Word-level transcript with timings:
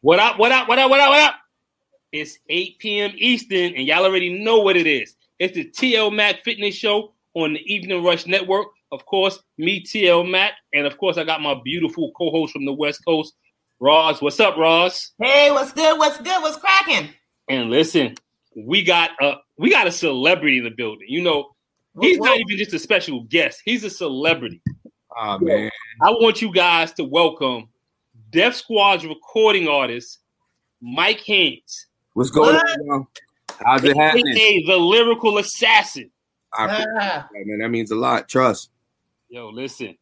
What 0.00 0.18
up, 0.18 0.38
what 0.38 0.50
up, 0.50 0.66
what 0.66 0.78
up, 0.78 0.88
what 0.88 0.98
up, 0.98 1.10
what 1.10 1.20
up? 1.20 1.34
It's 2.10 2.38
8 2.48 2.78
p.m. 2.78 3.12
Eastern, 3.18 3.74
and 3.74 3.86
y'all 3.86 4.04
already 4.04 4.42
know 4.42 4.60
what 4.60 4.78
it 4.78 4.86
is. 4.86 5.14
It's 5.38 5.52
the 5.54 5.66
TL 5.66 6.14
Mac 6.14 6.42
Fitness 6.42 6.74
Show 6.74 7.12
on 7.34 7.52
the 7.52 7.60
Evening 7.70 8.02
Rush 8.02 8.26
Network. 8.26 8.68
Of 8.92 9.04
course, 9.04 9.38
me, 9.58 9.84
TL 9.84 10.26
Mac, 10.30 10.52
and 10.72 10.86
of 10.86 10.96
course, 10.96 11.18
I 11.18 11.24
got 11.24 11.42
my 11.42 11.60
beautiful 11.62 12.12
co-host 12.16 12.54
from 12.54 12.64
the 12.64 12.72
West 12.72 13.04
Coast, 13.04 13.34
Roz. 13.78 14.22
What's 14.22 14.40
up, 14.40 14.56
Roz? 14.56 15.12
Hey, 15.20 15.50
what's 15.50 15.72
good? 15.72 15.98
What's 15.98 16.16
good? 16.16 16.40
What's 16.40 16.56
cracking? 16.56 17.10
And 17.46 17.68
listen, 17.68 18.14
we 18.56 18.84
got 18.84 19.10
a 19.20 19.34
we 19.58 19.70
got 19.70 19.86
a 19.86 19.92
celebrity 19.92 20.56
in 20.56 20.64
the 20.64 20.70
building. 20.70 21.08
You 21.10 21.22
know, 21.22 21.55
he's 22.00 22.18
not 22.18 22.38
even 22.38 22.58
just 22.58 22.74
a 22.74 22.78
special 22.78 23.22
guest; 23.24 23.62
he's 23.64 23.84
a 23.84 23.90
celebrity. 23.90 24.60
Oh 25.18 25.38
man, 25.38 25.70
I 26.02 26.10
want 26.10 26.42
you 26.42 26.52
guys 26.52 26.92
to 26.94 27.04
welcome 27.04 27.68
Def 28.30 28.54
Squad's 28.54 29.06
recording 29.06 29.68
artist, 29.68 30.18
Mike 30.80 31.20
Haynes. 31.20 31.86
What's 32.14 32.30
going 32.30 32.54
what? 32.54 32.70
on? 32.70 32.86
Y'all? 32.86 33.06
How's 33.64 33.84
it 33.84 33.96
happening? 33.96 34.64
the 34.66 34.76
lyrical 34.76 35.38
assassin. 35.38 36.10
I 36.52 36.84
ah. 37.00 37.28
man, 37.32 37.58
that 37.58 37.68
means 37.68 37.90
a 37.90 37.96
lot. 37.96 38.28
Trust. 38.28 38.70
Yo, 39.28 39.48
listen, 39.50 39.96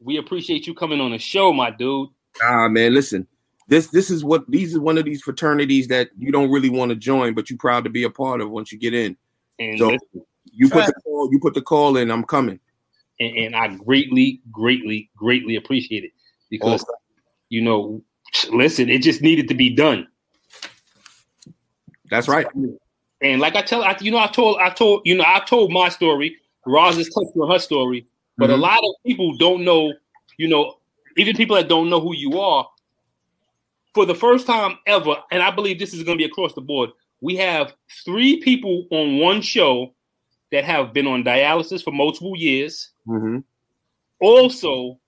we 0.00 0.16
appreciate 0.18 0.66
you 0.66 0.74
coming 0.74 1.00
on 1.00 1.10
the 1.10 1.18
show, 1.18 1.52
my 1.52 1.70
dude. 1.70 2.08
Ah, 2.42 2.68
man, 2.68 2.94
listen. 2.94 3.26
This 3.68 3.86
this 3.88 4.10
is 4.10 4.24
what 4.24 4.50
these 4.50 4.72
is 4.72 4.78
one 4.80 4.98
of 4.98 5.04
these 5.04 5.22
fraternities 5.22 5.88
that 5.88 6.10
you 6.18 6.32
don't 6.32 6.50
really 6.50 6.70
want 6.70 6.90
to 6.90 6.96
join, 6.96 7.34
but 7.34 7.48
you're 7.48 7.58
proud 7.58 7.84
to 7.84 7.90
be 7.90 8.02
a 8.02 8.10
part 8.10 8.40
of 8.40 8.50
once 8.50 8.72
you 8.72 8.78
get 8.78 8.94
in. 8.94 9.16
And 9.58 9.78
so 9.78 9.88
listen, 9.90 10.26
you 10.44 10.68
put 10.68 10.86
the 10.86 10.94
call, 11.04 11.28
you 11.32 11.40
put 11.40 11.54
the 11.54 11.62
call 11.62 11.96
in. 11.96 12.10
I'm 12.10 12.24
coming. 12.24 12.60
And, 13.18 13.36
and 13.36 13.56
I 13.56 13.68
greatly, 13.76 14.40
greatly, 14.50 15.10
greatly 15.16 15.56
appreciate 15.56 16.04
it 16.04 16.12
because 16.48 16.82
okay. 16.82 16.92
you 17.48 17.60
know, 17.60 18.02
listen, 18.50 18.88
it 18.88 19.02
just 19.02 19.22
needed 19.22 19.48
to 19.48 19.54
be 19.54 19.74
done. 19.74 20.06
That's 22.10 22.28
right. 22.28 22.46
And 23.22 23.40
like 23.40 23.54
I 23.54 23.62
tell, 23.62 23.82
I, 23.82 23.96
you 24.00 24.10
know, 24.10 24.18
I 24.18 24.26
told, 24.26 24.58
I 24.58 24.70
told, 24.70 25.02
you 25.04 25.16
know, 25.16 25.24
I 25.26 25.40
told 25.40 25.72
my 25.72 25.88
story. 25.88 26.36
Roz 26.66 26.96
has 26.96 27.08
touched 27.08 27.36
on 27.36 27.50
her 27.50 27.58
story, 27.58 28.06
but 28.36 28.50
mm-hmm. 28.50 28.54
a 28.54 28.62
lot 28.62 28.78
of 28.78 28.94
people 29.06 29.36
don't 29.36 29.64
know. 29.64 29.92
You 30.36 30.48
know, 30.48 30.76
even 31.16 31.36
people 31.36 31.56
that 31.56 31.68
don't 31.68 31.90
know 31.90 32.00
who 32.00 32.14
you 32.14 32.40
are. 32.40 32.66
For 33.92 34.06
the 34.06 34.14
first 34.14 34.46
time 34.46 34.78
ever, 34.86 35.16
and 35.32 35.42
I 35.42 35.50
believe 35.50 35.78
this 35.78 35.92
is 35.92 36.04
going 36.04 36.16
to 36.16 36.22
be 36.22 36.30
across 36.30 36.54
the 36.54 36.60
board, 36.60 36.90
we 37.20 37.36
have 37.36 37.74
three 38.04 38.40
people 38.40 38.86
on 38.90 39.18
one 39.18 39.42
show 39.42 39.94
that 40.52 40.64
have 40.64 40.92
been 40.92 41.06
on 41.06 41.22
dialysis 41.22 41.82
for 41.82 41.92
multiple 41.92 42.36
years. 42.36 42.90
Mm-hmm. 43.06 43.38
Also, 44.20 44.98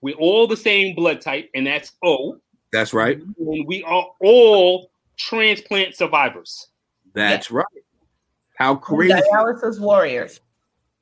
we're 0.00 0.16
all 0.16 0.46
the 0.46 0.56
same 0.56 0.94
blood 0.94 1.20
type, 1.20 1.50
and 1.54 1.66
that's 1.66 1.92
O. 2.02 2.38
That's 2.72 2.92
right. 2.94 3.18
And 3.18 3.66
we 3.66 3.82
are 3.84 4.06
all 4.20 4.90
transplant 5.16 5.94
survivors. 5.94 6.68
That's 7.14 7.50
yeah. 7.50 7.58
right. 7.58 7.66
How 8.56 8.76
crazy! 8.76 9.14
Dialysis 9.14 9.80
warriors. 9.80 10.40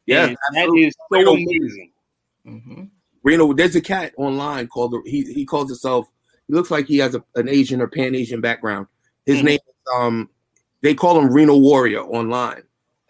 Yeah, 0.07 0.35
that 0.55 0.75
is 0.77 0.95
so 1.13 1.35
amazing. 1.35 1.93
Mm-hmm. 2.47 2.85
Reno, 3.23 3.53
there's 3.53 3.77
a 3.77 3.81
cat 3.81 4.13
online 4.17 4.67
called 4.67 4.95
he 5.05 5.23
he 5.33 5.45
calls 5.45 5.69
himself. 5.69 6.11
He 6.49 6.55
looks 6.55 6.71
like 6.71 6.87
he 6.87 6.99
has 6.99 7.15
a, 7.15 7.23
an 7.37 7.49
Asian 7.49 7.81
or 7.81 7.87
Pan 7.87 8.15
Asian 8.15 8.41
background. 8.41 8.87
His 9.27 9.39
mm-hmm. 9.39 9.47
name 9.47 9.59
is 9.69 9.95
um. 9.95 10.31
They 10.83 10.95
call 10.95 11.21
him 11.21 11.31
Reno 11.31 11.59
Warrior 11.59 12.01
online. 12.01 12.63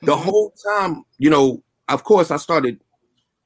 The 0.03 0.17
whole 0.17 0.53
time, 0.79 1.05
you 1.19 1.31
know, 1.31 1.63
of 1.89 2.05
course, 2.05 2.31
I 2.31 2.37
started 2.37 2.81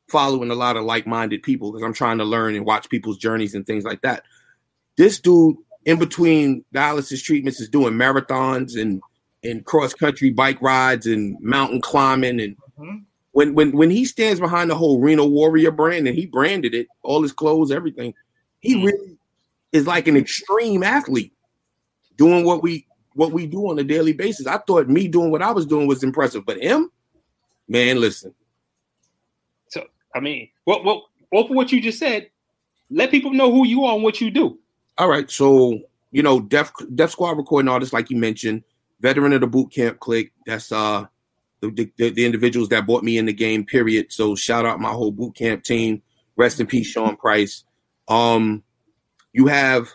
following 0.08 0.50
a 0.50 0.54
lot 0.54 0.76
of 0.76 0.84
like-minded 0.84 1.42
people 1.42 1.72
because 1.72 1.84
I'm 1.84 1.94
trying 1.94 2.18
to 2.18 2.24
learn 2.24 2.54
and 2.54 2.66
watch 2.66 2.88
people's 2.88 3.18
journeys 3.18 3.54
and 3.54 3.66
things 3.66 3.84
like 3.84 4.02
that. 4.02 4.22
This 4.96 5.18
dude, 5.18 5.56
in 5.84 5.98
between 5.98 6.64
dialysis 6.74 7.22
treatments, 7.22 7.60
is 7.60 7.68
doing 7.68 7.94
marathons 7.94 8.80
and 8.80 9.02
and 9.42 9.64
cross 9.64 9.92
country 9.92 10.30
bike 10.30 10.60
rides 10.62 11.06
and 11.06 11.38
mountain 11.40 11.80
climbing 11.80 12.40
and 12.40 12.56
mm-hmm. 12.78 12.96
when 13.32 13.54
when 13.54 13.72
when 13.72 13.90
he 13.90 14.04
stands 14.04 14.40
behind 14.40 14.70
the 14.70 14.74
whole 14.74 15.00
Reno 15.00 15.26
Warrior 15.26 15.70
brand 15.70 16.06
and 16.06 16.16
he 16.16 16.26
branded 16.26 16.74
it, 16.74 16.86
all 17.02 17.22
his 17.22 17.32
clothes, 17.32 17.70
everything, 17.70 18.14
he 18.60 18.76
mm-hmm. 18.76 18.86
really 18.86 19.18
is 19.72 19.86
like 19.86 20.06
an 20.06 20.16
extreme 20.16 20.82
athlete 20.82 21.32
doing 22.16 22.44
what 22.44 22.62
we 22.62 22.86
what 23.14 23.32
we 23.32 23.46
do 23.46 23.70
on 23.70 23.78
a 23.78 23.84
daily 23.84 24.12
basis. 24.12 24.46
I 24.46 24.58
thought 24.58 24.88
me 24.88 25.08
doing 25.08 25.30
what 25.30 25.42
I 25.42 25.50
was 25.50 25.66
doing 25.66 25.86
was 25.86 26.02
impressive, 26.02 26.44
but 26.44 26.60
him, 26.60 26.90
man, 27.68 28.00
listen. 28.00 28.34
So 29.68 29.84
I 30.14 30.20
mean, 30.20 30.48
what 30.64 30.84
what 30.84 31.04
what 31.30 31.48
for 31.48 31.54
what 31.54 31.72
you 31.72 31.80
just 31.80 31.98
said, 31.98 32.30
let 32.90 33.10
people 33.10 33.32
know 33.32 33.50
who 33.50 33.66
you 33.66 33.84
are 33.84 33.94
and 33.94 34.02
what 34.02 34.20
you 34.20 34.30
do. 34.30 34.58
All 34.98 35.08
right, 35.08 35.30
so 35.30 35.80
you 36.10 36.22
know, 36.22 36.40
Def 36.40 36.72
Def 36.94 37.10
Squad 37.10 37.36
recording 37.36 37.68
artist, 37.68 37.92
like 37.92 38.10
you 38.10 38.16
mentioned, 38.16 38.62
veteran 39.00 39.32
of 39.32 39.40
the 39.40 39.46
Boot 39.46 39.72
Camp 39.72 39.98
Clik. 39.98 40.30
That's 40.46 40.70
uh 40.70 41.06
the, 41.72 41.90
the, 41.96 42.10
the 42.10 42.26
individuals 42.26 42.68
that 42.68 42.86
brought 42.86 43.04
me 43.04 43.18
in 43.18 43.26
the 43.26 43.32
game. 43.32 43.64
Period. 43.64 44.12
So 44.12 44.34
shout 44.34 44.66
out 44.66 44.80
my 44.80 44.90
whole 44.90 45.10
boot 45.10 45.34
camp 45.34 45.64
team. 45.64 46.02
Rest 46.36 46.60
in 46.60 46.66
peace, 46.66 46.86
Sean 46.86 47.16
Price. 47.16 47.64
Um, 48.08 48.62
you 49.32 49.46
have. 49.46 49.88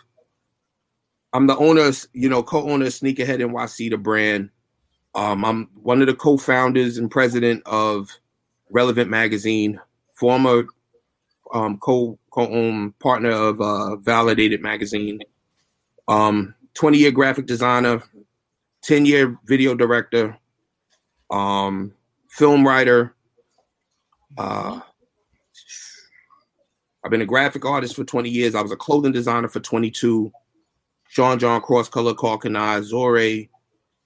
I'm 1.32 1.46
the 1.46 1.56
owner, 1.56 1.90
you 2.12 2.28
know, 2.28 2.42
co-owner 2.42 2.86
of 2.86 2.92
Sneakerhead 2.92 3.38
NYC, 3.38 3.90
the 3.90 3.96
brand. 3.96 4.50
Um, 5.14 5.44
I'm 5.44 5.68
one 5.82 6.00
of 6.00 6.06
the 6.06 6.14
co-founders 6.14 6.98
and 6.98 7.10
president 7.10 7.62
of 7.66 8.10
Relevant 8.70 9.10
Magazine, 9.10 9.80
former 10.14 10.64
um, 11.52 11.78
co 11.78 12.18
co-owned 12.30 12.98
partner 12.98 13.30
of 13.30 13.60
uh, 13.60 13.96
Validated 13.96 14.60
Magazine, 14.60 15.20
um, 16.08 16.54
20 16.74 16.98
year 16.98 17.10
graphic 17.10 17.46
designer, 17.46 18.02
10 18.82 19.06
year 19.06 19.38
video 19.46 19.74
director, 19.74 20.36
um, 21.30 21.92
film 22.28 22.66
writer. 22.66 23.14
Uh, 24.38 24.80
I've 27.04 27.10
been 27.10 27.22
a 27.22 27.26
graphic 27.26 27.64
artist 27.64 27.96
for 27.96 28.04
20 28.04 28.28
years. 28.28 28.54
I 28.54 28.62
was 28.62 28.72
a 28.72 28.76
clothing 28.76 29.12
designer 29.12 29.48
for 29.48 29.60
22. 29.60 30.30
Sean 31.10 31.38
John 31.38 31.60
Cross 31.60 31.88
Color 31.90 32.14
Canai, 32.14 32.82
Zore, 32.82 33.48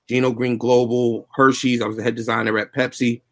Gino 0.08 0.32
Green 0.32 0.58
Global, 0.58 1.28
Hershey's. 1.34 1.80
I 1.80 1.86
was 1.86 1.96
the 1.96 2.02
head 2.02 2.14
designer 2.14 2.58
at 2.58 2.72
Pepsi. 2.72 3.22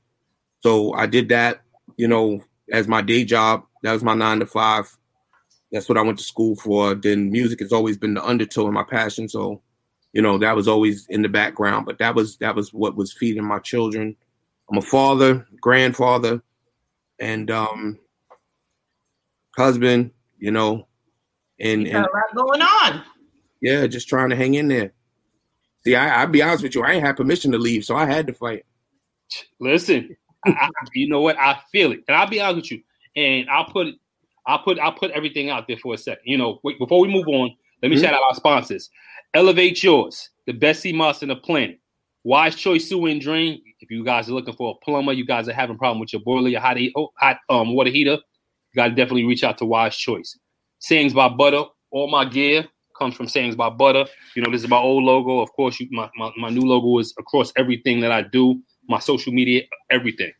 So 0.60 0.92
I 0.94 1.06
did 1.06 1.28
that, 1.30 1.62
you 1.96 2.06
know, 2.06 2.42
as 2.70 2.86
my 2.86 3.02
day 3.02 3.24
job. 3.24 3.64
That 3.82 3.92
was 3.92 4.04
my 4.04 4.14
nine 4.14 4.40
to 4.40 4.46
five. 4.46 4.96
That's 5.72 5.88
what 5.88 5.98
I 5.98 6.02
went 6.02 6.18
to 6.18 6.24
school 6.24 6.54
for. 6.54 6.94
Then 6.94 7.32
music 7.32 7.60
has 7.60 7.72
always 7.72 7.96
been 7.96 8.14
the 8.14 8.24
undertow 8.24 8.66
of 8.66 8.72
my 8.72 8.84
passion. 8.84 9.28
So 9.28 9.62
you 10.12 10.20
know 10.20 10.38
that 10.38 10.54
was 10.54 10.68
always 10.68 11.06
in 11.08 11.22
the 11.22 11.28
background 11.28 11.86
but 11.86 11.98
that 11.98 12.14
was 12.14 12.36
that 12.38 12.54
was 12.54 12.72
what 12.72 12.96
was 12.96 13.12
feeding 13.12 13.44
my 13.44 13.58
children 13.58 14.14
i'm 14.70 14.78
a 14.78 14.82
father 14.82 15.46
grandfather 15.60 16.42
and 17.18 17.50
um 17.50 17.98
husband 19.56 20.10
you 20.38 20.50
know 20.50 20.86
and, 21.60 21.86
and 21.86 21.96
a 21.96 22.00
lot 22.00 22.34
going 22.34 22.62
on 22.62 23.02
yeah 23.62 23.86
just 23.86 24.08
trying 24.08 24.28
to 24.28 24.36
hang 24.36 24.54
in 24.54 24.68
there 24.68 24.92
see 25.84 25.96
I, 25.96 26.20
i'll 26.20 26.26
be 26.26 26.42
honest 26.42 26.62
with 26.62 26.74
you 26.74 26.82
i 26.82 26.92
ain't 26.92 27.04
had 27.04 27.16
permission 27.16 27.50
to 27.52 27.58
leave 27.58 27.84
so 27.84 27.96
i 27.96 28.04
had 28.04 28.26
to 28.26 28.34
fight 28.34 28.66
listen 29.58 30.14
I, 30.44 30.68
you 30.92 31.08
know 31.08 31.20
what 31.20 31.38
i 31.38 31.58
feel 31.72 31.92
it 31.92 32.04
and 32.06 32.16
i'll 32.16 32.28
be 32.28 32.40
honest 32.40 32.70
with 32.70 32.72
you 32.72 32.82
and 33.16 33.48
i'll 33.48 33.64
put 33.64 33.94
i'll 34.46 34.58
put 34.58 34.78
i'll 34.78 34.92
put 34.92 35.10
everything 35.12 35.48
out 35.48 35.66
there 35.66 35.78
for 35.78 35.94
a 35.94 35.98
second 35.98 36.22
you 36.24 36.36
know 36.36 36.60
wait, 36.62 36.78
before 36.78 37.00
we 37.00 37.08
move 37.08 37.28
on 37.28 37.56
let 37.82 37.88
me 37.88 37.96
mm-hmm. 37.96 38.04
shout 38.04 38.14
out 38.14 38.22
our 38.28 38.34
sponsors 38.34 38.90
Elevate 39.34 39.82
yours, 39.82 40.28
the 40.46 40.52
best 40.52 40.82
sea 40.82 40.92
moss 40.92 41.22
in 41.22 41.30
the 41.30 41.36
planet. 41.36 41.80
Wise 42.22 42.54
Choice 42.54 42.86
Sewer 42.86 43.08
and 43.08 43.20
Drain. 43.20 43.62
If 43.80 43.90
you 43.90 44.04
guys 44.04 44.28
are 44.28 44.32
looking 44.32 44.54
for 44.54 44.72
a 44.72 44.84
plumber, 44.84 45.14
you 45.14 45.24
guys 45.24 45.48
are 45.48 45.54
having 45.54 45.76
a 45.76 45.78
problem 45.78 46.00
with 46.00 46.12
your 46.12 46.20
boiler, 46.20 46.50
your 46.50 46.60
hot, 46.60 46.76
oh, 46.96 47.12
hot 47.16 47.38
um, 47.48 47.74
water 47.74 47.88
heater, 47.88 48.10
you 48.12 48.76
got 48.76 48.88
to 48.88 48.94
definitely 48.94 49.24
reach 49.24 49.42
out 49.42 49.56
to 49.58 49.64
Wise 49.64 49.96
Choice. 49.96 50.38
Sayings 50.80 51.14
by 51.14 51.30
Butter. 51.30 51.64
All 51.90 52.10
my 52.10 52.26
gear 52.26 52.66
comes 52.98 53.14
from 53.14 53.28
Sayings 53.28 53.56
by 53.56 53.70
Butter. 53.70 54.06
You 54.34 54.42
know, 54.42 54.50
this 54.50 54.62
is 54.62 54.68
my 54.68 54.78
old 54.78 55.04
logo. 55.04 55.40
Of 55.40 55.52
course, 55.52 55.78
you, 55.80 55.88
my, 55.90 56.10
my, 56.16 56.30
my 56.36 56.50
new 56.50 56.62
logo 56.62 56.98
is 56.98 57.14
across 57.18 57.52
everything 57.56 58.00
that 58.00 58.12
I 58.12 58.22
do, 58.22 58.60
my 58.88 58.98
social 58.98 59.32
media, 59.32 59.62
everything. 59.90 60.32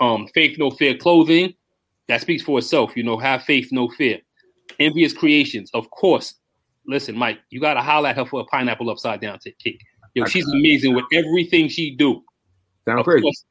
Um, 0.00 0.26
Faith 0.34 0.58
No 0.58 0.70
Fear 0.70 0.98
Clothing. 0.98 1.54
that 2.08 2.20
speaks 2.20 2.42
for 2.42 2.58
itself. 2.58 2.96
You 2.96 3.02
know, 3.02 3.18
have 3.18 3.42
faith, 3.42 3.68
no 3.70 3.88
fear. 3.88 4.18
Envious 4.80 5.12
Creations, 5.12 5.70
of 5.74 5.90
course. 5.90 6.34
Listen, 6.86 7.16
Mike, 7.16 7.38
you 7.50 7.60
gotta 7.60 7.82
holler 7.82 8.08
at 8.08 8.16
her 8.16 8.24
for 8.24 8.40
a 8.40 8.44
pineapple 8.44 8.90
upside 8.90 9.20
down 9.20 9.38
cake. 9.62 9.80
Yo, 10.14 10.24
she's 10.24 10.48
amazing 10.48 10.94
with 10.94 11.04
everything 11.12 11.68
she 11.68 11.94
do. 11.94 12.22
Sound 12.86 13.04
crazy. 13.04 13.22
Course, 13.22 13.44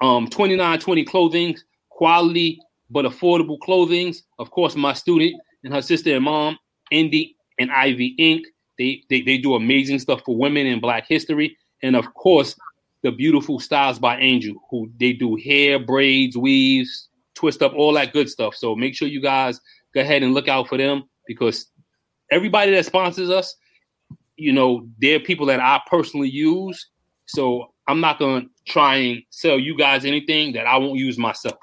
um, 0.00 0.26
2920 0.26 1.04
clothing, 1.04 1.56
quality 1.90 2.58
but 2.90 3.04
affordable 3.04 3.58
clothing. 3.60 4.14
Of 4.38 4.50
course, 4.50 4.74
my 4.74 4.92
student 4.92 5.40
and 5.64 5.72
her 5.72 5.80
sister 5.80 6.14
and 6.14 6.24
mom, 6.24 6.58
Indy 6.90 7.36
and 7.58 7.70
Ivy 7.70 8.16
Inc. 8.18 8.42
They, 8.78 9.02
they 9.10 9.22
they 9.22 9.38
do 9.38 9.54
amazing 9.54 9.98
stuff 9.98 10.22
for 10.24 10.36
women 10.36 10.66
in 10.66 10.80
Black 10.80 11.06
history, 11.06 11.56
and 11.82 11.94
of 11.94 12.12
course, 12.14 12.56
the 13.02 13.12
beautiful 13.12 13.60
Styles 13.60 13.98
by 13.98 14.18
Angel, 14.18 14.54
who 14.70 14.90
they 14.98 15.12
do 15.12 15.36
hair, 15.36 15.78
braids, 15.78 16.36
weaves, 16.36 17.08
twist 17.34 17.62
up, 17.62 17.74
all 17.74 17.92
that 17.94 18.12
good 18.12 18.30
stuff. 18.30 18.54
So 18.54 18.74
make 18.74 18.94
sure 18.94 19.08
you 19.08 19.20
guys 19.20 19.60
go 19.94 20.00
ahead 20.00 20.22
and 20.22 20.34
look 20.34 20.48
out 20.48 20.68
for 20.68 20.78
them 20.78 21.04
because 21.26 21.66
everybody 22.30 22.72
that 22.72 22.86
sponsors 22.86 23.30
us, 23.30 23.54
you 24.36 24.52
know, 24.52 24.86
they're 25.00 25.20
people 25.20 25.46
that 25.46 25.60
I 25.60 25.80
personally 25.88 26.30
use. 26.30 26.88
So 27.26 27.72
I'm 27.86 28.00
not 28.00 28.18
gonna 28.18 28.46
try 28.66 28.96
and 28.96 29.22
sell 29.30 29.58
you 29.58 29.76
guys 29.76 30.04
anything 30.04 30.52
that 30.52 30.66
I 30.66 30.76
won't 30.78 30.98
use 30.98 31.18
myself. 31.18 31.58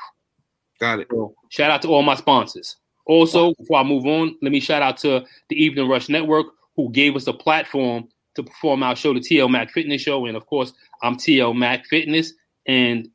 Got 0.79 0.99
it. 0.99 1.07
So 1.11 1.33
shout 1.49 1.71
out 1.71 1.81
to 1.83 1.89
all 1.89 2.03
my 2.03 2.15
sponsors. 2.15 2.75
Also, 3.09 3.55
before 3.55 3.79
I 3.79 3.83
move 3.83 4.05
on, 4.05 4.37
let 4.43 4.51
me 4.51 4.59
shout 4.59 4.83
out 4.83 4.97
to 4.99 5.25
the 5.49 5.55
Evening 5.55 5.89
Rush 5.89 6.09
Network 6.09 6.45
who 6.75 6.91
gave 6.91 7.15
us 7.15 7.25
a 7.25 7.33
platform 7.33 8.07
to 8.35 8.43
perform 8.43 8.83
our 8.83 8.95
show, 8.95 9.15
the 9.15 9.19
TL 9.19 9.49
Mac 9.49 9.71
Fitness 9.71 9.99
Show. 9.99 10.27
And 10.27 10.37
of 10.37 10.45
course, 10.45 10.73
I'm 11.01 11.15
TL 11.15 11.55
Mac 11.57 11.87
Fitness, 11.87 12.33
and 12.67 13.09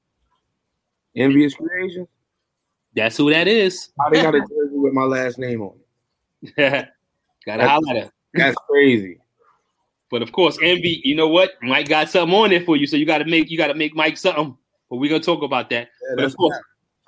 Envious 1.14 1.54
Creation. 1.54 2.08
that's 2.96 3.16
who 3.16 3.30
that 3.30 3.46
is. 3.46 3.90
How 4.00 4.10
they 4.10 4.20
got 4.20 4.34
a 4.34 4.40
jersey 4.40 4.72
with 4.72 4.92
my 4.92 5.04
last 5.04 5.38
name 5.38 5.62
on 5.62 5.76
it? 6.42 6.88
Gotta 7.46 7.68
holler 7.68 7.90
at 7.90 7.96
her. 8.04 8.12
That's 8.34 8.56
crazy. 8.68 9.20
But 10.10 10.22
of 10.22 10.32
course, 10.32 10.58
Envy, 10.60 11.02
you 11.04 11.14
know 11.14 11.28
what? 11.28 11.52
Mike 11.62 11.88
got 11.88 12.10
something 12.10 12.36
on 12.36 12.50
there 12.50 12.64
for 12.64 12.76
you. 12.76 12.88
So 12.88 12.96
you 12.96 13.06
gotta 13.06 13.26
make 13.26 13.48
you 13.48 13.56
gotta 13.56 13.74
make 13.74 13.94
Mike 13.94 14.16
something. 14.16 14.56
But 14.90 14.96
we're 14.96 15.08
gonna 15.08 15.22
talk 15.22 15.44
about 15.44 15.70
that. 15.70 15.88
Yeah, 16.08 16.14
But 16.16 16.24
of 16.24 16.36
course, 16.36 16.58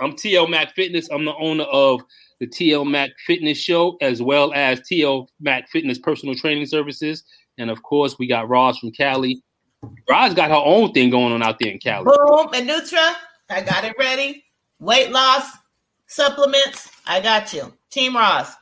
I'm 0.01 0.13
TL 0.13 0.51
Mac 0.51 0.75
Fitness. 0.75 1.09
I'm 1.11 1.25
the 1.25 1.35
owner 1.37 1.65
of 1.65 2.03
the 2.41 2.47
TL 2.47 2.89
Mac 2.89 3.11
Fitness 3.27 3.59
Show, 3.59 3.97
as 4.01 4.21
well 4.21 4.53
as 4.53 4.81
TL 4.81 5.29
Mac 5.41 5.69
Fitness 5.69 5.99
Personal 5.99 6.35
Training 6.35 6.67
Services. 6.67 7.25
And 7.59 7.71
of 7.71 7.83
course, 7.83 8.19
we 8.19 8.27
got 8.27 8.49
Roz 8.49 8.79
from 8.79 8.93
Cali. 8.93 9.43
Roz 10.09 10.35
got 10.35 10.51
her 10.51 10.57
own 10.57 10.93
thing 10.93 11.11
going 11.11 11.33
on 11.33 11.43
out 11.43 11.59
there 11.59 11.71
in 11.71 11.79
Cali. 11.79 12.05
Boom 12.05 12.49
and 12.55 12.69
Nutra. 12.69 13.15
I 13.49 13.63
got 13.63 13.85
it 13.85 13.95
ready. 13.99 14.45
Weight 14.81 15.11
loss 15.11 15.51
supplements. 16.07 16.91
I 17.07 17.21
got 17.21 17.53
you. 17.53 17.73
Team 17.91 18.17
Roz. 18.17 18.55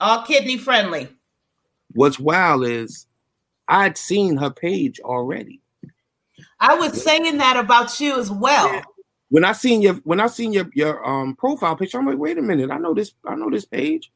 All 0.00 0.22
kidney 0.22 0.56
friendly. 0.56 1.08
What's 1.92 2.18
wild 2.18 2.64
is 2.64 3.06
I'd 3.68 3.98
seen 3.98 4.36
her 4.38 4.50
page 4.50 5.00
already. 5.00 5.60
I 6.58 6.74
was 6.74 7.02
saying 7.02 7.38
that 7.38 7.56
about 7.56 8.00
you 8.00 8.18
as 8.18 8.30
well. 8.30 8.82
When 9.30 9.44
I 9.44 9.52
seen 9.52 9.80
your 9.80 9.94
when 10.04 10.20
I 10.20 10.26
seen 10.26 10.52
your 10.52 10.68
your 10.74 11.06
um 11.08 11.34
profile 11.36 11.76
picture, 11.76 11.98
I'm 11.98 12.06
like, 12.06 12.18
wait 12.18 12.36
a 12.38 12.42
minute, 12.42 12.70
I 12.70 12.78
know 12.78 12.94
this, 12.94 13.12
I 13.24 13.34
know 13.34 13.48
this 13.50 13.64
page. 13.64 14.12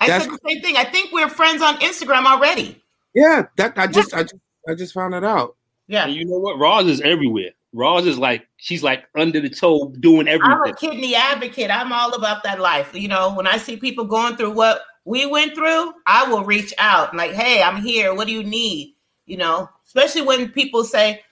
I 0.00 0.06
That's- 0.06 0.24
said 0.24 0.32
the 0.32 0.50
same 0.50 0.62
thing. 0.62 0.76
I 0.76 0.84
think 0.84 1.12
we're 1.12 1.28
friends 1.28 1.62
on 1.62 1.76
Instagram 1.76 2.24
already. 2.24 2.82
Yeah, 3.14 3.46
that 3.56 3.76
I 3.76 3.86
just 3.86 4.14
I 4.14 4.22
just 4.22 4.36
I 4.68 4.74
just 4.74 4.94
found 4.94 5.14
it 5.14 5.24
out. 5.24 5.56
Yeah. 5.86 6.04
And 6.04 6.14
you 6.14 6.24
know 6.24 6.38
what? 6.38 6.58
Roz 6.58 6.86
is 6.86 7.00
everywhere. 7.00 7.50
Roz 7.72 8.06
is 8.06 8.18
like 8.18 8.46
she's 8.56 8.82
like 8.82 9.04
under 9.16 9.40
the 9.40 9.50
toe 9.50 9.92
doing 10.00 10.28
everything. 10.28 10.52
I'm 10.64 10.70
a 10.70 10.74
kidney 10.74 11.14
advocate. 11.14 11.70
I'm 11.70 11.92
all 11.92 12.14
about 12.14 12.42
that 12.44 12.60
life. 12.60 12.94
You 12.94 13.08
know, 13.08 13.34
when 13.34 13.46
I 13.46 13.58
see 13.58 13.76
people 13.76 14.04
going 14.04 14.36
through 14.36 14.52
what 14.52 14.82
we 15.04 15.26
went 15.26 15.54
through, 15.54 15.92
I 16.06 16.28
will 16.28 16.44
reach 16.44 16.72
out 16.78 17.14
like, 17.14 17.32
hey, 17.32 17.62
I'm 17.62 17.82
here. 17.82 18.14
What 18.14 18.26
do 18.26 18.32
you 18.32 18.44
need? 18.44 18.94
You 19.26 19.36
know, 19.36 19.68
especially 19.86 20.22
when 20.22 20.48
people 20.50 20.84
say, 20.84 21.22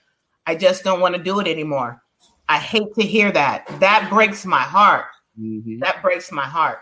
I 0.45 0.55
just 0.55 0.83
don't 0.83 1.01
want 1.01 1.15
to 1.15 1.21
do 1.23 1.39
it 1.39 1.47
anymore. 1.47 2.01
I 2.49 2.57
hate 2.57 2.93
to 2.95 3.03
hear 3.03 3.31
that. 3.31 3.67
That 3.79 4.09
breaks 4.09 4.43
my 4.43 4.59
heart. 4.61 5.05
Mhm. 5.39 5.79
That 5.81 6.01
breaks 6.01 6.31
my 6.31 6.45
heart. 6.45 6.79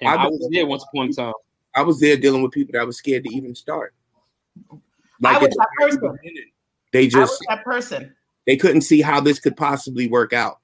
And 0.00 0.08
I 0.08 0.14
I 0.24 0.26
was 0.26 0.48
there 0.50 0.66
once 0.66 0.82
upon 0.92 1.10
a 1.10 1.12
time. 1.12 1.34
I 1.76 1.82
was 1.82 2.00
there 2.00 2.16
dealing 2.16 2.42
with 2.42 2.52
people 2.52 2.72
that 2.72 2.80
I 2.80 2.84
was 2.84 2.96
scared 2.96 3.24
to 3.24 3.34
even 3.34 3.54
start. 3.54 3.94
I 5.22 5.38
was 5.38 5.50
that 5.50 5.68
person. 5.78 6.18
beginning, 6.22 6.50
They 6.92 7.02
I 7.02 7.04
was 7.04 7.12
just 7.12 7.44
that 7.48 7.62
person. 7.64 8.16
they 8.46 8.56
couldn't 8.56 8.80
see 8.80 9.02
how 9.02 9.20
this 9.20 9.38
could 9.38 9.56
possibly 9.56 10.08
work 10.08 10.32
out. 10.32 10.58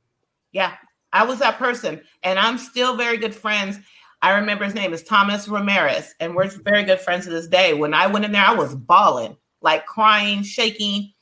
Yeah, 0.53 0.75
I 1.12 1.25
was 1.25 1.38
that 1.41 1.58
person, 1.58 2.00
and 2.23 2.38
I'm 2.38 2.56
still 2.56 2.97
very 2.97 3.19
good 3.19 3.35
friends. 3.35 3.79
I 4.23 4.32
remember 4.32 4.64
his 4.64 4.75
name 4.75 4.94
is 4.94 5.03
Thomas 5.03 5.47
Ramirez, 5.47 6.14
and 6.19 6.35
we're 6.35 6.49
very 6.64 6.82
good 6.82 6.99
friends 7.00 7.26
to 7.26 7.31
this 7.31 7.47
day. 7.47 7.75
When 7.75 7.93
I 7.93 8.06
went 8.06 8.25
in 8.25 8.32
there, 8.32 8.43
I 8.44 8.55
was 8.55 8.75
bawling, 8.75 9.37
like 9.61 9.85
crying, 9.85 10.43
shaking, 10.43 11.12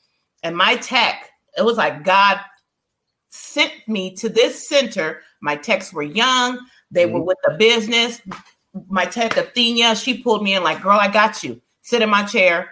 and 0.41 0.55
my 0.55 0.77
tech, 0.77 1.29
it 1.57 1.63
was 1.65 1.75
like 1.75 2.03
God 2.03 2.39
sent 3.35 3.73
me 3.87 4.15
to 4.15 4.29
this 4.29 4.67
center. 4.67 5.21
My 5.41 5.55
techs 5.55 5.93
were 5.93 6.03
young, 6.03 6.59
they 6.91 7.05
were 7.05 7.19
mm-hmm. 7.19 7.27
with 7.27 7.37
the 7.45 7.55
business. 7.55 8.21
My 8.89 9.05
tech, 9.05 9.37
Athena, 9.37 9.95
she 9.95 10.21
pulled 10.21 10.43
me 10.43 10.55
in 10.55 10.63
like, 10.63 10.81
girl, 10.81 10.99
I 10.99 11.09
got 11.09 11.43
you. 11.43 11.61
Sit 11.81 12.01
in 12.01 12.09
my 12.09 12.23
chair. 12.23 12.71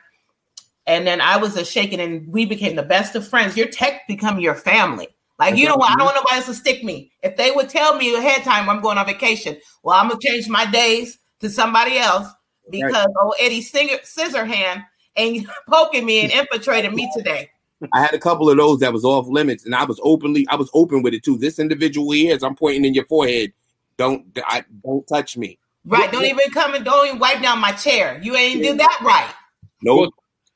And 0.86 1.08
then 1.08 1.22
I 1.22 1.38
was 1.38 1.56
a 1.56 1.64
shaking, 1.64 2.02
and 2.02 2.28
we 2.28 2.46
became 2.46 2.76
the 2.76 2.84
best 2.84 3.16
of 3.16 3.26
friends. 3.26 3.56
Your 3.56 3.68
tech 3.68 4.06
become 4.08 4.40
your 4.40 4.56
family. 4.56 5.08
Like 5.40 5.58
you 5.58 5.68
know 5.68 5.76
what? 5.76 5.92
I 5.92 5.96
don't 5.96 6.06
want 6.06 6.16
nobody 6.16 6.36
else 6.36 6.46
to 6.48 6.54
stick 6.54 6.84
me. 6.84 7.12
If 7.22 7.38
they 7.38 7.52
would 7.52 7.70
tell 7.70 7.96
me 7.96 8.14
ahead 8.14 8.40
of 8.40 8.44
time 8.44 8.70
I'm 8.70 8.82
going 8.82 8.98
on 8.98 9.06
vacation, 9.06 9.58
well, 9.82 9.98
I'm 9.98 10.10
gonna 10.10 10.20
change 10.22 10.48
my 10.48 10.70
days 10.70 11.18
to 11.40 11.50
somebody 11.50 11.98
else 11.98 12.28
because 12.70 13.08
oh 13.18 13.34
Eddie 13.40 13.62
Singer 13.62 13.98
Scissorhand 14.04 14.86
ain't 15.16 15.48
poking 15.70 16.06
me 16.06 16.22
and 16.22 16.32
infiltrating 16.32 16.96
me 16.96 17.10
today. 17.16 17.50
I 17.92 18.02
had 18.02 18.14
a 18.14 18.20
couple 18.20 18.50
of 18.50 18.58
those 18.58 18.80
that 18.80 18.94
was 18.94 19.04
off 19.04 19.28
limits, 19.28 19.66
and 19.66 19.76
I 19.76 19.84
was 19.84 20.00
openly 20.04 20.48
I 20.50 20.56
was 20.56 20.70
open 20.74 21.02
with 21.02 21.14
it 21.14 21.24
too. 21.24 21.38
This 21.38 21.60
individual 21.60 22.12
here, 22.12 22.36
as 22.36 22.44
I'm 22.44 22.56
pointing 22.56 22.86
in 22.86 22.94
your 22.94 23.06
forehead, 23.06 23.52
don't 23.98 24.26
I 24.46 24.64
don't 24.84 25.06
touch 25.08 25.38
me. 25.38 25.58
Right? 25.86 26.12
Don't 26.12 26.26
even 26.26 26.50
come 26.52 26.76
and 26.76 26.86
don't 26.86 27.08
even 27.08 27.20
wipe 27.20 27.42
down 27.42 27.60
my 27.60 27.74
chair. 27.74 28.20
You 28.24 28.36
ain't 28.36 28.64
do 28.64 28.76
that 28.78 29.00
right. 29.02 29.34
No, 29.82 30.10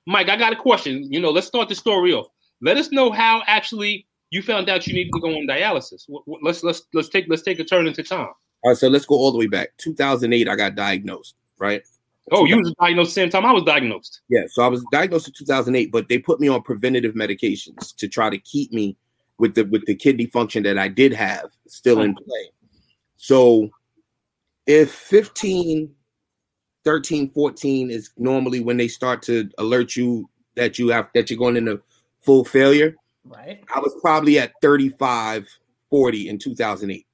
Mike, 0.05 0.29
I 0.29 0.37
got 0.37 0.53
a 0.53 0.55
question. 0.55 1.11
You 1.11 1.19
know, 1.19 1.31
let's 1.31 1.47
start 1.47 1.67
the 1.67 1.75
story 1.75 2.13
off. 2.13 2.27
Let 2.61 2.77
us 2.77 2.91
know 2.91 3.11
how 3.11 3.43
actually 3.45 4.07
you 4.29 4.41
found 4.41 4.69
out 4.69 4.87
you 4.87 4.93
needed 4.93 5.11
to 5.13 5.19
go 5.19 5.29
on 5.29 5.47
dialysis. 5.47 6.05
Wh- 6.09 6.23
wh- 6.25 6.43
Let's 6.43 6.63
let's 6.63 6.83
let's 6.93 7.09
take 7.09 7.25
let's 7.27 7.41
take 7.41 7.59
a 7.59 7.63
turn 7.63 7.87
into 7.87 8.03
time. 8.03 8.29
All 8.63 8.71
right, 8.71 8.77
so 8.77 8.87
let's 8.87 9.05
go 9.05 9.15
all 9.15 9.31
the 9.31 9.37
way 9.37 9.47
back. 9.47 9.69
2008, 9.77 10.47
I 10.47 10.55
got 10.55 10.75
diagnosed. 10.75 11.35
Right. 11.59 11.83
Oh, 12.31 12.45
you 12.45 12.57
was 12.57 12.73
diagnosed 12.79 13.15
the 13.15 13.21
same 13.21 13.29
time 13.29 13.45
I 13.45 13.53
was 13.53 13.63
diagnosed. 13.63 14.21
Yeah, 14.27 14.43
so 14.49 14.63
I 14.63 14.67
was 14.67 14.83
diagnosed 14.91 15.27
in 15.27 15.33
2008, 15.33 15.91
but 15.91 16.09
they 16.09 16.17
put 16.17 16.39
me 16.39 16.47
on 16.47 16.61
preventative 16.61 17.13
medications 17.15 17.95
to 17.95 18.07
try 18.07 18.29
to 18.29 18.37
keep 18.37 18.73
me 18.73 18.97
with 19.37 19.55
the 19.55 19.63
with 19.63 19.85
the 19.85 19.95
kidney 19.95 20.25
function 20.25 20.63
that 20.63 20.77
I 20.77 20.87
did 20.87 21.13
have 21.13 21.49
still 21.67 22.01
in 22.01 22.15
play. 22.15 22.51
So 23.15 23.69
if 24.65 24.91
15 24.91 25.93
13 26.83 27.29
14 27.31 27.91
is 27.91 28.11
normally 28.17 28.59
when 28.61 28.77
they 28.77 28.87
start 28.87 29.21
to 29.23 29.49
alert 29.57 29.95
you 29.95 30.29
that 30.55 30.79
you 30.79 30.89
have 30.89 31.09
that 31.13 31.29
you're 31.29 31.39
going 31.39 31.57
into 31.57 31.81
full 32.21 32.43
failure, 32.43 32.95
Right. 33.25 33.61
I 33.75 33.79
was 33.79 33.93
probably 34.01 34.39
at 34.39 34.53
35 34.61 35.47
40 35.89 36.29
in 36.29 36.37
2008. 36.39 37.05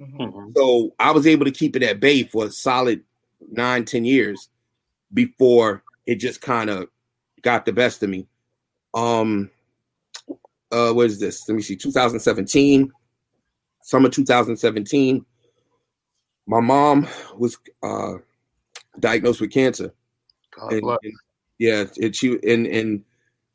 Mhm. 0.00 0.16
Mhm. 0.18 0.56
So 0.56 0.94
I 0.98 1.10
was 1.10 1.26
able 1.26 1.44
to 1.44 1.50
keep 1.50 1.74
it 1.76 1.82
at 1.82 2.00
bay 2.00 2.22
for 2.22 2.46
a 2.46 2.50
solid 2.50 3.02
nine, 3.50 3.84
ten 3.84 4.04
years 4.04 4.48
before 5.14 5.82
it 6.06 6.16
just 6.16 6.40
kind 6.40 6.70
of 6.70 6.88
got 7.42 7.64
the 7.64 7.72
best 7.72 8.02
of 8.02 8.10
me. 8.10 8.26
Um, 8.94 9.50
uh, 10.72 10.92
what 10.92 11.06
is 11.06 11.18
this? 11.18 11.48
Let 11.48 11.54
me 11.54 11.62
see. 11.62 11.76
2017, 11.76 12.90
summer 13.82 14.08
2017. 14.08 15.24
My 16.46 16.60
mom 16.60 17.06
was 17.36 17.58
uh 17.82 18.14
diagnosed 19.00 19.40
with 19.40 19.52
cancer. 19.52 19.92
God 20.58 20.72
And, 20.72 20.82
bless. 20.82 20.98
and- 21.02 21.12
yeah, 21.58 21.84
and 22.00 22.14
she 22.14 22.38
and 22.46 22.66
and 22.68 23.02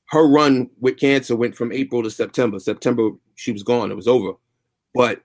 her 0.09 0.27
run 0.27 0.69
with 0.81 0.99
cancer 0.99 1.35
went 1.37 1.55
from 1.55 1.71
April 1.71 2.03
to 2.03 2.11
September. 2.11 2.59
September 2.59 3.11
she 3.35 3.53
was 3.53 3.63
gone; 3.63 3.91
it 3.91 3.95
was 3.95 4.09
over. 4.09 4.33
But 4.93 5.21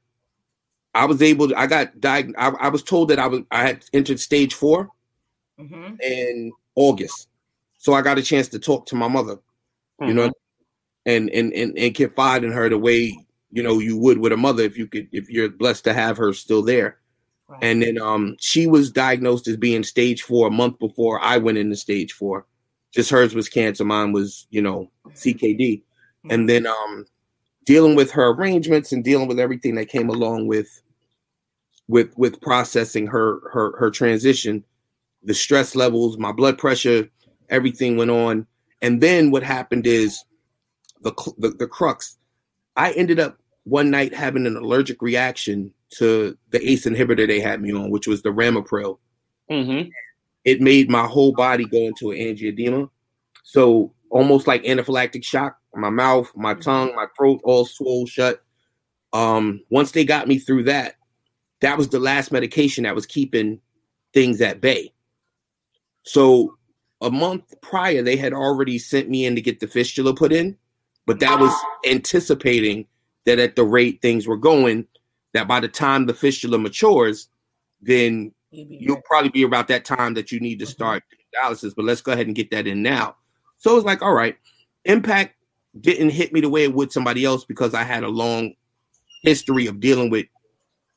I 0.95 1.05
was 1.05 1.23
able. 1.23 1.49
To, 1.49 1.59
I 1.59 1.67
got 1.67 2.01
diagnosed. 2.01 2.39
I, 2.39 2.67
I 2.67 2.69
was 2.69 2.83
told 2.83 3.09
that 3.11 3.19
I 3.19 3.27
was. 3.27 3.41
I 3.51 3.63
had 3.63 3.85
entered 3.93 4.21
stage 4.21 4.55
four 4.55 4.89
Mhm. 5.59 6.01
in 6.01 6.53
August, 6.75 7.29
so 7.79 7.93
I 7.95 8.03
got 8.03 8.19
a 8.19 8.23
chance 8.23 8.49
to 8.49 8.59
talk 8.59 8.87
to 8.87 8.97
my 8.97 9.09
mother. 9.09 9.39
You 10.01 10.15
know, 10.15 10.31
and 11.07 11.29
and 11.31 11.53
and 11.53 11.77
and 11.77 11.95
confide 11.95 12.45
in 12.45 12.53
her 12.53 12.69
the 12.69 12.79
way 12.79 13.17
you 13.51 13.63
know 13.63 13.79
you 13.81 13.97
would 13.97 14.19
with 14.19 14.33
a 14.33 14.37
mother 14.37 14.63
if 14.63 14.79
you 14.79 14.87
could 14.87 15.09
if 15.13 15.29
you're 15.29 15.49
blessed 15.49 15.85
to 15.85 15.93
have 15.93 16.17
her 16.17 16.33
still 16.33 16.63
there. 16.63 16.99
Right. 17.49 17.59
And 17.63 17.83
then 17.83 17.99
um, 18.01 18.37
she 18.39 18.67
was 18.67 18.93
diagnosed 18.93 19.49
as 19.49 19.57
being 19.57 19.83
stage 19.83 20.23
four 20.23 20.49
a 20.49 20.51
month 20.51 20.79
before 20.79 21.19
I 21.21 21.39
went 21.39 21.59
into 21.59 21.77
stage 21.77 22.13
four. 22.13 22.47
Just 22.93 23.11
hers 23.11 23.35
was 23.35 23.49
cancer, 23.49 23.85
mine 23.85 24.13
was, 24.13 24.47
you 24.51 24.61
know, 24.63 24.91
CKD. 25.09 25.83
And 26.31 26.49
then 26.49 26.67
um, 26.67 27.07
dealing 27.69 27.95
with 27.95 28.11
her 28.11 28.29
arrangements 28.29 28.93
and 28.93 29.05
dealing 29.05 29.29
with 29.29 29.39
everything 29.39 29.75
that 29.75 29.91
came 29.91 30.09
along 30.09 30.47
with 30.47 30.81
with 31.87 32.17
with 32.17 32.41
processing 32.41 33.07
her 33.07 33.41
her 33.53 33.77
her 33.77 33.91
transition, 33.91 34.65
the 35.23 35.35
stress 35.35 35.77
levels, 35.77 36.17
my 36.17 36.33
blood 36.33 36.57
pressure, 36.57 37.07
everything 37.51 37.99
went 37.99 38.11
on, 38.11 38.47
and 38.81 39.03
then 39.03 39.31
what 39.31 39.43
happened 39.43 39.87
is 39.87 40.25
the 41.03 41.13
the, 41.37 41.51
the 41.51 41.67
crux. 41.67 42.17
I 42.77 42.93
ended 42.93 43.21
up 43.21 43.39
one 43.65 43.91
night 43.91 44.15
having 44.15 44.47
an 44.47 44.57
allergic 44.57 45.03
reaction 45.03 45.71
to 45.91 46.39
the 46.49 46.67
ACE 46.67 46.87
inhibitor 46.87 47.27
they 47.27 47.39
had 47.41 47.61
me 47.61 47.71
on, 47.75 47.91
which 47.91 48.07
was 48.07 48.23
the 48.23 48.31
Ramipril. 48.31 48.97
Mm-hmm. 49.51 49.91
It 50.47 50.63
made 50.63 50.89
my 50.89 51.07
whole 51.07 51.33
body 51.33 51.67
go 51.67 51.81
into 51.81 52.13
an 52.13 52.19
angioedema. 52.19 52.89
So 53.43 53.93
almost 54.09 54.47
like 54.47 54.63
anaphylactic 54.63 55.23
shock. 55.23 55.59
My 55.79 55.91
mouth, 55.91 56.31
my 56.35 56.55
tongue, 56.55 56.95
my 56.95 57.07
throat 57.17 57.41
all 57.45 57.65
swole 57.65 58.07
shut. 58.07 58.43
Um, 59.13 59.63
once 59.71 59.93
they 59.93 60.05
got 60.05 60.29
me 60.29 60.39
through 60.39 60.65
that, 60.65 60.97
that 61.61 61.79
was 61.79 61.89
the 61.89 61.99
last 61.99 62.31
medication 62.31 62.85
that 62.85 62.95
was 62.95 63.07
keeping 63.07 63.61
things 64.13 64.41
at 64.41 64.61
bay. 64.61 64.93
So 66.03 66.57
a 67.01 67.11
month 67.11 67.55
prior, 67.63 68.03
they 68.03 68.17
had 68.17 68.33
already 68.33 68.79
sent 68.79 69.09
me 69.09 69.25
in 69.25 69.35
to 69.35 69.41
get 69.41 69.61
the 69.61 69.67
fistula 69.67 70.15
put 70.15 70.33
in, 70.33 70.57
but 71.07 71.21
that 71.21 71.39
was 71.39 71.55
anticipating 71.87 72.87
that 73.25 73.39
at 73.39 73.57
the 73.57 73.65
rate 73.65 74.01
things 74.03 74.27
were 74.27 74.37
going, 74.37 74.87
that 75.33 75.49
by 75.49 75.61
the 75.61 75.69
time 75.69 76.07
the 76.07 76.15
fistula 76.15 76.59
matures, 76.59 77.29
then 77.81 78.33
you'll 78.51 79.03
probably 79.05 79.31
be 79.31 79.43
about 79.43 79.69
that 79.69 79.85
time 79.85 80.15
that 80.15 80.33
you 80.33 80.41
need 80.41 80.59
to 80.59 80.67
start 80.67 81.03
dialysis. 81.35 81.75
But 81.75 81.85
let's 81.85 82.01
go 82.01 82.13
ahead 82.13 82.27
and 82.27 82.37
get 82.37 82.51
that 82.51 82.67
in 82.67 82.83
now. 82.83 83.17
So 83.59 83.77
it's 83.77 83.87
like, 83.87 84.03
all 84.03 84.15
right, 84.15 84.37
impact 84.85 85.35
didn't 85.81 86.11
hit 86.11 86.33
me 86.33 86.41
the 86.41 86.49
way 86.49 86.65
it 86.65 86.75
would 86.75 86.93
somebody 86.93 87.25
else 87.25 87.45
because 87.45 87.75
I 87.75 87.83
had 87.83 88.05
a 88.05 88.09
long 88.09 88.55
history 89.23 89.67
of 89.67 89.81
dealing 89.81 90.11
with 90.11 90.27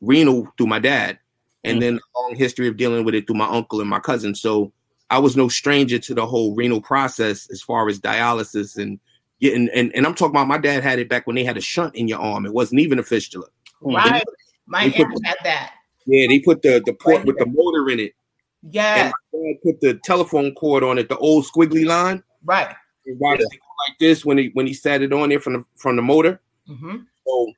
renal 0.01 0.51
through 0.57 0.67
my 0.67 0.79
dad, 0.79 1.19
and 1.63 1.73
mm-hmm. 1.73 1.81
then 1.81 1.99
a 1.99 2.19
long 2.21 2.35
history 2.35 2.67
of 2.67 2.77
dealing 2.77 3.05
with 3.05 3.15
it 3.15 3.27
through 3.27 3.37
my 3.37 3.47
uncle 3.47 3.81
and 3.81 3.89
my 3.89 3.99
cousin. 3.99 4.35
So 4.35 4.71
I 5.09 5.19
was 5.19 5.35
no 5.35 5.49
stranger 5.49 5.99
to 5.99 6.13
the 6.13 6.25
whole 6.25 6.55
renal 6.55 6.81
process 6.81 7.49
as 7.51 7.61
far 7.61 7.87
as 7.89 7.99
dialysis 7.99 8.77
and 8.77 8.99
getting 9.41 9.69
and, 9.75 9.93
and 9.93 10.07
I'm 10.07 10.15
talking 10.15 10.35
about 10.35 10.47
my 10.47 10.57
dad 10.57 10.83
had 10.83 10.99
it 10.99 11.09
back 11.09 11.27
when 11.27 11.35
they 11.35 11.43
had 11.43 11.57
a 11.57 11.61
shunt 11.61 11.95
in 11.95 12.07
your 12.07 12.19
arm. 12.19 12.45
It 12.45 12.53
wasn't 12.53 12.81
even 12.81 12.99
a 12.99 13.03
fistula. 13.03 13.47
Right. 13.81 14.23
My 14.67 14.83
aunt 14.83 14.95
had 15.25 15.37
that. 15.43 15.73
Yeah, 16.05 16.27
they 16.27 16.39
put 16.39 16.61
the, 16.61 16.81
the 16.85 16.93
port 16.93 17.17
right. 17.17 17.25
with 17.25 17.37
the 17.37 17.45
motor 17.45 17.89
in 17.89 17.99
it. 17.99 18.13
Yeah. 18.69 19.11
put 19.63 19.81
the 19.81 19.99
telephone 20.03 20.53
cord 20.55 20.83
on 20.83 20.97
it, 20.97 21.09
the 21.09 21.17
old 21.17 21.45
squiggly 21.45 21.85
line. 21.85 22.23
Right. 22.43 22.75
And 23.05 23.19
yeah. 23.19 23.37
Like 23.87 23.99
this 23.99 24.25
when 24.25 24.37
he 24.37 24.51
when 24.53 24.67
he 24.67 24.73
sat 24.73 25.01
it 25.01 25.13
on 25.13 25.29
there 25.29 25.39
from 25.39 25.53
the 25.53 25.65
from 25.75 25.95
the 25.95 26.01
motor. 26.01 26.39
Mm-hmm. 26.69 26.97
So 27.27 27.53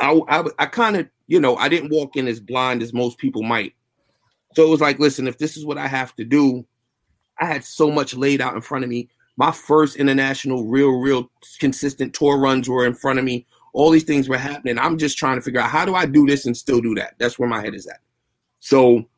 I 0.00 0.20
I, 0.28 0.44
I 0.58 0.66
kind 0.66 0.96
of 0.96 1.08
you 1.26 1.40
know 1.40 1.56
I 1.56 1.68
didn't 1.68 1.92
walk 1.92 2.16
in 2.16 2.28
as 2.28 2.40
blind 2.40 2.82
as 2.82 2.92
most 2.92 3.18
people 3.18 3.42
might. 3.42 3.74
So 4.54 4.66
it 4.66 4.70
was 4.70 4.80
like, 4.80 4.98
listen, 4.98 5.28
if 5.28 5.38
this 5.38 5.56
is 5.56 5.64
what 5.64 5.78
I 5.78 5.86
have 5.86 6.14
to 6.16 6.24
do, 6.24 6.64
I 7.38 7.46
had 7.46 7.64
so 7.64 7.90
much 7.90 8.14
laid 8.14 8.40
out 8.40 8.54
in 8.54 8.60
front 8.60 8.84
of 8.84 8.90
me. 8.90 9.08
My 9.36 9.52
first 9.52 9.96
international, 9.96 10.66
real, 10.66 10.90
real 10.90 11.30
consistent 11.58 12.14
tour 12.14 12.38
runs 12.38 12.68
were 12.68 12.84
in 12.84 12.94
front 12.94 13.18
of 13.18 13.24
me. 13.24 13.46
All 13.72 13.90
these 13.90 14.04
things 14.04 14.28
were 14.28 14.36
happening. 14.36 14.78
I'm 14.78 14.98
just 14.98 15.16
trying 15.16 15.36
to 15.36 15.42
figure 15.42 15.60
out 15.60 15.70
how 15.70 15.84
do 15.84 15.94
I 15.94 16.04
do 16.04 16.26
this 16.26 16.46
and 16.46 16.56
still 16.56 16.80
do 16.80 16.94
that. 16.96 17.14
That's 17.18 17.38
where 17.38 17.48
my 17.48 17.62
head 17.62 17.74
is 17.74 17.86
at. 17.86 18.00
So, 18.58 19.08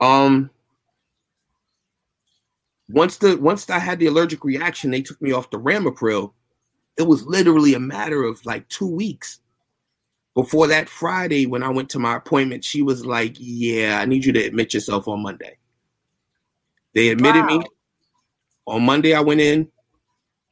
um, 0.00 0.50
once 2.88 3.18
the 3.18 3.36
once 3.36 3.68
I 3.68 3.78
had 3.78 3.98
the 3.98 4.06
allergic 4.06 4.44
reaction, 4.44 4.90
they 4.90 5.02
took 5.02 5.20
me 5.20 5.32
off 5.32 5.50
the 5.50 5.58
Ramipril. 5.58 6.32
It 6.96 7.02
was 7.02 7.26
literally 7.26 7.74
a 7.74 7.80
matter 7.80 8.22
of 8.22 8.44
like 8.46 8.68
two 8.68 8.88
weeks 8.88 9.40
before 10.34 10.66
that 10.68 10.88
Friday 10.88 11.46
when 11.46 11.62
I 11.62 11.68
went 11.68 11.90
to 11.90 11.98
my 11.98 12.16
appointment. 12.16 12.64
She 12.64 12.82
was 12.82 13.04
like, 13.04 13.36
"Yeah, 13.38 13.98
I 14.00 14.04
need 14.04 14.24
you 14.24 14.32
to 14.32 14.44
admit 14.44 14.72
yourself 14.72 15.08
on 15.08 15.22
Monday." 15.22 15.58
They 16.94 17.08
admitted 17.08 17.42
wow. 17.42 17.58
me 17.58 17.64
on 18.66 18.82
Monday. 18.84 19.14
I 19.14 19.20
went 19.20 19.40
in 19.40 19.68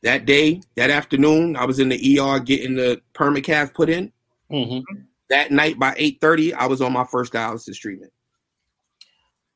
that 0.03 0.27
day, 0.27 0.61
that 0.75 0.91
afternoon. 0.91 1.57
I 1.57 1.65
was 1.65 1.79
in 1.79 1.89
the 1.89 2.21
ER 2.21 2.41
getting 2.41 2.75
the 2.75 3.01
permacath 3.15 3.75
put 3.75 3.89
in. 3.89 4.13
Mm-hmm. 4.51 5.01
That 5.31 5.53
night 5.53 5.79
by 5.79 5.95
eight 5.97 6.21
thirty, 6.21 6.53
I 6.53 6.67
was 6.67 6.83
on 6.83 6.93
my 6.93 7.05
first 7.05 7.33
dialysis 7.33 7.77
treatment. 7.77 8.13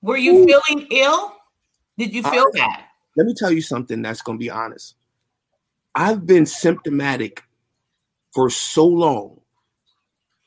Were 0.00 0.16
you 0.16 0.38
Ooh. 0.38 0.46
feeling 0.46 0.86
ill? 0.92 1.34
Did 1.98 2.14
you 2.14 2.22
feel 2.22 2.46
uh, 2.46 2.50
bad? 2.54 2.84
Let 3.16 3.26
me 3.26 3.34
tell 3.34 3.50
you 3.50 3.60
something 3.60 4.00
that's 4.00 4.22
going 4.22 4.38
to 4.38 4.42
be 4.42 4.50
honest. 4.50 4.94
I've 5.94 6.24
been 6.24 6.46
symptomatic 6.46 7.42
for 8.32 8.48
so 8.48 8.86
long 8.86 9.40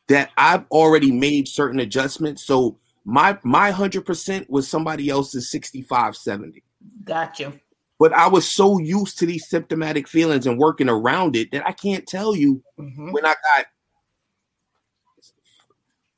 that 0.08 0.31
I've 0.38 0.65
already 0.72 1.12
made 1.12 1.48
certain 1.48 1.79
adjustments. 1.79 2.46
So 2.46 2.77
my 3.03 3.38
my 3.43 3.72
100% 3.72 4.50
was 4.50 4.67
somebody 4.67 5.10
else's 5.10 5.51
65 5.51 6.15
70. 6.15 6.63
Got 7.03 7.39
you. 7.39 7.60
But 8.00 8.13
I 8.13 8.27
was 8.27 8.48
so 8.50 8.79
used 8.79 9.20
to 9.20 9.25
these 9.25 9.48
symptomatic 9.48 10.08
feelings 10.08 10.48
and 10.48 10.58
working 10.58 10.89
around 10.89 11.36
it 11.36 11.51
that 11.51 11.67
I 11.67 11.72
can't 11.72 12.08
tell 12.08 12.36
you 12.36 12.63
mm-hmm. 12.79 13.12
when 13.12 13.25
I 13.25 13.36
got 13.55 13.65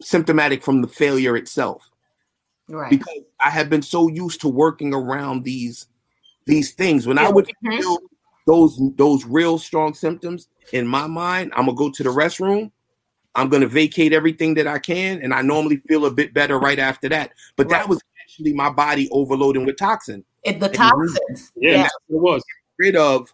symptomatic 0.02 0.63
from 0.63 0.82
the 0.82 0.88
failure 0.88 1.36
itself. 1.36 1.90
Right. 2.70 2.89
Because 2.89 3.22
I 3.39 3.50
have 3.50 3.70
been 3.70 3.82
so 3.82 4.08
used 4.08 4.41
to 4.41 4.50
working 4.50 4.93
around 4.93 5.43
these 5.43 5.88
these 6.46 6.72
things. 6.72 7.08
When 7.08 7.17
I 7.17 7.29
would 7.29 7.46
mm-hmm. 7.46 7.77
feel 7.77 7.98
those 8.48 8.79
those 8.96 9.25
real 9.25 9.58
strong 9.58 9.93
symptoms 9.93 10.48
in 10.72 10.88
my 10.88 11.08
mind, 11.08 11.51
I'm 11.55 11.65
gonna 11.65 11.77
go 11.77 11.91
to 11.91 12.03
the 12.03 12.10
restroom. 12.10 12.72
I'm 13.36 13.50
gonna 13.50 13.67
vacate 13.67 14.13
everything 14.13 14.53
that 14.55 14.67
I 14.67 14.79
can, 14.79 15.22
and 15.22 15.34
I 15.34 15.41
normally 15.41 15.77
feel 15.77 16.05
a 16.05 16.12
bit 16.12 16.34
better 16.34 16.60
right 16.60 16.79
after 16.79 17.10
that. 17.10 17.32
But 17.55 17.70
right. 17.70 17.79
that 17.79 17.89
was 17.89 18.01
actually 18.22 18.53
my 18.53 18.70
body 18.70 19.10
overloading 19.12 19.65
with 19.65 19.77
toxin. 19.77 20.24
It, 20.43 20.60
the 20.60 20.70
toxins, 20.70 21.51
yeah, 21.55 21.72
yeah. 21.72 21.89
it 22.10 22.20
was 22.20 22.43
rid 22.77 22.96
of, 22.96 23.34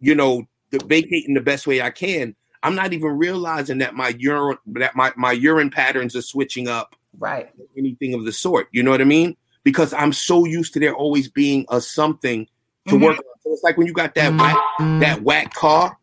you 0.00 0.14
know, 0.14 0.46
the 0.70 0.78
vacating 0.86 1.34
the 1.34 1.40
best 1.40 1.66
way 1.66 1.82
I 1.82 1.90
can. 1.90 2.34
I'm 2.62 2.74
not 2.74 2.92
even 2.92 3.10
realizing 3.10 3.78
that 3.78 3.94
my 3.94 4.14
urine 4.18 4.58
that 4.66 4.96
my, 4.96 5.12
my 5.16 5.32
urine 5.32 5.70
patterns 5.70 6.16
are 6.16 6.22
switching 6.22 6.68
up 6.68 6.96
right. 7.18 7.50
Anything 7.76 8.14
of 8.14 8.24
the 8.24 8.32
sort 8.32 8.68
you 8.72 8.82
know 8.82 8.90
what 8.90 9.00
i 9.00 9.04
mean? 9.04 9.36
Because 9.62 9.92
i'm 9.92 10.12
so 10.12 10.44
used 10.44 10.72
to 10.74 10.80
there 10.80 10.94
always 10.94 11.28
being 11.28 11.66
a 11.70 11.80
something 11.80 12.46
to 12.88 12.94
mm-hmm. 12.94 13.04
work 13.04 13.18
on. 13.18 13.24
So 13.42 13.52
it's 13.52 13.62
like 13.62 13.76
when 13.76 13.86
you 13.86 13.92
got 13.92 14.14
that 14.14 14.34
whack, 14.34 15.00
that 15.00 15.22
whack 15.22 15.54
car 15.54 15.96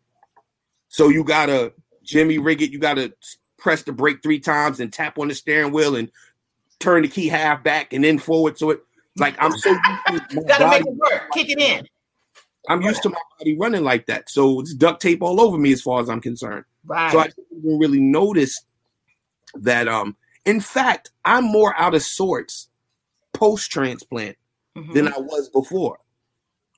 so 0.88 1.08
you 1.08 1.24
gotta 1.24 1.72
jimmy 2.02 2.38
rig 2.38 2.62
it 2.62 2.70
you 2.70 2.78
gotta 2.78 3.12
press 3.58 3.82
the 3.82 3.92
brake 3.92 4.22
three 4.22 4.40
times 4.40 4.80
and 4.80 4.92
tap 4.92 5.18
on 5.18 5.28
the 5.28 5.34
steering 5.34 5.72
wheel 5.72 5.96
and 5.96 6.10
turn 6.80 7.02
the 7.02 7.08
key 7.08 7.28
half 7.28 7.62
back 7.62 7.92
and 7.92 8.02
then 8.04 8.18
forward 8.18 8.58
so 8.58 8.70
it. 8.70 8.80
Like 9.16 9.36
i'm 9.38 9.52
so 9.52 9.74
gotta 10.46 10.68
make 10.68 10.86
it 10.86 10.94
work. 10.94 11.30
Kick 11.32 11.50
it 11.50 11.58
in. 11.58 11.86
I'm 12.68 12.82
used 12.82 13.02
to 13.02 13.10
my 13.10 13.18
body 13.38 13.56
running 13.58 13.82
like 13.82 14.06
that. 14.06 14.30
So 14.30 14.60
it's 14.60 14.74
duct 14.74 15.02
tape 15.02 15.22
all 15.22 15.40
over 15.40 15.58
me 15.58 15.72
as 15.72 15.82
far 15.82 16.00
as 16.00 16.08
i'm 16.08 16.20
concerned. 16.20 16.64
Right. 16.84 17.12
So 17.12 17.20
i 17.20 17.24
didn't 17.24 17.78
really 17.78 18.00
notice 18.00 18.64
that 19.54 19.86
um 19.86 20.16
in 20.44 20.60
fact, 20.60 21.10
I'm 21.24 21.44
more 21.44 21.78
out 21.78 21.94
of 21.94 22.02
sorts 22.02 22.68
post 23.32 23.70
transplant 23.70 24.36
mm-hmm. 24.76 24.92
than 24.92 25.08
I 25.08 25.18
was 25.18 25.48
before 25.48 25.98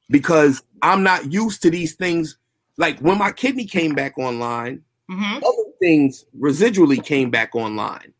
because 0.09 0.63
I'm 0.83 1.03
not 1.03 1.33
used 1.33 1.63
to 1.63 1.71
these 1.71 1.95
things. 1.95 2.37
Like 2.77 2.99
when 3.01 3.19
my 3.19 3.33
kidney 3.33 3.65
came 3.65 3.95
back 3.95 4.19
online, 4.19 4.83
mm-hmm. 5.11 5.37
other 5.37 5.71
things 5.81 6.25
residually 6.39 7.03
came 7.05 7.31
back 7.31 7.55
online 7.55 8.13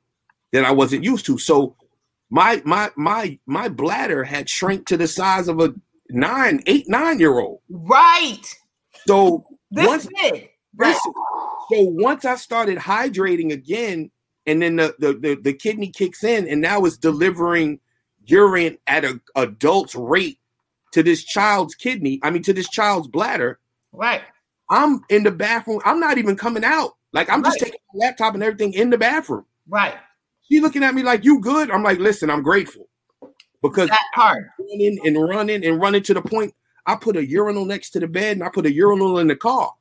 that 0.53 0.65
I 0.65 0.71
wasn't 0.71 1.05
used 1.05 1.27
to. 1.27 1.39
So 1.39 1.77
my 2.31 2.63
my 2.65 2.91
my 2.97 3.39
my 3.47 3.69
bladder 3.69 4.25
had 4.25 4.49
shrank 4.49 4.87
to 4.87 4.97
the 4.97 5.09
size 5.09 5.49
of 5.49 5.61
a 5.61 5.75
nine, 6.11 6.63
eight, 6.67 6.89
nine 6.89 7.19
year 7.19 7.39
old. 7.39 7.61
Right. 7.69 8.43
So 9.07 9.45
this 9.71 9.87
once, 9.87 10.09
big. 10.23 10.51
Right. 10.77 10.97
so 11.03 11.13
once 11.71 12.25
I 12.25 12.37
started 12.37 12.79
hydrating 12.79 13.53
again, 13.53 14.11
and 14.47 14.63
then 14.63 14.77
the, 14.77 14.95
the, 14.99 15.13
the, 15.15 15.35
the 15.37 15.53
kidney 15.53 15.89
kicks 15.89 16.25
in 16.25 16.47
and 16.49 16.61
now 16.61 16.85
it's 16.85 16.97
delivering 16.97 17.81
urine 18.27 18.79
at 18.87 19.05
a 19.05 19.21
adult's 19.37 19.95
rate 19.95 20.39
to 20.93 21.03
this 21.03 21.25
child's 21.25 21.75
kidney 21.75 22.21
i 22.23 22.31
mean 22.31 22.43
to 22.43 22.53
this 22.53 22.69
child's 22.69 23.09
bladder. 23.09 23.59
Right. 23.93 24.23
I'm 24.71 25.03
in 25.09 25.23
the 25.23 25.31
bathroom. 25.31 25.81
I'm 25.85 26.01
not 26.01 26.19
even 26.19 26.37
coming 26.37 26.65
out. 26.65 26.97
Like 27.13 27.31
i'm 27.31 27.43
just 27.45 27.59
taking 27.59 27.81
my 27.95 28.07
laptop 28.07 28.35
and 28.35 28.43
everything 28.43 28.73
in 28.75 28.91
the 28.91 28.99
bathroom. 28.99 29.45
Right. 29.69 29.95
She 30.49 30.61
looking 30.61 30.83
at 30.85 30.95
me 30.95 31.03
like 31.03 31.25
you 31.25 31.41
good? 31.41 31.71
I'm 31.71 31.83
like 31.83 31.99
listen 31.99 32.31
i'm 32.31 32.43
grateful. 32.43 32.89
Because 33.63 33.89
that 33.89 34.05
part. 34.15 34.45
running 34.59 34.99
and 35.05 35.17
running 35.29 35.65
and 35.65 35.81
running 35.81 36.03
to 36.05 36.15
the 36.15 36.23
point 36.23 36.55
i 36.87 36.95
put 36.95 37.17
a 37.17 37.27
urinal 37.27 37.65
next 37.65 37.91
to 37.91 38.01
the 38.01 38.07
bed 38.07 38.37
and 38.37 38.45
i 38.45 38.49
put 38.49 38.67
a 38.67 38.73
urinal 38.73 39.19
in 39.19 39.29
the 39.29 39.37
car. 39.37 39.73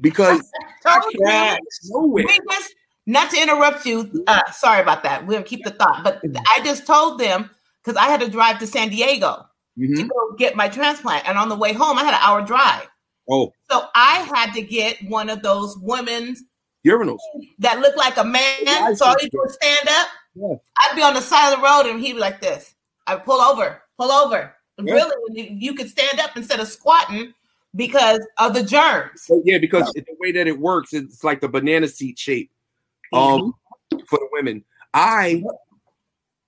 Because 0.00 0.50
I 0.84 1.00
can't 1.24 1.64
nowhere. 1.84 2.24
We 2.26 2.40
just 2.50 2.74
not 3.06 3.30
to 3.30 3.40
interrupt 3.40 3.86
you. 3.86 4.24
Uh, 4.26 4.40
sorry 4.52 4.82
about 4.82 5.02
that. 5.04 5.26
We'll 5.26 5.42
keep 5.42 5.64
the 5.64 5.70
thought. 5.70 6.02
But 6.02 6.20
I 6.24 6.60
just 6.64 6.86
told 6.86 7.20
them 7.20 7.50
because 7.82 7.96
I 7.96 8.06
had 8.06 8.20
to 8.20 8.28
drive 8.28 8.58
to 8.58 8.66
San 8.66 8.88
Diego 8.88 9.46
mm-hmm. 9.78 9.94
to 9.94 10.02
go 10.04 10.34
get 10.36 10.56
my 10.56 10.68
transplant. 10.68 11.28
And 11.28 11.38
on 11.38 11.48
the 11.48 11.56
way 11.56 11.72
home, 11.72 11.98
I 11.98 12.04
had 12.04 12.14
an 12.14 12.20
hour 12.20 12.42
drive. 12.42 12.88
Oh. 13.30 13.52
So 13.70 13.84
I 13.94 14.28
had 14.34 14.52
to 14.54 14.62
get 14.62 14.98
one 15.08 15.30
of 15.30 15.42
those 15.42 15.76
women's 15.78 16.42
urinals 16.86 17.18
that 17.58 17.80
look 17.80 17.96
like 17.96 18.16
a 18.16 18.24
man. 18.24 18.96
So 18.96 19.06
all 19.06 19.16
you 19.20 19.28
do 19.30 19.42
is 19.46 19.54
stand 19.54 19.88
up. 19.88 20.08
Yeah. 20.34 20.54
I'd 20.78 20.96
be 20.96 21.02
on 21.02 21.14
the 21.14 21.20
side 21.20 21.52
of 21.52 21.60
the 21.60 21.64
road 21.64 21.86
and 21.86 22.00
he'd 22.00 22.14
be 22.14 22.18
like 22.18 22.40
this. 22.40 22.74
I 23.06 23.16
pull 23.16 23.40
over, 23.40 23.82
pull 23.98 24.10
over. 24.10 24.54
Yeah. 24.78 24.92
Really, 24.92 25.14
you, 25.30 25.56
you 25.58 25.74
could 25.74 25.88
stand 25.88 26.20
up 26.20 26.36
instead 26.36 26.60
of 26.60 26.68
squatting 26.68 27.32
because 27.74 28.20
of 28.38 28.52
the 28.52 28.62
germs. 28.62 29.24
But 29.28 29.38
yeah, 29.44 29.58
because 29.58 29.90
the 29.94 30.04
way 30.20 30.32
that 30.32 30.46
it 30.46 30.58
works, 30.58 30.92
it's 30.92 31.24
like 31.24 31.40
the 31.40 31.48
banana 31.48 31.88
seat 31.88 32.18
shape 32.18 32.50
um, 33.16 33.54
mm-hmm. 33.92 33.98
for 34.08 34.18
the 34.18 34.28
women. 34.32 34.64
I 34.94 35.42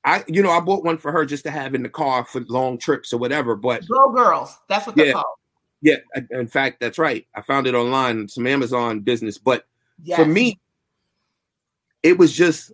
I, 0.05 0.25
you 0.27 0.43
know, 0.43 0.51
I 0.51 0.61
bought 0.61 0.85
one 0.85 0.97
for 0.97 1.13
her 1.13 1.27
just 1.27 1.45
to 1.45 1.51
have 1.51 1.75
in 1.75 1.83
the 1.83 1.89
car 1.89 2.25
for 2.25 2.41
long 2.49 2.79
trips 2.79 3.13
or 3.13 3.19
whatever. 3.19 3.55
But 3.55 3.85
GoGirls, 3.85 4.57
that's 4.69 4.87
what 4.87 4.97
they're 4.97 5.07
yeah, 5.07 5.13
called. 5.13 5.37
Yeah, 5.83 5.97
in 6.31 6.49
fact, 6.49 6.81
that's 6.81 6.99
right. 6.99 7.27
I 7.35 7.43
found 7.43 7.67
it 7.67 7.75
online, 7.75 8.27
some 8.29 8.47
Amazon 8.47 9.01
business. 9.01 9.39
But 9.39 9.67
yes. 10.03 10.19
for 10.19 10.25
me, 10.25 10.59
it 12.03 12.17
was 12.17 12.33
just 12.33 12.73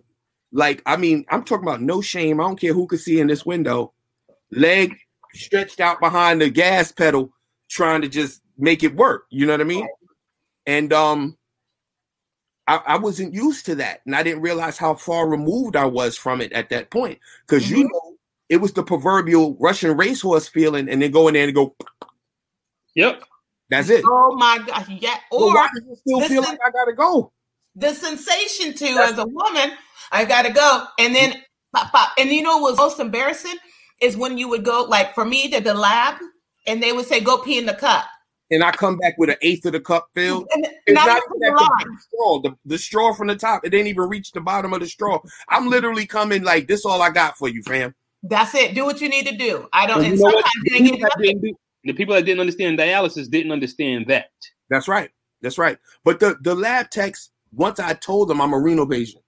like, 0.51 0.81
I 0.85 0.97
mean, 0.97 1.25
I'm 1.29 1.43
talking 1.43 1.67
about 1.67 1.81
no 1.81 1.99
shame. 1.99 2.39
I 2.39 2.43
don't 2.43 2.59
care 2.59 2.73
who 2.73 2.87
could 2.87 2.99
see 3.01 3.19
in 3.19 3.27
this 3.27 3.45
window, 3.45 3.91
leg 4.51 4.95
stretched 5.33 5.81
out 5.81 5.99
behind 5.99 6.41
the 6.41 6.49
gas 6.49 6.91
pedal, 6.91 7.31
trying 7.69 8.01
to 8.01 8.07
just 8.07 8.41
make 8.57 8.83
it 8.83 8.95
work. 8.95 9.25
You 9.29 9.45
know 9.45 9.53
what 9.53 9.61
I 9.61 9.65
mean? 9.65 9.87
And 10.65 10.93
um, 10.93 11.37
I, 12.67 12.81
I, 12.85 12.97
wasn't 12.97 13.33
used 13.33 13.65
to 13.67 13.75
that, 13.75 14.01
and 14.05 14.15
I 14.15 14.23
didn't 14.23 14.41
realize 14.41 14.77
how 14.77 14.95
far 14.95 15.27
removed 15.27 15.75
I 15.75 15.85
was 15.85 16.17
from 16.17 16.41
it 16.41 16.51
at 16.53 16.69
that 16.69 16.89
point. 16.89 17.19
Because 17.47 17.65
mm-hmm. 17.65 17.75
you 17.75 17.83
know, 17.83 18.17
it 18.49 18.57
was 18.57 18.73
the 18.73 18.83
proverbial 18.83 19.55
Russian 19.59 19.95
racehorse 19.95 20.47
feeling, 20.47 20.89
and 20.89 21.01
then 21.01 21.11
go 21.11 21.27
in 21.27 21.35
there 21.35 21.43
and 21.43 21.53
go. 21.53 21.75
Yep, 22.95 23.23
that's 23.69 23.89
it. 23.89 24.03
Oh 24.05 24.35
my 24.35 24.59
gosh, 24.65 24.89
yeah. 24.89 25.17
Or 25.31 25.53
why 25.53 25.69
does 25.73 25.83
it 25.85 25.97
still 25.97 26.21
feel 26.21 26.41
like 26.41 26.59
I 26.65 26.71
gotta 26.71 26.93
go? 26.93 27.31
The 27.75 27.93
sensation 27.93 28.73
too, 28.73 28.97
as 28.99 29.17
a 29.17 29.25
woman, 29.25 29.71
I 30.11 30.25
gotta 30.25 30.51
go, 30.51 30.85
and 30.97 31.13
then 31.13 31.35
pop, 31.75 31.91
pop. 31.91 32.09
And 32.17 32.29
you 32.29 32.41
know 32.41 32.57
what 32.57 32.71
was 32.71 32.77
most 32.77 32.99
embarrassing 32.99 33.57
is 34.01 34.17
when 34.17 34.37
you 34.37 34.49
would 34.49 34.65
go, 34.65 34.85
like 34.87 35.13
for 35.13 35.25
me, 35.25 35.49
to 35.51 35.59
the 35.59 35.73
lab, 35.73 36.15
and 36.65 36.81
they 36.81 36.93
would 36.93 37.05
say, 37.05 37.19
"Go 37.19 37.37
pee 37.39 37.57
in 37.57 37.65
the 37.65 37.73
cup." 37.73 38.05
And 38.51 38.63
I 38.63 38.71
come 38.71 38.97
back 38.97 39.15
with 39.17 39.29
an 39.29 39.37
eighth 39.41 39.65
of 39.65 39.73
the 39.73 39.79
cup 39.79 40.09
filled. 40.13 40.47
And, 40.53 40.67
it's 40.85 40.95
not, 40.95 41.21
not 41.37 41.61
even 41.81 41.93
the 41.93 42.01
straw, 42.01 42.41
the, 42.41 42.55
the 42.65 42.77
straw 42.77 43.13
from 43.13 43.27
the 43.27 43.35
top. 43.35 43.65
It 43.65 43.69
didn't 43.69 43.87
even 43.87 44.07
reach 44.07 44.31
the 44.31 44.41
bottom 44.41 44.73
of 44.73 44.79
the 44.79 44.87
straw. 44.87 45.19
I'm 45.49 45.69
literally 45.69 46.05
coming 46.05 46.43
like 46.43 46.67
this. 46.67 46.85
All 46.85 47.01
I 47.01 47.09
got 47.09 47.37
for 47.37 47.47
you, 47.47 47.63
fam. 47.63 47.95
That's 48.23 48.55
it. 48.55 48.75
Do 48.75 48.85
what 48.85 49.01
you 49.01 49.09
need 49.09 49.27
to 49.27 49.35
do. 49.35 49.67
I 49.73 49.85
don't. 49.85 50.03
And, 50.03 50.13
and 50.13 50.19
sometimes 50.19 50.43
the 50.63 50.71
people, 50.71 51.41
do, 51.41 51.55
the 51.83 51.93
people 51.93 52.15
that 52.15 52.25
didn't 52.25 52.39
understand 52.39 52.79
dialysis 52.79 53.29
didn't 53.29 53.51
understand 53.51 54.07
that. 54.07 54.29
That's 54.69 54.87
right. 54.87 55.11
That's 55.41 55.57
right. 55.57 55.77
But 56.03 56.19
the 56.19 56.35
the 56.41 56.55
lab 56.55 56.89
techs, 56.89 57.29
once 57.51 57.79
I 57.79 57.93
told 57.93 58.29
them 58.29 58.41
I'm 58.41 58.53
a 58.53 58.59
renal 58.59 58.87
patient, 58.87 59.23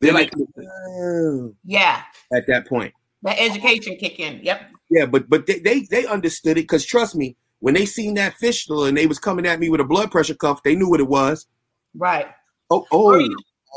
they're 0.00 0.12
like, 0.12 0.32
oh. 0.58 1.54
yeah. 1.64 2.02
At 2.32 2.46
that 2.46 2.68
point, 2.68 2.94
that 3.22 3.36
education 3.40 3.96
kick 3.96 4.20
in. 4.20 4.40
Yep. 4.42 4.60
Yeah, 4.90 5.06
but 5.06 5.28
but 5.28 5.46
they 5.46 5.58
they, 5.58 5.80
they 5.90 6.06
understood 6.06 6.52
it 6.52 6.62
because 6.62 6.84
trust 6.84 7.16
me, 7.16 7.36
when 7.60 7.74
they 7.74 7.86
seen 7.86 8.14
that 8.14 8.34
fistula 8.34 8.88
and 8.88 8.96
they 8.96 9.06
was 9.06 9.18
coming 9.18 9.46
at 9.46 9.60
me 9.60 9.68
with 9.68 9.80
a 9.80 9.84
blood 9.84 10.10
pressure 10.10 10.34
cuff, 10.34 10.62
they 10.62 10.74
knew 10.74 10.88
what 10.88 11.00
it 11.00 11.08
was. 11.08 11.46
Right. 11.94 12.26
Oh, 12.70 12.86
oh. 12.92 13.28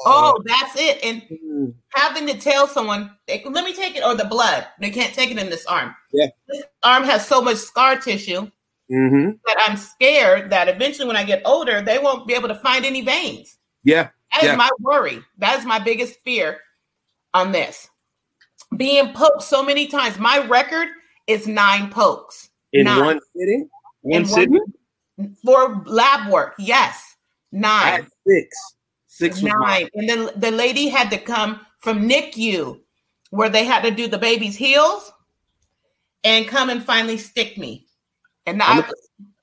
Oh, 0.05 0.41
that's 0.45 0.79
it. 0.79 1.03
And 1.03 1.21
mm. 1.23 1.73
having 1.89 2.25
to 2.27 2.39
tell 2.39 2.67
someone, 2.67 3.11
let 3.27 3.65
me 3.65 3.73
take 3.73 3.97
it, 3.97 4.03
or 4.03 4.15
the 4.15 4.25
blood. 4.25 4.65
They 4.79 4.91
can't 4.91 5.13
take 5.13 5.29
it 5.29 5.37
in 5.37 5.49
this 5.49 5.65
arm. 5.65 5.93
Yeah. 6.13 6.27
This 6.47 6.63
arm 6.83 7.03
has 7.03 7.27
so 7.27 7.41
much 7.41 7.57
scar 7.57 7.97
tissue 7.97 8.49
mm-hmm. 8.89 9.31
that 9.45 9.57
I'm 9.67 9.75
scared 9.75 10.51
that 10.51 10.69
eventually 10.69 11.07
when 11.07 11.17
I 11.17 11.23
get 11.23 11.41
older, 11.45 11.81
they 11.81 11.99
won't 11.99 12.27
be 12.27 12.33
able 12.33 12.47
to 12.47 12.55
find 12.55 12.85
any 12.85 13.01
veins. 13.01 13.57
Yeah. 13.83 14.09
That 14.33 14.43
yeah. 14.43 14.51
is 14.51 14.57
my 14.57 14.69
worry. 14.79 15.21
That 15.37 15.59
is 15.59 15.65
my 15.65 15.79
biggest 15.79 16.19
fear 16.23 16.59
on 17.33 17.51
this. 17.51 17.89
Being 18.77 19.13
poked 19.13 19.43
so 19.43 19.63
many 19.63 19.87
times. 19.87 20.17
My 20.17 20.45
record 20.47 20.87
is 21.27 21.47
nine 21.47 21.89
pokes. 21.89 22.48
In 22.73 22.85
nine. 22.85 23.05
one 23.05 23.19
sitting? 23.35 23.69
One 24.01 24.25
sitting? 24.25 24.59
For 25.43 25.83
lab 25.85 26.31
work, 26.31 26.55
yes. 26.59 27.15
Nine. 27.51 28.07
six. 28.27 28.57
Six 29.07 29.41
nine. 29.41 29.89
And 29.95 30.07
then 30.07 30.29
the 30.35 30.51
lady 30.51 30.87
had 30.87 31.09
to 31.11 31.17
come 31.17 31.59
from 31.79 32.07
NICU 32.07 32.79
where 33.31 33.49
they 33.49 33.65
had 33.65 33.83
to 33.83 33.91
do 33.91 34.07
the 34.07 34.17
baby's 34.17 34.55
heels 34.55 35.11
and 36.23 36.47
come 36.47 36.69
and 36.69 36.83
finally 36.83 37.17
stick 37.17 37.57
me. 37.57 37.85
And 38.45 38.61
I 38.61 38.79
was 38.79 38.93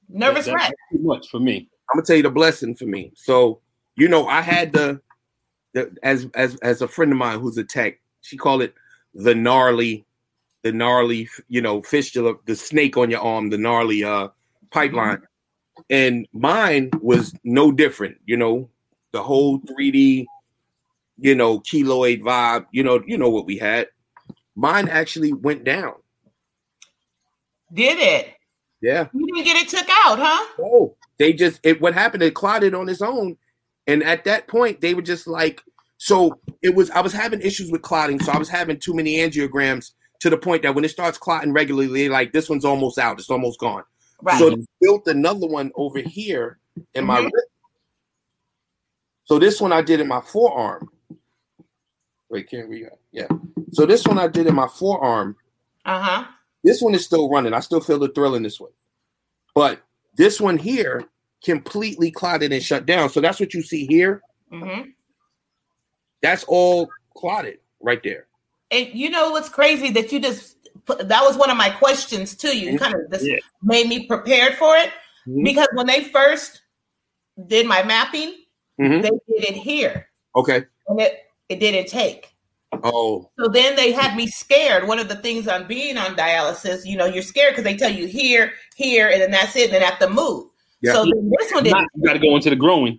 nervous 0.09 0.49
wreck. 0.49 0.73
Too 0.93 0.99
much 0.99 1.29
for 1.29 1.39
me. 1.41 1.69
I'm 1.91 1.99
gonna 1.99 2.07
tell 2.07 2.17
you 2.17 2.23
the 2.23 2.31
blessing 2.31 2.75
for 2.75 2.87
me. 2.87 3.13
So, 3.15 3.61
you 3.97 4.09
know, 4.09 4.27
I 4.27 4.41
had 4.41 4.73
the, 4.73 5.01
the 5.75 5.95
as 6.03 6.27
as 6.35 6.57
as 6.57 6.83
a 6.83 6.89
friend 6.89 7.13
of 7.13 7.19
mine 7.19 7.39
who's 7.39 7.59
a 7.59 7.65
tech, 7.65 8.01
she 8.23 8.37
called 8.37 8.63
it 8.63 8.75
the 9.15 9.35
gnarly 9.35 10.05
the 10.67 10.73
gnarly, 10.73 11.29
you 11.49 11.61
know, 11.61 11.81
fistula, 11.81 12.35
the 12.45 12.57
snake 12.57 12.97
on 12.97 13.09
your 13.09 13.21
arm, 13.21 13.51
the 13.51 13.57
gnarly 13.57 14.03
uh 14.03 14.29
pipeline. 14.73 15.23
And 15.91 16.27
mine 16.33 16.91
was 17.01 17.33
no 17.45 17.71
different, 17.71 18.17
you 18.27 18.37
know, 18.37 18.69
the 19.13 19.23
whole 19.23 19.61
3D, 19.61 20.27
you 21.19 21.35
know, 21.37 21.61
keloid 21.61 22.23
vibe, 22.23 22.67
you 22.73 22.83
know, 22.83 23.01
you 23.07 23.17
know 23.17 23.31
what 23.31 23.47
we 23.47 23.59
had. 23.59 23.87
Mine 24.57 24.89
actually 24.89 25.33
went 25.33 25.63
down. 25.63 25.95
Did 27.73 27.99
it? 28.01 28.35
Yeah. 28.81 29.07
You 29.15 29.27
didn't 29.27 29.45
get 29.45 29.63
it 29.63 29.69
took 29.69 29.89
out, 30.05 30.19
huh? 30.19 30.47
Oh, 30.59 30.97
they 31.19 31.33
just 31.33 31.61
it 31.63 31.81
what 31.81 31.95
happened, 31.95 32.25
it 32.25 32.35
clotted 32.35 32.75
on 32.75 32.89
its 32.89 33.03
own. 33.03 33.37
And 33.87 34.03
at 34.03 34.25
that 34.25 34.49
point, 34.49 34.81
they 34.81 34.95
were 34.95 35.03
just 35.03 35.29
like, 35.29 35.63
so 35.99 36.41
it 36.61 36.75
was 36.75 36.91
I 36.91 37.03
was 37.03 37.13
having 37.13 37.41
issues 37.41 37.71
with 37.71 37.83
clotting, 37.83 38.19
so 38.19 38.33
I 38.33 38.39
was 38.39 38.49
having 38.49 38.81
too 38.81 38.95
many 38.95 39.19
angiograms 39.19 39.93
to 40.21 40.31
the 40.31 40.37
point 40.37 40.63
that 40.63 40.75
when 40.75 40.85
it 40.85 40.91
starts 40.91 41.19
clotting 41.19 41.53
regularly, 41.53 42.09
like 42.09 42.33
this 42.33 42.49
one's 42.49 42.65
almost 42.65 42.99
out, 42.99 43.19
it's 43.19 43.31
almost 43.31 43.61
gone. 43.61 43.85
Right. 44.23 44.39
So 44.39 44.57
built 44.81 45.07
another 45.09 45.47
one 45.47 45.73
over 45.75 46.01
here 46.01 46.59
in 46.95 47.05
my 47.05 47.19
mm-hmm. 47.19 47.27
wrist. 47.27 47.49
So 49.25 49.39
this 49.39 49.61
one 49.61 49.73
I 49.73 49.83
did 49.83 50.01
in 50.01 50.09
my 50.09 50.21
forearm. 50.21 50.89
Wait, 52.29 52.49
can't 52.49 52.69
we? 52.69 52.87
Yeah. 53.13 53.29
So 53.73 53.87
this 53.87 54.07
one 54.07 54.19
I 54.19 54.29
did 54.29 54.47
in 54.47 54.55
my 54.55 54.69
forearm. 54.69 55.37
Uh 55.85 56.01
huh. 56.01 56.25
This 56.65 56.81
one 56.81 56.95
is 56.95 57.05
still 57.05 57.29
running. 57.29 57.55
I 57.55 57.61
still 57.61 57.81
feel 57.81 57.99
the 57.99 58.09
thrill 58.09 58.35
in 58.35 58.43
this 58.43 58.59
one, 58.59 58.73
but 59.55 59.81
this 60.17 60.41
one 60.41 60.59
here 60.59 61.05
completely 61.45 62.11
clotted 62.11 62.53
and 62.53 62.63
shut 62.63 62.87
down. 62.87 63.11
So 63.11 63.21
that's 63.21 63.39
what 63.39 63.55
you 63.55 63.63
see 63.63 63.87
here. 63.87 64.23
Mm-hmm. 64.53 64.91
That's 66.23 66.45
all 66.45 66.89
clotted 67.17 67.59
right 67.81 68.03
there. 68.03 68.27
And 68.71 68.89
you 68.93 69.11
know 69.11 69.31
what's 69.31 69.49
crazy 69.49 69.91
that 69.91 70.13
you 70.13 70.21
just 70.21 70.57
put, 70.85 71.09
that 71.09 71.23
was 71.23 71.37
one 71.37 71.51
of 71.51 71.57
my 71.57 71.71
questions 71.71 72.35
to 72.37 72.57
you. 72.57 72.79
Kind 72.79 72.95
of 72.95 73.11
just 73.11 73.27
yeah. 73.27 73.37
made 73.63 73.89
me 73.89 74.07
prepared 74.07 74.55
for 74.55 74.77
it 74.77 74.91
mm-hmm. 75.27 75.45
because 75.45 75.69
when 75.75 75.87
they 75.87 76.05
first 76.05 76.63
did 77.47 77.67
my 77.67 77.83
mapping, 77.83 78.35
mm-hmm. 78.81 79.03
they 79.03 79.11
did 79.11 79.51
it 79.51 79.55
here. 79.55 80.09
Okay. 80.35 80.65
And 80.89 81.01
it 81.01 81.27
it 81.49 81.61
didn't 81.61 81.89
take. 81.89 82.35
Oh. 82.83 83.31
So 83.39 83.49
then 83.49 83.77
they 83.77 83.93
had 83.93 84.17
me 84.17 84.27
scared. 84.27 84.87
One 84.87 84.99
of 84.99 85.09
the 85.09 85.17
things 85.17 85.49
on 85.49 85.67
being 85.67 85.97
on 85.97 86.17
dialysis, 86.17 86.85
you 86.85 86.97
know, 86.97 87.07
you're 87.07 87.23
scared 87.23 87.53
because 87.53 87.65
they 87.65 87.77
tell 87.77 87.91
you 87.91 88.07
here, 88.07 88.53
here, 88.75 89.09
and 89.09 89.21
then 89.21 89.31
that's 89.31 89.57
it. 89.57 89.65
And 89.65 89.75
then 89.75 89.83
have 89.83 89.99
to 90.01 90.11
move. 90.11 90.49
Yeah. 90.83 90.93
So 90.93 91.05
this 91.05 91.53
one 91.53 91.65
didn't. 91.65 91.89
You 91.95 92.05
got 92.05 92.15
to 92.15 92.19
go 92.19 92.35
into 92.37 92.51
the 92.51 92.57
growing. 92.57 92.99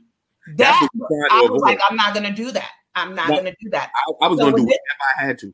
That 0.56 0.88
I 1.32 1.42
was 1.50 1.62
like, 1.62 1.80
I'm 1.90 1.98
not 1.98 2.14
going 2.14 2.26
to 2.26 2.32
do 2.32 2.52
that. 2.52 2.72
I'm 2.98 3.16
not 3.16 3.30
going 3.30 3.46
to 3.46 3.56
do 3.62 3.70
that. 3.72 3.92
I, 3.96 4.26
I 4.26 4.28
was 4.28 4.40
so 4.40 4.46
going 4.46 4.56
to 4.56 4.62
do 4.62 4.70
it 4.70 4.76
if 4.76 4.98
I 5.20 5.26
had 5.26 5.38
to. 5.40 5.54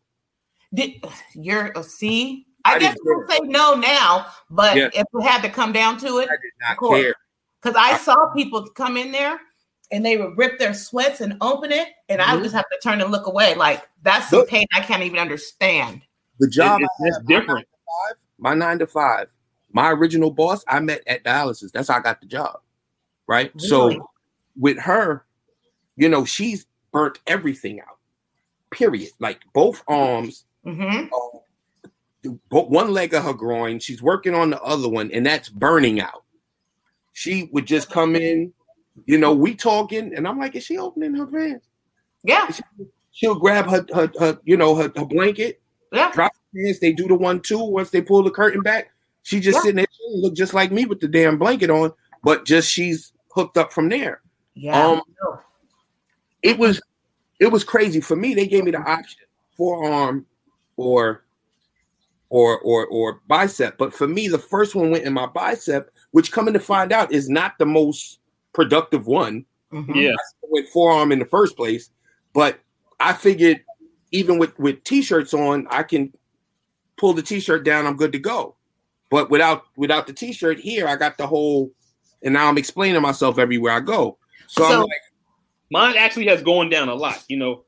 Did 0.74 1.06
you're 1.36 1.78
uh, 1.78 1.82
see? 1.82 2.48
I, 2.66 2.76
I 2.76 2.80
guess 2.80 2.96
you 3.04 3.26
say 3.30 3.40
no 3.44 3.76
now, 3.76 4.28
but 4.50 4.78
yeah. 4.78 4.90
if 4.94 5.06
it 5.14 5.24
had 5.24 5.42
to 5.42 5.50
come 5.50 5.74
down 5.74 5.98
to 6.00 6.20
it, 6.20 6.30
I 6.30 6.34
did 6.34 6.52
not 6.62 6.78
care. 6.80 7.14
Because 7.62 7.76
I, 7.76 7.94
I, 7.94 7.98
saw 7.98 8.32
people 8.34 8.68
come 8.70 8.96
in 8.98 9.12
there 9.12 9.40
and 9.92 10.06
they 10.06 10.18
would 10.18 10.38
rip 10.38 10.60
their 10.60 10.74
sweats 10.74 11.22
and 11.22 11.38
open 11.42 11.72
it, 11.72 11.90
and 12.10 12.20
mm-hmm. 12.20 12.30
I 12.30 12.36
would 12.36 12.44
just 12.44 12.56
have 12.56 12.66
to 12.70 12.80
turn 12.82 13.02
and 13.02 13.12
look 13.12 13.28
away. 13.28 13.56
Like 13.56 13.88
that's 14.02 14.30
some 14.30 14.46
pain 14.46 14.66
I 14.74 14.80
can't 14.80 15.04
even 15.04 15.20
understand. 15.20 16.02
The 16.40 16.50
job 16.50 16.82
is 17.06 17.20
different. 17.28 17.68
My 18.40 18.54
nine, 18.54 18.80
to 18.80 18.88
five, 18.88 19.30
my 19.72 19.92
original 19.92 20.32
boss, 20.32 20.64
I 20.68 20.80
met 20.80 21.02
at 21.08 21.24
dialysis. 21.24 21.72
That's 21.72 21.90
how 21.90 21.98
I 21.98 22.02
got 22.02 22.22
the 22.22 22.28
job. 22.28 22.60
Right. 23.28 23.52
Really? 23.56 23.68
So 23.68 24.10
with 24.58 24.80
her, 24.80 25.26
you 25.96 26.10
know, 26.10 26.26
she's 26.26 26.66
burnt 26.94 27.20
everything 27.28 27.82
out. 27.82 27.98
Period. 28.72 29.10
Like 29.20 29.42
both 29.54 29.84
arms. 29.88 30.46
Mm-hmm. 30.66 31.08
Uh, 31.14 31.40
one 32.50 32.92
leg 32.92 33.14
of 33.14 33.24
her 33.26 33.34
groin. 33.34 33.80
She's 33.80 34.02
working 34.02 34.34
on 34.34 34.52
the 34.52 34.62
other 34.62 34.88
one, 34.88 35.12
and 35.12 35.26
that's 35.26 35.50
burning 35.50 36.00
out. 36.00 36.24
She 37.12 37.50
would 37.52 37.66
just 37.66 37.90
come 37.90 38.16
in, 38.16 38.54
you 39.06 39.18
know, 39.18 39.34
we 39.34 39.56
talking, 39.56 40.16
and 40.16 40.28
I'm 40.28 40.40
like, 40.40 40.56
is 40.56 40.64
she 40.64 40.78
opening 40.78 41.16
her 41.16 41.28
pants? 41.28 41.68
Yeah. 42.24 42.50
She, 43.12 43.28
will 43.28 43.36
grab 43.36 43.70
her, 43.70 43.86
her, 43.94 44.12
her, 44.20 44.40
you 44.46 44.56
know, 44.56 44.76
her, 44.76 44.92
her 44.96 45.06
blanket. 45.06 45.62
Yeah. 45.92 46.12
Drop 46.14 46.32
pants. 46.56 46.80
They 46.80 46.94
do 46.94 47.08
the 47.08 47.16
one 47.16 47.42
two. 47.42 47.60
Once 47.60 47.90
they 47.90 48.02
pull 48.02 48.24
the 48.24 48.32
curtain 48.32 48.62
back, 48.62 48.92
she 49.24 49.40
just 49.40 49.58
yeah. 49.58 49.62
sitting 49.62 49.76
there, 49.76 49.88
look 50.16 50.36
just 50.36 50.54
like 50.54 50.72
me 50.72 50.86
with 50.86 51.02
the 51.02 51.08
damn 51.08 51.38
blanket 51.38 51.70
on, 51.70 51.94
but 52.24 52.46
just 52.46 52.72
she's 52.72 53.12
hooked 53.32 53.58
up 53.58 53.74
from 53.74 53.90
there. 53.90 54.22
Yeah. 54.56 54.88
Um, 54.88 55.02
it 56.44 56.58
was 56.60 56.82
it 57.40 57.48
was 57.48 57.64
crazy 57.64 58.00
for 58.00 58.16
me. 58.16 58.34
They 58.34 58.48
gave 58.48 58.64
me 58.64 58.72
the 58.72 58.80
option. 58.80 59.20
forearm 59.58 60.26
or 60.78 61.24
or 62.30 62.60
or 62.62 62.88
or 62.88 63.22
bicep. 63.28 63.78
But 63.78 63.94
for 63.94 64.08
me, 64.08 64.28
the 64.28 64.40
first 64.40 64.74
one 64.76 64.90
went 64.92 65.04
in 65.06 65.14
my 65.14 65.28
bicep, 65.28 65.92
which 66.12 66.32
coming 66.32 66.54
to 66.54 66.60
find 66.60 66.92
out 66.92 67.12
is 67.12 67.30
not 67.30 67.54
the 67.60 67.66
most 67.66 68.20
productive 68.54 69.06
one. 69.08 69.46
Mhm. 69.72 69.96
Yeah. 69.96 70.16
With 70.50 70.70
forearm 70.70 71.12
in 71.12 71.20
the 71.20 71.26
first 71.26 71.56
place, 71.56 71.90
but 72.34 72.60
I 73.00 73.14
figured 73.14 73.64
even 74.12 74.38
with 74.40 74.58
with 74.60 74.84
t-shirts 74.84 75.34
on, 75.34 75.68
I 75.70 75.84
can 75.84 76.14
pull 76.98 77.14
the 77.14 77.22
t-shirt 77.24 77.64
down. 77.66 77.86
I'm 77.88 77.98
good 77.98 78.12
to 78.14 78.20
go. 78.20 78.56
But 79.10 79.30
without 79.30 79.66
without 79.76 80.08
the 80.08 80.14
t-shirt 80.14 80.60
here, 80.60 80.88
I 80.88 80.96
got 80.96 81.18
the 81.18 81.28
whole, 81.28 81.72
and 82.24 82.34
now 82.34 82.48
I'm 82.48 82.58
explaining 82.58 83.02
myself 83.02 83.38
everywhere 83.40 83.74
I 83.74 83.80
go. 83.80 84.18
So, 84.48 84.64
I'm 84.64 84.72
So- 84.72 84.82
like, 84.82 85.02
Mine 85.74 85.96
actually 85.98 86.28
has 86.28 86.44
gone 86.44 86.70
down 86.70 86.88
a 86.88 86.94
lot. 86.94 87.24
You 87.28 87.38
know, 87.38 87.64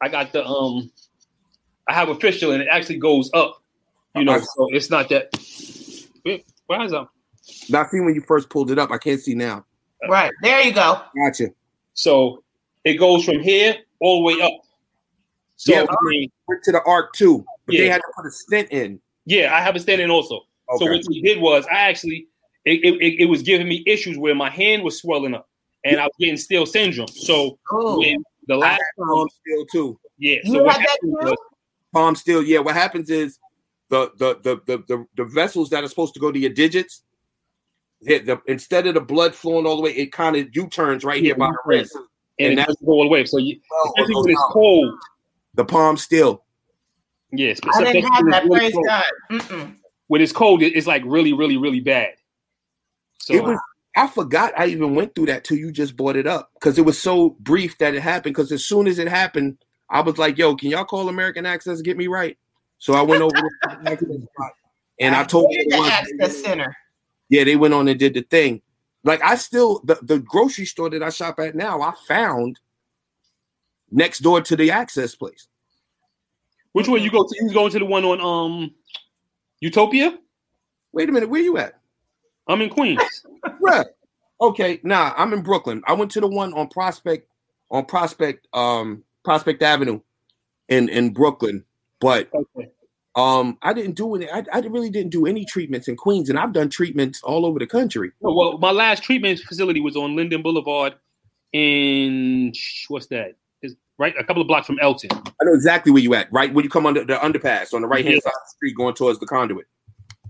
I 0.00 0.08
got 0.08 0.32
the 0.32 0.42
um, 0.44 0.90
I 1.86 1.92
have 1.92 2.08
official 2.08 2.52
and 2.52 2.62
it 2.62 2.68
actually 2.70 2.96
goes 2.98 3.30
up. 3.34 3.62
You 4.16 4.24
know, 4.24 4.38
so 4.40 4.68
it's 4.70 4.88
not 4.88 5.10
that. 5.10 5.28
Wait, 6.24 6.46
Why 6.66 6.84
is 6.86 6.92
that? 6.92 7.08
I 7.74 7.86
see 7.90 8.00
when 8.00 8.14
you 8.14 8.22
first 8.22 8.48
pulled 8.48 8.70
it 8.70 8.78
up. 8.78 8.90
I 8.90 8.96
can't 8.96 9.20
see 9.20 9.34
now. 9.34 9.66
Right. 10.08 10.32
There 10.42 10.62
you 10.62 10.72
go. 10.72 11.02
Gotcha. 11.14 11.48
So 11.92 12.42
it 12.84 12.94
goes 12.94 13.24
from 13.26 13.40
here 13.40 13.76
all 14.00 14.20
the 14.20 14.34
way 14.34 14.42
up. 14.42 14.52
So 15.56 15.74
Yeah. 15.74 15.82
I 15.88 15.94
mean, 16.04 16.30
Went 16.48 16.62
to 16.64 16.72
the 16.72 16.82
arc 16.84 17.12
too, 17.12 17.44
but 17.66 17.72
they 17.76 17.84
Yeah. 17.86 17.92
had 17.92 17.98
to 18.00 18.12
put 18.16 18.26
a 18.26 18.30
stent 18.30 18.68
in. 18.70 18.98
yeah, 19.26 19.54
I 19.54 19.60
have 19.60 19.76
a 19.76 19.80
stent 19.80 20.00
in 20.00 20.10
also. 20.10 20.36
Okay. 20.70 20.84
So 20.86 20.90
what 20.90 21.02
we 21.08 21.20
did 21.20 21.38
was 21.40 21.66
I 21.66 21.80
actually 21.90 22.28
it, 22.64 22.80
it, 22.82 22.94
it- 23.02 23.20
it 23.22 23.24
was 23.26 23.42
giving 23.42 23.68
me 23.68 23.82
issues 23.86 24.16
where 24.16 24.34
my 24.34 24.48
hand 24.48 24.82
was 24.84 24.98
swelling 24.98 25.34
up 25.34 25.48
and 25.84 25.98
I 26.00 26.04
was 26.04 26.12
getting 26.18 26.36
steal 26.36 26.66
syndrome. 26.66 27.08
So 27.08 27.58
Oh, 27.70 27.98
when 27.98 28.22
the 28.48 28.56
last 28.56 28.82
palm 28.98 29.28
steal 29.40 29.66
too. 29.66 30.00
yeah. 30.18 30.38
You 30.44 30.52
So 30.54 30.62
what 30.64 30.76
had 30.76 30.86
that 30.86 30.98
too? 31.02 31.10
was 31.10 31.36
Palm 31.92 32.14
steal. 32.16 32.42
Yeah. 32.42 32.60
What 32.60 32.74
happens 32.74 33.10
is 33.10 33.38
the 33.88 34.10
the 34.16 34.38
the 34.42 34.60
the 34.66 34.84
the, 34.88 35.06
the 35.16 35.24
vessels 35.24 35.68
that 35.70 35.84
are 35.84 35.88
supposed 35.88 36.14
to 36.14 36.20
go 36.20 36.32
to 36.32 36.38
your 36.38 36.50
digits. 36.50 37.02
Hit 38.04 38.26
the, 38.26 38.40
instead 38.48 38.86
of 38.88 38.94
the 38.94 39.00
blood 39.00 39.32
flowing 39.34 39.64
all 39.64 39.76
the 39.76 39.82
way, 39.82 39.90
it 39.92 40.10
kind 40.10 40.34
of 40.34 40.48
U 40.56 40.66
turns 40.68 41.04
right 41.04 41.20
here 41.22 41.34
Yeah, 41.34 41.46
by 41.46 41.50
the 41.50 41.58
wrist. 41.64 41.94
and, 41.94 42.48
And 42.48 42.58
that's- 42.58 42.74
doesn't 42.74 42.84
go 42.86 42.92
all 42.94 43.02
the 43.04 43.08
way. 43.08 43.24
So 43.26 43.38
you, 43.38 43.60
Well, 43.70 43.92
especially 43.96 44.14
oh, 44.16 44.20
when 44.22 44.30
it's 44.32 44.40
down. 44.40 44.50
cold, 44.50 44.94
the 45.54 45.64
palm 45.64 45.96
steal. 45.96 46.42
yes. 47.30 47.60
I 47.74 47.84
didn't 47.92 48.10
have 48.12 48.24
that. 48.30 48.48
When 48.48 48.58
Praise 48.58 48.68
it's 48.70 48.74
cold, 48.74 48.86
God. 48.88 49.04
Mm-mm. 49.30 49.76
when 50.08 50.20
it's 50.20 50.32
cold, 50.32 50.62
it- 50.62 50.74
it's 50.76 50.88
like 50.88 51.02
really, 51.06 51.32
really, 51.32 51.56
really 51.56 51.78
bad. 51.78 52.14
So 53.18 53.34
It 53.34 53.44
was. 53.44 53.58
I 53.96 54.06
forgot 54.06 54.52
I 54.58 54.66
even 54.66 54.94
went 54.94 55.14
through 55.14 55.26
that 55.26 55.44
till 55.44 55.58
you 55.58 55.70
just 55.70 55.96
brought 55.96 56.16
it 56.16 56.26
up 56.26 56.50
because 56.54 56.78
it 56.78 56.84
was 56.84 56.98
so 57.00 57.30
brief 57.40 57.76
that 57.78 57.94
it 57.94 58.00
happened. 58.02 58.34
Because 58.34 58.50
as 58.52 58.64
soon 58.64 58.86
as 58.86 58.98
it 58.98 59.08
happened, 59.08 59.58
I 59.90 60.00
was 60.00 60.16
like, 60.18 60.38
"Yo, 60.38 60.56
can 60.56 60.70
y'all 60.70 60.84
call 60.84 61.08
American 61.08 61.44
Access 61.44 61.76
and 61.78 61.84
get 61.84 61.96
me 61.98 62.06
right?" 62.06 62.38
So 62.78 62.94
I 62.94 63.02
went 63.02 63.22
over 63.22 63.36
to 63.36 63.50
the 63.82 63.90
Access 63.90 64.08
spot, 64.08 64.52
and 64.98 65.14
I 65.14 65.24
told 65.24 65.48
Where's 65.50 65.66
the 65.66 65.76
what- 65.78 65.92
access 65.92 66.42
center. 66.42 66.76
Yeah, 67.28 67.44
they 67.44 67.56
went 67.56 67.72
on 67.74 67.88
and 67.88 67.98
did 67.98 68.14
the 68.14 68.22
thing. 68.22 68.62
Like 69.04 69.22
I 69.22 69.34
still 69.36 69.80
the, 69.84 69.98
the 70.02 70.18
grocery 70.20 70.64
store 70.66 70.88
that 70.90 71.02
I 71.02 71.10
shop 71.10 71.38
at 71.40 71.54
now, 71.54 71.80
I 71.82 71.92
found 72.06 72.60
next 73.90 74.20
door 74.20 74.40
to 74.40 74.56
the 74.56 74.70
access 74.70 75.14
place. 75.14 75.48
which 76.72 76.88
one 76.88 77.02
you 77.02 77.10
go 77.10 77.24
to? 77.24 77.36
You 77.44 77.52
going 77.52 77.72
to 77.72 77.78
the 77.78 77.84
one 77.84 78.04
on 78.04 78.20
um 78.20 78.74
Utopia? 79.60 80.18
Wait 80.92 81.08
a 81.08 81.12
minute, 81.12 81.28
where 81.28 81.40
you 81.42 81.56
at? 81.58 81.80
I'm 82.48 82.60
in 82.62 82.68
Queens. 82.70 83.00
Bruh. 83.62 83.84
Okay, 84.40 84.80
nah, 84.82 85.14
I'm 85.16 85.32
in 85.32 85.42
Brooklyn. 85.42 85.82
I 85.86 85.92
went 85.92 86.10
to 86.12 86.20
the 86.20 86.26
one 86.26 86.52
on 86.54 86.68
Prospect 86.68 87.28
on 87.70 87.84
Prospect 87.86 88.48
um 88.52 89.04
Prospect 89.24 89.62
Avenue 89.62 90.00
in 90.68 90.88
in 90.88 91.12
Brooklyn, 91.12 91.64
but 92.00 92.28
okay. 92.34 92.68
um 93.14 93.56
I 93.62 93.72
didn't 93.72 93.94
do 93.94 94.14
any 94.16 94.28
I, 94.28 94.44
I 94.52 94.60
really 94.60 94.90
didn't 94.90 95.10
do 95.12 95.26
any 95.26 95.44
treatments 95.44 95.86
in 95.88 95.96
Queens 95.96 96.28
and 96.28 96.38
I've 96.38 96.52
done 96.52 96.70
treatments 96.70 97.22
all 97.22 97.46
over 97.46 97.58
the 97.58 97.66
country. 97.66 98.10
Well, 98.20 98.58
my 98.58 98.72
last 98.72 99.02
treatment 99.04 99.38
facility 99.40 99.80
was 99.80 99.96
on 99.96 100.16
Linden 100.16 100.42
Boulevard 100.42 100.94
in 101.52 102.52
what's 102.88 103.06
that? 103.06 103.36
Is 103.62 103.76
right 103.98 104.14
a 104.18 104.24
couple 104.24 104.42
of 104.42 104.48
blocks 104.48 104.66
from 104.66 104.78
Elton. 104.80 105.10
I 105.12 105.44
know 105.44 105.54
exactly 105.54 105.92
where 105.92 106.02
you 106.02 106.14
at, 106.14 106.32
right? 106.32 106.52
When 106.52 106.64
you 106.64 106.70
come 106.70 106.86
under 106.86 107.04
the 107.04 107.14
underpass 107.14 107.72
on 107.72 107.82
the 107.82 107.88
right 107.88 108.04
hand 108.04 108.16
Yeah. 108.16 108.22
side 108.22 108.30
of 108.30 108.42
the 108.44 108.50
street 108.56 108.76
going 108.76 108.94
towards 108.94 109.20
the 109.20 109.26
conduit. 109.26 109.66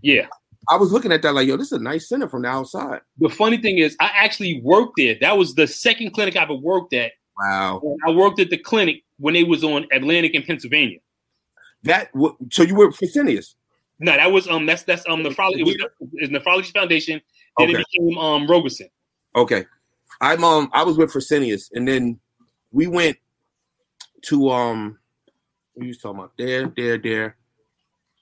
Yeah. 0.03 0.27
I 0.69 0.77
was 0.77 0.93
looking 0.93 1.13
at 1.13 1.23
that 1.23 1.35
like, 1.35 1.49
yo, 1.49 1.57
this 1.57 1.69
is 1.69 1.79
a 1.79 1.83
nice 1.83 2.09
center 2.09 2.29
from 2.29 2.43
the 2.43 2.49
outside. 2.49 3.01
The 3.19 3.29
funny 3.29 3.57
thing 3.57 3.79
is, 3.79 3.97
I 4.01 4.11
actually 4.15 4.61
worked 4.63 4.95
there. 4.97 5.17
That 5.21 5.37
was 5.37 5.55
the 5.55 5.67
second 5.67 6.13
clinic 6.13 6.37
I 6.37 6.43
ever 6.43 6.55
worked 6.55 6.95
at. 6.95 7.13
Wow. 7.39 7.81
And 7.83 7.99
I 8.07 8.11
worked 8.11 8.39
at 8.41 8.51
the 8.51 8.59
clinic 8.59 9.03
when 9.19 9.35
they 9.35 9.45
was 9.45 9.65
on 9.65 9.87
Atlantic 9.93 10.35
in 10.35 10.43
Pennsylvania. 10.43 10.99
That 11.83 12.11
so 12.51 12.63
you 12.63 12.77
were 12.77 12.93
Fresenius. 12.93 13.55
No, 13.99 14.13
that 14.13 14.31
was 14.31 14.49
um 14.49 14.67
that's 14.67 14.85
that's 14.85 15.05
um 15.09 15.23
nephrology. 15.23 15.61
It 15.61 15.65
was 15.65 15.77
it's 16.15 16.33
nephrology 16.33 16.73
foundation. 16.73 17.21
Then 17.59 17.71
Okay. 17.71 17.81
it 17.81 17.87
became 17.93 18.19
um 18.19 18.47
Roberson. 18.47 18.89
Okay. 19.35 19.65
I'm 20.21 20.45
um 20.45 20.71
I 20.73 20.85
was 20.85 20.97
with 20.97 21.13
Fresenius 21.13 21.71
and 21.73 21.89
then 21.89 22.21
we 22.71 22.87
went 22.87 23.17
to 24.27 24.51
um 24.51 24.99
what 25.75 25.87
you 25.87 25.95
talking 25.95 26.19
about? 26.19 26.33
There, 26.37 26.67
there, 26.77 26.99
there. 26.99 27.37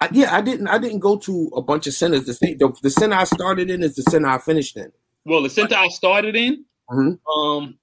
I, 0.00 0.08
yeah, 0.12 0.34
I 0.34 0.40
didn't 0.40 0.68
I 0.68 0.78
didn't 0.78 1.00
go 1.00 1.16
to 1.18 1.50
a 1.54 1.62
bunch 1.62 1.86
of 1.86 1.92
centers. 1.94 2.24
The, 2.24 2.32
the 2.58 2.72
the 2.82 2.90
center 2.90 3.16
I 3.16 3.24
started 3.24 3.70
in 3.70 3.82
is 3.82 3.94
the 3.96 4.02
center 4.02 4.28
I 4.28 4.38
finished 4.38 4.76
in. 4.76 4.90
Well, 5.26 5.42
the 5.42 5.50
center 5.50 5.74
I 5.76 5.88
started 5.88 6.34
in, 6.36 6.64
Mhm. 6.90 7.18
um, 7.30 7.78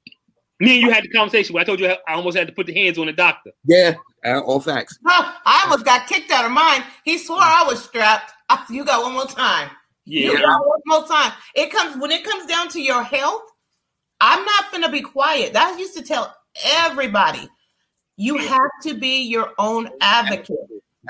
me 0.60 0.73
and 0.75 0.82
you 0.82 0.91
had 0.91 1.03
the 1.03 1.10
conversation 1.10 1.53
where 1.53 1.62
I 1.62 1.65
told 1.65 1.80
you 1.80 1.88
I 1.88 2.13
almost 2.13 2.36
had 2.36 2.47
to 2.47 2.53
put 2.53 2.65
the 2.65 2.73
hands 2.73 2.97
on 2.97 3.06
the 3.06 3.13
doctor. 3.13 3.51
Yeah, 3.65 3.95
uh, 4.25 4.39
all 4.39 4.60
facts. 4.60 4.97
Huh, 5.06 5.32
I 5.45 5.62
almost 5.65 5.86
got 5.86 6.08
kicked 6.08 6.32
out 6.32 6.45
of 6.45 6.51
mine. 6.51 6.84
He 7.06 7.17
swore 7.19 7.38
I 7.39 7.63
was 7.67 7.84
strapped. 7.84 8.32
Ah, 8.49 8.65
You 8.69 8.84
got 8.84 9.03
one 9.03 9.13
more 9.13 9.27
time. 9.27 9.69
Yeah, 10.06 10.32
You 10.32 10.39
got 10.39 10.65
one 10.65 10.82
more 10.88 11.06
time. 11.08 11.34
It 11.53 11.69
comes 11.71 11.97
when 12.01 12.10
it 12.12 12.23
comes 12.23 12.47
down 12.47 12.69
to 12.69 12.82
your 12.82 13.03
health. 13.03 13.43
I'm 14.19 14.43
not 14.43 14.71
gonna 14.71 14.89
be 14.91 15.01
quiet. 15.01 15.53
That 15.53 15.75
I 15.75 15.77
used 15.77 15.95
to 15.97 16.01
tell 16.03 16.36
everybody. 16.65 17.47
You 18.15 18.38
have 18.38 18.71
to 18.82 18.95
be 18.95 19.21
your 19.21 19.51
own 19.60 19.89
advocate. 20.01 20.58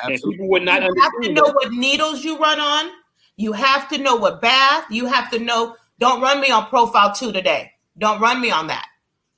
And 0.03 0.13
Absolutely. 0.13 0.35
people 0.37 0.49
would 0.49 0.63
not 0.63 0.81
You 0.81 0.87
have 0.87 0.95
to 0.95 1.03
understand. 1.29 1.35
know 1.35 1.53
what 1.53 1.71
needles 1.71 2.23
you 2.23 2.37
run 2.37 2.59
on. 2.59 2.91
You 3.37 3.53
have 3.53 3.87
to 3.89 3.97
know 3.97 4.15
what 4.15 4.41
bath. 4.41 4.85
You 4.89 5.05
have 5.05 5.29
to 5.31 5.39
know. 5.39 5.75
Don't 5.99 6.21
run 6.21 6.41
me 6.41 6.49
on 6.51 6.65
profile 6.67 7.13
two 7.13 7.31
today. 7.31 7.71
Don't 7.97 8.19
run 8.19 8.41
me 8.41 8.51
on 8.51 8.67
that. 8.67 8.85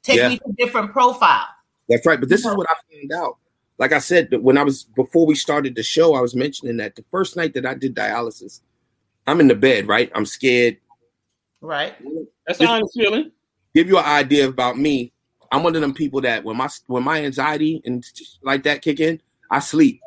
Take 0.04 0.18
Yeah. 0.18 0.30
me 0.30 0.38
to 0.40 0.54
different 0.58 0.92
profile. 0.92 1.46
That's 1.88 2.06
right. 2.06 2.20
But 2.20 2.30
this 2.30 2.42
is 2.46 2.56
what 2.56 2.68
I 2.70 2.74
found 2.94 3.12
out. 3.14 3.38
Like 3.78 3.94
I 3.94 4.00
said, 4.00 4.30
when 4.42 4.58
I 4.58 4.64
was 4.64 4.84
before 4.84 5.26
we 5.26 5.36
started 5.36 5.76
the 5.76 5.84
show, 5.84 6.14
I 6.14 6.22
was 6.22 6.36
mentioning 6.36 6.78
that 6.78 6.96
the 6.96 7.04
first 7.12 7.36
night 7.38 7.54
that 7.54 7.66
I 7.66 7.74
did 7.74 7.96
dialysis, 7.96 8.60
I'm 9.26 9.40
in 9.40 9.48
the 9.48 9.56
bed, 9.56 9.88
right? 9.88 10.12
I'm 10.16 10.26
scared. 10.26 10.78
Right. 11.62 11.96
That's 12.46 12.62
how 12.62 12.74
I'm 12.76 12.88
feeling. 12.90 13.32
Give 13.76 13.88
you 13.88 13.98
an 13.98 14.06
idea 14.06 14.48
about 14.48 14.78
me. 14.78 15.14
I'm 15.52 15.64
one 15.64 15.76
of 15.76 15.82
them 15.82 15.94
people 15.94 16.22
that 16.22 16.44
when 16.44 16.58
my 16.58 16.70
when 16.88 17.04
my 17.04 17.24
anxiety 17.24 17.82
and 17.86 18.06
like 18.44 18.64
that 18.64 18.82
kick 18.82 19.00
in, 19.00 19.22
I 19.50 19.60
sleep. 19.60 20.02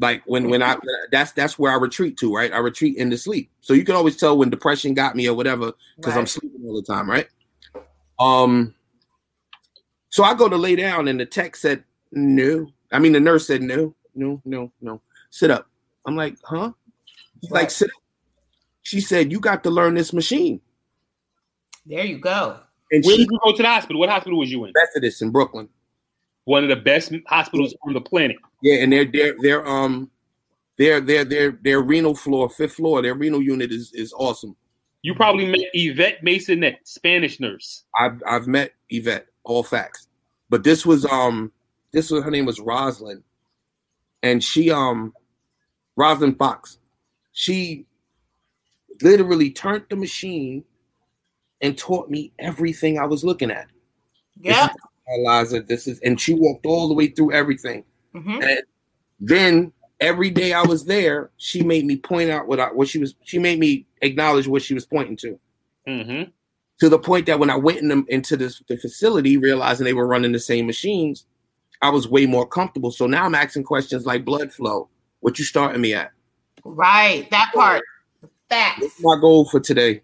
Like 0.00 0.22
when 0.24 0.48
when 0.48 0.62
I 0.62 0.76
that's 1.12 1.32
that's 1.32 1.58
where 1.58 1.70
I 1.70 1.76
retreat 1.76 2.16
to, 2.18 2.34
right? 2.34 2.52
I 2.52 2.58
retreat 2.58 2.96
into 2.96 3.18
sleep. 3.18 3.50
So 3.60 3.74
you 3.74 3.84
can 3.84 3.94
always 3.94 4.16
tell 4.16 4.36
when 4.38 4.48
depression 4.48 4.94
got 4.94 5.14
me 5.14 5.28
or 5.28 5.34
whatever 5.34 5.72
because 5.96 6.16
I'm 6.16 6.26
sleeping 6.26 6.62
all 6.64 6.74
the 6.74 6.82
time, 6.82 7.08
right? 7.08 7.28
Um. 8.18 8.74
So 10.08 10.24
I 10.24 10.34
go 10.34 10.48
to 10.48 10.56
lay 10.56 10.74
down, 10.74 11.06
and 11.06 11.20
the 11.20 11.26
tech 11.26 11.54
said 11.54 11.84
no. 12.12 12.66
I 12.90 12.98
mean, 12.98 13.12
the 13.12 13.20
nurse 13.20 13.46
said 13.46 13.62
no, 13.62 13.94
no, 14.14 14.40
no, 14.44 14.72
no. 14.80 15.00
Sit 15.30 15.50
up. 15.50 15.68
I'm 16.06 16.16
like, 16.16 16.36
huh? 16.44 16.72
She's 17.42 17.50
like, 17.50 17.70
sit 17.70 17.88
up. 17.88 18.02
She 18.82 19.00
said, 19.00 19.30
you 19.30 19.38
got 19.38 19.62
to 19.64 19.70
learn 19.70 19.94
this 19.94 20.12
machine. 20.12 20.60
There 21.86 22.04
you 22.04 22.18
go. 22.18 22.58
And 22.90 23.04
Where 23.04 23.14
she 23.14 23.24
did 23.24 23.28
you 23.30 23.38
go 23.44 23.52
to 23.52 23.62
the 23.62 23.68
hospital? 23.68 24.00
What 24.00 24.08
hospital 24.08 24.38
was 24.38 24.50
you 24.50 24.64
in? 24.64 24.72
Methodist 24.74 25.22
in 25.22 25.30
Brooklyn. 25.30 25.68
One 26.44 26.62
of 26.62 26.68
the 26.68 26.76
best 26.76 27.12
hospitals 27.26 27.74
on 27.86 27.92
the 27.92 28.00
planet. 28.00 28.36
Yeah, 28.62 28.82
and 28.82 28.92
their 28.92 29.04
their 29.04 29.34
their 29.40 29.66
um 29.66 30.10
their 30.78 31.00
their 31.00 31.24
their 31.24 31.58
their 31.62 31.80
renal 31.80 32.14
floor, 32.14 32.48
fifth 32.48 32.74
floor, 32.74 33.02
their 33.02 33.14
renal 33.14 33.42
unit 33.42 33.70
is 33.70 33.92
is 33.92 34.12
awesome. 34.14 34.56
You 35.02 35.14
probably 35.14 35.46
met 35.46 35.70
Yvette 35.72 36.22
Masonette, 36.22 36.78
Spanish 36.84 37.40
nurse. 37.40 37.84
I've 37.98 38.22
I've 38.26 38.46
met 38.46 38.72
Yvette, 38.88 39.26
all 39.44 39.62
facts. 39.62 40.08
But 40.48 40.64
this 40.64 40.84
was 40.84 41.04
um 41.06 41.52
this 41.92 42.10
was 42.10 42.24
her 42.24 42.30
name 42.30 42.46
was 42.46 42.60
Roslyn. 42.60 43.22
And 44.22 44.42
she 44.42 44.70
um 44.70 45.14
Roslyn 45.96 46.34
Fox. 46.34 46.78
She 47.32 47.86
literally 49.02 49.50
turned 49.50 49.84
the 49.88 49.96
machine 49.96 50.64
and 51.60 51.76
taught 51.76 52.10
me 52.10 52.32
everything 52.38 52.98
I 52.98 53.04
was 53.06 53.24
looking 53.24 53.50
at. 53.50 53.68
Yeah. 54.40 54.68
Eliza, 55.10 55.62
this 55.62 55.86
is 55.86 55.98
and 56.00 56.20
she 56.20 56.34
walked 56.34 56.66
all 56.66 56.88
the 56.88 56.94
way 56.94 57.08
through 57.08 57.32
everything. 57.32 57.84
hmm 58.12 58.40
And 58.42 58.62
then 59.20 59.72
every 60.00 60.30
day 60.30 60.52
I 60.52 60.62
was 60.62 60.84
there, 60.84 61.30
she 61.36 61.62
made 61.62 61.84
me 61.84 61.96
point 61.96 62.30
out 62.30 62.46
what 62.46 62.60
I 62.60 62.72
what 62.72 62.88
she 62.88 62.98
was. 62.98 63.14
She 63.24 63.38
made 63.38 63.58
me 63.58 63.86
acknowledge 64.02 64.48
what 64.48 64.62
she 64.62 64.74
was 64.74 64.86
pointing 64.86 65.16
to. 65.18 65.38
Mm-hmm. 65.86 66.30
To 66.80 66.88
the 66.88 66.98
point 66.98 67.26
that 67.26 67.38
when 67.38 67.50
I 67.50 67.56
went 67.56 67.78
in 67.78 67.88
them 67.88 68.06
into 68.08 68.36
this, 68.36 68.62
the 68.66 68.76
facility, 68.76 69.36
realizing 69.36 69.84
they 69.84 69.92
were 69.92 70.06
running 70.06 70.32
the 70.32 70.38
same 70.38 70.66
machines, 70.66 71.26
I 71.82 71.90
was 71.90 72.08
way 72.08 72.24
more 72.24 72.46
comfortable. 72.46 72.90
So 72.90 73.06
now 73.06 73.26
I'm 73.26 73.34
asking 73.34 73.64
questions 73.64 74.06
like 74.06 74.24
blood 74.24 74.52
flow. 74.52 74.88
What 75.20 75.38
you 75.38 75.44
starting 75.44 75.82
me 75.82 75.92
at? 75.92 76.12
Right, 76.64 77.30
that 77.30 77.50
part. 77.54 77.82
Facts. 78.48 78.80
What's 78.80 79.02
my 79.02 79.18
goal 79.20 79.44
for 79.44 79.60
today? 79.60 80.02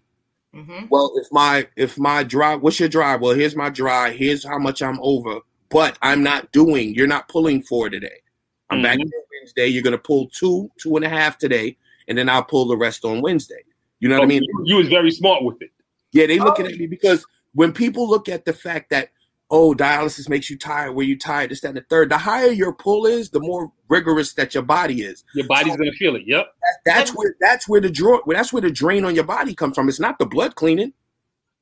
Hmm 0.57 0.85
Well, 0.89 1.13
if 1.15 1.27
my 1.31 1.67
if 1.75 1.97
my 1.97 2.23
drive, 2.23 2.61
what's 2.61 2.79
your 2.79 2.89
drive? 2.89 3.21
Well, 3.21 3.33
here's 3.35 3.55
my 3.55 3.69
drive. 3.69 4.15
Here's 4.15 4.43
how 4.43 4.57
much 4.57 4.81
I'm 4.81 4.99
over. 5.01 5.39
But 5.69 5.97
I'm 6.01 6.23
not 6.23 6.51
doing. 6.51 6.95
You're 6.95 7.07
not 7.07 7.27
pulling 7.27 7.61
four 7.61 7.89
today. 7.89 8.21
I'm 8.69 8.81
back 8.81 8.97
Mhm. 8.97 9.01
on 9.01 9.11
Wednesday. 9.39 9.67
You're 9.67 9.83
gonna 9.83 9.97
pull 9.97 10.27
two, 10.29 10.69
two 10.81 10.95
and 10.95 11.05
a 11.05 11.09
half 11.09 11.37
today, 11.37 11.77
and 12.07 12.17
then 12.17 12.29
I'll 12.29 12.43
pull 12.43 12.65
the 12.67 12.77
rest 12.77 13.05
on 13.05 13.21
Wednesday. 13.21 13.63
You 13.99 14.09
know 14.09 14.15
what 14.15 14.21
I 14.21 14.25
Oh, 14.25 14.27
mean? 14.27 14.43
you, 14.43 14.63
you 14.65 14.75
was 14.77 14.87
very 14.87 15.11
smart 15.11 15.43
with 15.43 15.61
it. 15.61 15.71
Yeah, 16.13 16.25
they 16.25 16.39
looking 16.39 16.65
Oh. 16.65 16.69
at 16.69 16.77
me 16.77 16.87
because 16.87 17.25
when 17.53 17.71
people 17.73 18.07
look 18.09 18.29
at 18.29 18.45
the 18.45 18.53
fact 18.53 18.89
that 18.91 19.09
oh, 19.49 19.73
dialysis 19.73 20.27
makes 20.29 20.49
you 20.49 20.57
tired, 20.57 20.91
where 20.93 21.05
you 21.05 21.17
tired, 21.17 21.51
this, 21.51 21.61
that, 21.61 21.69
and 21.69 21.77
the 21.77 21.81
third. 21.89 22.09
The 22.09 22.17
higher 22.17 22.51
your 22.51 22.73
pull 22.73 23.05
is, 23.05 23.29
the 23.29 23.39
more 23.39 23.71
rigorous 23.87 24.33
that 24.33 24.53
your 24.53 24.63
body 24.63 25.01
is. 25.03 25.23
Your 25.33 25.47
body's 25.47 25.77
gonna 25.77 25.91
feel 25.93 26.15
it. 26.15 26.23
Yep. 26.25 26.45
That- 26.45 26.77
that's 26.85 27.11
where 27.11 27.35
that's 27.39 27.67
where 27.67 27.81
the 27.81 27.89
draw, 27.89 28.19
that's 28.27 28.51
where 28.51 28.61
the 28.61 28.71
drain 28.71 29.05
on 29.05 29.15
your 29.15 29.23
body 29.23 29.53
comes 29.55 29.75
from. 29.75 29.89
It's 29.89 29.99
not 29.99 30.19
the 30.19 30.25
blood 30.25 30.55
cleaning. 30.55 30.93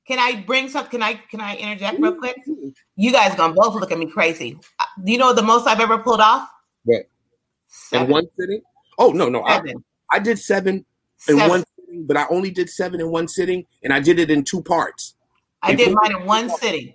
Can 0.08 0.20
I 0.20 0.44
bring 0.46 0.70
something? 0.70 0.92
Can 0.92 1.04
I 1.04 1.16
can 1.16 1.42
I 1.42 1.56
interject 1.56 2.00
real 2.00 2.16
quick? 2.16 2.38
You 2.96 3.12
guys 3.12 3.36
gonna 3.36 3.54
both 3.54 3.74
look 3.76 3.92
at 3.92 3.98
me 3.98 4.06
crazy. 4.10 4.60
Uh, 4.80 4.86
you 5.04 5.18
know 5.18 5.34
the 5.34 5.42
most 5.42 5.68
I've 5.68 5.80
ever 5.80 5.98
pulled 5.98 6.22
off? 6.22 6.48
What? 6.84 7.08
In 7.92 8.08
one 8.08 8.28
sitting? 8.40 8.62
Oh 8.98 9.12
no, 9.12 9.30
no, 9.30 9.44
I, 9.44 9.58
Seven. 9.58 9.84
I 10.12 10.20
did 10.20 10.40
seven 10.40 10.76
in 11.28 11.38
Seven. 11.38 11.50
one 11.50 11.64
sitting, 11.76 12.06
but 12.06 12.18
I 12.18 12.26
only 12.30 12.52
did 12.52 12.70
seven 12.70 13.02
in 13.02 13.10
one 13.10 13.28
sitting, 13.28 13.66
and 13.84 13.92
I 13.92 14.00
did 14.00 14.20
it 14.20 14.30
in 14.30 14.44
two 14.44 14.62
parts. 14.62 15.16
I 15.62 15.74
did 15.74 15.94
mine 15.94 16.16
in 16.16 16.26
one 16.26 16.50
sitting. 16.60 16.94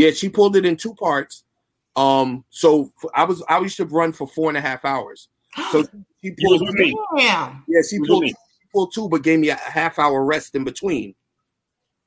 Yeah, 0.00 0.12
she 0.12 0.30
pulled 0.30 0.56
it 0.56 0.64
in 0.64 0.76
two 0.76 0.94
parts. 0.94 1.44
Um, 1.94 2.42
so 2.48 2.90
I 3.14 3.24
was 3.24 3.42
I 3.50 3.58
used 3.60 3.76
to 3.76 3.84
run 3.84 4.12
for 4.12 4.26
four 4.26 4.48
and 4.48 4.56
a 4.56 4.60
half 4.62 4.84
hours. 4.86 5.28
So 5.72 5.84
she 6.24 6.30
pulled 6.42 6.62
me. 6.74 6.96
Damn. 7.18 7.64
Yeah, 7.68 7.80
she 7.88 7.98
What 7.98 8.06
do 8.06 8.06
you 8.06 8.06
pulled, 8.06 8.22
mean? 8.22 8.34
she 8.34 8.68
pulled 8.72 8.94
two, 8.94 9.08
but 9.10 9.22
gave 9.22 9.40
me 9.40 9.50
a 9.50 9.56
half 9.56 9.98
hour 9.98 10.24
rest 10.24 10.54
in 10.54 10.64
between. 10.64 11.14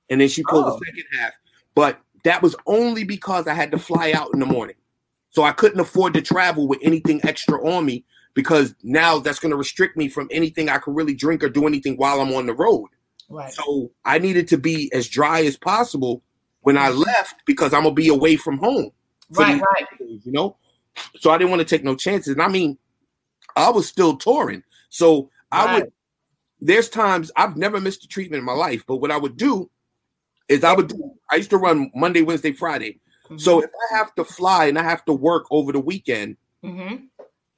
And 0.10 0.20
then 0.22 0.28
she 0.28 0.42
pulled 0.44 0.66
Oh. 0.66 0.80
the 0.80 0.86
second 0.88 1.04
half. 1.20 1.34
But 1.76 2.00
that 2.24 2.42
was 2.42 2.56
only 2.66 3.04
because 3.04 3.48
I 3.48 3.54
had 3.54 3.70
to 3.72 3.78
fly 3.78 4.12
out 4.14 4.30
in 4.34 4.40
the 4.40 4.46
morning. 4.48 4.76
So 5.30 5.44
I 5.44 5.52
couldn't 5.52 5.80
afford 5.80 6.14
to 6.16 6.22
travel 6.22 6.68
with 6.68 6.80
anything 6.82 7.20
extra 7.24 7.64
on 7.68 7.86
me 7.86 8.06
because 8.34 8.74
now 8.82 9.20
that's 9.20 9.40
going 9.40 9.52
to 9.52 9.56
restrict 9.58 9.98
me 9.98 10.08
from 10.08 10.28
anything 10.32 10.68
I 10.70 10.78
could 10.80 10.96
really 10.96 11.14
drink 11.14 11.44
or 11.44 11.50
do 11.50 11.68
anything 11.68 11.98
while 11.98 12.22
I'm 12.22 12.34
on 12.34 12.48
the 12.48 12.54
road. 12.54 12.88
Right. 13.30 13.52
So 13.54 13.92
I 14.06 14.18
needed 14.20 14.48
to 14.50 14.58
be 14.58 14.92
as 14.94 15.08
dry 15.08 15.42
as 15.44 15.58
possible 15.58 16.24
when 16.64 16.78
I 16.78 16.90
left 16.90 17.36
because 17.46 17.74
I'm 17.74 17.84
going 17.84 17.96
to 17.96 18.02
be 18.02 18.10
away 18.10 18.36
from 18.36 18.58
home 18.58 18.92
Right. 19.30 19.62
Right. 19.62 20.00
days, 20.00 20.22
you 20.26 20.32
know. 20.32 20.58
So 21.20 21.32
I 21.32 21.38
didn't 21.38 21.50
want 21.50 21.62
to 21.62 21.66
take 21.66 21.84
no 21.84 21.96
chances. 21.96 22.34
And 22.34 22.42
I 22.42 22.48
mean, 22.48 22.78
I 23.56 23.70
was 23.70 23.88
still 23.88 24.16
touring, 24.16 24.64
so 24.90 25.30
I 25.52 25.74
would. 25.74 25.92
There's 26.62 26.88
times 26.90 27.32
I've 27.36 27.58
never 27.58 27.82
missed 27.82 28.04
a 28.06 28.08
treatment 28.08 28.40
in 28.40 28.46
my 28.46 28.54
life, 28.54 28.84
but 28.88 28.98
what 28.98 29.12
I 29.12 29.18
would 29.18 29.38
do 29.38 29.70
is 30.48 30.64
I 30.64 30.74
would 30.74 30.88
do. 30.88 31.14
I 31.30 31.36
used 31.36 31.50
to 31.50 31.58
run 31.58 31.92
Monday, 31.96 32.22
Wednesday, 32.22 32.52
Friday. 32.52 33.00
So 33.38 33.64
if 33.64 33.70
I 33.92 33.98
have 33.98 34.14
to 34.16 34.24
fly 34.24 34.66
and 34.66 34.78
I 34.78 34.84
have 34.84 35.04
to 35.06 35.14
work 35.14 35.46
over 35.50 35.72
the 35.72 35.80
weekend, 35.80 36.38
hmm 36.64 36.96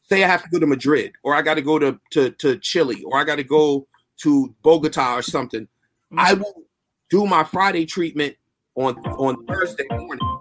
say 0.08 0.24
I 0.24 0.28
have 0.28 0.44
to 0.44 0.50
go 0.50 0.60
to 0.60 0.68
Madrid 0.68 1.13
or 1.24 1.34
I 1.34 1.41
got 1.41 1.56
to 1.56 1.62
go 1.62 1.80
to 1.80 2.00
to 2.12 2.30
to 2.30 2.58
Chile 2.60 3.04
or 3.04 3.18
I 3.18 3.24
got 3.24 3.38
to 3.38 3.44
go 3.44 3.88
to 4.18 4.56
Bogota 4.62 5.15
or 5.15 5.22
something, 5.22 5.68
I 6.15 6.34
will 6.34 6.63
do 7.10 7.26
my 7.26 7.44
Friday 7.44 7.86
treatment 7.86 8.38
on 8.76 8.98
on 9.18 9.46
Thursday 9.46 9.86
morning. 9.90 10.40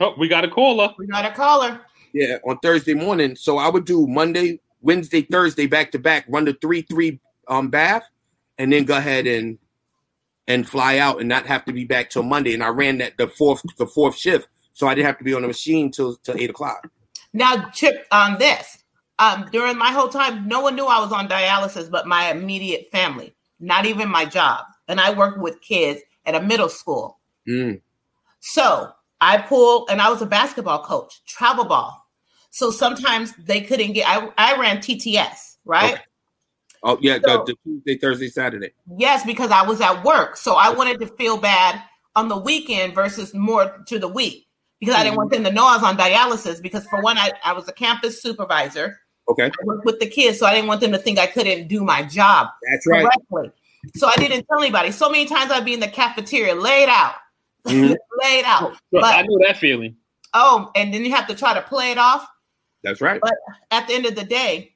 Oh, 0.00 0.14
we 0.18 0.28
got 0.28 0.44
a 0.44 0.48
caller. 0.48 0.94
we 0.98 1.06
got 1.06 1.24
a 1.24 1.30
caller. 1.30 1.80
Yeah, 2.12 2.38
on 2.46 2.58
Thursday 2.58 2.94
morning. 2.94 3.36
So 3.36 3.58
I 3.58 3.68
would 3.68 3.84
do 3.84 4.06
Monday, 4.06 4.60
Wednesday, 4.80 5.22
Thursday 5.22 5.66
back 5.66 5.92
to 5.92 5.98
back, 5.98 6.24
run 6.28 6.44
the 6.44 6.54
three 6.54 6.82
three 6.82 7.20
um 7.48 7.68
bath, 7.68 8.04
and 8.58 8.72
then 8.72 8.84
go 8.84 8.96
ahead 8.96 9.26
and 9.26 9.58
and 10.48 10.68
fly 10.68 10.98
out 10.98 11.20
and 11.20 11.28
not 11.28 11.46
have 11.46 11.64
to 11.64 11.72
be 11.72 11.84
back 11.84 12.10
till 12.10 12.22
Monday. 12.22 12.54
And 12.54 12.62
I 12.62 12.68
ran 12.68 12.98
that 12.98 13.16
the 13.16 13.28
fourth 13.28 13.62
the 13.78 13.86
fourth 13.86 14.16
shift, 14.16 14.48
so 14.72 14.86
I 14.86 14.94
didn't 14.94 15.06
have 15.06 15.18
to 15.18 15.24
be 15.24 15.34
on 15.34 15.42
the 15.42 15.48
machine 15.48 15.90
till 15.90 16.16
till 16.16 16.36
eight 16.36 16.50
o'clock. 16.50 16.88
Now, 17.32 17.68
Chip, 17.70 18.06
on 18.12 18.38
this, 18.38 18.82
um, 19.18 19.48
during 19.52 19.76
my 19.76 19.90
whole 19.90 20.08
time, 20.08 20.48
no 20.48 20.60
one 20.60 20.74
knew 20.74 20.86
I 20.86 21.00
was 21.00 21.12
on 21.12 21.28
dialysis, 21.28 21.90
but 21.90 22.06
my 22.06 22.30
immediate 22.30 22.88
family, 22.90 23.34
not 23.60 23.84
even 23.84 24.08
my 24.08 24.24
job, 24.24 24.64
and 24.88 25.00
I 25.00 25.12
worked 25.12 25.38
with 25.38 25.60
kids 25.60 26.00
at 26.24 26.34
a 26.34 26.40
middle 26.40 26.68
school. 26.70 27.18
Mm. 27.48 27.80
So 28.40 28.92
I 29.20 29.38
pulled, 29.38 29.90
and 29.90 30.00
I 30.00 30.10
was 30.10 30.22
a 30.22 30.26
basketball 30.26 30.82
coach, 30.82 31.24
travel 31.26 31.64
ball. 31.64 32.06
So 32.50 32.70
sometimes 32.70 33.34
they 33.36 33.60
couldn't 33.60 33.92
get. 33.92 34.08
I, 34.08 34.30
I 34.38 34.58
ran 34.58 34.78
TTS, 34.78 35.56
right? 35.64 35.94
Okay. 35.94 36.02
Oh 36.82 36.98
yeah, 37.00 37.18
So- 37.24 37.44
the, 37.44 37.54
Tuesday, 37.64 37.98
Thursday, 37.98 38.28
Saturday. 38.28 38.72
Yes, 38.96 39.24
because 39.24 39.50
I 39.50 39.62
was 39.62 39.80
at 39.80 40.04
work. 40.04 40.36
So 40.36 40.54
I 40.54 40.70
wanted 40.70 41.00
to 41.00 41.06
feel 41.06 41.36
bad 41.36 41.82
on 42.14 42.28
the 42.28 42.36
weekend 42.36 42.94
versus 42.94 43.34
more 43.34 43.82
to 43.88 43.98
the 43.98 44.08
week 44.08 44.46
because 44.80 44.94
I 44.94 45.02
didn't 45.02 45.16
want 45.16 45.30
them 45.30 45.44
to 45.44 45.52
know 45.52 45.66
I 45.66 45.76
was 45.76 45.84
on 45.84 45.96
dialysis. 45.96 46.62
Because 46.62 46.86
for 46.86 47.02
one, 47.02 47.18
I, 47.18 47.32
I 47.44 47.52
was 47.52 47.68
a 47.68 47.72
campus 47.72 48.22
supervisor. 48.22 48.98
Okay, 49.28 49.46
I 49.46 49.64
worked 49.64 49.84
with 49.84 49.98
the 49.98 50.06
kids, 50.06 50.38
so 50.38 50.46
I 50.46 50.54
didn't 50.54 50.68
want 50.68 50.80
them 50.80 50.92
to 50.92 50.98
think 50.98 51.18
I 51.18 51.26
couldn't 51.26 51.66
do 51.66 51.82
my 51.82 52.02
job 52.02 52.48
that's 52.70 52.86
right. 52.86 53.04
correctly. 53.04 53.50
So 53.96 54.06
I 54.06 54.14
didn't 54.16 54.46
tell 54.46 54.60
anybody. 54.60 54.92
So 54.92 55.10
many 55.10 55.26
times 55.26 55.50
I'd 55.50 55.64
be 55.64 55.74
in 55.74 55.80
the 55.80 55.88
cafeteria 55.88 56.54
laid 56.54 56.88
out, 56.88 57.14
Mhm. 57.66 57.96
laid 58.22 58.44
out. 58.46 58.70
Look, 58.92 59.02
But- 59.02 59.14
I 59.14 59.22
know 59.22 59.38
that 59.46 59.56
feeling. 59.58 59.96
Oh, 60.34 60.70
and 60.74 60.92
then 60.92 61.04
you 61.04 61.14
have 61.14 61.26
to 61.28 61.34
try 61.34 61.54
to 61.54 61.62
play 61.62 61.92
it 61.92 61.98
off. 61.98 62.26
That's 62.82 63.00
right. 63.00 63.20
But 63.20 63.34
at 63.70 63.86
the 63.88 63.94
end 63.94 64.04
of 64.06 64.14
the 64.16 64.24
day, 64.24 64.74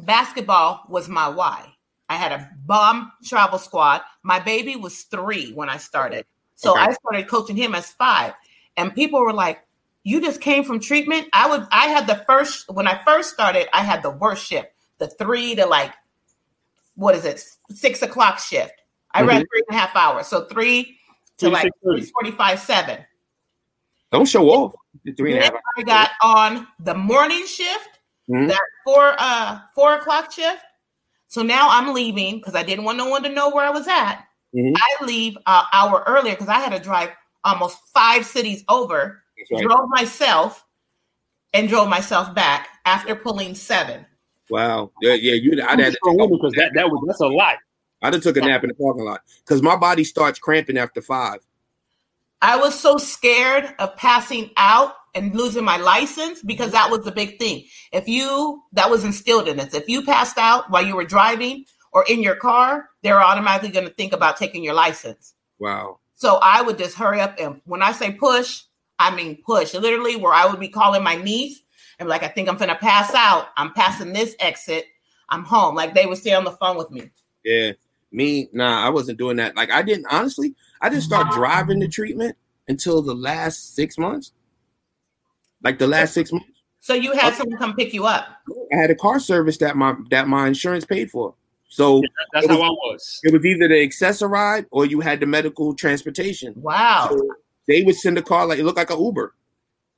basketball 0.00 0.82
was 0.88 1.08
my 1.08 1.28
why. 1.28 1.72
I 2.08 2.16
had 2.16 2.32
a 2.32 2.50
bomb 2.66 3.10
travel 3.24 3.58
squad. 3.58 4.02
My 4.22 4.38
baby 4.40 4.76
was 4.76 5.02
three 5.04 5.52
when 5.52 5.68
I 5.70 5.78
started. 5.78 6.26
So 6.56 6.72
Okay. 6.72 6.80
I 6.80 6.92
started 6.92 7.28
coaching 7.28 7.56
him 7.56 7.74
as 7.74 7.90
five. 7.92 8.34
And 8.76 8.94
people 8.94 9.20
were 9.20 9.32
like, 9.32 9.60
You 10.02 10.20
just 10.20 10.40
came 10.42 10.64
from 10.64 10.80
treatment? 10.80 11.28
I 11.32 11.48
would 11.48 11.66
I 11.70 11.86
had 11.86 12.06
the 12.06 12.16
first 12.26 12.70
when 12.70 12.86
I 12.86 13.02
first 13.04 13.32
started, 13.32 13.68
I 13.72 13.82
had 13.82 14.02
the 14.02 14.10
worst 14.10 14.46
shift, 14.46 14.68
the 14.98 15.08
three 15.08 15.54
to 15.54 15.64
like 15.66 15.94
what 16.96 17.14
is 17.14 17.24
it, 17.24 17.42
six 17.70 18.02
o'clock 18.02 18.38
shift. 18.38 18.74
I 19.12 19.22
ran 19.22 19.40
Mhm. 19.42 19.46
three 19.50 19.62
and 19.68 19.76
a 19.76 19.80
half 19.80 19.96
hours. 19.96 20.26
So 20.26 20.44
three 20.44 20.98
to 21.38 21.50
like 21.50 21.70
45, 21.82 22.58
seven. 22.58 23.04
Don't 24.12 24.26
show 24.26 24.48
off. 24.50 24.74
The 25.04 25.12
Three 25.12 25.32
and 25.32 25.40
a 25.40 25.44
half. 25.44 25.52
Then 25.52 25.60
I 25.78 25.82
got 25.82 26.10
on 26.22 26.66
the 26.80 26.94
morning 26.94 27.44
shift, 27.46 27.98
Mhm. 28.30 28.48
that 28.48 28.60
four 28.84 29.14
uh 29.18 29.58
four 29.74 29.94
o'clock 29.94 30.30
shift. 30.32 30.62
So 31.28 31.42
now 31.42 31.68
I'm 31.70 31.92
leaving 31.92 32.38
because 32.38 32.54
I 32.54 32.62
didn't 32.62 32.84
want 32.84 32.96
no 32.98 33.08
one 33.08 33.22
to 33.24 33.28
know 33.28 33.50
where 33.50 33.64
I 33.66 33.70
was 33.70 33.88
at. 33.88 34.24
Mhm. 34.54 34.72
I 34.76 35.04
leave 35.04 35.36
an 35.46 35.64
hour 35.72 36.04
earlier 36.06 36.34
because 36.34 36.48
I 36.48 36.60
had 36.60 36.70
to 36.72 36.78
drive 36.78 37.10
almost 37.42 37.78
five 37.92 38.24
cities 38.24 38.62
over. 38.68 39.22
Right. 39.50 39.62
Drove 39.62 39.88
myself 39.88 40.64
and 41.52 41.68
drove 41.68 41.88
myself 41.88 42.32
back 42.34 42.68
after 42.86 43.16
pulling 43.16 43.54
seven. 43.56 44.06
Wow. 44.48 44.92
Yeah, 45.02 45.14
yeah. 45.14 45.34
You. 45.34 45.52
I'd 45.62 45.80
had 45.80 45.86
to 45.86 45.92
strong 45.92 46.14
take 46.14 46.20
woman 46.20 46.38
because 46.38 46.52
that 46.54 46.72
that 46.74 46.88
was 46.88 47.02
that's 47.08 47.20
a 47.20 47.26
lot. 47.26 47.56
I'd 48.04 48.12
have 48.12 48.22
took 48.22 48.36
a 48.36 48.42
nap 48.42 48.62
in 48.62 48.68
the 48.68 48.74
parking 48.74 49.04
lot 49.04 49.22
because 49.38 49.62
my 49.62 49.76
body 49.76 50.04
starts 50.04 50.38
cramping 50.38 50.76
after 50.76 51.00
five. 51.00 51.38
I 52.42 52.58
was 52.58 52.78
so 52.78 52.98
scared 52.98 53.74
of 53.78 53.96
passing 53.96 54.50
out 54.58 54.92
and 55.14 55.34
losing 55.34 55.64
my 55.64 55.78
license 55.78 56.42
because 56.42 56.72
that 56.72 56.90
was 56.90 57.00
the 57.06 57.12
big 57.12 57.38
thing. 57.38 57.64
If 57.92 58.06
you, 58.06 58.62
that 58.74 58.90
was 58.90 59.04
instilled 59.04 59.48
in 59.48 59.58
us. 59.58 59.72
If 59.72 59.88
you 59.88 60.04
passed 60.04 60.36
out 60.36 60.70
while 60.70 60.84
you 60.84 60.94
were 60.94 61.06
driving 61.06 61.64
or 61.92 62.04
in 62.06 62.22
your 62.22 62.36
car, 62.36 62.90
they're 63.02 63.22
automatically 63.22 63.70
going 63.70 63.88
to 63.88 63.94
think 63.94 64.12
about 64.12 64.36
taking 64.36 64.62
your 64.62 64.74
license. 64.74 65.32
Wow. 65.58 66.00
So 66.14 66.38
I 66.42 66.60
would 66.60 66.76
just 66.76 66.96
hurry 66.96 67.22
up. 67.22 67.36
And 67.38 67.62
when 67.64 67.80
I 67.80 67.92
say 67.92 68.12
push, 68.12 68.64
I 68.98 69.16
mean 69.16 69.42
push. 69.46 69.72
Literally, 69.72 70.16
where 70.16 70.34
I 70.34 70.44
would 70.44 70.60
be 70.60 70.68
calling 70.68 71.02
my 71.02 71.16
niece 71.16 71.62
and 71.98 72.06
be 72.06 72.10
like, 72.10 72.22
I 72.22 72.28
think 72.28 72.50
I'm 72.50 72.58
going 72.58 72.68
to 72.68 72.74
pass 72.74 73.14
out. 73.14 73.46
I'm 73.56 73.72
passing 73.72 74.12
this 74.12 74.36
exit. 74.40 74.84
I'm 75.30 75.44
home. 75.44 75.74
Like 75.74 75.94
they 75.94 76.04
would 76.04 76.18
stay 76.18 76.34
on 76.34 76.44
the 76.44 76.50
phone 76.50 76.76
with 76.76 76.90
me. 76.90 77.10
Yeah. 77.44 77.72
Me, 78.14 78.48
nah, 78.52 78.86
I 78.86 78.90
wasn't 78.90 79.18
doing 79.18 79.36
that. 79.38 79.56
Like 79.56 79.72
I 79.72 79.82
didn't 79.82 80.06
honestly, 80.10 80.54
I 80.80 80.88
didn't 80.88 81.02
start 81.02 81.32
driving 81.32 81.80
the 81.80 81.88
treatment 81.88 82.36
until 82.68 83.02
the 83.02 83.14
last 83.14 83.74
six 83.74 83.98
months. 83.98 84.32
Like 85.62 85.78
the 85.78 85.88
last 85.88 86.14
six 86.14 86.30
months. 86.32 86.46
So 86.80 86.94
you 86.94 87.12
had 87.12 87.34
someone 87.34 87.58
come 87.58 87.74
pick 87.74 87.92
you 87.92 88.06
up. 88.06 88.26
I 88.72 88.76
had 88.76 88.90
a 88.90 88.94
car 88.94 89.18
service 89.18 89.56
that 89.58 89.76
my 89.76 89.96
that 90.10 90.28
my 90.28 90.46
insurance 90.46 90.84
paid 90.84 91.10
for. 91.10 91.34
So 91.68 92.02
That's 92.32 92.46
how 92.46 92.62
I 92.62 92.68
was. 92.68 93.20
it 93.24 93.32
was 93.32 93.44
either 93.44 93.66
the 93.66 93.82
Access-A-Ride 93.82 94.66
or 94.70 94.86
you 94.86 95.00
had 95.00 95.18
the 95.18 95.26
medical 95.26 95.74
transportation. 95.74 96.54
Wow. 96.56 97.08
So 97.10 97.28
they 97.66 97.82
would 97.82 97.96
send 97.96 98.16
a 98.16 98.22
car 98.22 98.46
like 98.46 98.60
it 98.60 98.64
looked 98.64 98.76
like 98.76 98.90
an 98.90 99.02
Uber. 99.02 99.34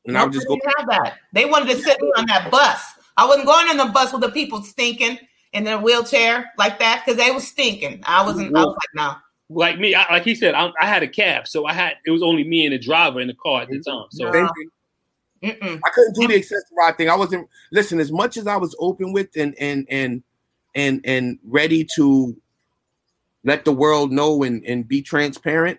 And 0.07 0.17
I 0.17 0.25
would 0.25 0.33
just 0.33 0.47
go 0.49 0.59
have 0.79 0.89
that. 0.89 1.19
They 1.35 1.45
wanted 1.45 1.77
to 1.77 1.83
sit 1.83 2.01
me 2.01 2.11
on 2.17 2.25
that 2.27 2.51
bus. 2.51 2.81
I 3.19 3.27
wasn't 3.27 3.47
going 3.47 3.69
on 3.69 3.77
the 3.77 3.93
bus 3.93 4.13
with 4.13 4.23
the 4.23 4.31
people 4.31 4.63
stinking 4.63 5.19
in 5.57 5.67
a 5.67 5.79
wheelchair 5.79 6.53
like 6.59 6.79
that 6.79 7.03
because 7.05 7.19
they 7.19 7.31
was 7.31 7.49
stinking. 7.49 8.03
I 8.05 8.25
wasn't. 8.25 8.55
I 8.55 8.65
was 8.65 8.77
like, 8.77 8.95
no. 8.95 9.15
Like 9.49 9.79
me, 9.79 9.95
I, 9.95 10.13
like 10.13 10.25
he 10.25 10.35
said, 10.35 10.55
I, 10.55 10.71
I 10.81 10.87
had 10.87 11.03
a 11.03 11.09
cab, 11.09 11.47
so 11.47 11.67
I 11.67 11.73
had 11.73 11.95
it 12.05 12.11
was 12.11 12.23
only 12.23 12.45
me 12.45 12.67
and 12.67 12.73
the 12.73 12.79
driver 12.79 13.21
in 13.21 13.29
the 13.29 13.35
car 13.35 13.63
at 13.63 13.69
the 13.69 13.77
mm-hmm. 13.77 13.91
time. 13.91 14.07
So 14.11 14.31
No. 14.31 14.49
I 15.43 15.91
couldn't 15.95 16.17
do 16.17 16.27
the 16.27 16.35
accessory 16.35 16.77
ride 16.77 16.97
thing. 16.97 17.09
I 17.09 17.15
wasn't 17.15 17.49
listen 17.71 18.01
as 18.01 18.11
much 18.11 18.37
as 18.37 18.47
I 18.47 18.57
was 18.57 18.75
open 18.81 19.13
with 19.13 19.29
and 19.37 19.55
and 19.61 19.87
and 19.89 20.23
and 20.75 21.01
and 21.05 21.39
ready 21.45 21.87
to 21.95 22.37
let 23.45 23.65
the 23.65 23.73
world 23.73 24.11
know 24.11 24.43
and 24.43 24.65
and 24.65 24.87
be 24.87 25.01
transparent. 25.01 25.79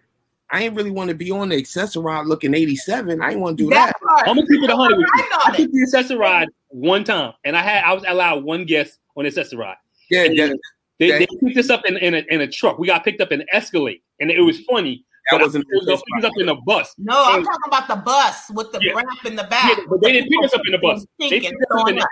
I 0.50 0.64
ain't 0.64 0.76
really 0.76 0.92
want 0.92 1.10
to 1.10 1.16
be 1.16 1.30
on 1.30 1.50
the 1.50 1.58
Access-A-Ride 1.58 2.26
looking 2.26 2.54
87. 2.54 3.22
I 3.22 3.32
ain't 3.32 3.40
want 3.42 3.58
to 3.58 3.66
do 3.66 3.70
that. 3.72 3.94
That. 4.02 4.24
I'm 4.30 4.36
gonna 4.36 4.48
keep 4.48 4.64
it 4.64 4.70
100 4.70 4.98
with 4.98 5.06
you. 5.14 5.22
Right 5.22 5.42
I 5.46 5.52
it. 5.52 5.58
took 5.58 5.72
the 5.72 5.82
Access-A-Ride 5.82 6.48
one 6.70 7.04
time, 7.04 7.34
and 7.44 7.58
I 7.58 7.62
had 7.62 7.84
I 7.84 7.94
was 7.94 8.06
allowed 8.08 8.46
one 8.46 8.64
guest 8.64 9.00
on 9.18 9.24
the 9.24 9.28
Access-A-Ride. 9.30 9.76
Yeah, 10.10 10.24
yeah, 10.24 10.54
They, 11.00 11.12
they 11.12 11.28
picked 11.44 11.58
us 11.58 11.70
up 11.70 11.82
in, 11.86 11.98
in, 11.98 12.14
a, 12.16 12.24
in 12.30 12.42
a 12.42 12.48
truck. 12.48 12.80
We 12.80 12.88
got 12.88 13.04
picked 13.04 13.20
up 13.22 13.32
in 13.32 13.42
an 13.42 13.48
Escalade, 13.52 14.02
and 14.22 14.32
it 14.32 14.40
was 14.42 14.62
funny. 14.62 15.04
that 15.32 15.42
wasn't 15.42 15.66
I 15.66 15.76
was 15.76 15.86
gonna 15.86 16.24
us 16.24 16.26
up 16.26 16.32
in 16.40 16.50
a 16.50 16.56
bus. 16.62 16.96
No, 16.98 17.14
I'm 17.26 17.44
talking 17.44 17.60
about 17.68 17.88
the 17.90 17.98
bus 17.98 18.50
with 18.52 18.72
the 18.72 18.80
Yeah. 18.82 18.94
ramp 18.94 19.26
in 19.26 19.36
the 19.36 19.44
back. 19.44 19.78
Yeah, 19.78 19.84
but 19.90 20.02
they 20.02 20.14
didn't 20.14 20.30
pick 20.30 20.46
us 20.46 20.54
up 20.54 20.62
in 20.66 20.72
the 20.72 20.78
bus. 20.78 21.06
They 21.20 21.30
picked 21.42 21.48
us 21.48 21.82
up 21.82 21.90
in 21.90 21.98
a, 22.00 22.06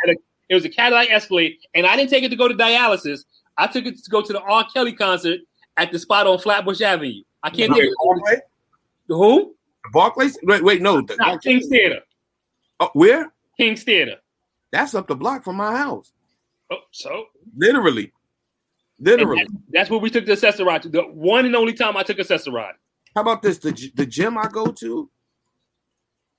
it 0.49 0.55
was 0.55 0.65
a 0.65 0.69
Cadillac 0.69 1.09
Escalade, 1.11 1.55
and 1.73 1.85
I 1.87 1.95
didn't 1.95 2.09
take 2.09 2.23
it 2.23 2.29
to 2.29 2.35
go 2.35 2.47
to 2.47 2.53
dialysis. 2.53 3.21
I 3.57 3.67
took 3.67 3.85
it 3.85 4.03
to 4.03 4.09
go 4.09 4.21
to 4.21 4.33
the 4.33 4.41
R. 4.41 4.65
Kelly 4.73 4.91
concert 4.93 5.39
at 5.77 5.91
the 5.91 5.97
spot 5.99 6.27
on 6.27 6.37
Flatbush 6.39 6.81
Avenue. 6.81 7.23
I 7.43 7.49
can't 7.49 7.71
Wait, 7.71 7.81
think 7.81 7.93
of 7.93 8.17
Barclays? 8.17 8.41
who. 9.07 9.55
Barclays? 9.93 10.37
Wait, 10.43 10.63
wait, 10.63 10.81
no. 10.81 11.01
the- 11.01 11.15
Not 11.17 11.41
King's 11.41 11.67
Theater. 11.67 12.01
oh, 12.81 12.89
where? 12.93 13.31
King's 13.57 13.83
Theater. 13.83 14.15
That's 14.71 14.93
up 14.95 15.07
the 15.07 15.15
block 15.15 15.43
from 15.43 15.55
my 15.55 15.75
house. 15.77 16.11
Oh, 16.71 16.77
so 16.91 17.25
Literally. 17.55 18.11
Literally. 18.99 19.43
that- 19.43 19.51
that's 19.69 19.89
where 19.89 19.99
we 19.99 20.09
took 20.09 20.25
the 20.25 20.31
Access-A-Ride 20.33 20.83
to. 20.83 20.89
The 20.89 21.01
one 21.03 21.45
and 21.45 21.55
only 21.55 21.73
time 21.73 21.97
I 21.97 22.03
took 22.03 22.19
Access-A-Ride. 22.19 22.75
How 23.15 23.21
about 23.21 23.41
this? 23.41 23.59
The 23.59 23.71
the 23.95 24.05
gym 24.05 24.37
I 24.37 24.47
go 24.47 24.67
to, 24.67 25.09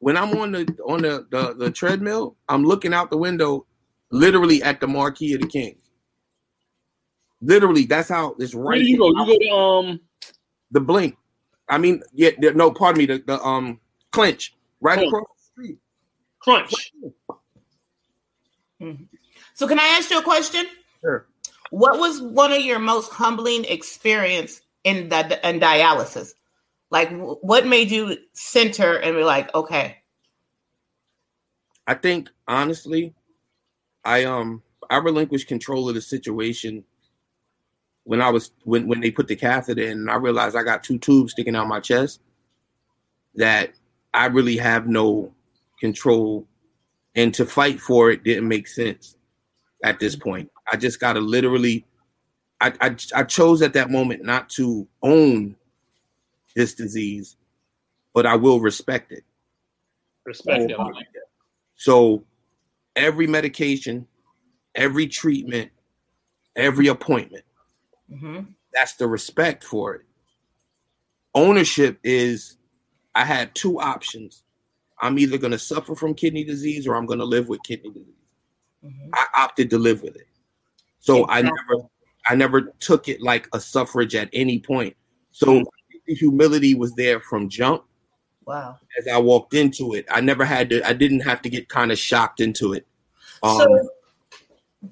when 0.01 0.17
I'm 0.17 0.37
on 0.37 0.53
the 0.53 0.67
on 0.87 1.03
the, 1.03 1.27
the 1.31 1.55
the 1.55 1.71
treadmill, 1.71 2.37
I'm 2.49 2.65
looking 2.65 2.93
out 2.93 3.11
the 3.11 3.17
window, 3.17 3.67
literally 4.11 4.63
at 4.63 4.81
the 4.81 4.87
marquee 4.87 5.33
of 5.35 5.41
the 5.41 5.47
King. 5.47 5.79
Literally, 7.41 7.87
that's 7.87 8.09
how 8.11 8.35
it's 8.39 8.55
Where 8.55 8.65
right. 8.65 8.79
do 8.79 8.85
you 8.85 8.99
go? 8.99 9.09
You 9.09 9.27
go 9.27 9.39
to 9.39 9.51
um 9.51 10.01
the 10.71 10.81
blink. 10.81 11.17
I 11.69 11.79
mean, 11.79 12.03
yeah, 12.13 12.31
no, 12.55 12.71
pardon 12.71 12.99
me, 12.99 13.07
the, 13.07 13.23
the 13.27 13.43
um 13.43 13.81
clinch 14.13 14.55
right 14.81 14.99
across 14.99 15.25
the 15.37 15.63
street. 15.63 15.79
Crunch. 16.41 16.93
So, 19.57 19.67
can 19.67 19.81
I 19.81 19.97
ask 19.99 20.11
you 20.11 20.19
a 20.19 20.23
question? 20.23 20.67
Sure. 21.01 21.27
What 21.71 21.99
was 21.99 22.21
one 22.21 22.53
of 22.53 22.61
your 22.61 22.79
most 22.79 23.11
humbling 23.11 23.65
experience 23.65 24.61
in 24.85 25.09
that 25.09 25.43
in 25.43 25.61
dialysis? 25.61 26.35
Like, 26.91 27.11
what 27.11 27.67
made 27.67 27.91
you 27.91 28.19
center 28.35 28.97
and 28.97 29.17
be 29.17 29.25
like, 29.25 29.53
okay, 29.55 29.97
I 31.87 31.95
think 31.95 32.29
honestly, 32.47 33.15
I 34.05 34.25
um 34.25 34.63
I 34.91 34.99
relinquished 34.99 35.49
control 35.49 35.89
of 35.89 35.95
the 35.95 36.03
situation 36.03 36.85
when 38.05 38.21
I 38.21 38.29
was 38.29 38.51
when 38.65 38.87
when 38.89 39.01
they 39.01 39.11
put 39.11 39.27
the 39.27 39.37
catheter 39.37 39.83
in 39.83 39.93
and 39.93 40.11
I 40.11 40.17
realized 40.17 40.55
I 40.55 40.65
got 40.65 40.85
two 40.85 40.99
tubes 40.99 41.33
sticking 41.33 41.57
out 41.57 41.67
my 41.67 41.81
chest 41.81 42.21
that 43.37 43.73
I 44.13 44.27
really 44.27 44.59
have 44.59 44.87
no 44.87 45.33
control 45.81 46.47
and 47.15 47.33
to 47.35 47.47
fight 47.47 47.81
for 47.81 48.11
it 48.11 48.23
didn't 48.23 48.49
make 48.49 48.69
sense 48.69 49.17
at 49.85 50.01
this 50.01 50.17
point. 50.17 50.51
I 50.71 50.77
just 50.77 51.01
gotta 51.01 51.21
literally 51.21 51.85
I 52.61 52.73
I, 52.81 52.97
I 53.15 53.23
chose 53.25 53.63
at 53.63 53.73
that 53.75 53.91
moment 53.91 54.25
not 54.25 54.49
to 54.51 54.87
own 55.03 55.57
this 56.55 56.75
disease, 56.75 57.37
but 58.15 58.27
I 58.27 58.37
will 58.37 58.61
respect 58.61 59.13
it. 59.13 59.25
Respect 60.25 60.71
it. 60.71 60.77
So 61.77 62.25
every 62.97 63.27
medication, 63.27 64.07
every 64.75 65.07
treatment, 65.07 65.71
every 66.57 66.89
appointment, 66.89 67.45
hmm 68.11 68.41
that's 68.73 68.97
the 68.97 69.07
respect 69.07 69.65
for 69.65 69.95
it. 69.95 70.03
Ownership 71.35 71.99
is 72.05 72.59
I 73.15 73.25
had 73.25 73.55
two 73.55 73.81
options. 73.81 74.43
I'm 75.01 75.19
either 75.19 75.39
going 75.39 75.53
to 75.53 75.59
suffer 75.59 75.95
from 75.95 76.15
kidney 76.15 76.45
disease 76.45 76.87
or 76.87 76.95
I'm 76.95 77.07
going 77.07 77.19
to 77.19 77.25
live 77.25 77.49
with 77.49 77.63
kidney 77.63 77.91
disease. 77.91 78.15
Hmm 78.87 79.11
I 79.15 79.27
opted 79.35 79.71
to 79.71 79.79
live 79.79 80.03
with 80.03 80.17
it. 80.17 80.27
So 81.01 81.27
I 81.29 81.43
never 81.43 81.87
I 82.29 82.35
never 82.35 82.73
took 82.81 83.09
it 83.09 83.23
like 83.23 83.49
a 83.53 83.61
suffrage 83.61 84.15
at 84.15 84.29
any 84.33 84.59
point. 84.59 84.97
So 85.31 85.63
the 86.07 86.15
humility 86.15 86.75
was 86.75 86.93
there 86.95 87.21
from 87.21 87.49
jump 87.49 87.85
wow. 88.45 88.79
as 88.99 89.07
I 89.07 89.19
walked 89.19 89.55
into 89.55 89.95
it. 89.95 90.07
I 90.11 90.21
never 90.21 90.45
had 90.45 90.71
to 90.71 90.87
I 90.87 90.93
didn't 90.93 91.21
have 91.21 91.43
to 91.43 91.49
get 91.49 91.69
kind 91.69 91.93
of 91.93 91.99
shocked 91.99 92.41
into 92.41 92.73
it. 92.73 92.87
Um, 93.43 93.59
so, 93.59 93.89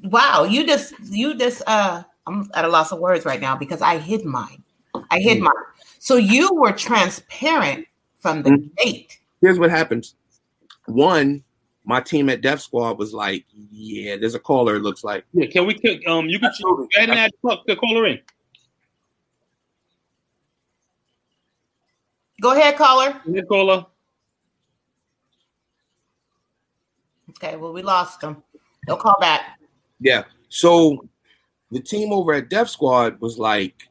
wow, 0.04 0.44
you 0.44 0.66
just 0.66 0.94
you 1.02 1.36
just 1.36 1.62
uh, 1.66 2.02
I'm 2.26 2.50
at 2.54 2.64
a 2.64 2.68
loss 2.68 2.92
of 2.92 3.00
words 3.00 3.24
right 3.24 3.40
now 3.40 3.56
because 3.56 3.82
I 3.82 3.98
hid 3.98 4.24
mine. 4.24 4.62
I 5.10 5.18
hid 5.18 5.38
Mm. 5.38 5.44
mine. 5.44 5.64
So 5.98 6.16
you 6.16 6.54
were 6.54 6.72
transparent 6.72 7.86
from 8.20 8.42
the 8.42 8.50
Mm. 8.50 8.70
gate. 8.76 9.18
here's 9.40 9.58
what 9.58 9.70
happens. 9.70 10.14
One, 10.86 11.42
my 11.84 12.00
team 12.00 12.30
at 12.30 12.40
Def 12.40 12.60
Squad 12.60 12.98
was 12.98 13.12
like, 13.12 13.44
"Yeah, 13.70 14.16
there's 14.16 14.34
a 14.34 14.40
caller." 14.40 14.76
It 14.76 14.80
looks 14.82 15.04
like. 15.04 15.24
Yeah, 15.32 15.46
can 15.46 15.66
we 15.66 15.74
cook? 15.74 16.00
Um, 16.06 16.28
you 16.28 16.38
can 16.38 16.48
Absolutely. 16.48 16.86
go 16.86 16.98
ahead 16.98 17.10
and 17.10 17.18
add 17.18 17.30
the 17.42 17.58
the 17.66 17.76
caller 17.76 18.06
in. 18.06 18.20
Go 22.40 22.52
ahead, 22.52 22.76
caller. 22.76 23.20
Add 23.36 23.48
caller. 23.48 23.86
Okay, 27.30 27.56
well, 27.56 27.72
we 27.72 27.82
lost 27.82 28.22
him. 28.22 28.42
He'll 28.86 28.96
call 28.96 29.16
back. 29.20 29.58
Yeah. 30.00 30.24
So 30.48 31.06
the 31.70 31.80
team 31.80 32.12
over 32.12 32.32
at 32.34 32.48
Def 32.48 32.68
Squad 32.68 33.20
was 33.20 33.38
like, 33.38 33.88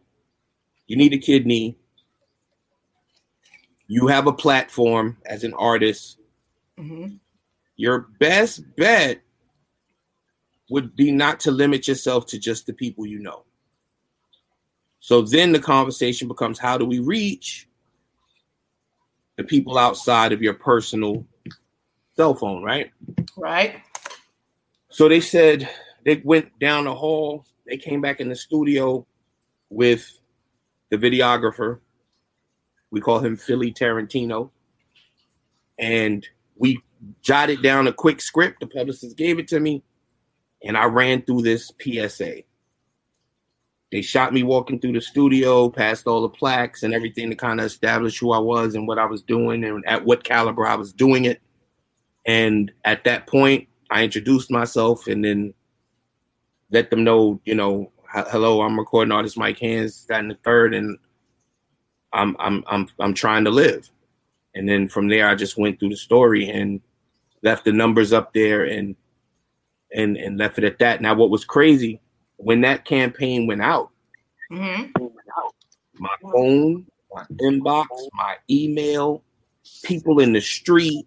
"You 0.88 0.98
need 0.98 1.14
a 1.14 1.18
kidney. 1.18 1.78
You 3.88 4.08
have 4.08 4.28
a 4.28 4.34
platform 4.34 5.18
as 5.26 5.44
an 5.44 5.54
artist. 5.54 6.18
hmm 6.78 7.18
Your 7.76 8.00
best 8.20 8.64
bet 8.76 9.22
would 10.70 10.96
be 10.96 11.12
not 11.12 11.40
to 11.42 11.52
limit 11.52 11.88
yourself 11.88 12.26
to 12.28 12.40
just 12.40 12.66
the 12.66 12.74
people 12.74 13.06
you 13.06 13.20
know." 13.20 13.46
So 15.00 15.22
then 15.22 15.52
the 15.52 15.60
conversation 15.60 16.28
becomes, 16.28 16.60
"How 16.60 16.78
do 16.78 16.86
we 16.86 17.00
reach 17.00 17.68
the 19.36 19.44
people 19.44 19.78
outside 19.78 20.32
of 20.32 20.42
your 20.42 20.54
personal 20.54 21.26
cell 22.16 22.36
phone?" 22.36 22.64
Right. 22.64 22.92
Right. 23.36 23.82
So 24.90 25.10
they 25.10 25.20
said 25.22 25.70
they 26.06 26.22
went 26.24 26.58
down 26.60 26.86
the 26.86 26.96
hall. 26.96 27.46
They 27.66 27.78
came 27.78 28.02
back 28.02 28.20
in 28.20 28.30
the 28.30 28.36
studio 28.36 29.06
with 29.70 30.20
the 30.90 30.98
videographer. 30.98 31.80
We 32.92 33.02
call 33.02 33.20
him 33.20 33.36
Philly 33.36 33.74
Tarantino. 33.74 34.52
And 35.80 36.28
we 36.56 36.82
jotted 37.22 37.62
down 37.62 37.88
a 37.88 37.94
quick 37.94 38.22
script. 38.22 38.60
The 38.60 38.68
publicist 38.68 39.18
gave 39.18 39.40
it 39.40 39.48
to 39.50 39.60
me. 39.60 39.84
And 40.64 40.78
I 40.78 40.86
ran 40.86 41.24
through 41.24 41.42
this 41.42 41.72
PSA. 41.82 42.44
They 43.92 44.02
shot 44.02 44.34
me 44.34 44.44
walking 44.44 44.80
through 44.80 44.94
the 44.94 45.02
studio, 45.02 45.70
past 45.70 46.08
all 46.08 46.22
the 46.22 46.30
plaques 46.30 46.82
and 46.82 46.94
everything 46.94 47.30
to 47.30 47.36
kind 47.36 47.60
of 47.60 47.68
establish 47.68 48.18
who 48.18 48.32
I 48.32 48.40
was 48.40 48.74
and 48.74 48.88
what 48.88 48.98
I 48.98 49.06
was 49.06 49.22
doing 49.22 49.64
and 49.64 49.86
at 49.86 50.04
what 50.04 50.24
caliber 50.24 50.66
I 50.66 50.76
was 50.76 50.94
doing 50.94 51.26
it. 51.26 51.42
And 52.26 52.72
at 52.86 53.04
that 53.04 53.28
point, 53.28 53.68
I 53.92 54.04
introduced 54.04 54.50
myself 54.50 55.06
and 55.08 55.24
then 55.24 55.54
let 56.72 56.90
them 56.90 57.04
know, 57.04 57.40
you 57.46 57.54
know, 57.54 57.92
hello, 58.14 58.62
I'm 58.62 58.80
recording 58.80 59.12
artist 59.12 59.38
Mike 59.38 59.60
Hands, 59.60 60.06
that 60.06 60.20
and 60.20 60.32
the 60.32 60.38
third, 60.44 60.74
and 60.74 60.98
I'm 62.14 62.36
I'm 62.40 62.64
I'm 62.68 62.88
I'm 63.00 63.14
trying 63.14 63.44
to 63.46 63.52
live. 63.52 63.90
And 64.56 64.68
then 64.68 64.88
from 64.88 65.08
there, 65.08 65.28
I 65.28 65.36
just 65.36 65.58
went 65.58 65.80
through 65.80 65.90
the 65.90 65.98
story 65.98 66.50
and 66.50 66.82
left 67.44 67.66
the 67.66 67.72
numbers 67.72 68.14
up 68.14 68.34
there 68.34 68.64
and 68.64 68.96
and 69.94 70.18
and 70.18 70.38
left 70.38 70.58
it 70.58 70.64
at 70.64 70.80
that. 70.80 71.02
Now, 71.02 71.14
what 71.14 71.30
was 71.30 71.46
crazy 71.46 72.02
when 72.38 72.62
that 72.62 72.86
campaign 72.86 73.48
went 73.48 73.62
out, 73.62 73.92
hmm 74.50 74.84
my 76.00 76.10
phone, 76.22 76.86
my 77.14 77.24
inbox, 77.34 77.86
my 78.14 78.36
email, 78.50 79.24
people 79.84 80.20
in 80.20 80.34
the 80.34 80.42
street. 80.42 81.06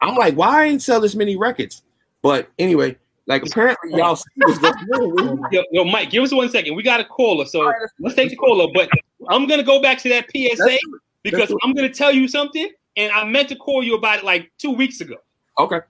I'm 0.00 0.14
like, 0.14 0.34
why 0.34 0.62
I 0.62 0.64
ain't 0.66 0.82
sell 0.82 1.00
this 1.00 1.14
many 1.14 1.36
records? 1.36 1.82
But 2.22 2.48
anyway, 2.58 2.96
like 3.26 3.44
apparently 3.44 3.94
y'all 3.94 4.16
see 4.16 4.30
what's 4.36 4.58
going 4.58 4.78
on. 4.84 5.48
Yo, 5.50 5.62
yo, 5.72 5.84
Mike, 5.84 6.10
give 6.10 6.22
us 6.22 6.32
one 6.32 6.48
second. 6.48 6.76
We 6.76 6.82
got 6.82 7.00
a 7.00 7.04
caller, 7.04 7.44
so 7.44 7.72
let's 7.98 8.14
take 8.14 8.30
the 8.30 8.36
caller. 8.36 8.68
But 8.72 8.90
I'm 9.28 9.46
gonna 9.46 9.62
go 9.62 9.82
back 9.82 9.98
to 9.98 10.08
that 10.10 10.26
PSA 10.30 10.78
because 11.22 11.52
I'm 11.62 11.74
gonna 11.74 11.92
tell 11.92 12.12
you 12.12 12.28
something, 12.28 12.70
and 12.96 13.12
I 13.12 13.24
meant 13.24 13.48
to 13.48 13.56
call 13.56 13.82
you 13.82 13.96
about 13.96 14.18
it 14.18 14.24
like 14.24 14.50
two 14.58 14.72
weeks 14.72 15.00
ago. 15.00 15.16
Okay. 15.58 15.80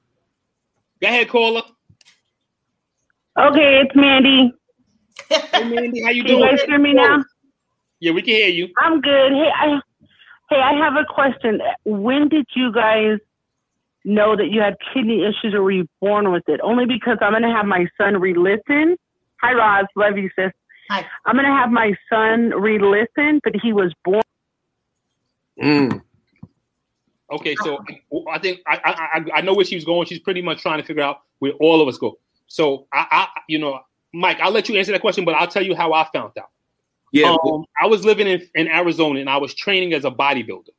Go 1.01 1.09
ahead, 1.09 1.29
caller. 1.29 1.63
Okay, 3.39 3.83
it's 3.83 3.95
Mandy. 3.95 4.53
Hey, 5.29 5.65
Mandy, 5.65 6.03
how 6.03 6.11
you 6.11 6.25
Can 6.25 6.39
you 6.39 6.45
guys 6.45 6.63
hear 6.63 6.79
me 6.79 6.95
now? 6.95 7.23
Yeah, 8.01 8.13
we 8.13 8.23
can 8.23 8.35
hear 8.35 8.49
you. 8.49 8.69
I'm 8.79 9.01
good. 9.01 9.33
Hey, 9.33 9.51
I 9.55 9.81
hey, 10.51 10.61
I 10.61 10.73
have 10.75 10.95
a 10.95 11.05
question. 11.05 11.61
When 11.85 12.29
did 12.29 12.47
you 12.55 12.73
guys 12.73 13.19
know 14.05 14.37
that 14.37 14.51
you 14.51 14.61
had 14.61 14.77
kidney 14.95 15.23
issues 15.23 15.53
or 15.53 15.63
were 15.63 15.73
you 15.73 15.89
born 16.01 16.33
with 16.33 16.49
it? 16.49 16.61
Only 16.63 16.87
because 16.87 17.19
I'm 17.21 17.33
going 17.33 17.43
to 17.43 17.51
have 17.51 17.67
my 17.67 17.87
son 17.99 18.21
re-listen. 18.21 18.97
Hi, 19.43 19.53
Roz. 19.53 19.87
Love 19.97 20.17
you, 20.17 20.31
sis. 20.39 20.53
Hi. 20.91 21.05
I'm 21.25 21.35
going 21.35 21.47
to 21.47 21.53
have 21.53 21.71
my 21.71 21.95
son 22.11 22.51
re-listen, 22.51 23.41
but 23.43 23.55
he 23.61 23.73
was 23.73 23.93
born. 24.05 24.23
Mm. 25.61 26.03
Okay, 27.31 27.57
so 27.65 27.83
I 28.31 28.39
think 28.39 28.61
I, 28.67 28.79
I 28.85 29.39
I 29.39 29.41
know 29.41 29.55
where 29.55 29.65
she 29.65 29.75
was 29.75 29.85
going. 29.85 30.07
She's 30.07 30.21
pretty 30.21 30.43
much 30.43 30.63
trying 30.63 30.79
to 30.81 30.85
figure 30.85 31.03
out 31.03 31.23
where 31.41 31.53
all 31.55 31.81
of 31.81 31.89
us 31.89 31.99
go. 31.99 32.19
So 32.47 32.87
I, 32.93 33.07
I 33.11 33.29
you 33.49 33.59
know, 33.59 33.81
Mike, 34.15 34.39
I'll 34.41 34.53
let 34.53 34.69
you 34.69 34.77
answer 34.77 34.93
that 34.93 35.01
question, 35.01 35.25
but 35.25 35.35
I'll 35.35 35.49
tell 35.49 35.65
you 35.65 35.75
how 35.75 35.93
I 35.93 36.09
found 36.13 36.33
out. 36.39 36.51
Yeah. 37.13 37.37
Um, 37.45 37.65
I 37.81 37.87
was 37.87 38.05
living 38.05 38.27
in, 38.27 38.43
in 38.55 38.69
Arizona 38.69 39.21
and 39.21 39.31
I 39.31 39.39
was 39.39 39.55
training 39.55 39.93
as 39.95 40.05
a 40.05 40.11
bodybuilder. 40.11 40.71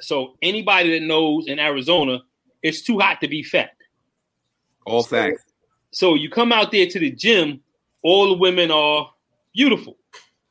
So 0.00 0.36
anybody 0.42 0.98
that 0.98 1.06
knows 1.06 1.46
in 1.46 1.58
Arizona, 1.58 2.20
it's 2.62 2.82
too 2.82 2.98
hot 2.98 3.20
to 3.20 3.28
be 3.28 3.42
fat. 3.42 3.70
all 4.86 5.02
facts. 5.02 5.44
So 5.92 6.14
you 6.14 6.30
come 6.30 6.52
out 6.52 6.72
there 6.72 6.86
to 6.86 6.98
the 6.98 7.10
gym, 7.10 7.60
all 8.02 8.28
the 8.28 8.38
women 8.38 8.70
are 8.70 9.10
beautiful. 9.54 9.96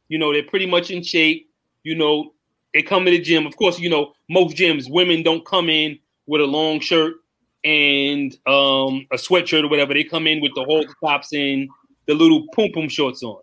You 0.07 0.17
know, 0.17 0.33
they're 0.33 0.43
pretty 0.43 0.65
much 0.65 0.91
in 0.91 1.03
shape. 1.03 1.49
You 1.83 1.95
know, 1.95 2.33
they 2.73 2.81
come 2.81 3.05
to 3.05 3.11
the 3.11 3.19
gym. 3.19 3.45
Of 3.45 3.55
course, 3.57 3.79
you 3.79 3.89
know, 3.89 4.13
most 4.29 4.55
gyms, 4.55 4.89
women 4.89 5.23
don't 5.23 5.45
come 5.45 5.69
in 5.69 5.97
with 6.27 6.41
a 6.41 6.45
long 6.45 6.79
shirt 6.79 7.15
and 7.63 8.33
um, 8.47 9.05
a 9.11 9.15
sweatshirt 9.17 9.63
or 9.63 9.67
whatever. 9.69 9.93
They 9.93 10.03
come 10.03 10.27
in 10.27 10.41
with 10.41 10.53
the 10.55 10.63
whole 10.63 10.85
tops 11.03 11.33
and 11.33 11.69
the 12.05 12.13
little 12.13 12.45
pum 12.55 12.69
pum 12.73 12.87
shorts 12.89 13.23
on. 13.23 13.41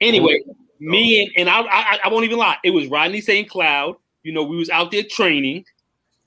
Anyway, 0.00 0.40
me 0.80 1.22
and, 1.22 1.30
and 1.36 1.48
I, 1.50 1.60
I 1.62 1.98
I 2.04 2.08
won't 2.08 2.24
even 2.24 2.38
lie. 2.38 2.56
It 2.64 2.70
was 2.70 2.86
Rodney 2.88 3.20
St. 3.20 3.48
Cloud. 3.48 3.96
You 4.22 4.32
know, 4.32 4.42
we 4.42 4.56
was 4.56 4.70
out 4.70 4.90
there 4.90 5.02
training. 5.02 5.64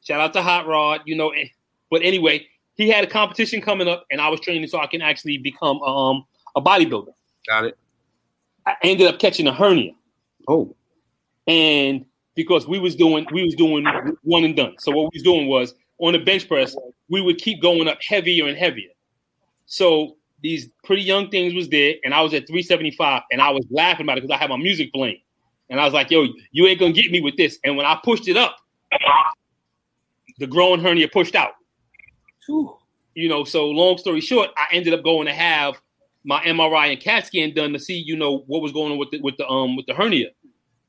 Shout 0.01 0.21
out 0.21 0.33
to 0.33 0.41
Hot 0.41 0.67
Rod. 0.67 1.01
You 1.05 1.15
know, 1.15 1.29
eh, 1.29 1.47
but 1.89 2.01
anyway, 2.03 2.45
he 2.75 2.89
had 2.89 3.03
a 3.03 3.07
competition 3.07 3.61
coming 3.61 3.88
up, 3.88 4.05
and 4.11 4.21
I 4.21 4.29
was 4.29 4.39
training 4.41 4.67
so 4.67 4.79
I 4.79 4.88
can 4.88 5.01
actually 5.01 5.38
become 5.38 5.81
um 5.81 6.25
a 6.55 6.61
bodybuilder. 6.61 7.13
Got 7.47 7.65
it. 7.65 7.77
I 8.65 8.75
ended 8.83 9.07
up 9.07 9.19
catching 9.19 9.47
a 9.47 9.53
hernia, 9.53 9.91
Oh. 10.47 10.75
and 11.47 12.05
because 12.36 12.67
we 12.67 12.79
was 12.79 12.95
doing 12.95 13.25
we 13.31 13.43
was 13.43 13.55
doing 13.55 13.86
one 14.23 14.43
and 14.43 14.55
done. 14.55 14.75
So 14.79 14.91
what 14.91 15.11
we 15.13 15.17
was 15.17 15.23
doing 15.23 15.47
was 15.47 15.73
on 15.99 16.13
the 16.13 16.19
bench 16.19 16.47
press, 16.47 16.75
we 17.09 17.21
would 17.21 17.38
keep 17.38 17.61
going 17.61 17.88
up 17.88 17.97
heavier 18.05 18.47
and 18.47 18.57
heavier. 18.57 18.89
So 19.65 20.17
these 20.41 20.69
pretty 20.83 21.01
young 21.01 21.29
things 21.29 21.53
was 21.53 21.69
there, 21.69 21.95
and 22.03 22.13
I 22.13 22.21
was 22.21 22.33
at 22.33 22.47
375, 22.47 23.23
and 23.31 23.41
I 23.41 23.49
was 23.49 23.65
laughing 23.71 24.05
about 24.05 24.17
it 24.17 24.21
because 24.21 24.36
I 24.36 24.38
had 24.38 24.49
my 24.49 24.57
music 24.57 24.93
playing, 24.93 25.21
and 25.69 25.79
I 25.79 25.86
was 25.86 25.93
like, 25.93 26.11
"Yo, 26.11 26.27
you 26.51 26.67
ain't 26.67 26.79
gonna 26.79 26.91
get 26.91 27.11
me 27.11 27.21
with 27.21 27.38
this." 27.38 27.57
And 27.63 27.77
when 27.77 27.86
I 27.86 27.99
pushed 28.03 28.27
it 28.27 28.38
up, 28.38 28.57
the 30.38 30.47
growing 30.47 30.81
hernia 30.81 31.07
pushed 31.07 31.36
out. 31.36 31.53
Whew. 32.45 32.77
you 33.15 33.29
know, 33.29 33.43
so 33.43 33.67
long 33.67 33.97
story 33.97 34.21
short, 34.21 34.51
I 34.57 34.67
ended 34.71 34.93
up 34.93 35.03
going 35.03 35.25
to 35.25 35.33
have 35.33 35.81
my 36.25 36.43
MRI 36.43 36.91
and 36.91 36.99
CAT 36.99 37.25
scan 37.25 37.53
done 37.53 37.73
to 37.73 37.79
see, 37.79 37.95
you 37.95 38.15
know, 38.15 38.43
what 38.47 38.61
was 38.61 38.71
going 38.71 38.91
on 38.91 38.97
with 38.97 39.11
the 39.11 39.21
with 39.21 39.38
the 39.38 39.47
um 39.47 39.75
with 39.75 39.86
the 39.86 39.93
hernia. 39.93 40.27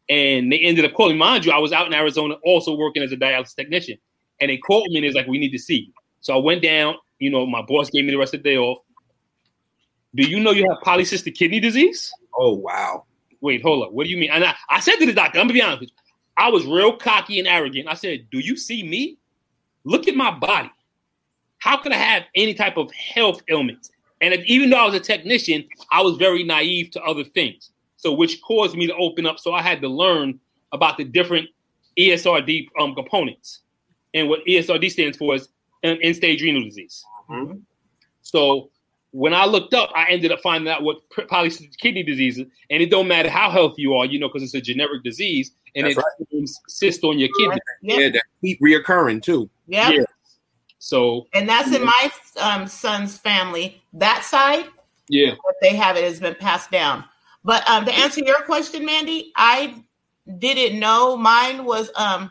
And 0.09 0.53
they 0.53 0.59
ended 0.59 0.85
up 0.85 0.95
calling. 0.95 1.19
Mind 1.19 1.45
you, 1.45 1.53
I 1.53 1.59
was 1.59 1.73
out 1.73 1.87
in 1.87 1.95
Arizona 1.95 2.35
also 2.45 2.75
working 2.75 3.03
as 3.03 3.13
a 3.13 3.17
dialysis 3.17 3.57
technician. 3.57 3.99
And 4.41 4.51
they 4.51 4.57
called 4.57 4.89
me 4.91 4.99
and 4.99 5.07
it's 5.07 5.17
like, 5.17 5.27
we 5.27 5.39
need 5.39 5.51
to 5.51 5.59
see 5.59 5.87
you. 5.87 5.93
So 6.21 6.35
I 6.35 6.39
went 6.39 6.63
down, 6.63 6.97
you 7.19 7.31
know, 7.31 7.47
my 7.47 7.63
boss 7.63 7.91
gave 7.91 8.05
me 8.05 8.11
the 8.11 8.19
rest 8.19 8.35
of 8.35 8.43
the 8.43 8.51
day 8.51 8.57
off. 8.57 8.79
Do 10.15 10.29
you 10.29 10.41
know 10.41 10.51
you 10.51 10.67
have 10.71 10.79
polycystic 10.83 11.35
kidney 11.35 11.61
disease? 11.61 12.13
Oh 12.37 12.55
wow. 12.55 13.05
Wait, 13.41 13.63
hold 13.63 13.85
up. 13.85 13.93
What 13.93 14.05
do 14.05 14.11
you 14.11 14.17
mean? 14.17 14.31
And 14.31 14.45
I, 14.45 14.55
I 14.71 14.81
said 14.81 14.97
to 14.97 15.07
the 15.07 15.13
doctor, 15.13 15.39
I'm 15.39 15.45
gonna 15.45 15.55
be 15.55 15.63
honest 15.63 15.81
with 15.81 15.91
you. 15.91 15.97
I 16.37 16.49
was 16.49 16.67
real 16.67 16.97
cocky 16.97 17.39
and 17.39 17.49
arrogant. 17.49 17.89
I 17.89 17.95
said, 17.95 18.27
Do 18.31 18.39
you 18.39 18.57
see 18.57 18.83
me? 18.83 19.19
Look 19.85 20.09
at 20.09 20.17
my 20.17 20.31
body. 20.31 20.71
How 21.59 21.77
could 21.77 21.93
I 21.93 21.97
have 21.97 22.25
any 22.35 22.55
type 22.55 22.77
of 22.77 22.91
health 22.93 23.43
ailment? 23.49 23.89
And 24.21 24.35
even 24.47 24.71
though 24.71 24.79
I 24.79 24.87
was 24.87 24.95
a 24.95 25.01
technician, 25.01 25.65
I 25.91 26.03
was 26.03 26.17
very 26.17 26.43
naive 26.43 26.91
to 26.93 27.03
other 27.03 27.25
things. 27.25 27.71
So 28.07 28.13
which 28.13 28.41
caused 28.41 28.77
me 28.77 28.87
to 28.87 28.95
open 28.95 29.27
up. 29.27 29.41
So 29.41 29.53
I 29.53 29.61
had 29.61 29.81
to 29.81 29.89
learn 29.89 30.39
about 30.71 30.97
the 30.97 31.03
different 31.03 31.49
ESRD 31.99 32.69
um, 32.79 32.95
components. 32.95 33.63
And 34.15 34.29
what 34.29 34.47
ESRD 34.47 34.89
stands 34.93 35.19
for 35.19 35.35
is 35.35 35.49
um, 35.83 35.99
end-stage 36.01 36.41
renal 36.41 36.63
disease. 36.63 37.05
Mhm. 37.29 37.63
So 38.23 38.71
when 39.11 39.35
I 39.35 39.45
looked 39.45 39.75
up, 39.75 39.91
I 39.93 40.09
ended 40.09 40.31
up 40.31 40.39
finding 40.41 40.73
out 40.73 40.85
what 40.85 40.99
polycystic 41.11 41.79
kidney 41.79 42.05
disease 42.05 42.39
is, 42.39 42.47
and 42.71 42.81
it 42.81 42.93
don't 42.93 43.09
matter 43.09 43.29
how 43.29 43.51
healthy 43.51 43.83
you 43.83 43.95
are, 43.95 44.07
you 44.07 44.21
know, 44.21 44.29
because 44.29 44.45
it's 44.45 44.55
a 44.55 44.61
generic 44.61 45.03
disease, 45.03 45.51
and 45.75 45.85
That's 45.89 45.99
it 46.21 46.29
forms 46.31 46.61
cyst 46.69 47.03
on 47.03 47.19
your 47.19 47.31
kidney. 47.37 47.59
Yep. 47.83 47.99
Yeah, 47.99 48.09
that 48.11 48.23
keep 48.41 48.61
reoccurring 48.61 49.21
too. 49.21 49.51
Yep. 49.67 49.95
Yeah. 49.95 50.05
So 50.79 51.27
And 51.35 51.49
that's 51.49 51.75
in 51.75 51.85
my 51.85 52.13
um, 52.37 52.69
son's 52.69 53.19
family. 53.19 53.83
That 53.95 54.23
side, 54.23 54.67
yeah, 55.09 55.35
what 55.43 55.57
they 55.61 55.75
have 55.75 55.97
it 55.97 56.05
has 56.05 56.21
been 56.21 56.37
passed 56.37 56.71
down. 56.71 57.03
But 57.47 57.67
um, 57.69 57.85
to 57.85 57.95
answer 57.95 58.23
your 58.25 58.43
question, 58.43 58.85
Mandy, 58.85 59.33
I 59.37 59.85
didn't 60.39 60.81
know. 60.81 61.17
Mine 61.17 61.65
was 61.65 61.91
um. 61.95 62.31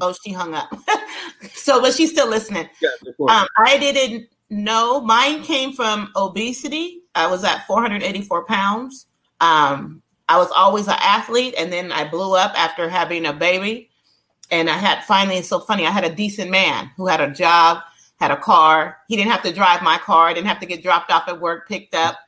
Oh, 0.00 0.14
she 0.24 0.32
hung 0.32 0.54
up. 0.54 0.72
so, 1.52 1.82
but 1.82 1.92
she's 1.92 2.12
still 2.12 2.30
listening. 2.30 2.68
Yeah, 2.80 2.90
of 3.06 3.16
course. 3.16 3.32
Um, 3.32 3.46
I 3.58 3.76
didn't 3.78 4.28
know. 4.48 5.00
Mine 5.00 5.42
came 5.42 5.72
from 5.72 6.12
obesity. 6.14 7.00
I 7.16 7.26
was 7.26 7.42
at 7.42 7.66
484 7.66 8.46
pounds. 8.46 9.06
Um, 9.40 10.00
I 10.28 10.38
was 10.38 10.50
always 10.56 10.86
an 10.86 10.96
athlete, 11.00 11.54
and 11.58 11.72
then 11.72 11.90
I 11.90 12.08
blew 12.08 12.36
up 12.36 12.52
after 12.56 12.88
having 12.88 13.26
a 13.26 13.32
baby. 13.32 13.90
And 14.52 14.70
I 14.70 14.74
had 14.74 15.02
finally, 15.02 15.38
it's 15.38 15.48
so 15.48 15.58
funny, 15.58 15.84
I 15.84 15.90
had 15.90 16.04
a 16.04 16.14
decent 16.14 16.50
man 16.50 16.90
who 16.96 17.06
had 17.06 17.20
a 17.20 17.30
job, 17.30 17.78
had 18.20 18.30
a 18.30 18.36
car. 18.36 18.98
He 19.08 19.16
didn't 19.16 19.32
have 19.32 19.42
to 19.42 19.52
drive 19.52 19.82
my 19.82 19.98
car, 19.98 20.28
I 20.28 20.32
didn't 20.32 20.46
have 20.46 20.60
to 20.60 20.66
get 20.66 20.82
dropped 20.82 21.10
off 21.10 21.26
at 21.26 21.40
work, 21.40 21.68
picked 21.68 21.94
up. 21.94 22.18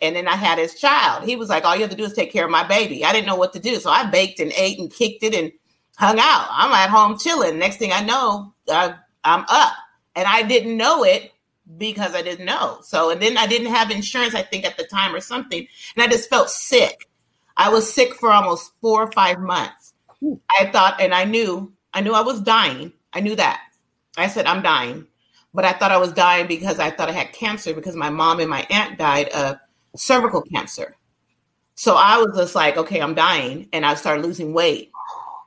And 0.00 0.14
then 0.14 0.28
I 0.28 0.36
had 0.36 0.58
his 0.58 0.78
child. 0.78 1.24
He 1.24 1.36
was 1.36 1.48
like, 1.48 1.64
All 1.64 1.74
you 1.74 1.82
have 1.82 1.90
to 1.90 1.96
do 1.96 2.04
is 2.04 2.12
take 2.12 2.32
care 2.32 2.44
of 2.44 2.50
my 2.50 2.66
baby. 2.66 3.04
I 3.04 3.12
didn't 3.12 3.26
know 3.26 3.36
what 3.36 3.52
to 3.54 3.58
do. 3.58 3.76
So 3.76 3.90
I 3.90 4.08
baked 4.08 4.40
and 4.40 4.52
ate 4.52 4.78
and 4.78 4.92
kicked 4.92 5.22
it 5.22 5.34
and 5.34 5.52
hung 5.96 6.18
out. 6.18 6.48
I'm 6.50 6.72
at 6.72 6.90
home 6.90 7.18
chilling. 7.18 7.58
Next 7.58 7.78
thing 7.78 7.92
I 7.92 8.02
know, 8.02 8.54
I, 8.68 8.94
I'm 9.24 9.44
up. 9.48 9.72
And 10.14 10.26
I 10.26 10.42
didn't 10.42 10.76
know 10.76 11.04
it 11.04 11.32
because 11.76 12.14
I 12.14 12.22
didn't 12.22 12.46
know. 12.46 12.78
So, 12.82 13.10
and 13.10 13.20
then 13.20 13.36
I 13.36 13.46
didn't 13.46 13.72
have 13.72 13.90
insurance, 13.90 14.34
I 14.34 14.42
think, 14.42 14.64
at 14.64 14.76
the 14.76 14.84
time 14.84 15.14
or 15.14 15.20
something. 15.20 15.66
And 15.96 16.02
I 16.02 16.08
just 16.08 16.30
felt 16.30 16.50
sick. 16.50 17.08
I 17.56 17.68
was 17.68 17.92
sick 17.92 18.14
for 18.14 18.30
almost 18.30 18.72
four 18.80 19.02
or 19.02 19.12
five 19.12 19.40
months. 19.40 19.92
I 20.58 20.66
thought, 20.66 21.00
and 21.00 21.12
I 21.12 21.24
knew, 21.24 21.72
I 21.92 22.00
knew 22.00 22.12
I 22.12 22.22
was 22.22 22.40
dying. 22.40 22.92
I 23.12 23.20
knew 23.20 23.34
that. 23.36 23.60
I 24.16 24.28
said, 24.28 24.46
I'm 24.46 24.62
dying. 24.62 25.06
But 25.52 25.64
I 25.64 25.72
thought 25.72 25.92
I 25.92 25.98
was 25.98 26.12
dying 26.12 26.46
because 26.46 26.78
I 26.78 26.90
thought 26.90 27.08
I 27.08 27.12
had 27.12 27.32
cancer 27.32 27.74
because 27.74 27.96
my 27.96 28.10
mom 28.10 28.40
and 28.40 28.50
my 28.50 28.66
aunt 28.70 28.98
died 28.98 29.28
of 29.30 29.58
cervical 29.98 30.42
cancer. 30.42 30.96
So 31.74 31.94
I 31.94 32.18
was 32.18 32.36
just 32.36 32.54
like, 32.54 32.76
okay, 32.76 33.00
I'm 33.00 33.14
dying. 33.14 33.68
And 33.72 33.86
I 33.86 33.94
started 33.94 34.24
losing 34.24 34.52
weight. 34.52 34.90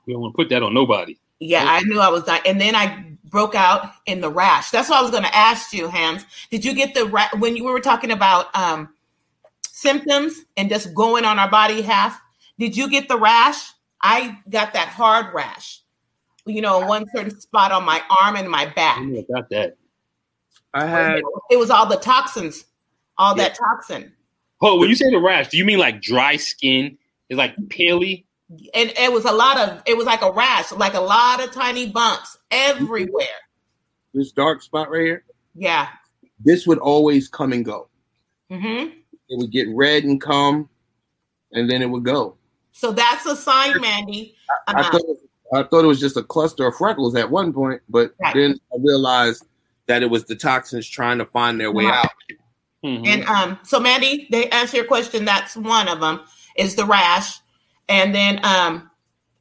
we 0.05 0.13
don't 0.13 0.21
want 0.21 0.33
to 0.33 0.37
put 0.37 0.49
that 0.49 0.63
on 0.63 0.73
nobody. 0.73 1.17
Yeah, 1.39 1.65
I 1.67 1.81
knew 1.81 1.99
I 1.99 2.09
was 2.09 2.23
dying. 2.23 2.43
And 2.45 2.61
then 2.61 2.75
I 2.75 3.05
broke 3.25 3.55
out 3.55 3.91
in 4.05 4.21
the 4.21 4.29
rash. 4.29 4.69
That's 4.69 4.89
what 4.89 4.99
I 4.99 5.01
was 5.01 5.11
going 5.11 5.23
to 5.23 5.35
ask 5.35 5.73
you, 5.73 5.87
Hans. 5.89 6.25
Did 6.49 6.63
you 6.63 6.73
get 6.73 6.93
the 6.93 7.05
ra- 7.05 7.29
when 7.39 7.57
you 7.57 7.63
were 7.63 7.79
talking 7.79 8.11
about 8.11 8.55
um, 8.55 8.93
symptoms 9.67 10.45
and 10.57 10.69
just 10.69 10.93
going 10.93 11.25
on 11.25 11.39
our 11.39 11.49
body 11.49 11.81
half? 11.81 12.21
Did 12.59 12.77
you 12.77 12.89
get 12.89 13.07
the 13.07 13.17
rash? 13.17 13.71
I 14.01 14.37
got 14.49 14.73
that 14.73 14.89
hard 14.89 15.33
rash. 15.33 15.81
You 16.45 16.61
know, 16.61 16.81
in 16.81 16.87
one 16.87 17.05
certain 17.15 17.39
spot 17.39 17.71
on 17.71 17.85
my 17.85 18.01
arm 18.21 18.35
and 18.35 18.49
my 18.49 18.65
back. 18.65 18.99
I 18.99 19.05
know 19.05 19.25
about 19.29 19.49
that. 19.49 19.77
I 20.73 20.85
had 20.85 21.21
It 21.49 21.57
was 21.57 21.69
all 21.69 21.85
the 21.85 21.97
toxins, 21.97 22.65
all 23.17 23.35
that 23.35 23.55
toxin. 23.55 24.13
Oh, 24.61 24.77
when 24.77 24.89
you 24.89 24.95
say 24.95 25.09
the 25.09 25.17
rash, 25.19 25.47
do 25.49 25.57
you 25.57 25.65
mean 25.65 25.79
like 25.79 26.01
dry 26.01 26.35
skin? 26.37 26.97
It's 27.29 27.37
like 27.37 27.55
peely. 27.67 28.25
And 28.73 28.91
it 28.97 29.11
was 29.11 29.25
a 29.25 29.31
lot 29.31 29.57
of 29.57 29.81
it 29.85 29.95
was 29.97 30.05
like 30.05 30.21
a 30.21 30.31
rash, 30.31 30.71
like 30.73 30.93
a 30.93 30.99
lot 30.99 31.41
of 31.43 31.51
tiny 31.51 31.89
bumps 31.89 32.37
everywhere. 32.51 33.25
this 34.13 34.31
dark 34.33 34.61
spot 34.61 34.89
right 34.91 35.01
here. 35.01 35.23
Yeah. 35.55 35.87
This 36.43 36.67
would 36.67 36.79
always 36.79 37.27
come 37.29 37.53
and 37.53 37.63
go. 37.63 37.87
Mm-hmm. 38.51 38.89
It 39.29 39.37
would 39.39 39.51
get 39.51 39.67
red 39.73 40.03
and 40.03 40.19
come, 40.19 40.67
and 41.53 41.69
then 41.69 41.81
it 41.81 41.89
would 41.89 42.03
go. 42.03 42.35
So 42.73 42.91
that's 42.91 43.25
a 43.25 43.35
sign, 43.37 43.79
Mandy. 43.79 44.35
I 44.67 44.73
Uh, 44.81 44.91
thought 44.91 45.01
I 45.53 45.63
thought 45.63 45.83
it 45.83 45.87
was 45.87 45.99
just 45.99 46.17
a 46.17 46.23
cluster 46.23 46.67
of 46.67 46.75
freckles 46.75 47.15
at 47.15 47.29
one 47.31 47.53
point, 47.53 47.81
but 47.89 48.13
Right. 48.21 48.33
then 48.35 48.59
I 48.73 48.77
realized 48.79 49.45
that 49.87 50.03
it 50.03 50.09
was 50.09 50.25
the 50.25 50.35
toxins 50.35 50.87
trying 50.87 51.17
to 51.19 51.25
find 51.25 51.59
their 51.59 51.71
way 51.71 51.85
Right. 51.85 52.05
out. 52.05 52.11
Mhm. 52.83 53.07
And 53.07 53.23
um, 53.25 53.59
so 53.63 53.79
Mandy, 53.79 54.27
they 54.31 54.49
answer 54.49 54.77
your 54.77 54.85
question. 54.85 55.25
That's 55.25 55.55
one 55.55 55.87
of 55.87 55.99
them 55.99 56.21
is 56.57 56.75
the 56.75 56.85
rash, 56.85 57.39
and 57.87 58.13
then 58.13 58.43
um, 58.43 58.89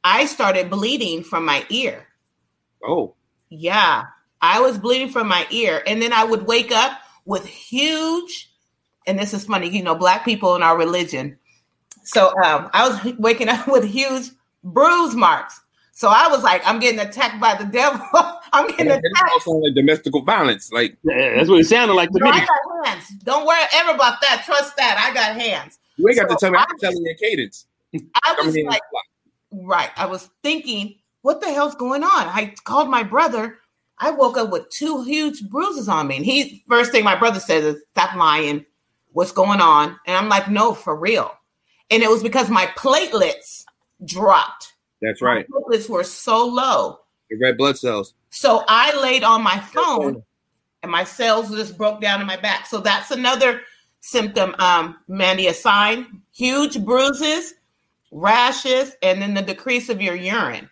I 0.05 0.26
started 0.26 0.70
bleeding 0.70 1.22
from 1.22 1.45
my 1.45 1.64
ear. 1.70 2.07
Oh, 2.86 3.14
Yeah, 3.49 4.05
I 4.41 4.61
was 4.61 4.78
bleeding 4.78 5.09
from 5.11 5.28
my 5.28 5.47
ear, 5.51 5.82
and 5.86 6.01
then 6.01 6.12
I 6.12 6.24
would 6.24 6.47
wake 6.47 6.72
up 6.72 6.99
with 7.24 7.47
huge. 7.47 8.49
And 9.07 9.18
this 9.18 9.32
is 9.34 9.45
funny, 9.47 9.68
you 9.68 9.82
know, 9.82 9.95
black 9.95 10.24
people 10.24 10.55
in 10.57 10.62
our 10.62 10.76
religion. 10.76 11.38
So 12.05 12.28
um, 12.45 12.70
I 12.72 12.88
was 12.88 13.14
waking 13.18 13.49
up 13.49 13.66
with 13.68 13.84
huge 13.84 14.30
bruise 14.62 15.14
marks. 15.14 15.61
So 16.01 16.09
I 16.09 16.28
was 16.28 16.42
like, 16.42 16.66
I'm 16.66 16.80
getting 16.80 16.98
attacked 16.98 17.38
by 17.42 17.55
the 17.57 17.66
devil. 17.66 18.01
I'm 18.55 18.66
getting 18.68 18.86
It 18.86 19.03
attacked. 19.05 19.32
also 19.34 19.51
like 19.51 19.74
domestic 19.74 20.14
violence. 20.24 20.72
Like 20.72 20.96
Yeah, 21.03 21.34
that's 21.34 21.51
what 21.51 21.61
it 21.61 21.66
sounded 21.66 21.92
like 21.92 22.11
to 22.12 22.20
No, 22.20 22.24
me. 22.24 22.30
I 22.32 22.46
got 22.46 22.86
hands. 22.86 23.09
Don't 23.22 23.46
worry 23.46 23.61
ever 23.74 23.90
about 23.96 24.18
that. 24.22 24.44
Trust 24.46 24.78
that. 24.78 24.96
I 24.98 25.12
got 25.12 25.38
hands. 25.38 25.78
you 25.98 26.09
ain't 26.09 26.16
got 26.18 26.30
to 26.30 26.36
tell 26.36 26.53
me. 26.53 26.57
I'm 26.57 26.78
telling 26.78 27.05
your 27.05 27.14
cadence. 27.16 27.66
I 28.24 28.32
was 28.42 28.57
like, 28.64 28.80
right. 29.53 29.90
I 29.98 30.07
was 30.07 30.30
thinking, 30.42 30.94
what 31.20 31.42
the 31.42 31.53
hell's 31.53 31.74
going 31.74 32.03
on? 32.03 32.11
I 32.11 32.55
called 32.64 32.88
my 32.88 33.03
brother. 33.03 33.59
I 33.98 34.11
woke 34.11 34.38
up 34.38 34.51
with 34.51 34.70
two 34.70 35.03
huge 35.03 35.51
bruises 35.51 35.86
on 35.86 36.07
me. 36.09 36.16
And 36.16 36.24
he 36.24 36.64
first 36.66 36.92
thing 36.92 37.05
my 37.05 37.16
brother 37.16 37.40
said 37.40 37.62
is, 37.62 37.76
Stop 37.90 38.16
lying. 38.16 38.64
What's 39.12 39.32
going 39.32 39.61
on? 39.61 39.98
And 40.07 40.16
I'm 40.16 40.30
like, 40.30 40.48
no, 40.48 40.72
for 40.72 40.96
real. 40.96 41.30
And 41.90 42.03
it 42.03 42.09
was 42.09 42.22
because 42.22 42.48
my 42.48 42.64
platelets 42.68 43.64
dropped. 44.07 44.70
That's 45.03 45.22
right. 45.22 45.46
My 45.48 45.61
platelets 45.61 45.88
were 45.88 46.05
so 46.05 46.46
low. 46.46 47.01
The 47.30 47.36
red 47.38 47.57
blood 47.57 47.78
cells. 47.78 48.14
So 48.30 48.64
I 48.68 49.01
laid 49.01 49.24
on 49.24 49.42
my 49.42 49.59
phone 49.59 50.22
and 50.82 50.90
my 50.92 51.05
cells 51.05 51.51
just 51.51 51.76
broke 51.78 52.01
down 52.01 52.20
in 52.20 52.26
my 52.26 52.36
back. 52.36 52.66
So 52.66 52.80
that's 52.80 53.11
another 53.11 53.62
symptom, 54.01 54.55
um, 54.59 54.96
Mandy, 55.09 55.46
a 55.46 55.55
sign. 55.55 56.22
Huge 56.34 56.84
bruises, 56.84 57.55
rashes, 58.12 58.94
and 59.03 59.20
then 59.20 59.34
the 59.34 59.42
decrease 59.42 59.88
of 59.88 60.01
your 60.03 60.14
urine, 60.14 60.68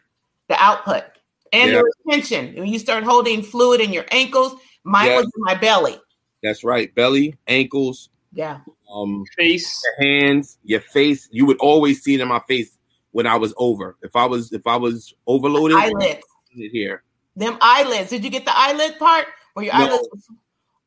the 0.48 0.56
output, 0.62 1.04
and 1.52 1.70
Yeah. 1.70 1.78
the 1.78 1.92
retention. 2.06 2.54
When 2.56 2.66
you 2.68 2.78
start 2.78 3.04
holding 3.04 3.42
fluid 3.42 3.80
in 3.80 3.92
your 3.92 4.06
ankles, 4.10 4.54
mine 4.84 5.06
Yeah. 5.08 5.16
was 5.16 5.24
in 5.26 5.42
my 5.42 5.54
belly. 5.54 5.98
That's 6.42 6.64
right. 6.64 6.94
Belly, 6.94 7.36
ankles, 7.46 8.08
Yeah. 8.32 8.60
um, 8.92 9.24
Face. 9.36 9.82
your 9.84 10.08
hands, 10.08 10.58
your 10.64 10.80
face. 10.80 11.28
You 11.30 11.46
would 11.46 11.58
always 11.58 12.02
see 12.02 12.14
it 12.14 12.20
in 12.20 12.28
my 12.28 12.40
face 12.48 12.77
when 13.12 13.26
I 13.26 13.36
was 13.36 13.54
over. 13.56 13.96
If 14.02 14.14
I 14.16 14.24
was 14.26 14.52
if 14.52 14.66
I 14.66 14.76
was 14.76 15.14
overloaded, 15.26 15.76
Eyelids. 15.76 16.22
here. 16.50 17.02
Them 17.36 17.56
eyelids. 17.60 18.10
Did 18.10 18.24
you 18.24 18.30
get 18.30 18.44
the 18.44 18.56
eyelid 18.56 18.98
part? 18.98 19.26
Where 19.54 19.64
your 19.66 19.74
No. 19.74 19.86
eyelids 19.86 20.28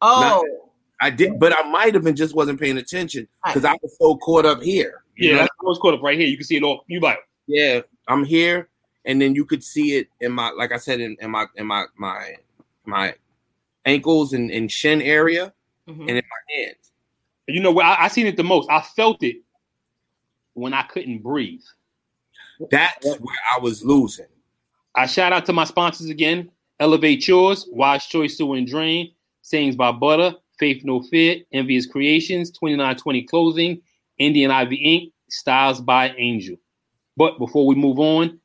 Oh, 0.01 0.69
I 0.99 1.09
did, 1.09 1.39
but 1.39 1.53
I 1.57 1.63
might 1.69 1.93
have 1.93 2.03
been 2.03 2.15
just 2.15 2.35
wasn't 2.35 2.59
paying 2.59 2.77
attention 2.77 3.27
because 3.45 3.65
I 3.65 3.75
was 3.81 3.95
so 3.97 4.15
caught 4.17 4.45
up 4.45 4.61
here. 4.61 5.03
You 5.15 5.29
Yeah, 5.31 5.35
know? 5.37 5.41
I 5.43 5.47
was 5.63 5.77
caught 5.79 5.93
up 5.93 6.01
right 6.01 6.17
here. 6.17 6.27
You 6.27 6.37
can 6.37 6.45
see 6.45 6.57
it 6.57 6.63
all. 6.63 6.83
You 6.87 6.99
like, 6.99 7.19
yeah. 7.47 7.81
I'm 8.07 8.23
here, 8.23 8.67
and 9.05 9.21
then 9.21 9.35
you 9.35 9.45
could 9.45 9.63
see 9.63 9.95
it 9.97 10.07
in 10.19 10.31
my, 10.31 10.49
like 10.51 10.71
I 10.71 10.77
said, 10.77 10.99
in, 10.99 11.15
in 11.21 11.29
my 11.31 11.45
in 11.55 11.65
my 11.67 11.85
my 11.95 12.35
my 12.85 13.13
ankles 13.85 14.33
and, 14.33 14.49
and 14.51 14.71
shin 14.71 15.01
area, 15.01 15.53
mhm. 15.87 16.01
and 16.01 16.09
in 16.09 16.15
my 16.15 16.55
hands. 16.55 16.91
you 17.47 17.61
know 17.61 17.71
where 17.71 17.85
I, 17.85 18.05
I 18.05 18.07
seen 18.07 18.25
it 18.27 18.37
the 18.37 18.43
most. 18.43 18.69
I 18.69 18.81
felt 18.81 19.21
it 19.23 19.37
when 20.53 20.73
I 20.73 20.83
couldn't 20.83 21.19
breathe. 21.19 21.63
That's 22.69 23.05
where 23.05 23.35
I 23.55 23.59
was 23.59 23.83
losing. 23.83 24.27
I 24.95 25.05
shout 25.05 25.33
out 25.33 25.45
to 25.47 25.53
my 25.53 25.63
sponsors 25.63 26.09
again: 26.09 26.51
Elevate 26.79 27.27
Yours, 27.27 27.67
Wise 27.71 28.05
Choice 28.05 28.37
Sewer 28.37 28.57
and 28.57 28.67
Drain, 28.67 29.11
Sayings 29.41 29.75
by 29.75 29.91
Butter, 29.91 30.33
Faith 30.59 30.83
No 30.83 31.01
Fear, 31.01 31.37
Envious 31.51 31.85
Creations, 31.85 32.51
2920 32.51 33.23
Clothing, 33.23 33.81
Indian 34.17 34.51
Ivy 34.51 34.77
Inc., 34.77 35.11
Styles 35.29 35.81
by 35.81 36.13
Angel. 36.17 36.57
But 37.17 37.39
before 37.39 37.65
we 37.65 37.75
move 37.75 37.99
on, 37.99 38.39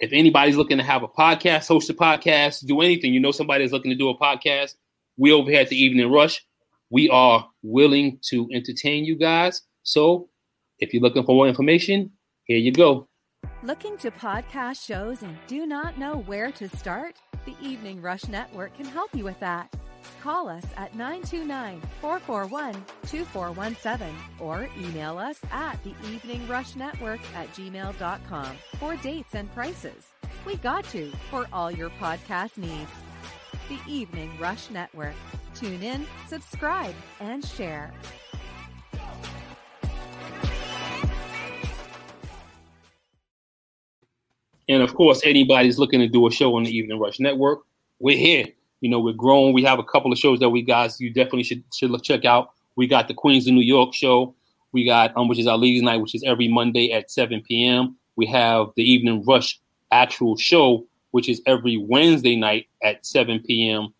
if 0.00 0.12
anybody's 0.12 0.56
looking 0.56 0.78
to 0.78 0.84
have 0.84 1.02
a 1.02 1.08
podcast, 1.08 1.68
host 1.68 1.88
a 1.90 1.94
podcast, 1.94 2.66
do 2.66 2.80
anything, 2.80 3.14
you 3.14 3.20
know 3.20 3.30
somebody 3.30 3.64
is 3.64 3.72
looking 3.72 3.90
to 3.90 3.96
do 3.96 4.08
a 4.08 4.18
podcast, 4.18 4.74
we 5.16 5.32
over 5.32 5.50
here 5.50 5.60
at 5.60 5.68
the 5.68 5.76
Evening 5.76 6.10
Rush, 6.10 6.44
we 6.90 7.08
are 7.08 7.48
willing 7.62 8.18
to 8.22 8.48
entertain 8.52 9.04
you 9.04 9.16
guys. 9.16 9.62
So 9.82 10.28
if 10.78 10.92
you're 10.92 11.02
looking 11.02 11.24
for 11.24 11.34
more 11.34 11.48
information, 11.48 12.10
here 12.44 12.58
you 12.58 12.72
go. 12.72 13.08
Looking 13.62 13.96
to 13.98 14.10
podcast 14.10 14.84
shows 14.84 15.22
and 15.22 15.36
do 15.46 15.66
not 15.66 15.98
know 15.98 16.18
where 16.26 16.50
to 16.52 16.68
start? 16.68 17.16
The 17.44 17.54
Evening 17.62 18.00
Rush 18.00 18.28
Network 18.28 18.74
can 18.74 18.86
help 18.86 19.14
you 19.14 19.24
with 19.24 19.38
that. 19.40 19.74
Call 20.22 20.48
us 20.48 20.64
at 20.76 20.94
929 20.94 21.80
441 22.00 22.72
2417 23.06 24.14
or 24.38 24.68
email 24.78 25.18
us 25.18 25.40
at 25.50 25.82
the 25.84 25.94
Evening 26.10 26.46
Rush 26.48 26.76
Network 26.76 27.20
at 27.34 27.52
gmail.com 27.54 28.56
for 28.78 28.96
dates 28.96 29.34
and 29.34 29.52
prices. 29.54 30.08
We 30.46 30.56
got 30.56 30.92
you 30.94 31.12
for 31.30 31.46
all 31.52 31.70
your 31.70 31.90
podcast 31.90 32.56
needs. 32.56 32.90
The 33.68 33.78
Evening 33.90 34.30
Rush 34.38 34.70
Network. 34.70 35.14
Tune 35.54 35.82
in, 35.82 36.06
subscribe, 36.28 36.94
and 37.20 37.44
share. 37.44 37.92
And 44.68 44.82
of 44.82 44.94
course, 44.94 45.20
anybody's 45.24 45.78
looking 45.78 46.00
to 46.00 46.08
do 46.08 46.26
a 46.26 46.30
show 46.30 46.56
on 46.56 46.64
the 46.64 46.76
Evening 46.76 46.98
Rush 46.98 47.20
Network, 47.20 47.60
we're 47.98 48.16
here. 48.16 48.46
You 48.80 48.90
know, 48.90 49.00
we're 49.00 49.12
growing. 49.12 49.54
We 49.54 49.62
have 49.64 49.78
a 49.78 49.84
couple 49.84 50.12
of 50.12 50.18
shows 50.18 50.40
that 50.40 50.50
we 50.50 50.62
guys 50.62 51.00
you 51.00 51.10
definitely 51.10 51.44
should 51.44 51.62
should 51.72 51.90
look, 51.90 52.02
check 52.02 52.24
out. 52.24 52.50
We 52.76 52.86
got 52.86 53.08
the 53.08 53.14
Queens 53.14 53.46
of 53.46 53.54
New 53.54 53.62
York 53.62 53.94
show. 53.94 54.34
We 54.72 54.84
got 54.84 55.16
um, 55.16 55.28
which 55.28 55.38
is 55.38 55.46
our 55.46 55.56
ladies' 55.56 55.82
night, 55.82 55.98
which 55.98 56.14
is 56.14 56.24
every 56.24 56.48
Monday 56.48 56.92
at 56.92 57.10
7 57.10 57.42
p.m. 57.42 57.96
We 58.16 58.26
have 58.26 58.68
the 58.76 58.82
Evening 58.82 59.24
Rush 59.24 59.58
actual 59.90 60.36
show, 60.36 60.84
which 61.12 61.28
is 61.28 61.40
every 61.46 61.76
Wednesday 61.76 62.36
night 62.36 62.66
at 62.82 63.06
7 63.06 63.40
p.m. 63.46 63.94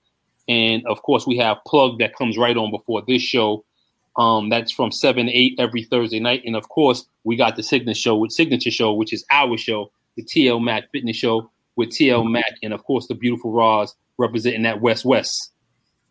And 0.48 0.86
of 0.86 1.02
course, 1.02 1.26
we 1.26 1.38
have 1.38 1.58
Plug 1.66 1.98
that 1.98 2.16
comes 2.16 2.36
right 2.36 2.56
on 2.56 2.70
before 2.70 3.02
this 3.06 3.22
show. 3.22 3.64
Um, 4.16 4.48
that's 4.48 4.70
from 4.70 4.92
7 4.92 5.26
to 5.26 5.32
8 5.32 5.54
every 5.58 5.84
Thursday 5.84 6.20
night. 6.20 6.42
And 6.44 6.56
of 6.56 6.68
course, 6.68 7.06
we 7.24 7.36
got 7.36 7.56
the 7.56 7.62
Signature 7.62 7.98
Show 7.98 8.16
which 8.16 8.32
Signature 8.32 8.70
Show, 8.70 8.92
which 8.92 9.12
is 9.12 9.24
our 9.30 9.56
show, 9.56 9.90
the 10.16 10.24
TL 10.24 10.62
Mac 10.62 10.90
Fitness 10.92 11.16
Show 11.16 11.50
with 11.76 11.90
TL 11.90 12.30
Mac, 12.30 12.54
and 12.62 12.72
of 12.72 12.84
course, 12.84 13.08
the 13.08 13.14
beautiful 13.14 13.52
Roz 13.52 13.94
representing 14.18 14.62
that 14.62 14.80
West 14.80 15.04
West. 15.04 15.52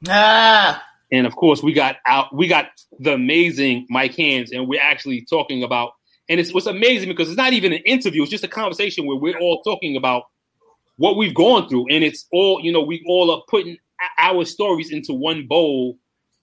ah, 0.07 0.83
And 1.11 1.25
of 1.25 1.35
course, 1.35 1.63
we 1.63 1.73
got 1.73 1.97
out, 2.05 2.35
we 2.35 2.47
got 2.47 2.67
the 2.99 3.13
amazing 3.13 3.85
Mike 3.89 4.15
Hands, 4.15 4.51
and 4.51 4.67
we're 4.67 4.81
actually 4.81 5.25
talking 5.29 5.63
about, 5.63 5.91
and 6.27 6.39
it's 6.39 6.53
what's 6.53 6.65
amazing 6.65 7.09
because 7.09 7.29
it's 7.29 7.37
not 7.37 7.53
even 7.53 7.71
an 7.73 7.81
interview, 7.85 8.23
it's 8.23 8.31
just 8.31 8.43
a 8.43 8.49
conversation 8.49 9.05
where 9.05 9.17
we're 9.17 9.39
all 9.39 9.61
talking 9.63 9.95
about 9.95 10.23
what 10.97 11.17
we've 11.17 11.33
gone 11.33 11.69
through, 11.69 11.87
and 11.89 12.03
it's 12.03 12.25
all, 12.31 12.59
you 12.61 12.71
know, 12.71 12.81
we 12.81 13.03
all 13.07 13.31
are 13.31 13.41
putting 13.47 13.77
our 14.17 14.45
stories 14.45 14.91
into 14.91 15.13
one 15.13 15.47
bowl, 15.47 15.97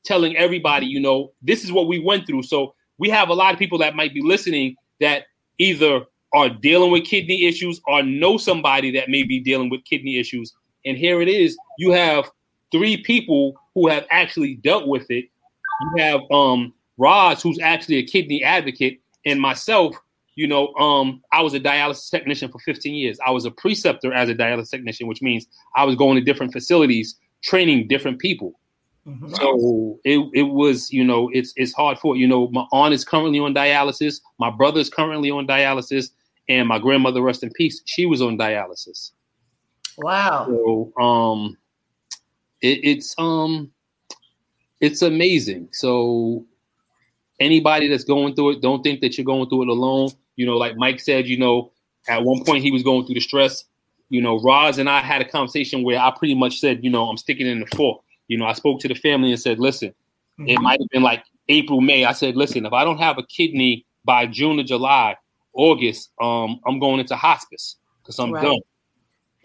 telling 0.04 0.36
everybody, 0.36 0.86
you 0.86 1.00
know, 1.00 1.32
this 1.42 1.64
is 1.64 1.70
what 1.72 1.86
we 1.86 1.98
went 1.98 2.26
through. 2.26 2.42
So 2.42 2.74
we 2.98 3.10
have 3.10 3.28
a 3.28 3.34
lot 3.34 3.52
of 3.52 3.58
people 3.58 3.78
that 3.78 3.94
might 3.94 4.14
be 4.14 4.22
listening 4.22 4.76
that 5.00 5.24
either 5.58 6.02
are 6.32 6.48
dealing 6.48 6.90
with 6.90 7.04
kidney 7.04 7.46
issues 7.46 7.80
or 7.86 8.02
know 8.02 8.36
somebody 8.36 8.90
that 8.92 9.08
may 9.08 9.22
be 9.22 9.40
dealing 9.40 9.70
with 9.70 9.84
kidney 9.84 10.18
issues. 10.18 10.52
And 10.84 10.96
here 10.96 11.20
it 11.20 11.28
is. 11.28 11.56
You 11.78 11.90
have 11.92 12.30
three 12.72 12.96
people 13.02 13.54
who 13.74 13.88
have 13.88 14.06
actually 14.10 14.54
dealt 14.56 14.86
with 14.86 15.10
it. 15.10 15.26
You 15.80 16.02
have 16.02 16.20
um 16.30 16.72
Roz, 16.98 17.42
who's 17.42 17.58
actually 17.58 17.96
a 17.96 18.06
kidney 18.06 18.44
advocate, 18.44 19.00
and 19.24 19.40
myself, 19.40 19.96
you 20.34 20.46
know, 20.46 20.72
um, 20.74 21.22
I 21.32 21.42
was 21.42 21.54
a 21.54 21.60
dialysis 21.60 22.10
technician 22.10 22.50
for 22.50 22.58
15 22.58 22.94
years. 22.94 23.18
I 23.26 23.30
was 23.30 23.46
a 23.46 23.50
preceptor 23.50 24.12
as 24.12 24.28
a 24.28 24.34
dialysis 24.34 24.70
technician, 24.70 25.06
which 25.06 25.22
means 25.22 25.46
I 25.74 25.84
was 25.84 25.96
going 25.96 26.16
to 26.16 26.20
different 26.20 26.52
facilities, 26.52 27.16
training 27.42 27.88
different 27.88 28.18
people. 28.18 28.52
mhm. 29.06 29.34
So 29.36 29.98
it, 30.04 30.18
it 30.34 30.42
was, 30.42 30.92
you 30.92 31.04
know, 31.04 31.30
it's 31.32 31.52
it's 31.56 31.72
hard 31.72 31.98
for 31.98 32.16
you 32.16 32.28
know, 32.28 32.48
my 32.48 32.66
aunt 32.70 32.94
is 32.94 33.04
currently 33.04 33.40
on 33.40 33.54
dialysis, 33.54 34.20
my 34.38 34.50
brother 34.50 34.80
is 34.80 34.90
currently 34.90 35.30
on 35.30 35.46
dialysis, 35.46 36.10
and 36.50 36.66
my 36.66 36.80
grandmother, 36.80 37.22
rest 37.22 37.44
in 37.44 37.50
peace, 37.52 37.80
she 37.86 38.04
was 38.06 38.20
on 38.20 38.36
dialysis. 38.36 39.12
wow. 39.96 40.46
So 40.46 40.92
um 41.00 41.56
it, 42.60 42.80
it's 42.82 43.14
um 43.18 43.70
it's 44.80 45.02
amazing. 45.02 45.68
So 45.72 46.44
anybody 47.38 47.86
that's 47.86 48.04
going 48.04 48.34
through 48.34 48.52
it, 48.52 48.62
don't 48.62 48.82
think 48.82 49.00
that 49.00 49.16
you're 49.16 49.24
going 49.24 49.48
through 49.48 49.62
it 49.62 49.68
alone. 49.68 50.10
You 50.36 50.46
know, 50.46 50.56
like 50.56 50.76
Mike 50.76 51.00
said, 51.00 51.26
you 51.26 51.38
know, 51.38 51.70
at 52.08 52.24
one 52.24 52.44
point 52.44 52.64
he 52.64 52.72
was 52.72 52.82
going 52.82 53.06
through 53.06 53.14
the 53.14 53.20
stress. 53.20 53.64
You 54.08 54.20
know, 54.20 54.40
Roz 54.40 54.78
and 54.78 54.90
I 54.90 55.00
had 55.00 55.20
a 55.20 55.28
conversation 55.28 55.84
where 55.84 56.00
I 56.00 56.10
pretty 56.10 56.34
much 56.34 56.58
said, 56.58 56.82
you 56.82 56.90
know, 56.90 57.08
I'm 57.08 57.16
sticking 57.16 57.46
in 57.46 57.60
the 57.60 57.66
fork. 57.76 58.02
You 58.26 58.38
know, 58.38 58.46
I 58.46 58.54
spoke 58.54 58.80
to 58.80 58.88
the 58.88 58.94
family 58.94 59.30
and 59.30 59.40
said, 59.40 59.60
listen, 59.60 59.94
it 60.38 60.60
might 60.60 60.80
have 60.80 60.88
been 60.88 61.02
like 61.02 61.22
April, 61.48 61.80
May. 61.80 62.04
I 62.04 62.12
said, 62.12 62.36
listen, 62.36 62.66
if 62.66 62.72
I 62.72 62.84
don't 62.84 62.98
have 62.98 63.18
a 63.18 63.22
kidney 63.22 63.86
by 64.04 64.26
June 64.26 64.58
or 64.58 64.62
July, 64.64 65.16
August, 65.54 66.10
um, 66.20 66.60
I'm 66.66 66.78
going 66.78 67.00
into 67.00 67.16
hospice 67.16 67.76
because 68.02 68.18
I'm 68.18 68.32
Right. 68.32 68.42
done. 68.42 68.60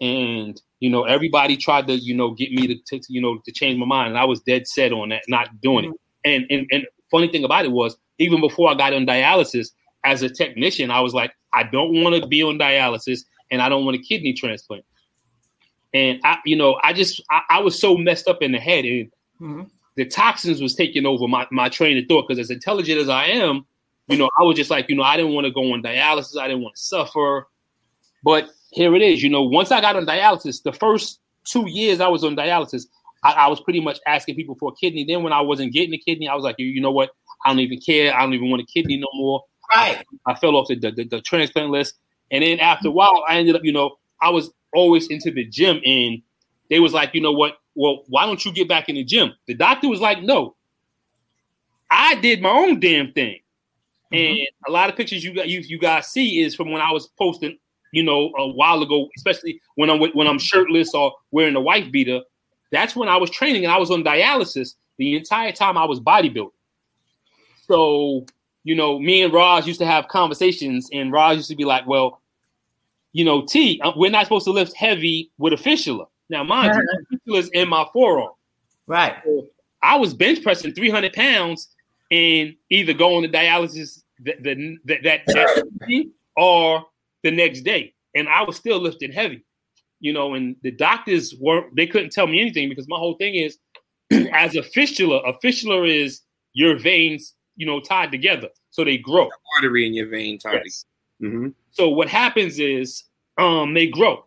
And 0.00 0.60
you 0.80 0.90
know, 0.90 1.04
everybody 1.04 1.56
tried 1.56 1.86
to, 1.86 1.94
you 1.94 2.14
know, 2.14 2.32
get 2.32 2.52
me 2.52 2.66
to, 2.66 2.76
to, 2.98 3.00
you 3.08 3.20
know, 3.20 3.38
to 3.44 3.52
change 3.52 3.78
my 3.78 3.86
mind, 3.86 4.10
and 4.10 4.18
I 4.18 4.24
was 4.24 4.40
dead 4.40 4.66
set 4.66 4.92
on 4.92 5.08
that, 5.08 5.22
not 5.28 5.60
doing 5.60 5.86
it. 5.86 5.92
And 6.24 6.46
and 6.50 6.66
and 6.70 6.86
funny 7.10 7.28
thing 7.28 7.44
about 7.44 7.64
it 7.64 7.72
was, 7.72 7.96
even 8.18 8.40
before 8.40 8.70
I 8.70 8.74
got 8.74 8.92
on 8.92 9.06
dialysis, 9.06 9.68
as 10.04 10.22
a 10.22 10.28
technician, 10.28 10.90
I 10.90 11.00
was 11.00 11.14
like, 11.14 11.32
I 11.52 11.62
don't 11.62 12.02
want 12.02 12.20
to 12.20 12.26
be 12.28 12.42
on 12.42 12.58
dialysis, 12.58 13.20
and 13.50 13.62
I 13.62 13.68
don't 13.68 13.84
want 13.84 13.96
a 13.96 14.00
kidney 14.00 14.34
transplant. 14.34 14.84
And 15.94 16.20
I, 16.24 16.38
you 16.44 16.56
know, 16.56 16.78
I 16.82 16.92
just 16.92 17.22
I, 17.30 17.40
I 17.48 17.60
was 17.60 17.78
so 17.78 17.96
messed 17.96 18.28
up 18.28 18.42
in 18.42 18.52
the 18.52 18.58
head, 18.60 18.84
and 18.84 19.10
Mhm. 19.40 19.70
the 19.96 20.04
toxins 20.04 20.60
was 20.60 20.74
taking 20.74 21.06
over 21.06 21.26
my, 21.26 21.46
my 21.50 21.68
train 21.70 21.96
of 21.96 22.04
thought 22.06 22.28
because 22.28 22.38
as 22.38 22.50
intelligent 22.50 23.00
as 23.00 23.08
I 23.08 23.26
am, 23.26 23.66
you 24.08 24.16
know, 24.16 24.30
I 24.38 24.42
was 24.42 24.56
just 24.56 24.70
like, 24.70 24.88
you 24.88 24.96
know, 24.96 25.02
I 25.02 25.16
didn't 25.16 25.32
want 25.32 25.46
to 25.46 25.50
go 25.50 25.72
on 25.72 25.82
dialysis. 25.82 26.38
I 26.38 26.48
didn't 26.48 26.62
want 26.62 26.76
to 26.76 26.82
suffer. 26.82 27.48
But 28.22 28.48
here 28.70 28.94
it 28.94 29.02
is. 29.02 29.22
You 29.22 29.30
know, 29.30 29.42
once 29.42 29.70
I 29.72 29.80
got 29.80 29.96
on 29.96 30.06
dialysis, 30.06 30.62
the 30.62 30.72
first 30.72 31.20
two 31.44 31.68
years 31.68 32.00
I 32.00 32.08
was 32.08 32.24
on 32.24 32.36
dialysis, 32.36 32.86
I, 33.22 33.32
I 33.32 33.46
was 33.48 33.60
pretty 33.60 33.80
much 33.80 33.98
asking 34.06 34.36
people 34.36 34.54
for 34.54 34.72
a 34.72 34.74
kidney. 34.76 35.04
Then 35.04 35.22
when 35.22 35.32
I 35.32 35.40
wasn't 35.40 35.72
getting 35.72 35.94
a 35.94 35.98
kidney, 35.98 36.28
I 36.28 36.34
was 36.34 36.44
like, 36.44 36.56
you, 36.58 36.66
you 36.66 36.80
know 36.80 36.90
what? 36.90 37.10
I 37.44 37.50
don't 37.50 37.60
even 37.60 37.80
care. 37.80 38.14
I 38.14 38.20
don't 38.20 38.34
even 38.34 38.50
want 38.50 38.62
a 38.62 38.66
kidney 38.66 38.98
no 38.98 39.08
more. 39.14 39.44
Right. 39.72 40.04
I 40.26 40.34
fell 40.34 40.56
off 40.56 40.68
the, 40.68 40.76
the, 40.76 41.04
the 41.04 41.20
transplant 41.20 41.70
list. 41.70 41.94
And 42.30 42.42
then 42.42 42.60
after 42.60 42.88
a 42.88 42.92
while, 42.92 43.24
I 43.28 43.36
ended 43.38 43.56
up, 43.56 43.64
you 43.64 43.72
know, 43.72 43.98
I 44.20 44.30
was 44.30 44.50
always 44.74 45.08
into 45.08 45.30
the 45.30 45.44
gym 45.44 45.80
and 45.84 46.22
they 46.70 46.80
was 46.80 46.92
like, 46.92 47.14
you 47.14 47.20
know 47.20 47.32
what? 47.32 47.58
Well, 47.74 48.04
why 48.08 48.26
don't 48.26 48.44
you 48.44 48.52
get 48.52 48.68
back 48.68 48.88
in 48.88 48.94
the 48.94 49.04
gym? 49.04 49.32
The 49.46 49.54
doctor 49.54 49.88
was 49.88 50.00
like, 50.00 50.22
no. 50.22 50.56
I 51.90 52.16
did 52.16 52.42
my 52.42 52.50
own 52.50 52.80
damn 52.80 53.12
thing. 53.12 53.38
Mm-hmm. 54.12 54.38
And 54.38 54.48
a 54.68 54.70
lot 54.70 54.88
of 54.88 54.96
pictures 54.96 55.24
you 55.24 55.34
got 55.34 55.48
you, 55.48 55.60
you 55.60 55.78
guys 55.78 56.08
see 56.08 56.42
is 56.42 56.54
from 56.54 56.70
when 56.70 56.80
I 56.80 56.92
was 56.92 57.08
posting, 57.18 57.58
you 57.92 58.02
know, 58.02 58.32
a 58.36 58.48
while 58.48 58.82
ago, 58.82 59.08
especially 59.16 59.60
when 59.74 59.90
I'm 59.90 60.00
when 60.00 60.26
I'm 60.26 60.38
shirtless 60.38 60.94
or 60.94 61.12
wearing 61.30 61.56
a 61.56 61.60
wife 61.60 61.90
beater. 61.90 62.20
That's 62.72 62.96
when 62.96 63.08
I 63.08 63.16
was 63.16 63.30
training 63.30 63.64
and 63.64 63.72
I 63.72 63.78
was 63.78 63.90
on 63.90 64.04
dialysis 64.04 64.74
the 64.98 65.16
entire 65.16 65.52
time 65.52 65.76
I 65.76 65.84
was 65.84 66.00
bodybuilding. 66.00 66.50
So, 67.66 68.26
you 68.64 68.74
know, 68.74 68.98
me 68.98 69.22
and 69.22 69.32
Raj 69.32 69.66
used 69.66 69.80
to 69.80 69.86
have 69.86 70.08
conversations, 70.08 70.88
and 70.92 71.12
Raj 71.12 71.36
used 71.36 71.48
to 71.50 71.56
be 71.56 71.64
like, 71.64 71.86
"Well, 71.86 72.20
you 73.12 73.24
know, 73.24 73.44
T, 73.44 73.80
we're 73.96 74.10
not 74.10 74.24
supposed 74.24 74.44
to 74.44 74.52
lift 74.52 74.76
heavy 74.76 75.30
with 75.38 75.52
a 75.52 75.56
fistula." 75.56 76.06
Now, 76.28 76.44
mind 76.44 76.74
you, 76.74 76.82
the 76.82 77.06
fistula's 77.16 77.48
in 77.50 77.68
my 77.68 77.86
forearm. 77.92 78.32
Right. 78.86 79.16
I 79.82 79.96
was 79.96 80.14
bench 80.14 80.42
pressing 80.42 80.74
300 80.74 81.12
pounds 81.12 81.68
and 82.10 82.54
either 82.70 82.92
going 82.92 83.22
to 83.22 83.28
dialysis 83.28 84.02
the, 84.20 84.34
the, 84.40 84.76
that 84.86 85.02
that, 85.04 85.20
that 85.26 86.06
or 86.36 86.84
the 87.22 87.30
next 87.30 87.62
day, 87.62 87.94
and 88.14 88.28
I 88.28 88.42
was 88.42 88.56
still 88.56 88.78
lifting 88.80 89.12
heavy, 89.12 89.44
you 90.00 90.12
know. 90.12 90.34
And 90.34 90.56
the 90.62 90.70
doctors 90.70 91.34
weren't; 91.40 91.74
they 91.76 91.86
couldn't 91.86 92.12
tell 92.12 92.26
me 92.26 92.40
anything 92.40 92.68
because 92.68 92.88
my 92.88 92.98
whole 92.98 93.16
thing 93.16 93.34
is, 93.34 93.58
as 94.32 94.56
a 94.56 94.62
fistula, 94.62 95.18
a 95.18 95.38
fistula 95.40 95.84
is 95.84 96.22
your 96.52 96.78
veins, 96.78 97.34
you 97.56 97.66
know, 97.66 97.80
tied 97.80 98.10
together, 98.10 98.48
so 98.70 98.84
they 98.84 98.98
grow. 98.98 99.28
Artery 99.56 99.86
in 99.86 99.94
your 99.94 100.08
vein, 100.08 100.38
Tony. 100.38 100.60
Yes. 100.64 100.84
hmm 101.20 101.48
So 101.70 101.88
what 101.88 102.08
happens 102.08 102.58
is, 102.58 103.04
um, 103.38 103.74
they 103.74 103.86
grow. 103.86 104.24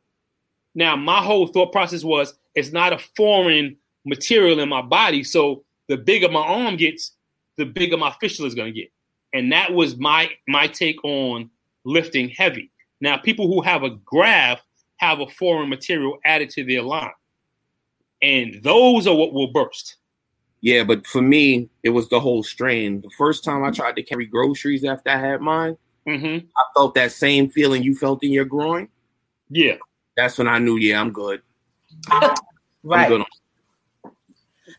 Now, 0.75 0.95
my 0.95 1.21
whole 1.21 1.47
thought 1.47 1.71
process 1.71 2.03
was, 2.03 2.34
it's 2.55 2.71
not 2.71 2.93
a 2.93 2.99
foreign 3.15 3.75
material 4.05 4.59
in 4.59 4.69
my 4.69 4.82
body, 4.82 5.23
so 5.23 5.63
the 5.88 5.97
bigger 5.97 6.30
my 6.30 6.41
arm 6.41 6.77
gets, 6.77 7.15
the 7.60 7.66
bigger 7.66 7.97
my 7.97 8.16
fistula 8.20 8.47
is 8.47 8.55
going 8.55 8.74
to 8.74 8.80
get. 8.80 8.91
And 9.34 9.51
that 9.51 9.74
was 9.74 9.97
my 9.97 10.32
my 10.47 10.66
take 10.66 11.03
on 11.03 11.51
lifting 11.84 12.30
heavy. 12.30 12.72
Now, 13.01 13.18
people 13.18 13.47
who 13.47 13.62
have 13.62 13.84
a 13.84 13.91
graft 13.91 14.64
have 14.97 15.20
a 15.20 15.28
foreign 15.28 15.70
material 15.70 16.18
added 16.26 16.49
to 16.51 16.66
their 16.66 16.82
line, 16.82 17.12
and 18.22 18.62
those 18.64 19.05
are 19.05 19.16
what 19.16 19.34
will 19.34 19.51
burst. 19.51 19.97
Yeah, 20.62 20.84
but 20.84 21.05
for 21.05 21.22
me, 21.22 21.70
it 21.84 21.89
was 21.89 22.10
the 22.10 22.20
whole 22.20 22.43
strain. 22.43 23.01
The 23.01 23.10
first 23.18 23.43
time 23.43 23.64
I 23.64 23.72
tried 23.72 23.95
to 23.95 24.03
carry 24.03 24.26
groceries 24.26 24.84
after 24.84 25.10
I 25.12 25.18
had 25.18 25.41
mine, 25.41 25.78
hmm 26.07 26.38
I 26.57 26.64
felt 26.76 26.95
that 26.95 27.12
same 27.12 27.49
feeling 27.49 27.84
you 27.84 27.95
felt 27.95 28.24
in 28.24 28.32
your 28.32 28.45
groin. 28.45 28.88
Yeah, 29.49 29.76
That's 30.18 30.38
when 30.38 30.47
I 30.47 30.60
knew, 30.60 30.78
yeah, 30.78 30.99
I'm 30.99 31.12
good. 31.12 31.41
Right. 32.82 33.03
I'm 33.03 33.10
good. 33.10 33.26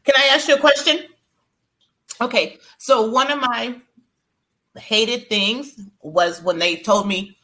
Can 0.04 0.14
I 0.16 0.34
ask 0.34 0.48
you 0.48 0.54
a 0.54 0.58
question? 0.58 1.00
Okay, 2.20 2.58
so 2.78 3.10
one 3.10 3.30
of 3.30 3.40
my 3.40 3.76
hated 4.76 5.28
things 5.28 5.78
was 6.02 6.42
when 6.42 6.58
they 6.58 6.76
told 6.76 7.08
me 7.08 7.36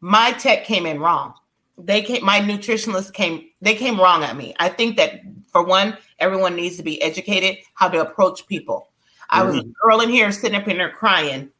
my 0.00 0.32
tech 0.32 0.64
came 0.64 0.86
in 0.86 1.00
wrong. 1.00 1.34
They 1.76 2.02
came, 2.02 2.24
my 2.24 2.40
nutritionist 2.40 3.12
came, 3.12 3.48
they 3.60 3.74
came 3.74 4.00
wrong 4.00 4.22
at 4.22 4.36
me. 4.36 4.54
I 4.58 4.68
think 4.68 4.96
that 4.96 5.20
for 5.50 5.62
one, 5.62 5.96
everyone 6.18 6.56
needs 6.56 6.76
to 6.76 6.82
be 6.82 7.02
educated 7.02 7.58
how 7.74 7.88
to 7.88 8.00
approach 8.00 8.46
people. 8.46 8.88
I 9.30 9.42
was 9.42 9.56
mm-hmm. 9.56 9.70
a 9.70 9.72
girl 9.82 10.00
in 10.00 10.10
here 10.10 10.30
sitting 10.30 10.60
up 10.60 10.68
in 10.68 10.78
there 10.78 10.90
crying, 10.90 11.50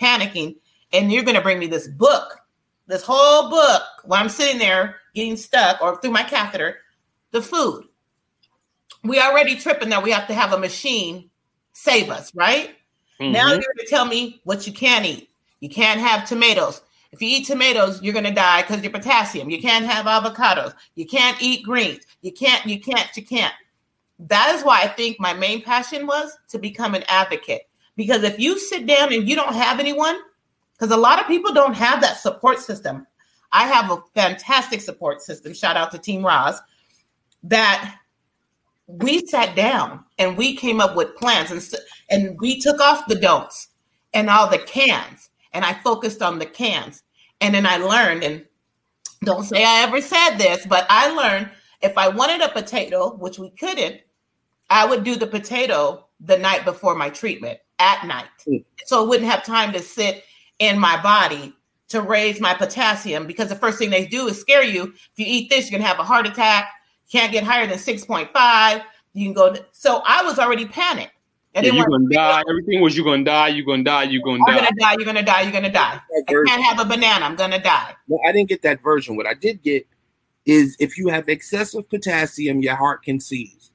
panicking, 0.00 0.56
and 0.92 1.12
you're 1.12 1.22
going 1.22 1.36
to 1.36 1.42
bring 1.42 1.58
me 1.58 1.66
this 1.66 1.86
book, 1.86 2.40
this 2.86 3.02
whole 3.02 3.50
book, 3.50 3.82
while 4.04 4.20
I'm 4.20 4.28
sitting 4.28 4.58
there 4.58 4.96
getting 5.14 5.36
stuck 5.36 5.80
or 5.80 6.00
through 6.00 6.10
my 6.10 6.24
catheter, 6.24 6.78
the 7.30 7.42
food 7.42 7.86
we 9.02 9.20
already 9.20 9.56
tripping 9.56 9.90
that 9.90 10.02
we 10.02 10.10
have 10.10 10.26
to 10.26 10.34
have 10.34 10.52
a 10.52 10.58
machine 10.58 11.30
save 11.72 12.10
us, 12.10 12.34
right? 12.34 12.76
Now 13.18 13.26
Mhm. 13.26 13.50
you're 13.50 13.74
going 13.74 13.76
to 13.78 13.86
tell 13.88 14.04
me 14.06 14.40
what 14.44 14.66
you 14.66 14.72
can't 14.72 15.04
eat. 15.04 15.30
You 15.60 15.68
can't 15.68 16.00
have 16.00 16.26
tomatoes. 16.26 16.80
If 17.12 17.20
you 17.20 17.28
eat 17.28 17.46
tomatoes, 17.46 18.00
you're 18.02 18.12
going 18.14 18.24
to 18.24 18.30
die 18.30 18.62
because 18.62 18.82
you're 18.82 18.92
potassium. 18.92 19.50
You 19.50 19.60
can't 19.60 19.84
have 19.84 20.06
avocados. 20.06 20.74
You 20.94 21.06
can't 21.06 21.40
eat 21.42 21.64
greens. 21.64 22.04
You 22.22 22.32
can't, 22.32 22.64
you 22.64 22.80
can't, 22.80 23.08
you 23.16 23.24
can't. 23.24 23.52
That 24.20 24.54
is 24.54 24.62
why 24.64 24.80
I 24.82 24.88
think 24.88 25.18
my 25.18 25.34
main 25.34 25.62
passion 25.62 26.06
was 26.06 26.36
to 26.48 26.58
become 26.58 26.94
an 26.94 27.04
advocate. 27.08 27.62
Because 27.96 28.22
if 28.22 28.38
you 28.38 28.58
sit 28.58 28.86
down 28.86 29.12
and 29.12 29.28
you 29.28 29.36
don't 29.36 29.54
have 29.54 29.80
anyone, 29.80 30.16
because 30.72 30.94
a 30.94 30.96
lot 31.00 31.20
of 31.20 31.26
people 31.26 31.52
don't 31.52 31.74
have 31.74 32.00
that 32.00 32.18
support 32.18 32.58
system. 32.58 33.06
I 33.52 33.66
have 33.66 33.90
a 33.90 34.02
fantastic 34.14 34.80
support 34.80 35.20
system. 35.20 35.52
Shout 35.52 35.76
out 35.76 35.90
to 35.90 35.98
Team 35.98 36.24
Roz. 36.24 36.60
That 37.42 37.98
we 38.98 39.26
sat 39.26 39.54
down 39.56 40.04
and 40.18 40.36
we 40.36 40.56
came 40.56 40.80
up 40.80 40.96
with 40.96 41.16
plans 41.16 41.50
and, 41.50 41.62
st- 41.62 41.82
and 42.10 42.38
we 42.40 42.60
took 42.60 42.80
off 42.80 43.06
the 43.06 43.14
don'ts 43.14 43.68
and 44.12 44.28
all 44.28 44.48
the 44.48 44.58
cans 44.58 45.30
and 45.52 45.64
i 45.64 45.74
focused 45.74 46.22
on 46.22 46.38
the 46.38 46.46
cans. 46.46 47.02
And 47.40 47.54
then 47.54 47.66
i 47.66 47.76
learned 47.76 48.22
and 48.22 48.44
don't 49.24 49.44
say 49.44 49.64
i 49.64 49.82
ever 49.82 50.00
said 50.00 50.36
this 50.36 50.66
but 50.66 50.86
i 50.88 51.10
learned 51.10 51.50
if 51.82 51.96
i 51.96 52.08
wanted 52.08 52.40
a 52.40 52.48
potato 52.48 53.14
which 53.16 53.38
we 53.38 53.50
couldn't 53.50 54.00
i 54.70 54.84
would 54.84 55.04
do 55.04 55.16
the 55.16 55.26
potato 55.26 56.06
the 56.20 56.38
night 56.38 56.64
before 56.64 56.94
my 56.94 57.10
treatment 57.10 57.58
at 57.78 58.06
night. 58.06 58.28
Mm. 58.46 58.64
so 58.84 59.02
it 59.02 59.08
wouldn't 59.08 59.30
have 59.30 59.44
time 59.44 59.72
to 59.72 59.80
sit 59.80 60.24
in 60.58 60.78
my 60.78 61.00
body 61.02 61.54
to 61.88 62.00
raise 62.00 62.40
my 62.40 62.54
potassium 62.54 63.26
because 63.26 63.48
the 63.48 63.56
first 63.56 63.78
thing 63.78 63.90
they 63.90 64.06
do 64.06 64.28
is 64.28 64.40
scare 64.40 64.62
you. 64.62 64.84
If 64.84 65.10
you 65.16 65.26
eat 65.26 65.50
this 65.50 65.70
you're 65.70 65.78
going 65.78 65.82
to 65.82 65.88
have 65.88 65.98
a 65.98 66.04
heart 66.04 66.26
attack 66.26 66.70
can't 67.10 67.32
get 67.32 67.44
higher 67.44 67.66
than 67.66 67.78
6.5 67.78 68.82
you 69.12 69.26
can 69.26 69.34
go 69.34 69.54
so 69.72 70.02
i 70.06 70.22
was 70.22 70.38
already 70.38 70.66
panicked 70.66 71.12
I 71.54 71.62
Yeah, 71.62 71.72
you're 71.72 71.86
gonna 71.86 72.08
die. 72.10 72.42
Everything 72.48 72.80
was 72.80 72.96
you're 72.96 73.04
gonna 73.04 73.24
die. 73.24 73.48
You're 73.48 73.66
gonna 73.66 73.82
die. 73.82 74.04
You're 74.04 74.22
gonna 74.22 74.40
I'm 74.46 74.54
die. 74.54 74.60
gonna 74.60 74.76
die. 74.78 74.92
You're 74.92 75.04
gonna 75.04 75.22
die. 75.24 75.40
You're 75.42 75.52
gonna 75.52 75.72
die. 75.72 76.00
I 76.28 76.32
can't 76.46 76.62
have 76.62 76.78
a 76.78 76.84
banana. 76.84 77.24
I'm 77.24 77.34
gonna 77.34 77.60
die. 77.60 77.94
No, 78.06 78.20
I 78.24 78.30
didn't 78.30 78.48
get 78.48 78.62
that 78.62 78.80
version. 78.84 79.16
What 79.16 79.26
I 79.26 79.34
did 79.34 79.60
get 79.62 79.84
is 80.46 80.76
if 80.78 80.96
you 80.96 81.08
have 81.08 81.28
excessive 81.28 81.88
potassium, 81.90 82.60
your 82.60 82.76
heart 82.76 83.02
can 83.02 83.18
seize. 83.18 83.72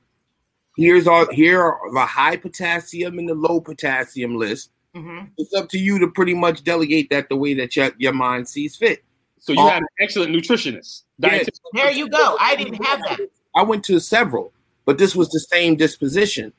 Here's 0.77 1.05
all 1.05 1.29
here 1.33 1.61
are 1.61 1.93
the 1.93 2.05
high 2.05 2.37
potassium 2.37 3.19
and 3.19 3.27
the 3.27 3.35
low 3.35 3.59
potassium 3.59 4.37
list. 4.37 4.71
Mhm. 4.95 5.31
It's 5.37 5.53
up 5.53 5.67
to 5.69 5.77
you 5.77 5.99
to 5.99 6.07
pretty 6.07 6.33
much 6.33 6.63
delegate 6.63 7.09
that 7.09 7.27
the 7.27 7.35
way 7.35 7.53
that 7.55 7.75
your, 7.75 7.91
your 7.97 8.13
mind 8.13 8.47
sees 8.47 8.77
fit. 8.77 9.03
So 9.45 9.53
you 9.53 9.59
Oh. 9.59 9.69
had 9.69 9.83
an 9.83 9.87
excellent 9.99 10.35
nutritionist. 10.35 11.03
Yeah. 11.19 11.29
Dietitian. 11.39 11.59
There 11.73 11.91
you 11.91 12.09
go. 12.09 12.35
I 12.39 12.55
didn't 12.55 12.83
have 12.83 12.99
that. 13.03 13.19
I 13.55 13.61
went 13.61 13.83
to 13.85 13.99
several, 13.99 14.51
but 14.85 14.97
this 14.97 15.15
was 15.15 15.29
the 15.29 15.39
same 15.39 15.75
disposition. 15.75 16.51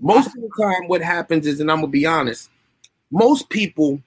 Most 0.00 0.26
of 0.26 0.32
the 0.42 0.50
time, 0.60 0.88
what 0.88 1.02
happens 1.02 1.46
is, 1.46 1.60
and 1.60 1.70
I'm 1.70 1.78
gonna 1.78 1.86
be 1.92 2.04
honest, 2.04 2.50
most 3.12 3.48
people, 3.48 4.02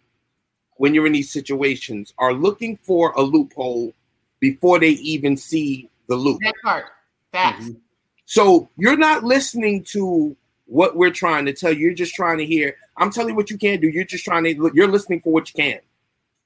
when 0.76 0.94
you're 0.94 1.06
in 1.08 1.14
these 1.14 1.32
situations, 1.32 2.14
are 2.18 2.34
looking 2.34 2.76
for 2.84 3.14
a 3.14 3.22
loophole 3.22 3.94
before 4.42 4.80
they 4.80 4.90
even 4.90 5.38
see 5.38 5.90
the 6.08 6.16
loop. 6.18 6.42
That 6.44 6.56
part. 6.62 6.86
Facts. 7.32 7.70
Mhm. 7.70 7.78
So 8.26 8.68
you're 8.78 8.98
not 8.98 9.24
listening 9.24 9.84
to 9.92 10.36
what 10.66 10.98
we're 10.98 11.10
trying 11.12 11.46
to 11.46 11.54
tell 11.54 11.72
you. 11.72 11.80
You're 11.80 11.94
just 11.94 12.16
trying 12.16 12.40
to 12.40 12.46
hear. 12.46 12.76
I'm 12.98 13.12
telling 13.12 13.30
you 13.30 13.36
what 13.36 13.50
you 13.50 13.58
can't 13.58 13.80
do. 13.80 13.88
You're 13.88 14.04
just 14.04 14.26
trying 14.26 14.44
to. 14.44 14.72
You're 14.74 14.88
listening 14.90 15.22
for 15.22 15.32
what 15.32 15.48
you 15.48 15.64
can. 15.64 15.80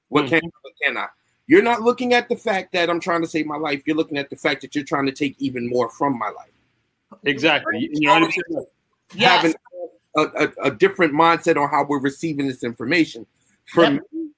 What 0.08 0.28
can 0.28 0.40
what 0.62 0.74
cannot. 0.80 1.10
You're 1.50 1.64
not 1.64 1.82
looking 1.82 2.12
at 2.14 2.28
the 2.28 2.36
fact 2.36 2.70
that 2.74 2.88
I'm 2.88 3.00
trying 3.00 3.22
to 3.22 3.26
save 3.26 3.44
my 3.44 3.56
life. 3.56 3.82
You're 3.84 3.96
looking 3.96 4.18
at 4.18 4.30
the 4.30 4.36
fact 4.36 4.60
that 4.62 4.72
you're 4.72 4.84
trying 4.84 5.06
to 5.06 5.12
take 5.12 5.34
even 5.40 5.68
more 5.68 5.88
from 5.90 6.16
my 6.16 6.28
life. 6.28 6.52
Exactly. 7.24 7.90
You're 7.92 8.12
100% 8.12 8.36
right. 8.50 8.66
Yes. 9.14 9.42
Having 9.42 9.54
a, 10.16 10.20
a, 10.44 10.66
a 10.66 10.70
different 10.70 11.12
mindset 11.12 11.60
on 11.60 11.68
how 11.68 11.84
we're 11.88 11.98
receiving 11.98 12.46
this 12.46 12.62
information. 12.62 13.26
For 13.66 13.82
Yep. 13.82 14.02
me, 14.12 14.28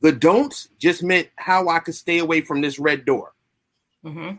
the 0.00 0.12
don'ts 0.12 0.70
just 0.78 1.02
meant 1.02 1.28
how 1.36 1.68
I 1.68 1.80
could 1.80 1.94
stay 1.94 2.20
away 2.20 2.40
from 2.40 2.62
this 2.62 2.78
red 2.78 3.04
door. 3.04 3.34
Mhm. 4.02 4.38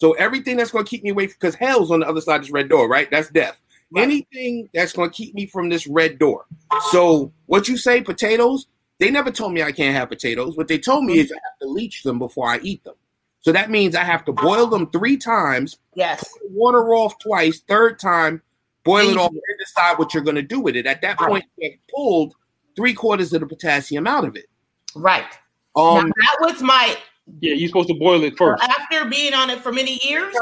So 0.00 0.12
everything 0.12 0.56
that's 0.56 0.70
going 0.70 0.84
to 0.84 0.88
keep 0.88 1.02
me 1.02 1.10
away, 1.10 1.26
because 1.26 1.56
hell's 1.56 1.90
on 1.90 1.98
the 1.98 2.08
other 2.08 2.20
side 2.20 2.36
of 2.36 2.42
this 2.42 2.52
red 2.52 2.68
door, 2.68 2.86
right? 2.88 3.10
That's 3.10 3.28
death. 3.28 3.60
Right. 3.90 4.02
Anything 4.04 4.68
that's 4.72 4.92
going 4.92 5.10
to 5.10 5.16
keep 5.16 5.34
me 5.34 5.46
from 5.46 5.68
this 5.68 5.88
red 5.88 6.20
door. 6.20 6.44
So 6.92 7.32
what 7.46 7.66
you 7.66 7.76
say, 7.76 8.02
potatoes? 8.02 8.68
They 9.02 9.10
never 9.10 9.30
told 9.32 9.52
me 9.52 9.62
I 9.62 9.72
can't 9.72 9.96
have 9.96 10.08
potatoes. 10.08 10.56
What 10.56 10.68
they 10.68 10.78
told 10.78 11.04
me 11.04 11.18
is 11.18 11.32
I 11.32 11.34
have 11.34 11.58
to 11.62 11.66
leach 11.68 12.04
them 12.04 12.18
before 12.20 12.48
I 12.48 12.58
eat 12.62 12.84
them. 12.84 12.94
So 13.40 13.50
that 13.50 13.68
means 13.68 13.96
I 13.96 14.04
have 14.04 14.24
to 14.26 14.32
boil 14.32 14.68
them 14.68 14.88
three 14.92 15.16
times, 15.16 15.78
Yes. 15.96 16.24
water 16.50 16.94
off 16.94 17.18
twice, 17.18 17.60
third 17.66 17.98
time, 17.98 18.40
boil 18.84 19.08
it 19.08 19.16
off, 19.16 19.30
and 19.30 19.40
decide 19.58 19.98
what 19.98 20.14
you're 20.14 20.22
going 20.22 20.36
to 20.36 20.42
do 20.42 20.60
with 20.60 20.76
it. 20.76 20.86
At 20.86 21.02
that 21.02 21.18
point, 21.18 21.44
you 21.58 21.72
pulled 21.92 22.34
three 22.76 22.94
quarters 22.94 23.32
of 23.32 23.40
the 23.40 23.46
potassium 23.48 24.06
out 24.06 24.24
of 24.24 24.36
it. 24.36 24.46
Right. 24.94 25.26
Um, 25.74 25.96
now, 25.96 26.02
that 26.02 26.36
was 26.40 26.62
my 26.62 26.96
Yeah, 27.40 27.54
you're 27.54 27.68
supposed 27.68 27.88
to 27.88 27.94
boil 27.98 28.22
it 28.22 28.36
first. 28.38 28.62
after 28.62 29.04
being 29.06 29.34
on 29.34 29.50
it 29.50 29.58
for 29.60 29.72
many 29.72 29.98
years. 30.04 30.32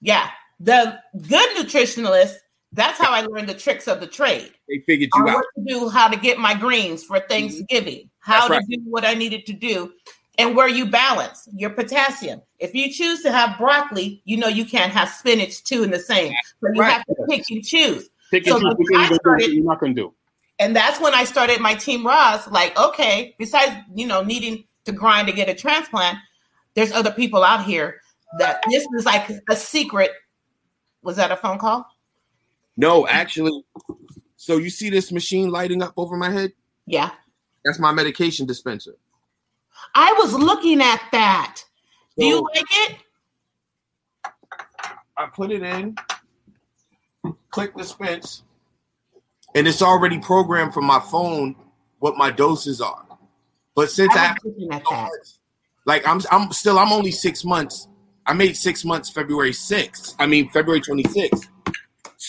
Yeah, 0.00 0.30
the 0.60 0.98
good 1.28 1.56
nutritionalist. 1.58 2.36
That's 2.72 2.98
how 2.98 3.12
I 3.12 3.22
learned 3.22 3.48
the 3.48 3.54
tricks 3.54 3.86
of 3.86 4.00
the 4.00 4.06
trade. 4.06 4.52
They 4.68 4.78
figured 4.86 5.10
you 5.14 5.28
out. 5.28 5.34
what 5.34 5.46
to 5.56 5.64
do, 5.64 5.88
how 5.88 6.08
to 6.08 6.18
get 6.18 6.38
my 6.38 6.54
greens 6.54 7.04
for 7.04 7.18
mm-hmm. 7.18 7.28
Thanksgiving, 7.28 8.10
how 8.20 8.48
to 8.48 8.60
do 8.68 8.80
what 8.84 9.04
I 9.04 9.14
needed 9.14 9.44
to 9.46 9.52
do, 9.52 9.92
and 10.38 10.56
where 10.56 10.68
you 10.68 10.86
balance 10.86 11.48
your 11.54 11.70
potassium. 11.70 12.40
If 12.58 12.74
you 12.74 12.90
choose 12.90 13.22
to 13.22 13.32
have 13.32 13.58
broccoli, 13.58 14.22
you 14.24 14.38
know 14.38 14.48
you 14.48 14.64
can't 14.64 14.90
have 14.90 15.10
spinach 15.10 15.62
too 15.64 15.82
in 15.82 15.90
the 15.90 15.98
same. 15.98 16.32
So 16.60 16.68
you 16.72 16.80
Right. 16.80 16.92
have 16.92 17.04
to 17.04 17.14
pick 17.28 17.44
and 17.50 17.62
choose. 17.62 18.08
Pick 18.30 18.46
So 18.46 18.56
and 18.56 18.62
choose 18.62 18.68
when 18.68 18.76
which 18.78 18.88
one 18.90 19.00
I 19.00 19.02
you're 19.02 19.08
gonna 19.08 19.10
do, 19.10 19.14
started- 19.16 19.52
you're 19.52 19.64
not 19.64 19.80
gonna 19.80 19.94
do. 19.94 20.14
And 20.58 20.74
that's 20.74 21.00
when 21.00 21.12
I 21.14 21.24
started 21.24 21.60
my 21.60 21.74
team 21.74 22.06
Roz. 22.06 22.46
Like, 22.48 22.78
okay, 22.78 23.34
besides 23.38 23.74
you 23.94 24.06
know 24.06 24.22
needing 24.22 24.64
to 24.86 24.92
grind 24.92 25.26
to 25.28 25.34
get 25.34 25.50
a 25.50 25.54
transplant, 25.54 26.18
there's 26.74 26.92
other 26.92 27.10
people 27.10 27.44
out 27.44 27.64
here 27.64 28.00
that 28.38 28.62
this 28.70 28.86
is 28.96 29.04
like 29.04 29.28
a 29.50 29.56
secret. 29.56 30.12
Was 31.02 31.16
that 31.16 31.30
a 31.30 31.36
phone 31.36 31.58
call? 31.58 31.86
No, 32.76 33.06
actually. 33.06 33.64
So 34.36 34.56
you 34.56 34.70
see 34.70 34.90
this 34.90 35.12
machine 35.12 35.50
lighting 35.50 35.82
up 35.82 35.94
over 35.96 36.16
my 36.16 36.30
head? 36.30 36.52
Yeah, 36.86 37.10
That's 37.64 37.78
my 37.78 37.92
medication 37.92 38.46
dispenser. 38.46 38.96
I 39.94 40.12
was 40.18 40.34
looking 40.34 40.80
at 40.80 41.00
that. 41.12 41.62
Do 42.18 42.26
you 42.26 42.42
like 42.54 42.64
it? 42.70 42.96
I 45.16 45.26
put 45.26 45.52
it 45.52 45.62
in, 45.62 45.96
click 47.50 47.76
dispense, 47.76 48.42
and 49.54 49.68
it's 49.68 49.82
already 49.82 50.18
programmed 50.18 50.74
from 50.74 50.84
my 50.86 50.98
phone 50.98 51.54
what 52.00 52.16
my 52.16 52.30
doses 52.30 52.80
are. 52.80 53.06
But 53.74 53.90
since 53.90 54.14
I, 54.16 54.26
I 54.26 54.36
looking 54.44 54.72
at 54.72 54.82
that. 54.90 55.02
much, 55.02 55.28
like 55.86 56.06
I'm 56.06 56.20
I'm 56.30 56.52
still 56.52 56.78
I'm 56.78 56.92
only 56.92 57.12
six 57.12 57.44
months. 57.44 57.88
I 58.26 58.34
made 58.34 58.56
six 58.56 58.84
months 58.84 59.10
February 59.10 59.52
6th. 59.52 60.14
I 60.18 60.26
mean 60.26 60.48
February 60.50 60.80
26th. 60.80 61.48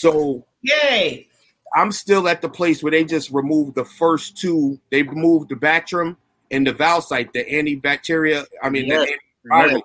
So 0.04 0.44
Yay! 0.60 1.26
I'm 1.74 1.90
still 1.90 2.28
at 2.28 2.42
the 2.42 2.48
place 2.48 2.82
where 2.82 2.90
they 2.92 3.04
just 3.04 3.30
removed 3.30 3.74
the 3.74 3.84
first 3.86 4.36
two. 4.36 4.78
They 4.90 5.02
removed 5.02 5.48
the 5.48 5.54
Bactrim 5.56 6.16
and 6.50 6.66
the 6.66 6.72
Valcyte, 6.74 7.32
the 7.32 7.42
antibacteria. 7.46 8.44
I 8.62 8.68
mean, 8.68 8.86
Yes. 8.86 9.08
the 9.44 9.50
antibiotic. 9.50 9.82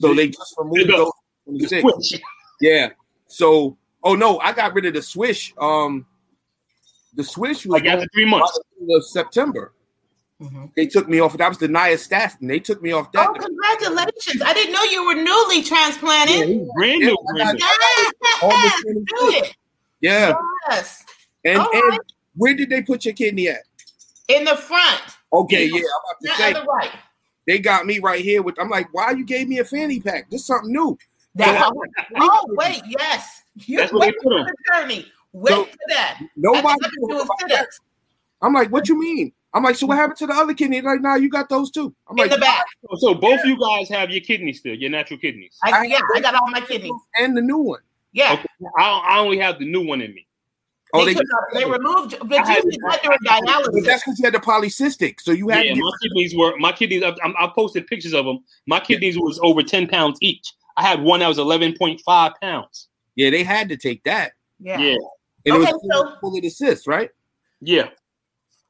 So 0.00 0.12
they 0.14 0.28
just 0.28 0.54
removed 0.58 0.90
those. 0.90 1.10
The 1.46 1.82
26. 1.82 2.20
Yeah. 2.60 2.90
So, 3.26 3.76
oh 4.02 4.14
no, 4.14 4.38
I 4.40 4.52
got 4.52 4.74
rid 4.74 4.84
of 4.84 4.94
the 4.94 5.02
Swish. 5.02 5.54
Um, 5.58 6.04
the 7.14 7.24
Swish 7.24 7.64
was 7.64 7.72
Like 7.82 7.86
after 7.86 8.06
three 8.14 8.28
months. 8.28 8.58
of 8.90 9.04
September. 9.06 9.72
Mhm. 10.42 10.72
They 10.76 10.86
took 10.86 11.08
me 11.08 11.20
off. 11.20 11.36
That 11.38 11.48
was 11.48 11.58
the 11.58 11.68
Nia 11.68 11.94
nystatin. 11.96 12.48
They 12.48 12.58
took 12.58 12.82
me 12.82 12.90
off 12.92 13.12
that. 13.12 13.28
Oh, 13.28 13.32
congratulations! 13.34 14.42
I 14.44 14.52
didn't 14.52 14.72
know 14.72 14.82
you 14.84 15.06
were 15.06 15.14
newly 15.14 15.62
transplanted. 15.62 16.48
Yeah, 16.48 16.64
brand 16.74 17.00
new. 17.00 17.16
I 17.16 17.32
brand 17.38 17.58
new. 17.58 18.12
Almost 18.42 18.62
Yes, 18.62 18.82
do 18.84 19.04
it. 19.30 19.56
yeah. 20.00 20.34
Yes, 20.70 21.04
And, 21.44 21.58
All 21.60 21.68
and 21.72 22.00
where 22.36 22.54
did 22.54 22.68
they 22.70 22.82
put 22.82 23.04
your 23.04 23.14
kidney 23.14 23.48
at? 23.48 23.62
in 24.28 24.44
the 24.44 24.56
front, 24.56 25.02
Okay, 25.32 25.66
yeah, 25.66 25.74
I'm 25.76 25.82
about 25.82 26.20
to 26.22 26.28
say 26.42 26.54
on 26.54 26.64
the 26.64 26.72
right. 26.72 26.90
they 27.46 27.58
got 27.58 27.84
me 27.86 27.98
right 28.00 28.24
here 28.24 28.42
with. 28.42 28.58
I'm 28.58 28.70
like, 28.70 28.88
why 28.92 29.10
you 29.12 29.24
gave 29.24 29.48
me 29.48 29.58
a 29.60 29.64
fanny 29.64 30.00
pack? 30.00 30.30
This 30.30 30.40
is 30.40 30.46
something 30.46 30.72
new. 30.72 30.98
That's 31.36 31.50
So- 31.52 31.56
how, 31.58 31.72
oh 32.16 32.46
wait, 32.56 32.82
yes. 32.98 33.42
You 33.66 33.78
That's 33.78 33.92
what 33.92 34.00
they 34.00 34.06
wait 34.08 34.14
put 34.22 34.32
for 34.32 34.44
the 34.44 34.56
journey. 34.72 35.12
Wait 35.32 35.50
So, 35.52 35.64
for 35.64 35.76
that. 35.90 36.20
Nobody. 36.36 36.62
That's 36.62 36.80
nothing 36.82 37.08
do 37.08 37.14
knows 37.14 37.28
that. 37.48 37.68
I'm 38.42 38.52
like, 38.52 38.70
what 38.72 38.88
you 38.88 38.98
mean? 38.98 39.32
I'm 39.54 39.62
like, 39.62 39.76
so 39.76 39.86
what 39.86 39.94
mm-hmm. 39.94 40.00
happened 40.00 40.18
to 40.18 40.26
the 40.26 40.34
other 40.34 40.52
kidney? 40.52 40.80
Like, 40.80 41.00
nah, 41.00 41.14
you 41.14 41.30
got 41.30 41.48
those 41.48 41.70
too. 41.70 41.94
I'm 42.08 42.18
in 42.18 42.24
like, 42.24 42.30
the 42.32 42.38
back. 42.38 42.64
So 42.98 43.14
both 43.14 43.40
you 43.44 43.58
guys 43.58 43.88
have 43.88 44.10
your 44.10 44.20
kidneys 44.20 44.58
still, 44.58 44.74
your 44.74 44.90
natural 44.90 45.18
kidneys. 45.18 45.56
I, 45.62 45.70
I- 45.70 45.82
yeah, 45.84 46.00
I 46.14 46.20
got 46.20 46.34
all 46.34 46.50
my 46.50 46.60
kidneys. 46.60 46.92
and 47.18 47.36
the 47.36 47.40
new 47.40 47.58
one. 47.58 47.80
Yeah, 48.12 48.34
Okay. 48.34 48.44
I, 48.78 49.02
I 49.08 49.18
only 49.18 49.38
have 49.38 49.58
the 49.58 49.64
new 49.66 49.84
one 49.86 50.00
in 50.00 50.14
me. 50.14 50.26
Oh, 50.92 51.04
they, 51.04 51.14
they, 51.14 51.20
took 51.20 51.26
out, 51.34 51.42
they 51.52 51.64
removed, 51.64 52.16
but 52.24 52.38
I 52.38 52.46
had- 52.46 52.64
you 52.64 52.70
did 52.72 52.80
that 52.82 53.02
during 53.02 53.18
dialysis. 53.26 53.84
that's 53.84 54.04
because 54.04 54.18
you 54.18 54.24
had 54.24 54.34
the 54.34 54.38
polycystic, 54.38 55.20
so 55.20 55.32
you 55.32 55.48
had 55.48 55.64
Yeah, 55.66 55.74
my 55.74 55.90
kidneys 56.02 56.36
were 56.36 56.56
my 56.58 56.70
kidneys. 56.72 57.02
I, 57.02 57.14
I 57.22 57.50
posted 57.54 57.86
pictures 57.88 58.14
of 58.14 58.24
them. 58.24 58.38
My 58.66 58.78
kidneys 58.78 59.18
was 59.18 59.40
over 59.42 59.62
ten 59.62 59.88
pounds 59.88 60.18
each. 60.20 60.52
I 60.76 60.82
had 60.82 61.02
one 61.02 61.20
that 61.20 61.28
was 61.28 61.38
eleven 61.38 61.74
point 61.76 62.00
five 62.04 62.32
pounds. 62.40 62.88
Yeah, 63.16 63.30
they 63.30 63.42
had 63.42 63.68
to 63.70 63.76
take 63.76 64.04
that. 64.04 64.32
Yeah. 64.60 64.78
Yeah, 64.78 64.96
And 65.46 65.54
Okay, 65.56 65.70
it 65.70 65.74
was 65.74 65.88
so- 65.90 66.16
full 66.20 66.36
of 66.36 66.52
cysts, 66.52 66.86
right? 66.86 67.10
yeah. 67.60 67.88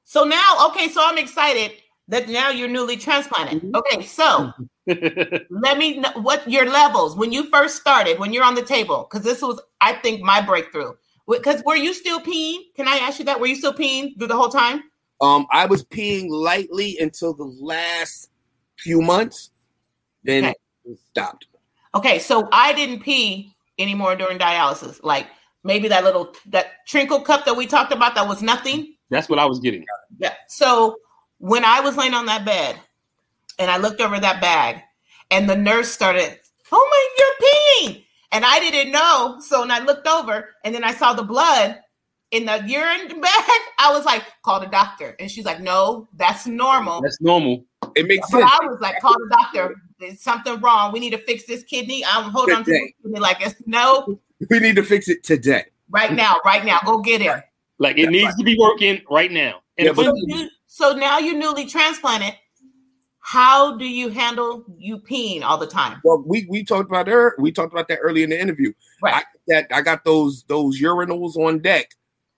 So 0.05 0.25
now, 0.25 0.69
okay, 0.69 0.89
so 0.89 1.01
I'm 1.03 1.19
excited 1.19 1.73
that 2.09 2.29
now 2.29 2.51
you're 2.51 2.69
newly 2.69 2.97
transplanted. 2.97 3.63
Mhm. 3.63 3.75
Okay, 3.77 4.03
so 4.05 4.53
let 5.51 5.79
me 5.79 5.99
know 5.99 6.11
what 6.17 6.49
your 6.49 6.67
levels 6.71 7.17
when 7.17 7.33
you 7.33 7.49
first 7.51 7.77
started, 7.77 8.19
when 8.19 8.33
you're 8.33 8.45
on 8.45 8.55
the 8.55 8.63
table, 8.63 9.09
because 9.11 9.25
this 9.25 9.41
was, 9.41 9.61
I 9.81 9.95
think, 9.95 10.21
my 10.21 10.41
breakthrough. 10.41 10.93
Because 11.27 11.63
were 11.65 11.77
you 11.77 11.95
still 11.95 12.21
peeing? 12.21 12.59
Can 12.77 12.87
I 12.87 12.97
ask 12.97 13.19
you 13.19 13.25
that? 13.25 13.41
Were 13.41 13.47
you 13.47 13.55
still 13.57 13.73
peeing 13.73 14.17
through 14.19 14.27
the 14.29 14.37
whole 14.37 14.51
time? 14.51 14.83
Um, 15.23 15.47
I 15.51 15.65
was 15.65 15.83
peeing 15.85 16.29
lightly 16.29 16.99
until 17.01 17.33
the 17.33 17.45
last 17.45 18.31
few 18.77 19.01
months, 19.01 19.51
then 20.23 20.45
Okay. 20.45 20.55
it 20.85 20.99
stopped. 21.11 21.47
Okay, 21.95 22.19
so 22.19 22.49
I 22.53 22.75
didn't 22.75 23.01
pee 23.01 23.55
anymore 23.79 24.17
during 24.17 24.39
dialysis. 24.39 25.03
Like 25.03 25.29
maybe 25.63 25.89
that 25.89 26.05
little 26.05 26.35
that 26.47 26.87
trinkle 26.87 27.25
cup 27.25 27.47
that 27.47 27.57
we 27.57 27.67
talked 27.67 27.93
about 27.93 28.15
that 28.17 28.29
was 28.29 28.43
nothing. 28.43 28.95
That's 29.15 29.29
what 29.29 29.39
I 29.39 29.45
was 29.47 29.61
getting. 29.61 29.85
Yeah. 30.19 30.35
So 30.49 30.97
when 31.39 31.65
I 31.65 31.81
was 31.81 31.97
laying 31.97 32.15
on 32.15 32.27
that 32.27 32.45
bed 32.45 32.77
and 33.59 33.71
I 33.71 33.77
looked 33.79 34.01
over 34.01 34.19
that 34.19 34.41
bag 34.41 34.81
and 35.31 35.49
the 35.49 35.57
nurse 35.57 35.89
started, 35.91 36.39
Oh 36.73 36.89
my, 36.91 37.85
you're 37.87 37.93
peeing. 37.95 38.05
And 38.33 38.45
I 38.45 38.59
didn't 38.59 38.91
know. 38.93 39.39
So 39.41 39.61
when 39.61 39.71
I 39.71 39.79
looked 39.79 40.09
over 40.09 40.49
and 40.65 40.75
then 40.75 40.83
I 40.83 40.93
saw 40.93 41.13
the 41.15 41.23
blood 41.23 41.79
in 42.33 42.47
the 42.47 42.65
urine 42.67 43.21
bag, 43.21 43.61
I 43.79 43.91
was 43.93 44.05
like, 44.05 44.25
call 44.43 44.59
the 44.59 44.67
doctor. 44.67 45.15
And 45.21 45.31
she's 45.31 45.45
like, 45.45 45.61
No, 45.61 46.09
that's 46.15 46.47
normal. 46.47 47.01
That's 47.01 47.21
normal. 47.21 47.65
It 47.95 48.09
makes 48.09 48.29
But 48.33 48.41
sense. 48.41 48.51
I 48.61 48.67
was 48.67 48.81
like, 48.81 48.99
call 49.01 49.13
the 49.13 49.29
doctor. 49.31 49.75
There's 50.01 50.21
something 50.21 50.59
wrong. 50.61 50.91
We 50.93 50.99
need 50.99 51.11
to 51.11 51.19
fix 51.19 51.47
this 51.47 51.63
kidney. 51.63 52.05
I'm 52.05 52.31
hold 52.33 52.51
on 52.51 52.65
to 52.65 52.71
this 52.71 52.91
kidney 53.03 53.21
like 53.21 53.37
it's 53.41 53.55
no, 53.67 54.19
We 54.51 54.59
need 54.59 54.75
to 54.77 54.83
fix 54.83 55.09
it 55.09 55.23
today. 55.23 55.65
right 55.91 56.13
now, 56.13 56.37
right 56.45 56.65
now. 56.65 56.81
Go 56.85 56.99
get 56.99 57.21
him. 57.21 57.41
Like 57.79 57.99
it 57.99 58.11
needs 58.11 58.35
to 58.37 58.45
be 58.45 58.57
working 58.59 59.01
right 59.11 59.31
now. 59.31 59.61
And 59.79 59.87
Yeah, 59.87 59.93
the 59.93 60.05
but- 60.05 60.05
So, 60.07 60.15
you, 60.27 60.49
so 60.67 60.93
now 60.93 61.19
you're 61.19 61.39
newly 61.39 61.67
transplanted. 61.67 62.35
How 63.21 63.77
do 63.79 63.87
you 63.87 64.11
handle 64.11 64.65
you 64.77 64.99
peeing 64.99 65.43
all 65.43 65.57
the 65.57 65.67
time? 65.67 66.01
Well, 66.05 66.23
we 66.27 66.47
we 66.51 66.63
talked 66.63 66.91
about 66.91 67.07
there. 67.07 67.35
We 67.39 67.53
talked 67.53 67.73
about 67.73 67.89
that 67.89 68.01
early 68.03 68.23
in 68.23 68.31
the 68.31 68.39
interview. 68.41 68.73
Right. 69.03 69.15
I, 69.15 69.23
that 69.49 69.67
I 69.73 69.81
got 69.81 70.05
those 70.05 70.45
those 70.45 70.79
urinals 70.81 71.37
on 71.37 71.61
deck 71.61 71.89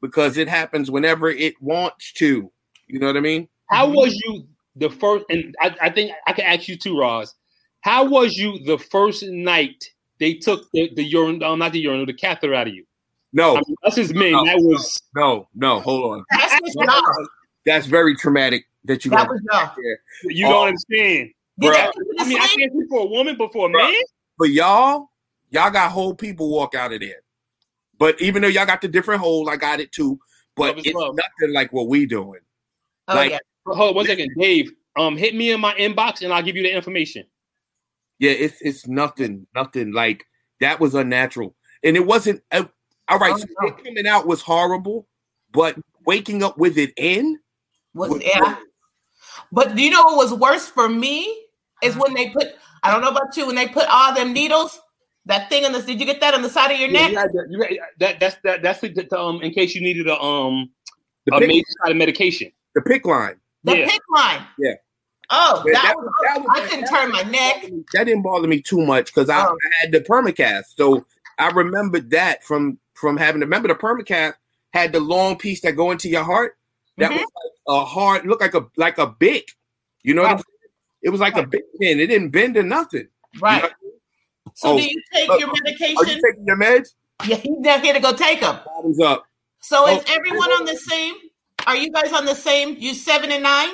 because 0.01 0.37
it 0.37 0.49
happens 0.49 0.89
whenever 0.89 1.29
it 1.29 1.61
wants 1.61 2.13
to. 2.15 2.53
You 2.87 2.99
know 3.01 3.09
what 3.09 3.17
I 3.17 3.21
mean? 3.21 3.49
how 3.69 3.89
was 3.89 4.15
you 4.25 4.47
the 4.77 4.89
first? 4.89 5.25
And 5.29 5.57
I, 5.61 5.75
I 5.83 5.91
think 5.91 6.13
I 6.29 6.33
can 6.33 6.45
ask 6.45 6.69
you 6.69 6.77
too, 6.77 6.97
Roz. 6.97 7.35
How 7.81 8.05
was 8.05 8.37
you 8.37 8.65
the 8.65 8.79
first 8.79 9.25
night 9.25 9.91
they 10.21 10.35
took 10.35 10.71
the, 10.73 10.91
the 10.95 11.03
urine, 11.03 11.43
um, 11.43 11.59
not 11.59 11.73
the 11.73 11.81
urinal, 11.81 12.07
the 12.07 12.15
catheter 12.15 12.55
out 12.55 12.69
of 12.69 12.75
you? 12.75 12.86
No, 13.37 13.57
I 13.57 13.61
mean, 13.67 13.77
us 13.85 13.99
as 13.99 14.15
men, 14.15 14.33
No. 14.33 14.45
that 14.47 14.57
was 14.61 14.99
no, 15.15 15.47
no. 15.55 15.81
Hold 15.81 16.15
on. 16.19 16.25
That's 16.31 16.59
what 16.75 16.89
y'all. 16.89 17.27
That's 17.67 17.87
very 17.87 18.17
traumatic. 18.17 18.65
That 18.85 19.05
you 19.05 19.11
That 19.11 19.27
got 19.27 19.31
was 19.31 19.43
y'all. 19.53 19.75
there. 19.77 20.01
you 20.33 20.47
Oh. 20.47 20.51
don't 20.53 20.69
understand. 20.69 21.31
Did 21.59 21.71
Bruh. 21.71 21.75
that 21.75 21.95
put 21.95 22.07
you 22.07 22.15
I 22.19 22.23
to 22.23 22.29
mean, 22.31 22.39
I 22.41 22.47
sleep? 22.47 22.61
can't 22.61 22.73
speak 22.73 22.89
for 22.89 23.01
a 23.01 23.07
woman, 23.07 23.37
but 23.37 23.53
for 23.53 23.69
a 23.69 23.73
Bruh. 23.73 23.91
man, 23.93 24.01
But 24.39 24.51
y'all, 24.51 25.11
y'all 25.51 25.71
got 25.71 25.91
whole 25.93 26.15
people 26.15 26.51
walk 26.51 26.75
out 26.75 26.93
of 26.95 27.01
there. 27.01 27.21
But 27.99 28.21
even 28.23 28.41
though 28.43 28.49
y'all 28.49 28.65
got 28.67 28.81
the 28.81 28.89
different 28.89 29.21
hole, 29.21 29.51
I 29.51 29.57
got 29.57 29.81
it 29.81 29.93
too. 29.93 30.19
But 30.55 30.69
Love 30.69 30.79
is 30.79 30.87
it's 30.87 30.95
love. 30.95 31.15
nothing 31.17 31.55
like 31.55 31.73
what 31.75 31.89
we 31.89 32.07
doing. 32.07 32.41
Oh 33.09 33.15
like- 33.15 33.33
yeah. 33.33 33.39
hold 33.67 33.91
on 33.91 33.95
one 33.97 34.07
second, 34.07 34.31
Dave. 34.39 34.73
Um, 34.99 35.15
hit 35.17 35.35
me 35.35 35.51
in 35.51 35.61
my 35.61 35.75
inbox 35.75 36.23
and 36.23 36.33
I'll 36.33 36.43
give 36.43 36.57
you 36.57 36.63
the 36.63 36.75
information. 36.75 37.27
Yeah, 38.19 38.31
it's 38.31 38.63
it's 38.63 38.87
nothing, 38.87 39.47
nothing 39.55 39.93
like 39.93 40.25
that 40.61 40.81
was 40.81 40.95
unnatural, 40.95 41.55
and 41.85 41.97
it 41.99 42.07
wasn't. 42.07 42.43
Uh, 42.51 42.65
all 43.09 43.19
right, 43.19 43.39
so 43.39 43.47
it 43.63 43.85
coming 43.85 44.07
out 44.07 44.27
was 44.27 44.41
horrible, 44.43 45.07
but 45.53 45.77
waking 46.07 46.43
up 46.43 46.59
with 46.59 46.77
it 46.79 46.93
in, 46.97 47.39
Was, 47.95 48.11
was- 48.11 48.23
yeah. 48.25 48.57
But 49.53 49.77
you 49.79 49.91
know 49.91 50.03
what 50.05 50.17
was 50.17 50.35
worse 50.35 50.67
for 50.69 50.89
me 50.89 51.45
is 51.83 51.97
when 51.97 52.15
they 52.15 52.31
put. 52.31 52.55
I 52.83 52.91
don't 52.91 53.01
know 53.01 53.09
about 53.11 53.37
you. 53.37 53.47
When 53.47 53.55
they 53.55 53.69
put 53.69 53.87
all 53.89 54.15
them 54.15 54.33
needles, 54.33 54.81
that 55.27 55.49
thing 55.51 55.65
on 55.65 55.73
this. 55.73 55.85
Did 55.85 56.01
you 56.01 56.07
get 56.07 56.21
that 56.21 56.35
on 56.35 56.43
the 56.43 56.49
side 56.49 56.71
of 56.73 56.79
your 56.81 56.89
Yeah, 56.89 57.09
neck? 57.09 57.11
you 57.13 57.19
had 57.19 57.33
that, 57.33 57.47
you 57.51 57.81
that 57.99 58.21
that's 58.21 58.37
that 58.45 58.63
that's 58.63 58.81
the, 58.81 58.89
the, 58.89 59.19
um 59.19 59.41
in 59.43 59.53
case 59.53 59.75
you 59.75 59.81
needed 59.83 60.09
a 60.09 60.19
um 60.21 60.71
the 61.27 61.35
a 61.37 61.41
PICC, 61.41 61.47
major 61.49 61.65
side 61.83 61.91
of 61.93 61.97
medication. 61.97 62.51
the 62.75 62.81
PICC 62.81 63.05
line. 63.05 63.37
The 63.65 63.77
Yeah. 63.79 63.89
PICC 63.89 63.99
line. 64.15 64.47
Yeah. 64.59 64.75
Oh, 65.31 65.63
that, 65.67 65.73
that 65.83 65.97
was, 65.97 66.05
was- 66.07 66.15
that 66.25 66.41
was- 66.41 66.49
I 66.55 66.67
couldn't 66.69 66.87
turn 66.87 67.11
my 67.13 67.23
neck. 67.23 67.71
That 67.93 68.05
didn't 68.05 68.23
bother 68.23 68.49
me 68.49 68.61
too 68.63 68.85
much 68.87 69.07
because 69.15 69.29
I, 69.29 69.45
Oh. 69.45 69.51
I 69.53 69.83
had 69.83 69.93
the 69.93 70.01
permacath, 70.01 70.65
so 70.77 71.05
I 71.39 71.51
remembered 71.51 72.11
that 72.11 72.45
from 72.45 72.79
from 72.95 73.17
having. 73.17 73.41
To 73.41 73.47
remember 73.47 73.69
the 73.69 73.75
permacath 73.75 74.35
had 74.73 74.93
the 74.93 75.01
long 75.01 75.37
piece 75.37 75.61
that 75.63 75.73
go 75.73 75.91
into 75.91 76.09
your 76.09 76.25
heart. 76.25 76.57
That 76.99 77.11
Mhm. 77.11 77.17
was 77.17 77.21
like 77.21 77.53
a 77.69 77.85
hard, 77.85 78.27
look 78.27 78.41
like 78.41 78.55
a 78.55 78.67
like 78.77 78.99
a 78.99 79.07
bic. 79.07 79.49
You 80.03 80.15
know 80.15 80.23
what 80.23 80.31
I'm 80.31 80.37
Right. 80.37 80.45
saying? 80.47 80.73
It 81.03 81.11
was 81.11 81.21
like 81.21 81.37
a 81.37 81.47
big 81.47 81.63
pin. 81.81 82.01
It 82.01 82.07
didn't 82.07 82.31
bend 82.31 82.57
or 82.57 82.63
nothing. 82.63 83.09
Right. 83.41 83.71
You 83.83 83.93
So 84.55 84.71
Oh, 84.71 84.77
do 84.79 84.83
you 84.85 85.03
take 85.13 85.29
look, 85.29 85.41
your 85.41 85.49
Are 85.51 85.53
you 85.55 85.63
medication? 85.65 86.21
taking 86.23 86.47
your 86.47 86.57
meds? 86.57 86.95
Yeah, 87.27 87.37
he's 87.37 87.59
down 87.63 87.83
here 87.83 87.93
to 87.93 88.01
go 88.01 88.13
take 88.13 88.41
them. 88.41 88.59
Bottoms 88.65 89.01
up. 89.01 89.27
So 89.61 89.87
is 89.89 90.03
Oh. 90.07 90.15
everyone 90.15 90.51
on 90.53 90.65
the 90.65 90.77
same? 90.77 91.15
Are 91.67 91.77
you 91.77 91.91
guys 91.91 92.13
on 92.13 92.25
the 92.25 92.35
same? 92.35 92.77
You 92.79 92.95
seven 92.95 93.31
and 93.33 93.43
nine? 93.43 93.71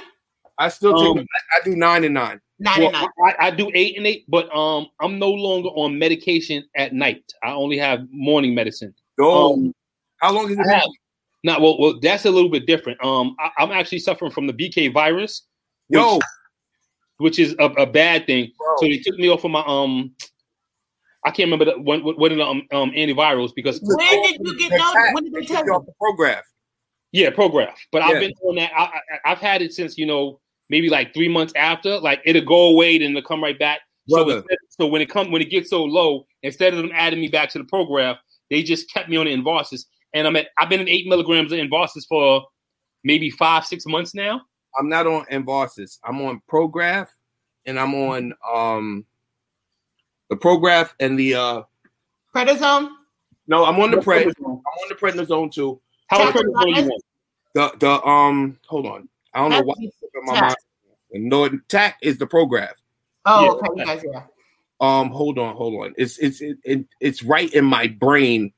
I 0.58 0.68
still 0.68 0.94
take. 0.94 1.08
Um, 1.08 1.16
them. 1.18 1.26
I, 1.52 1.58
I 1.58 1.64
do 1.64 1.76
nine 1.76 2.04
and 2.04 2.14
nine. 2.14 2.40
Nine 2.62 2.92
Well. 2.92 3.08
I, 3.26 3.34
I 3.46 3.50
do 3.50 3.70
eight 3.74 3.96
and 3.96 4.06
eight, 4.06 4.24
but 4.28 4.54
um, 4.56 4.86
I'm 5.00 5.18
no 5.18 5.30
longer 5.30 5.68
on 5.70 5.98
medication 5.98 6.64
at 6.76 6.92
night. 6.92 7.24
I 7.42 7.50
only 7.52 7.76
have 7.78 8.06
morning 8.10 8.54
medicine. 8.54 8.94
Oh, 9.20 9.54
Um, 9.54 9.74
how 10.20 10.32
long 10.32 10.50
is 10.50 10.58
it? 10.58 10.66
I 10.68 10.74
have- 10.74 10.88
Not 11.44 11.60
well. 11.60 11.76
Well, 11.78 11.98
that's 12.00 12.24
a 12.24 12.30
little 12.30 12.48
bit 12.50 12.66
different. 12.66 13.02
Um, 13.04 13.34
I, 13.40 13.50
I'm 13.58 13.72
actually 13.72 13.98
suffering 13.98 14.30
from 14.30 14.46
the 14.46 14.52
BK 14.52 14.92
virus, 14.92 15.42
which, 15.88 15.98
Yo, 15.98 16.20
which 17.18 17.38
is 17.40 17.54
a, 17.58 17.64
a 17.64 17.86
bad 17.86 18.26
thing. 18.26 18.52
Bro. 18.56 18.76
So 18.78 18.86
they 18.86 18.98
took 18.98 19.16
me 19.18 19.28
off 19.28 19.44
of 19.44 19.50
my 19.50 19.64
um. 19.66 20.12
I 21.24 21.30
can't 21.30 21.46
remember 21.50 21.64
the, 21.66 21.80
one, 21.80 22.00
one 22.02 22.32
of 22.32 22.38
the 22.38 22.44
um, 22.44 22.62
um 22.72 22.90
antivirals 22.92 23.50
because 23.54 23.80
When 23.82 23.98
did 24.22 24.40
you 24.40 24.58
get 24.58 24.70
the 24.70 24.78
notified? 24.78 25.14
When 25.14 25.24
did 25.24 25.32
they 25.32 25.40
took 25.40 25.48
tell 25.48 25.64
you 25.66 25.72
you? 25.72 25.78
off 25.78 25.86
the 25.86 25.92
program. 26.00 26.42
yeah, 27.12 27.30
Prograf. 27.30 27.74
But 27.92 28.02
Yeah. 28.02 28.08
I've 28.08 28.20
been 28.20 28.32
on 28.44 28.54
that. 28.56 28.70
I, 28.76 28.82
I, 28.84 29.32
I've 29.32 29.38
had 29.38 29.62
it 29.62 29.72
since 29.72 29.96
you 29.98 30.06
know 30.06 30.40
maybe 30.72 30.88
like 30.88 31.12
three 31.14 31.28
months 31.28 31.52
after. 31.54 31.98
Like 32.00 32.22
it'll 32.24 32.44
go 32.44 32.68
away, 32.68 32.98
then 32.98 33.10
it'll 33.10 33.22
come 33.22 33.42
right 33.42 33.56
back. 33.58 33.80
So, 34.08 34.28
instead- 34.28 34.56
so 34.70 34.86
when 34.88 35.00
it 35.02 35.08
come 35.10 35.30
when 35.30 35.42
it 35.42 35.50
gets 35.50 35.70
so 35.70 35.84
low, 35.84 36.26
instead 36.42 36.72
of 36.74 36.80
them 36.80 36.90
adding 36.94 37.20
me 37.20 37.28
back 37.28 37.50
to 37.50 37.58
the 37.58 37.64
program, 37.64 38.16
they 38.50 38.64
just 38.64 38.90
kept 38.92 39.08
me 39.08 39.16
on 39.18 39.26
the 39.26 39.36
Envarsus, 39.36 39.84
and 40.14 40.26
I'm 40.26 40.34
at 40.34 40.48
I've 40.58 40.68
been 40.68 40.80
in 40.80 40.88
eight 40.88 41.06
milligrams 41.06 41.52
of 41.52 41.58
Envarsus 41.60 42.04
for 42.08 42.42
maybe 43.04 43.30
five 43.30 43.64
six 43.64 43.86
months 43.86 44.14
now. 44.14 44.40
I'm 44.76 44.88
not 44.88 45.06
on 45.06 45.24
Envarsus. 45.26 45.98
I'm 46.02 46.20
on 46.22 46.40
Prograf, 46.50 47.08
and 47.66 47.78
I'm 47.78 47.94
on 47.94 48.32
um 48.52 49.04
the 50.30 50.36
Prograf 50.36 50.90
and 50.98 51.16
the 51.18 51.34
uh 51.34 51.62
Prednisone? 52.34 52.88
no, 53.46 53.64
I'm 53.66 53.78
on 53.78 53.90
the 53.90 53.98
pred. 53.98 54.32
I'm 54.38 54.44
on 54.54 54.88
the 54.88 54.94
prednisone 54.94 55.52
too. 55.52 55.78
How 56.08 56.24
much 56.24 56.34
Tacrolimus? 56.34 56.54
prednisone 56.54 56.76
you 56.76 56.82
want? 56.88 57.04
The 57.54 57.72
the 57.78 58.04
um 58.08 58.58
hold 58.66 58.86
on. 58.86 59.08
I 59.34 59.40
don't 59.40 59.50
know 59.50 59.62
why 59.62 59.74
it's 60.22 60.30
slipping 60.30 60.40
my 60.40 60.40
mind. 60.40 60.56
No, 61.30 61.58
TAC 61.68 61.96
is 62.02 62.18
the 62.18 62.26
Prograf. 62.26 62.72
Oh, 63.24 63.44
Yeah. 63.44 63.50
okay, 63.50 63.68
you 63.76 63.84
guys, 63.86 64.04
yeah. 64.12 64.22
Um, 64.80 65.10
hold 65.10 65.38
on, 65.38 65.54
hold 65.54 65.84
on. 65.84 65.94
It's 65.96 66.18
it's 66.18 66.40
it, 66.40 66.58
it, 66.64 66.86
it's 67.00 67.22
right 67.22 67.52
in 67.54 67.64
my 67.64 67.86
brain, 67.86 68.52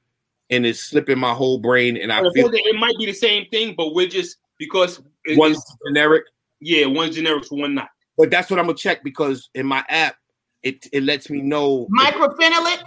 and 0.51 0.65
it's 0.65 0.81
slipping 0.81 1.19
my 1.19 1.35
whole 1.35 1.59
brain, 1.59 1.97
and 1.99 2.11
I 2.13 2.19
I 2.19 2.23
feel 2.23 2.33
feel 2.33 2.49
that 2.51 2.63
it 2.67 2.77
might 2.77 2.97
be 2.99 3.05
the 3.07 3.13
same 3.13 3.47
thing, 3.51 3.75
but 3.77 3.95
we're 3.95 4.07
just 4.09 4.39
because 4.59 5.03
it- 5.27 5.37
one's 5.39 5.57
it's- 5.59 5.77
generic. 5.87 6.25
yeah, 6.61 6.87
one's 6.87 7.17
generic, 7.17 7.45
so 7.45 7.57
one 7.57 7.75
not. 7.75 7.89
But 8.17 8.31
that's 8.31 8.49
what 8.49 8.59
I'm 8.59 8.67
gonna 8.67 8.79
check 8.79 9.03
because 9.05 9.51
in 9.55 9.67
my 9.67 9.85
app, 9.89 10.17
it 10.63 10.87
it 10.93 11.03
lets 11.03 11.29
me 11.29 11.43
know. 11.43 11.87
Microphenolate? 11.95 12.83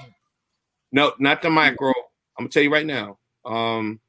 No, 0.91 1.13
not 1.19 1.41
the 1.43 1.49
micro. 1.51 1.89
I'm 1.89 2.45
gonna 2.45 2.49
tell 2.49 2.63
you 2.63 2.71
right 2.73 2.85
now. 2.85 3.19
Um, 3.45 3.99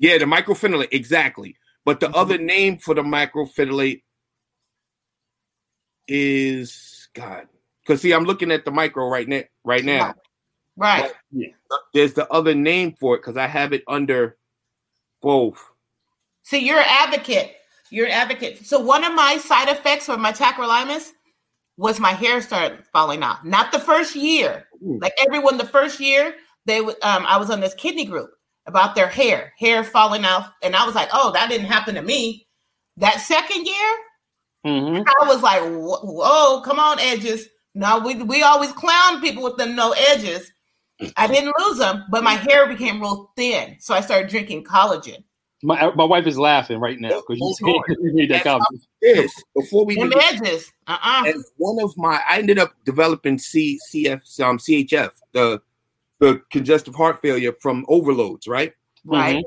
yeah, 0.00 0.18
the 0.18 0.24
microphenolate 0.24 0.88
exactly. 0.90 1.56
But 1.86 2.00
the 2.00 2.10
other 2.10 2.36
name 2.36 2.78
for 2.78 2.94
the 2.94 3.02
microphenolate 3.02 4.02
is 6.08 7.08
God. 7.14 7.46
Because 7.80 8.02
see, 8.02 8.12
I'm 8.12 8.24
looking 8.24 8.50
at 8.50 8.64
the 8.64 8.72
micro 8.72 9.08
right 9.08 9.28
now. 9.28 9.42
Right 9.64 9.84
now, 9.84 10.14
Right. 10.76 11.12
there's 11.94 12.12
the 12.12 12.30
other 12.32 12.54
name 12.54 12.96
for 12.98 13.14
it 13.14 13.18
because 13.20 13.36
I 13.36 13.46
have 13.46 13.72
it 13.72 13.84
under 13.86 14.36
both. 15.22 15.64
See, 16.42 16.58
you're 16.66 16.80
an 16.80 16.86
advocate. 16.88 17.54
You're 17.90 18.06
an 18.06 18.12
advocate. 18.12 18.66
So 18.66 18.80
one 18.80 19.04
of 19.04 19.14
my 19.14 19.38
side 19.38 19.68
effects 19.68 20.06
for 20.06 20.16
my 20.16 20.32
tacrolimus 20.32 21.12
was 21.76 22.00
my 22.00 22.12
hair 22.12 22.42
started 22.42 22.84
falling 22.92 23.22
off. 23.22 23.44
Not 23.44 23.70
the 23.70 23.78
first 23.78 24.16
year. 24.16 24.66
Ooh. 24.82 24.98
Like 25.00 25.12
everyone, 25.24 25.56
the 25.56 25.66
first 25.66 26.00
year 26.00 26.34
they 26.64 26.80
would. 26.80 26.96
Um, 27.02 27.24
I 27.28 27.36
was 27.36 27.48
on 27.50 27.60
this 27.60 27.74
kidney 27.74 28.06
group 28.06 28.30
about 28.66 28.94
their 28.94 29.08
hair, 29.08 29.52
hair 29.58 29.84
falling 29.84 30.24
off, 30.24 30.52
and 30.62 30.74
I 30.76 30.84
was 30.86 30.94
like, 30.94 31.08
"Oh, 31.12 31.32
that 31.32 31.48
didn't 31.50 31.66
happen 31.68 31.94
to 31.96 32.02
me." 32.02 32.46
That 32.98 33.20
second 33.20 33.64
year, 33.66 33.96
Mm-hmm. 34.66 35.02
I 35.06 35.28
was 35.28 35.42
like, 35.42 35.62
"Whoa, 35.62 36.00
whoa, 36.02 36.60
come 36.62 36.80
on, 36.80 36.98
edges!" 36.98 37.48
No, 37.74 38.00
we 38.00 38.16
we 38.16 38.42
always 38.42 38.72
clown 38.72 39.20
people 39.20 39.44
with 39.44 39.56
them 39.56 39.76
no 39.76 39.92
edges. 40.10 40.50
I 41.16 41.26
didn't 41.26 41.52
lose 41.60 41.78
them, 41.78 42.04
but 42.10 42.24
my 42.24 42.32
hair 42.34 42.66
became 42.66 43.00
real 43.00 43.30
thin, 43.36 43.76
so 43.78 43.94
I 43.94 44.00
started 44.00 44.28
drinking 44.28 44.64
collagen. 44.64 45.22
My 45.62 45.90
my 45.94 46.04
wife 46.04 46.26
is 46.26 46.38
laughing 46.38 46.80
right 46.80 46.98
now 46.98 47.20
because 47.20 47.38
you, 47.38 47.66
Hold 47.66 47.84
on. 47.88 47.96
you 48.02 48.12
made 48.14 48.30
that 48.30 48.44
That's 48.44 48.64
comment. 48.64 48.86
This 49.00 49.32
before 49.54 49.84
we 49.84 49.94
Them 49.94 50.10
get 50.10 50.34
edges, 50.34 50.72
uh 50.88 50.98
uh 51.00 51.22
and 51.26 51.44
one 51.58 51.82
of 51.82 51.96
my 51.96 52.20
I 52.28 52.38
ended 52.38 52.58
up 52.58 52.74
developing 52.84 53.38
C 53.38 53.78
CF 53.92 54.40
um 54.40 54.58
CHF 54.58 55.10
the 55.32 55.60
the 56.18 56.40
congestive 56.50 56.94
heart 56.94 57.20
failure 57.22 57.52
from 57.60 57.84
overloads, 57.88 58.46
right? 58.46 58.72
right. 59.04 59.44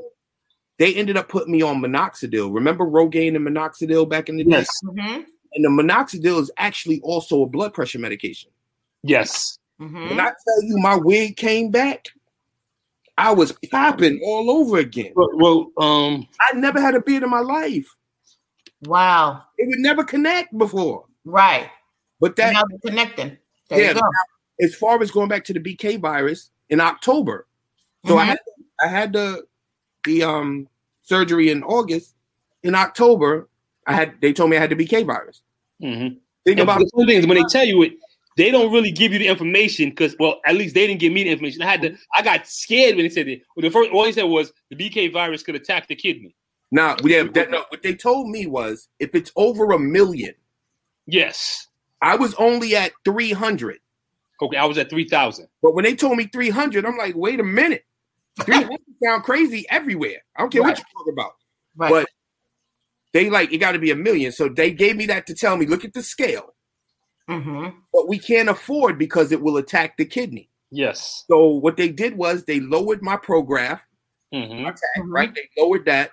They 0.77 0.93
ended 0.95 1.17
up 1.17 1.27
putting 1.27 1.51
me 1.51 1.61
on 1.61 1.81
minoxidil. 1.81 2.53
Remember 2.53 2.85
Rogaine 2.85 3.35
and 3.35 3.45
minoxidil 3.45 4.07
back 4.07 4.29
in 4.29 4.37
the 4.37 4.43
day? 4.43 4.51
Yes, 4.51 4.69
Mm-hmm. 4.85 5.21
And 5.53 5.65
the 5.65 5.69
minoxidil 5.69 6.39
is 6.41 6.51
actually 6.57 7.01
also 7.01 7.41
a 7.41 7.47
blood 7.47 7.73
pressure 7.73 7.99
medication. 7.99 8.51
yes. 9.03 9.57
Mm-hmm. 9.81 10.09
When 10.09 10.19
I 10.19 10.25
tell 10.25 10.63
you 10.63 10.77
my 10.77 10.95
wig 10.97 11.37
came 11.37 11.71
back, 11.71 12.05
I 13.17 13.31
was 13.31 13.53
popping 13.71 14.19
all 14.25 14.51
over 14.51 14.77
again. 14.77 15.13
Well, 15.15 15.29
well, 15.35 15.71
um, 15.77 16.27
I 16.41 16.53
never 16.55 16.81
had 16.81 16.95
a 16.95 17.01
beard 17.01 17.23
in 17.23 17.29
my 17.29 17.39
life. 17.39 17.87
Wow. 18.85 19.43
It 19.57 19.67
would 19.69 19.79
never 19.79 20.03
connect 20.03 20.57
before. 20.57 21.05
Right. 21.25 21.69
But 22.19 22.35
that 22.35 22.53
now 22.53 22.63
they're 22.69 22.91
connecting. 22.91 23.37
There 23.69 23.79
Yeah, 23.81 23.89
you 23.89 23.93
go. 23.95 24.01
as 24.61 24.75
far 24.75 25.01
as 25.01 25.11
going 25.11 25.29
back 25.29 25.45
to 25.45 25.53
the 25.53 25.59
BK 25.61 25.97
virus 25.99 26.51
in 26.69 26.79
October. 26.79 27.47
So 28.07 28.17
I 28.17 28.23
Mhm. 28.25 28.27
had 28.27 28.39
I 28.81 28.87
had 28.87 29.13
the 29.13 29.43
the 30.05 30.23
um 30.23 30.67
surgery 31.03 31.49
in 31.49 31.63
August. 31.63 32.15
In 32.63 32.75
October, 32.75 33.49
I 33.87 33.93
had 33.93 34.15
they 34.21 34.33
told 34.33 34.49
me 34.49 34.57
I 34.57 34.59
had 34.61 34.69
the 34.69 34.75
BK 34.75 35.03
virus. 35.05 35.41
mhm. 35.81 36.17
Think 36.45 36.59
And 36.59 36.59
about 36.61 36.79
the 36.79 36.89
funny 36.95 37.13
thing 37.19 37.27
when 37.27 37.37
they 37.37 37.43
tell 37.49 37.65
you 37.65 37.81
it, 37.83 37.93
they 38.37 38.49
don't 38.51 38.71
really 38.71 38.91
give 38.91 39.11
you 39.11 39.19
the 39.19 39.27
information 39.27 39.89
because, 39.89 40.15
well, 40.19 40.39
at 40.45 40.55
least 40.55 40.73
they 40.73 40.87
didn't 40.87 41.01
give 41.01 41.11
me 41.11 41.23
the 41.23 41.29
information. 41.29 41.61
I 41.61 41.65
had 41.69 41.81
to, 41.81 41.97
I 42.15 42.21
got 42.21 42.47
scared 42.47 42.95
when 42.95 43.03
they 43.05 43.09
said 43.09 43.27
it. 43.27 43.41
Well, 43.55 43.61
the 43.63 43.69
first, 43.69 43.91
all 43.91 44.03
they 44.03 44.13
said 44.13 44.23
was 44.23 44.53
the 44.69 44.75
BK 44.77 45.11
virus 45.11 45.43
could 45.43 45.55
attack 45.55 45.87
the 45.87 45.95
kidney. 45.95 46.33
now. 46.71 46.95
Yeah, 47.03 47.23
that, 47.23 47.51
no, 47.51 47.65
what 47.69 47.81
they 47.83 47.93
told 47.95 48.29
me 48.29 48.45
was 48.45 48.87
if 48.99 49.13
it's 49.15 49.31
over 49.35 49.71
a 49.71 49.79
million, 49.79 50.33
Yes. 51.07 51.67
I 52.01 52.15
was 52.15 52.33
only 52.35 52.75
at 52.75 52.93
three 53.03 53.31
hundred. 53.33 53.79
Okay, 54.41 54.57
I 54.57 54.65
was 54.65 54.77
at 54.77 54.89
three 54.89 55.07
thousand. 55.07 55.47
But 55.61 55.73
when 55.75 55.83
they 55.83 55.95
told 55.95 56.17
me 56.17 56.25
three 56.27 56.49
hundred, 56.49 56.85
I'm 56.85 56.97
like, 56.97 57.15
wait 57.15 57.39
a 57.39 57.43
minute, 57.43 57.85
three 58.41 58.55
hundred 58.55 58.79
sound 59.03 59.23
crazy 59.23 59.65
everywhere. 59.69 60.23
I 60.35 60.41
don't 60.41 60.51
care 60.51 60.61
Right. 60.61 60.69
what 60.69 60.77
you're 60.77 60.99
talking 60.99 61.13
about. 61.13 61.31
Right. 61.75 61.89
But 61.91 62.07
they 63.13 63.29
like 63.29 63.51
it 63.51 63.57
got 63.57 63.73
to 63.73 63.79
be 63.79 63.91
a 63.91 63.95
million. 63.95 64.31
So 64.31 64.49
they 64.49 64.71
gave 64.71 64.95
me 64.95 65.05
that 65.07 65.27
to 65.27 65.33
tell 65.35 65.57
me, 65.57 65.65
look 65.65 65.83
at 65.83 65.93
the 65.93 66.03
scale. 66.03 66.53
mm-hmm. 67.29 67.77
But 67.93 68.07
we 68.07 68.19
can't 68.19 68.49
afford 68.49 68.97
because 68.97 69.31
it 69.31 69.41
will 69.41 69.57
attack 69.57 69.97
the 69.97 70.05
kidney. 70.05 70.49
Yes. 70.71 71.25
So 71.27 71.47
what 71.47 71.77
they 71.77 71.89
did 71.89 72.15
was 72.15 72.45
they 72.45 72.59
lowered 72.59 73.01
my 73.01 73.17
Prograf, 73.17 73.81
hmm 74.31 74.61
my 74.63 74.69
tac, 74.71 75.03
right? 75.07 75.33
They 75.33 75.49
lowered 75.61 75.85
that, 75.85 76.11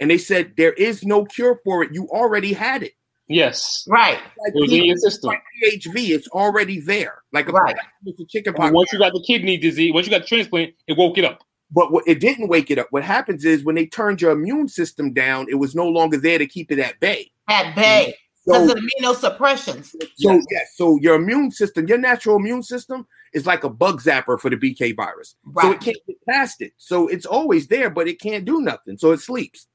and 0.00 0.10
they 0.10 0.16
said 0.18 0.54
there 0.56 0.72
is 0.72 1.04
no 1.04 1.24
cure 1.26 1.60
for 1.64 1.82
it. 1.84 1.90
You 1.92 2.08
already 2.08 2.54
had 2.54 2.82
it. 2.82 2.92
Yes. 3.28 3.84
Right. 3.88 4.18
Like, 4.38 4.54
It 4.54 4.60
was 4.60 4.72
in 4.72 4.84
your 4.84 4.96
system. 4.96 5.28
like 5.28 5.42
PHV, 5.62 6.10
it's 6.10 6.28
already 6.28 6.80
there. 6.80 7.22
Like 7.32 7.48
a, 7.48 7.52
Right. 7.52 7.76
it's 8.06 8.20
a 8.20 8.24
chicken 8.26 8.54
pox. 8.54 8.72
once 8.72 8.92
you 8.92 8.98
got 8.98 9.12
the 9.12 9.22
kidney 9.26 9.56
disease, 9.58 9.92
once 9.92 10.06
you 10.06 10.10
got 10.10 10.22
the 10.22 10.26
transplant, 10.28 10.74
it 10.86 10.96
woke 10.96 11.18
it 11.18 11.24
up. 11.24 11.44
But 11.70 11.92
what, 11.92 12.04
it 12.06 12.20
didn't 12.20 12.48
wake 12.48 12.70
it 12.70 12.78
up. 12.78 12.86
What 12.90 13.04
happens 13.04 13.44
is 13.44 13.62
when 13.64 13.74
they 13.74 13.84
turned 13.86 14.22
your 14.22 14.30
immune 14.32 14.68
system 14.68 15.12
down, 15.12 15.46
it 15.50 15.56
was 15.56 15.74
no 15.74 15.86
longer 15.86 16.16
there 16.16 16.38
to 16.38 16.46
keep 16.46 16.72
it 16.72 16.78
at 16.78 16.98
bay. 17.00 17.30
At 17.48 17.74
bay. 17.76 18.14
Mm-hmm. 18.14 18.50
Because 18.50 18.70
So, 18.70 18.74
of 18.76 18.80
the 18.82 18.90
immunosuppressions. 19.02 19.84
so 19.90 19.98
Yes. 20.16 20.44
yes, 20.50 20.72
so 20.76 20.98
your 21.02 21.16
immune 21.16 21.50
system, 21.50 21.86
your 21.86 21.98
natural 21.98 22.36
immune 22.36 22.62
system, 22.62 23.06
is 23.34 23.44
like 23.44 23.62
a 23.62 23.68
bug 23.68 24.00
zapper 24.00 24.40
for 24.40 24.48
the 24.48 24.56
BK 24.56 24.96
virus. 24.96 25.36
So 25.60 25.70
it 25.72 25.80
can't 25.80 25.98
get 26.06 26.16
past 26.26 26.62
it. 26.62 26.72
So 26.78 27.08
it's 27.08 27.26
always 27.26 27.66
there, 27.66 27.90
but 27.90 28.08
it 28.08 28.18
can't 28.22 28.46
do 28.46 28.62
nothing. 28.62 28.96
So 28.96 29.10
it 29.12 29.20
sleeps. 29.20 29.66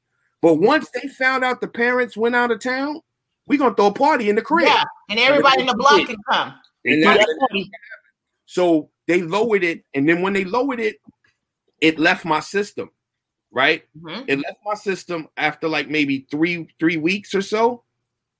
But 0.41 0.55
once 0.55 0.89
they 0.95 1.07
found 1.07 1.43
out 1.43 1.61
the 1.61 1.67
parents 1.67 2.17
went 2.17 2.35
out 2.35 2.49
of 2.49 2.59
town, 2.61 3.01
we're 3.45 3.59
gonna 3.59 3.75
throw 3.75 3.87
a 3.87 3.93
party 3.93 4.29
in 4.29 4.35
the 4.35 4.41
crib. 4.41 4.67
Yeah. 4.67 4.83
And 5.09 5.19
everybody 5.19 5.61
in 5.61 5.67
the 5.67 5.75
block 5.75 6.05
can 6.07 6.15
come. 6.29 6.53
And 6.85 7.03
threw 7.03 7.13
that- 7.13 7.47
that. 7.51 7.65
So 8.45 8.89
they 9.07 9.21
lowered 9.21 9.63
it, 9.63 9.83
and 9.93 10.07
then 10.07 10.21
when 10.21 10.33
they 10.33 10.45
lowered 10.45 10.79
it, 10.79 10.97
it 11.81 11.99
left 11.99 12.23
my 12.23 12.39
system, 12.39 12.89
right? 13.51 13.83
Mhm. 13.99 14.25
It 14.27 14.37
left 14.39 14.59
my 14.63 14.75
system 14.75 15.27
after 15.37 15.67
like 15.67 15.89
maybe 15.89 16.25
three 16.31 16.67
three 16.79 16.97
weeks 16.97 17.33
or 17.35 17.41
so. 17.41 17.83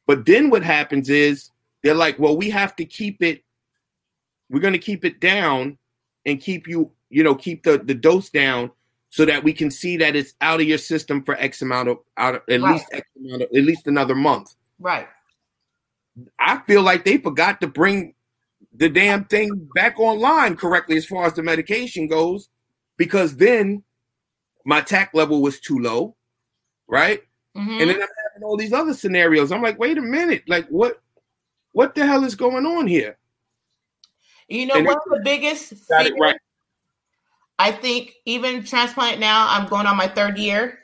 But 0.08 0.26
then 0.26 0.50
what 0.50 0.64
happens 0.64 1.10
is 1.10 1.50
they're 1.82 1.94
like, 1.94 2.20
well, 2.20 2.38
we 2.38 2.50
have 2.50 2.76
to 2.78 2.86
keep 2.86 3.22
it. 3.24 3.44
We're 4.50 4.60
gonna 4.62 4.78
keep 4.78 5.04
it 5.04 5.20
down 5.20 5.78
and 6.26 6.40
keep 6.40 6.68
you, 6.68 6.92
you 7.10 7.24
know, 7.24 7.36
keep 7.36 7.64
the 7.64 7.78
the 7.80 7.94
dose 7.96 8.30
down 8.30 8.72
so 9.10 9.26
that 9.26 9.44
we 9.44 9.52
can 9.54 9.70
see 9.72 9.98
that 9.98 10.16
it's 10.16 10.34
out 10.42 10.62
of 10.62 10.68
your 10.68 10.78
system 10.78 11.24
for 11.24 11.36
X 11.36 11.62
amount 11.62 11.90
of 11.90 12.00
out 12.18 12.36
of 12.36 12.42
at 12.50 12.62
Right. 12.62 12.74
least 12.74 12.86
X 12.94 13.08
amount 13.18 13.42
of, 13.44 13.50
at 13.56 13.64
least 13.64 13.88
another 13.88 14.16
month. 14.16 14.56
Right. 14.80 15.08
I 16.40 16.58
feel 16.60 16.82
like 16.82 17.06
they 17.06 17.18
forgot 17.18 17.62
to 17.62 17.68
bring 17.68 18.14
the 18.76 18.90
damn 18.90 19.26
thing 19.26 19.70
back 19.76 20.00
online 20.00 20.56
correctly 20.56 20.98
as 20.98 21.06
far 21.06 21.26
as 21.26 21.34
the 21.34 21.44
medication 21.44 22.08
goes, 22.08 22.50
because 22.98 23.36
then 23.36 23.84
my 24.66 24.82
tac 24.82 25.12
level 25.14 25.42
was 25.42 25.60
too 25.60 25.80
low, 25.80 26.16
right? 26.88 27.22
Mhm. 27.56 27.82
And 27.82 27.90
then 27.90 28.02
I'm 28.02 28.08
having 28.32 28.44
all 28.44 28.58
these 28.58 28.74
other 28.74 28.94
scenarios. 28.94 29.52
I'm 29.52 29.62
like, 29.62 29.78
wait 29.80 29.98
a 29.98 30.02
minute, 30.02 30.44
like 30.48 30.68
what 30.68 31.02
what 31.72 31.96
the 31.96 32.06
hell 32.06 32.24
is 32.24 32.36
going 32.36 32.66
on 32.66 32.88
here? 32.88 33.18
you 34.50 34.66
know 34.66 34.76
and 34.76 34.86
what's 34.86 35.06
the 35.10 35.22
biggest 35.24 35.88
Got 35.88 36.06
it 36.06 36.14
right. 36.20 36.38
I 37.60 37.72
think 37.72 38.14
even 38.26 38.64
transplant 38.64 39.20
now, 39.20 39.48
I'm 39.50 39.68
going 39.70 39.86
on 39.88 39.96
my 39.96 40.08
third 40.08 40.38
year, 40.38 40.80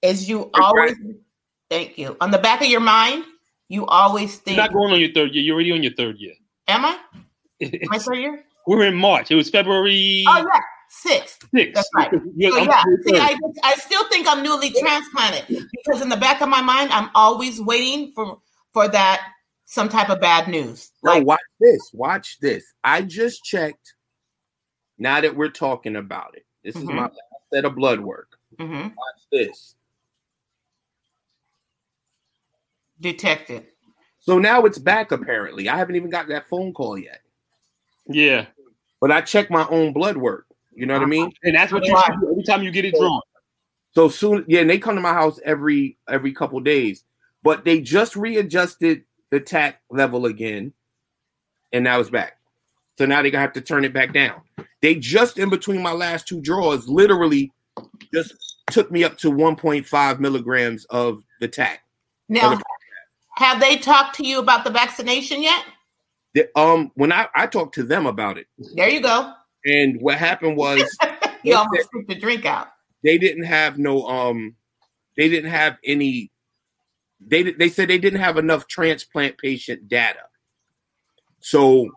is 0.00 0.28
you 0.28 0.44
Right. 0.44 0.50
always 0.54 0.94
thank 1.68 1.98
you. 1.98 2.16
On 2.20 2.30
the 2.30 2.38
back 2.38 2.60
of 2.62 2.68
your 2.68 2.80
mind, 2.80 3.24
you 3.72 3.86
always 3.86 4.36
think 4.36 4.56
You're 4.56 4.64
think 4.66 4.74
not 4.74 4.78
going 4.80 4.92
on 4.92 5.00
your 5.00 5.12
third 5.12 5.34
year. 5.34 5.42
You're 5.42 5.54
already 5.54 5.72
on 5.72 5.82
your 5.82 5.94
third 5.94 6.18
year. 6.18 6.34
Am 6.68 6.84
I? 6.84 6.98
My 7.84 7.98
third 7.98 8.14
year? 8.18 8.44
We're 8.66 8.84
in 8.86 8.94
March. 8.94 9.30
It 9.30 9.34
was 9.34 9.48
February 9.50 10.24
Oh 10.28 10.38
yeah, 10.52 10.60
sixth. 10.88 11.48
6th. 11.54 11.74
That's 11.74 11.88
right. 11.96 12.10
You're- 12.36 12.52
So 12.52 12.58
I'm- 12.58 12.68
yeah, 12.68 12.84
see. 13.06 13.18
I, 13.18 13.36
I 13.64 13.74
still 13.76 14.06
think 14.08 14.26
I'm 14.28 14.42
newly 14.42 14.70
transplanted 14.70 15.66
because 15.72 16.02
in 16.02 16.08
the 16.08 16.16
back 16.16 16.40
of 16.42 16.48
my 16.48 16.60
mind, 16.62 16.90
I'm 16.92 17.10
always 17.14 17.60
waiting 17.60 18.12
for 18.14 18.38
for 18.72 18.88
that 18.88 19.26
some 19.64 19.88
type 19.88 20.10
of 20.10 20.20
bad 20.20 20.48
news. 20.48 20.90
No, 21.02 21.12
Like 21.12 21.26
watch 21.26 21.40
this. 21.60 21.90
Watch 21.94 22.38
this. 22.40 22.64
I 22.84 23.02
just 23.02 23.42
checked. 23.44 23.94
Now 24.98 25.20
that 25.22 25.34
we're 25.34 25.48
talking 25.48 25.96
about 25.96 26.36
it, 26.36 26.44
this 26.62 26.76
is 26.76 26.84
Mhm. 26.84 26.94
my 26.94 27.02
last 27.02 27.16
set 27.52 27.64
of 27.64 27.74
blood 27.74 28.00
work. 28.00 28.38
mhm, 28.58 28.84
Watch 28.94 29.22
this. 29.32 29.74
Detected. 33.02 33.66
So 34.20 34.38
now 34.38 34.64
it's 34.64 34.78
back. 34.78 35.12
Apparently, 35.12 35.68
I 35.68 35.76
haven't 35.76 35.96
even 35.96 36.10
got 36.10 36.28
that 36.28 36.48
phone 36.48 36.72
call 36.72 36.96
yet. 36.96 37.20
yeah. 38.08 38.46
But 39.00 39.10
I 39.10 39.20
checked 39.20 39.50
my 39.50 39.66
own 39.68 39.92
blood 39.92 40.16
work. 40.16 40.46
You 40.72 40.86
know 40.86 40.94
what 40.94 41.02
I 41.02 41.06
mean? 41.06 41.24
Uh-huh. 41.24 41.32
And 41.42 41.56
that's 41.56 41.72
what 41.72 41.84
you 41.84 41.92
Why? 41.92 42.04
should 42.06 42.20
do 42.20 42.30
every 42.30 42.44
time 42.44 42.62
you 42.62 42.70
get 42.70 42.84
it 42.84 42.94
drawn. 42.94 43.20
So 43.94 44.08
soon, 44.08 44.44
yeah. 44.46 44.60
And 44.60 44.70
they 44.70 44.78
come 44.78 44.94
to 44.94 45.00
my 45.00 45.12
house 45.12 45.40
every 45.44 45.98
every 46.08 46.32
couple 46.32 46.60
days. 46.60 47.02
But 47.42 47.64
they 47.64 47.80
just 47.80 48.14
readjusted 48.14 49.02
the 49.30 49.40
tac 49.40 49.80
level 49.90 50.26
again, 50.26 50.72
and 51.72 51.82
now 51.82 51.98
it's 51.98 52.10
back. 52.10 52.38
So 52.96 53.04
now 53.04 53.22
they're 53.22 53.32
gonna 53.32 53.42
have 53.42 53.52
to 53.54 53.60
turn 53.60 53.84
it 53.84 53.92
back 53.92 54.12
down. 54.12 54.40
They 54.80 54.94
just 54.94 55.36
in 55.36 55.50
between 55.50 55.82
my 55.82 55.92
last 55.92 56.28
two 56.28 56.40
draws, 56.40 56.86
literally 56.88 57.50
just 58.14 58.34
took 58.70 58.90
me 58.92 59.02
up 59.02 59.18
to 59.18 59.30
1.5 59.32 60.20
milligrams 60.20 60.84
of 60.86 61.24
the 61.40 61.48
tac. 61.48 61.80
Now, 62.28 62.52
Okay. 62.52 62.62
Have 63.36 63.60
they 63.60 63.76
talked 63.76 64.16
to 64.16 64.26
you 64.26 64.38
about 64.38 64.64
the 64.64 64.70
vaccination 64.70 65.42
yet? 65.42 65.64
The- 66.34 66.48
um, 66.58 66.90
when 66.94 67.12
I, 67.12 67.28
I 67.34 67.46
talked 67.46 67.74
to 67.76 67.82
them 67.82 68.06
about 68.06 68.38
it, 68.38 68.46
There 68.74 68.88
you 68.88 69.00
go. 69.02 69.32
and 69.64 70.00
what 70.00 70.18
happened 70.18 70.56
was 70.56 70.82
You 71.44 71.56
almost 71.56 71.88
took 71.92 72.06
the 72.06 72.14
drink 72.14 72.44
out. 72.46 72.68
they 73.02 73.18
didn't 73.18 73.44
have 73.44 73.76
no 73.78 74.06
um, 74.06 74.54
they 75.16 75.28
didn't 75.28 75.50
have 75.50 75.76
any. 75.84 76.30
They 77.24 77.42
they 77.42 77.68
said 77.68 77.88
they 77.88 77.98
didn't 77.98 78.20
have 78.20 78.36
enough 78.38 78.66
transplant 78.68 79.38
patient 79.38 79.88
data, 79.88 80.20
so 81.40 81.88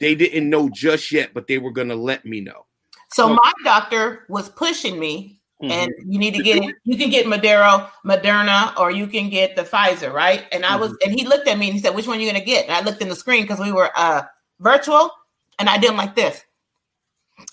they 0.00 0.14
didn't 0.14 0.48
know 0.48 0.68
just 0.68 1.10
yet, 1.12 1.32
but 1.34 1.46
they 1.46 1.58
were 1.58 1.70
gonna 1.72 1.94
let 1.94 2.24
me 2.24 2.40
know. 2.40 2.66
So 3.12 3.28
my 3.34 3.52
doctor 3.64 4.24
was 4.28 4.48
pushing 4.48 4.98
me, 4.98 5.40
Mhm. 5.62 5.70
and 5.70 5.92
you 6.12 6.18
need 6.18 6.34
to 6.34 6.42
get 6.42 6.62
it. 6.62 6.74
You 6.84 6.96
can 6.98 7.08
get 7.08 7.28
Madero, 7.28 7.88
Moderna, 8.04 8.76
or 8.78 8.90
you 8.90 9.06
can 9.06 9.28
get 9.28 9.54
the 9.54 9.62
Pfizer, 9.62 10.12
right? 10.12 10.44
And 10.50 10.66
I 10.66 10.74
was, 10.74 10.96
and 11.04 11.12
he 11.12 11.24
looked 11.24 11.46
at 11.46 11.56
me 11.56 11.66
and 11.66 11.74
he 11.74 11.80
said, 11.80 11.94
"Which 11.94 12.06
one 12.06 12.18
are 12.18 12.20
you 12.20 12.26
gonna 12.26 12.44
get?" 12.44 12.66
And 12.66 12.74
I 12.74 12.80
looked 12.80 13.00
in 13.00 13.08
the 13.08 13.14
screen 13.14 13.42
because 13.42 13.60
we 13.60 13.70
were 13.70 13.90
uh 13.94 14.22
virtual, 14.58 15.12
and 15.60 15.68
I 15.68 15.78
did 15.78 15.90
him 15.90 15.96
like 15.96 16.16
this. 16.16 16.42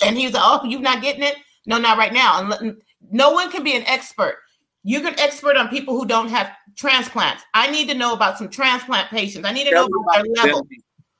And 0.04 0.18
he 0.18 0.26
was 0.26 0.34
like, 0.34 0.44
"Oh, 0.44 0.66
you're 0.66 0.82
not 0.82 1.04
getting 1.04 1.24
it? 1.24 1.36
No, 1.68 1.78
not 1.78 1.98
right 1.98 2.14
now." 2.14 2.52
And 2.52 2.82
no 3.12 3.32
one 3.32 3.52
can 3.52 3.64
be 3.64 3.76
an 3.76 3.84
expert. 3.86 4.40
You're 4.84 5.06
an 5.06 5.20
expert 5.20 5.56
on 5.56 5.68
people 5.68 5.94
who 5.94 6.06
don't 6.06 6.30
have 6.30 6.52
transplants. 6.76 7.44
I 7.54 7.70
need 7.70 7.90
to 7.90 7.96
know 7.96 8.14
about 8.14 8.38
some 8.38 8.50
transplant 8.50 9.10
patients. 9.10 9.46
I 9.46 9.52
need 9.52 9.66
to 9.66 9.72
know 9.72 9.86
about 9.86 10.24
their 10.24 10.46
level. 10.48 10.68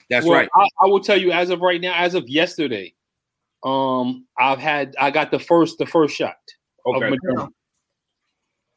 That's 0.10 0.26
Well, 0.26 0.40
right. 0.40 0.50
I, 0.56 0.68
I 0.82 0.86
will 0.88 1.02
tell 1.02 1.18
you 1.18 1.32
as 1.32 1.52
of 1.52 1.62
right 1.62 1.80
now, 1.80 1.94
as 1.94 2.16
of 2.16 2.28
yesterday, 2.28 2.96
um, 3.64 4.26
I've 4.40 4.58
had 4.58 4.96
I 5.00 5.12
got 5.12 5.30
the 5.30 5.40
first 5.40 5.78
the 5.78 5.86
first 5.86 6.16
shot. 6.16 6.38
Of 6.96 7.04
Okay. 7.04 7.16
Moderna. 7.16 7.50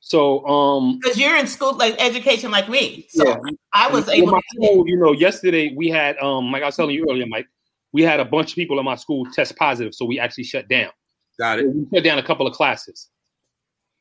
So 0.00 0.44
um 0.46 0.98
Because 1.00 1.18
you're 1.18 1.36
in 1.36 1.46
school, 1.46 1.74
like 1.76 1.94
education, 1.98 2.50
like 2.50 2.68
me. 2.68 3.06
So 3.08 3.26
Yeah. 3.28 3.36
I 3.72 3.88
was 3.88 4.08
in 4.08 4.14
able 4.14 4.32
my 4.32 4.38
to 4.38 4.56
school, 4.56 4.88
you 4.88 4.96
know, 4.96 5.12
yesterday 5.12 5.72
we 5.76 5.88
had 5.88 6.18
um 6.18 6.50
like 6.50 6.62
I 6.62 6.66
was 6.66 6.76
telling 6.76 6.94
you 6.94 7.06
earlier, 7.08 7.24
Mike, 7.26 7.46
we 7.92 8.02
had 8.02 8.20
a 8.20 8.24
bunch 8.24 8.50
of 8.50 8.56
people 8.56 8.78
in 8.78 8.84
my 8.84 8.96
school 8.96 9.24
test 9.32 9.56
positive, 9.56 9.94
so 9.94 10.04
we 10.04 10.18
actually 10.18 10.44
shut 10.44 10.68
down. 10.68 10.90
Got 11.38 11.60
it. 11.60 11.68
We 11.72 11.86
shut 11.94 12.04
down 12.04 12.18
a 12.18 12.22
couple 12.22 12.46
of 12.46 12.52
classes. 12.52 13.08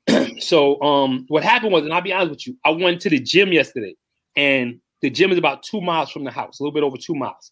so 0.39 0.81
um 0.81 1.25
what 1.27 1.43
happened 1.43 1.71
was, 1.71 1.83
and 1.83 1.93
I'll 1.93 2.01
be 2.01 2.13
honest 2.13 2.31
with 2.31 2.47
you, 2.47 2.57
I 2.65 2.71
went 2.71 2.99
to 3.01 3.09
the 3.09 3.19
gym 3.19 3.53
yesterday, 3.53 3.95
and 4.35 4.79
the 5.03 5.11
gym 5.11 5.31
is 5.31 5.37
about 5.37 5.61
two 5.61 5.81
miles 5.81 6.09
from 6.09 6.23
the 6.23 6.31
house, 6.31 6.59
a 6.59 6.63
little 6.63 6.73
bit 6.73 6.83
over 6.83 6.97
two 6.97 7.15
miles. 7.15 7.51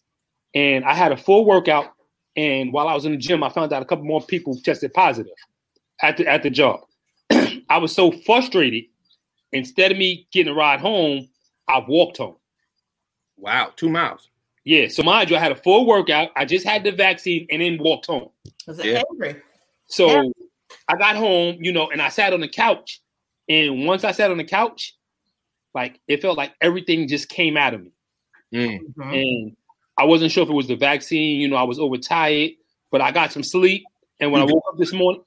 And 0.54 0.84
I 0.84 0.94
had 0.94 1.12
a 1.12 1.16
full 1.16 1.44
workout, 1.44 1.92
and 2.34 2.72
while 2.72 2.88
I 2.88 2.94
was 2.94 3.04
in 3.04 3.12
the 3.12 3.18
gym, 3.18 3.44
I 3.44 3.48
found 3.48 3.72
out 3.72 3.80
a 3.80 3.84
couple 3.84 4.04
more 4.04 4.20
people 4.20 4.56
tested 4.56 4.92
positive 4.92 5.32
at 6.02 6.16
the 6.16 6.26
at 6.26 6.42
the 6.42 6.50
job. 6.50 6.80
I 7.68 7.78
was 7.78 7.94
so 7.94 8.10
frustrated. 8.10 8.84
Instead 9.52 9.90
of 9.92 9.98
me 9.98 10.26
getting 10.32 10.52
a 10.52 10.56
ride 10.56 10.80
home, 10.80 11.28
I 11.68 11.84
walked 11.86 12.18
home. 12.18 12.36
Wow, 13.36 13.72
two 13.74 13.88
miles. 13.88 14.28
Yeah, 14.64 14.88
so 14.88 15.02
mind 15.02 15.30
you, 15.30 15.36
I 15.36 15.40
had 15.40 15.52
a 15.52 15.56
full 15.56 15.86
workout. 15.86 16.30
I 16.36 16.44
just 16.44 16.66
had 16.66 16.84
the 16.84 16.92
vaccine 16.92 17.46
and 17.50 17.62
then 17.62 17.78
walked 17.78 18.06
home. 18.06 18.28
Was 18.66 18.84
Yeah. 18.84 19.02
angry. 19.10 19.36
So 19.86 20.06
Yeah. 20.08 20.22
I 20.88 20.96
got 20.96 21.16
home, 21.16 21.56
you 21.60 21.72
know, 21.72 21.88
and 21.90 22.00
I 22.00 22.10
sat 22.10 22.32
on 22.32 22.40
the 22.40 22.48
couch. 22.48 23.00
And 23.48 23.86
once 23.86 24.04
I 24.04 24.12
sat 24.12 24.30
on 24.30 24.36
the 24.36 24.44
couch, 24.44 24.94
like 25.74 25.98
it 26.06 26.22
felt 26.22 26.36
like 26.38 26.52
everything 26.60 27.08
just 27.08 27.28
came 27.28 27.56
out 27.56 27.74
of 27.74 27.82
me. 27.82 27.90
Mm. 28.54 28.78
Mhm. 28.94 29.22
And 29.22 29.56
I 29.96 30.04
wasn't 30.04 30.30
sure 30.30 30.44
if 30.44 30.50
it 30.50 30.54
was 30.54 30.68
the 30.68 30.76
vaccine, 30.76 31.40
you 31.40 31.48
know, 31.48 31.56
I 31.56 31.64
was 31.64 31.80
overtired, 31.80 32.52
but 32.92 33.00
I 33.00 33.10
got 33.10 33.32
some 33.32 33.42
sleep. 33.42 33.84
And 34.20 34.30
when 34.30 34.42
I 34.42 34.44
woke 34.44 34.62
up 34.70 34.78
this 34.78 34.92
morning, 34.92 35.22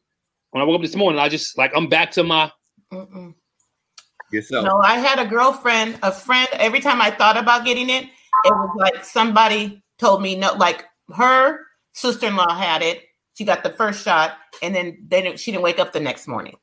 when 0.53 0.61
I 0.61 0.65
woke 0.65 0.75
up 0.75 0.81
this 0.81 0.95
morning, 0.95 1.19
I 1.19 1.29
just 1.29 1.57
like 1.57 1.71
I'm 1.75 1.87
back 1.89 2.11
to 2.11 2.23
my 2.23 2.51
Mm-mm. 2.91 3.33
Yourself. 4.31 4.65
No, 4.65 4.77
I 4.77 4.95
had 4.95 5.19
a 5.19 5.25
girlfriend, 5.27 5.97
a 6.03 6.11
friend. 6.11 6.47
Every 6.53 6.79
time 6.79 7.01
I 7.01 7.11
thought 7.11 7.37
about 7.37 7.65
getting 7.65 7.89
it, 7.89 8.03
it 8.05 8.51
was 8.51 8.69
like 8.77 9.03
somebody 9.03 9.83
told 9.99 10.21
me 10.21 10.35
no. 10.35 10.53
Like 10.53 10.85
her 11.15 11.59
sister-in-law 11.93 12.55
had 12.55 12.81
it. 12.81 13.03
She 13.35 13.45
got 13.45 13.63
the 13.63 13.71
first 13.71 14.03
shot, 14.03 14.37
and 14.61 14.75
then 14.75 15.05
they 15.07 15.21
didn't, 15.23 15.39
she 15.39 15.51
didn't 15.51 15.63
wake 15.63 15.79
up 15.79 15.91
the 15.91 15.99
next 15.99 16.27
morning. 16.27 16.55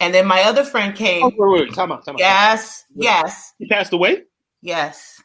And 0.00 0.12
then 0.14 0.26
my 0.26 0.42
other 0.42 0.64
friend 0.64 0.94
came. 0.94 1.24
oh, 1.24 1.32
wait, 1.36 1.68
wait, 1.68 1.74
time 1.74 1.92
out, 1.92 2.04
time 2.04 2.14
out. 2.16 2.20
Yes, 2.20 2.84
yes, 2.94 3.54
He 3.58 3.66
passed 3.66 3.92
away. 3.92 4.22
yes. 4.60 5.22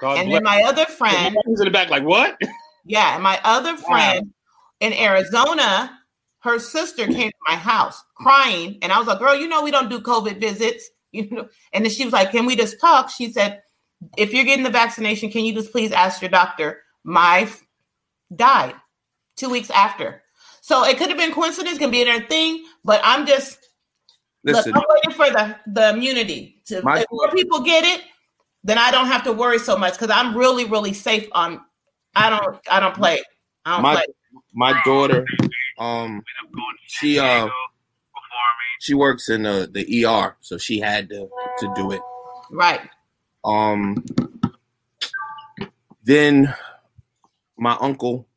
God 0.00 0.18
And 0.18 0.28
bless. 0.28 0.36
then 0.36 0.44
my 0.44 0.62
other 0.66 0.84
friend, 0.86 1.36
He's 1.46 1.60
in 1.60 1.66
the 1.66 1.70
back, 1.70 1.88
like 1.90 2.02
what? 2.04 2.36
yeah, 2.86 3.14
and 3.14 3.22
my 3.22 3.38
other 3.44 3.76
friend 3.76 4.32
in 4.80 4.92
Arizona, 4.94 5.98
her 6.42 6.58
sister 6.58 7.06
came 7.06 7.30
to 7.30 7.36
my 7.48 7.56
house 7.56 8.02
crying, 8.16 8.78
and 8.82 8.92
I 8.92 8.98
was 8.98 9.06
like, 9.08 9.18
"Girl, 9.18 9.34
you 9.34 9.48
know 9.48 9.62
we 9.62 9.70
don't 9.70 9.90
do 9.90 10.00
COVID 10.00 10.38
visits." 10.40 10.88
You 11.14 11.28
know, 11.30 11.46
and 11.74 11.84
then 11.84 11.92
she 11.92 12.04
was 12.04 12.12
like, 12.14 12.30
"Can 12.30 12.46
we 12.46 12.56
just 12.56 12.80
talk?" 12.80 13.10
She 13.10 13.30
said, 13.30 13.60
"If 14.16 14.32
you're 14.32 14.44
getting 14.46 14.64
the 14.64 14.70
vaccination, 14.70 15.30
can 15.30 15.44
you 15.44 15.52
just 15.52 15.70
please 15.70 15.92
ask 15.92 16.22
your 16.22 16.30
doctor?" 16.30 16.80
My 17.04 17.40
f- 17.40 17.62
died 18.34 18.74
two 19.36 19.50
weeks 19.50 19.68
after, 19.70 20.22
so 20.62 20.84
it 20.86 20.96
could 20.96 21.08
have 21.10 21.18
been 21.18 21.32
coincidence, 21.32 21.76
can 21.76 21.90
be 21.90 22.00
another 22.00 22.24
thing, 22.24 22.64
but 22.82 23.02
I'm 23.04 23.26
just 23.26 23.58
Listen, 24.44 24.72
look, 24.72 24.84
I'm 24.88 24.94
waiting 24.94 25.10
for 25.12 25.26
the 25.30 25.56
the 25.66 25.90
immunity 25.90 26.62
to. 26.68 26.80
My- 26.82 27.00
if 27.00 27.06
more 27.12 27.28
people 27.30 27.60
get 27.60 27.84
it, 27.84 28.02
then 28.64 28.78
I 28.78 28.90
don't 28.90 29.06
have 29.08 29.22
to 29.24 29.32
worry 29.32 29.58
so 29.58 29.76
much 29.76 29.92
because 29.92 30.08
I'm 30.10 30.34
really 30.34 30.64
really 30.64 30.94
safe 30.94 31.28
on. 31.32 31.60
I 32.14 32.30
don't 32.30 32.58
I 32.70 32.80
don't 32.80 32.94
play. 32.94 33.22
I 33.66 33.72
don't 33.74 33.82
My- 33.82 33.94
play. 33.96 34.06
my 34.54 34.80
daughter, 34.84 35.26
um, 35.82 36.22
she 36.86 37.18
uh, 37.18 37.48
she 38.80 38.94
works 38.94 39.28
in 39.28 39.42
the 39.42 39.68
the 39.72 40.04
ER, 40.06 40.36
so 40.40 40.56
she 40.58 40.78
had 40.78 41.08
to 41.08 41.28
to 41.58 41.72
do 41.74 41.90
it. 41.92 42.00
Right. 42.50 42.88
Um, 43.44 44.04
then 46.04 46.54
my 47.58 47.76
uncle, 47.80 48.28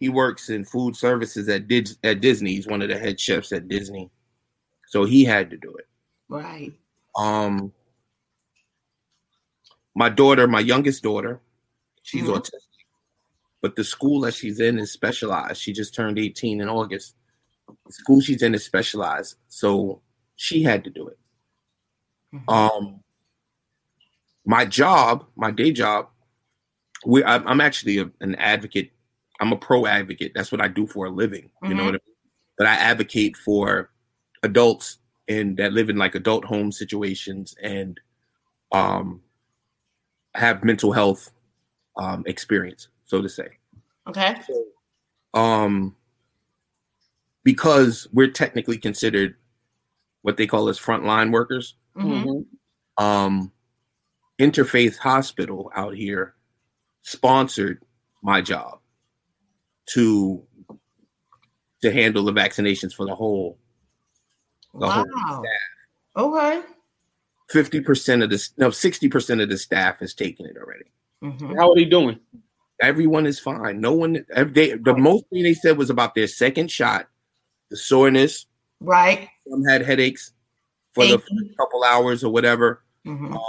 he 0.00 0.08
works 0.08 0.50
in 0.50 0.64
food 0.64 0.96
services 0.96 1.48
at 1.48 1.66
Dis- 1.68 1.98
at 2.04 2.20
Disney. 2.20 2.54
He's 2.54 2.66
one 2.66 2.82
of 2.82 2.88
the 2.88 2.98
head 2.98 3.18
chefs 3.18 3.52
at 3.52 3.68
Disney, 3.68 4.10
so 4.86 5.04
he 5.04 5.24
had 5.24 5.50
to 5.50 5.56
do 5.56 5.74
it. 5.76 5.86
Right. 6.28 6.72
Um, 7.16 7.72
my 9.96 10.08
daughter, 10.08 10.46
my 10.46 10.60
youngest 10.60 11.02
daughter, 11.02 11.40
she's 12.02 12.24
Mhm. 12.24 12.36
autistic, 12.36 12.67
but 13.60 13.76
the 13.76 13.84
school 13.84 14.20
that 14.22 14.34
she's 14.34 14.60
in 14.60 14.78
is 14.78 14.92
specialized. 14.92 15.60
She 15.60 15.72
just 15.72 15.94
turned 15.94 16.18
18 16.18 16.60
in 16.60 16.68
August. 16.68 17.14
The 17.68 17.92
school 17.92 18.20
she's 18.20 18.42
in 18.42 18.54
is 18.54 18.64
specialized, 18.64 19.36
so 19.48 20.00
she 20.36 20.62
had 20.62 20.84
to 20.84 20.90
do 20.90 21.08
it. 21.08 21.18
Mhm. 22.34 22.52
Um, 22.52 23.04
my 24.44 24.64
job, 24.64 25.26
my 25.36 25.50
day 25.50 25.72
job, 25.72 26.08
we 27.04 27.22
I, 27.22 27.36
I'm 27.36 27.60
actually 27.60 27.98
a, 27.98 28.10
an 28.20 28.34
advocate. 28.36 28.90
I'm 29.40 29.52
a 29.52 29.56
pro 29.56 29.86
advocate. 29.86 30.32
That's 30.34 30.50
what 30.50 30.60
I 30.60 30.68
do 30.68 30.86
for 30.86 31.06
a 31.06 31.10
living. 31.10 31.50
You 31.62 31.74
know 31.74 31.82
Mhm. 31.82 31.86
what 31.86 31.94
I 31.94 32.00
mean? 32.06 32.16
But 32.56 32.66
I 32.66 32.74
advocate 32.74 33.36
for 33.36 33.90
adults 34.42 34.98
and 35.28 35.56
that 35.58 35.72
live 35.72 35.90
in 35.90 35.96
like 35.96 36.14
adult 36.14 36.44
home 36.44 36.72
situations 36.72 37.54
and 37.62 38.00
um 38.72 39.22
have 40.34 40.64
mental 40.64 40.92
health 40.92 41.32
um 41.96 42.22
experience, 42.26 42.88
so 43.08 43.22
to 43.22 43.28
say. 43.28 43.48
Okay. 44.06 44.36
Um 45.34 45.96
because 47.42 48.06
we're 48.12 48.30
technically 48.30 48.76
considered 48.76 49.34
what 50.22 50.36
they 50.36 50.46
call 50.46 50.68
as 50.68 50.78
frontline 50.78 51.32
workers. 51.32 51.74
hmm 51.96 52.24
Mhm. 52.26 52.44
um 52.98 53.50
interfaith 54.38 54.98
hospital 54.98 55.72
out 55.74 55.94
here 55.96 56.34
sponsored 57.02 57.82
my 58.22 58.40
job 58.42 58.78
to 59.86 60.44
to 61.82 61.90
handle 61.92 62.24
the 62.24 62.32
vaccinations 62.32 62.92
for 62.94 63.06
the 63.06 63.14
whole 63.14 63.58
the 64.74 64.88
whole 64.88 65.06
Wow. 65.14 65.42
Okay. 66.16 66.62
50% 67.50 68.22
of 68.22 68.28
this 68.28 68.52
no 68.58 68.68
60% 68.68 69.42
of 69.42 69.48
the 69.48 69.56
staff 69.56 69.98
has 70.00 70.12
taken 70.12 70.44
it 70.44 70.56
already 70.58 70.90
hmm 71.22 71.54
How 71.56 71.70
are 71.70 71.74
they 71.74 71.86
doing? 71.86 72.20
Everyone 72.80 73.26
is 73.26 73.38
fine 73.40 73.80
no 73.80 73.92
one 73.92 74.24
they, 74.52 74.72
the 74.74 74.96
most 74.96 75.24
thing 75.30 75.42
they 75.42 75.54
said 75.54 75.76
was 75.76 75.90
about 75.90 76.14
their 76.14 76.26
second 76.28 76.70
shot 76.70 77.06
the 77.70 77.76
soreness 77.76 78.46
Right. 78.80 79.28
some 79.50 79.64
had 79.64 79.82
headaches 79.82 80.32
for 80.94 81.04
the 81.04 81.18
Thank 81.18 81.56
couple 81.56 81.82
hours 81.84 82.22
or 82.24 82.30
whatever 82.32 82.82
hmm 83.04 83.32
um, 83.32 83.40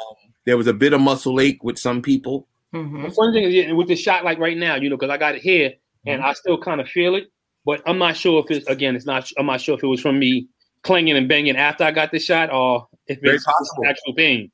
there 0.46 0.58
was 0.58 0.68
a 0.68 0.74
bit 0.74 0.94
of 0.94 1.02
muscle 1.02 1.40
ache 1.40 1.64
with 1.64 1.78
some 1.78 2.02
people 2.02 2.48
hmm 2.72 3.04
The 3.04 3.12
funny 3.12 3.34
thing 3.34 3.44
is, 3.46 3.54
yeah, 3.54 3.72
with 3.74 3.88
the 3.88 3.96
shot 3.96 4.24
like 4.24 4.40
right 4.40 4.58
now, 4.58 4.76
you 4.76 4.90
know, 4.90 4.98
because 4.98 5.10
I 5.12 5.18
got 5.18 5.36
it 5.36 5.42
here 5.42 5.70
Mm-hmm. 5.70 6.10
and 6.12 6.22
I 6.24 6.32
still 6.32 6.58
kind 6.58 6.80
of 6.80 6.88
feel 6.88 7.16
it, 7.16 7.26
but 7.66 7.82
I'm 7.86 7.98
not 7.98 8.16
sure 8.16 8.42
if 8.42 8.50
it's 8.52 8.66
again, 8.70 8.96
it's 8.96 9.06
not. 9.06 9.30
I'm 9.38 9.48
not 9.48 9.60
sure 9.60 9.76
if 9.76 9.84
it 9.84 9.88
was 9.88 10.00
from 10.00 10.18
me 10.18 10.48
clanging 10.84 11.18
and 11.18 11.28
banging 11.28 11.58
after 11.58 11.84
I 11.84 11.92
got 11.92 12.12
the 12.12 12.20
shot 12.20 12.54
or 12.54 12.88
if 13.08 13.20
Very 13.20 13.36
it's 13.36 13.44
possible. 13.44 13.84
actual 13.86 14.14
pain. 14.14 14.50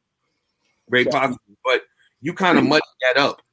very 0.90 1.04
So- 1.04 1.12
possible. 1.12 1.38
But 1.64 1.82
you 2.22 2.34
kind 2.34 2.58
of 2.58 2.64
muddy 2.64 2.82
that 3.04 3.22
up, 3.22 3.44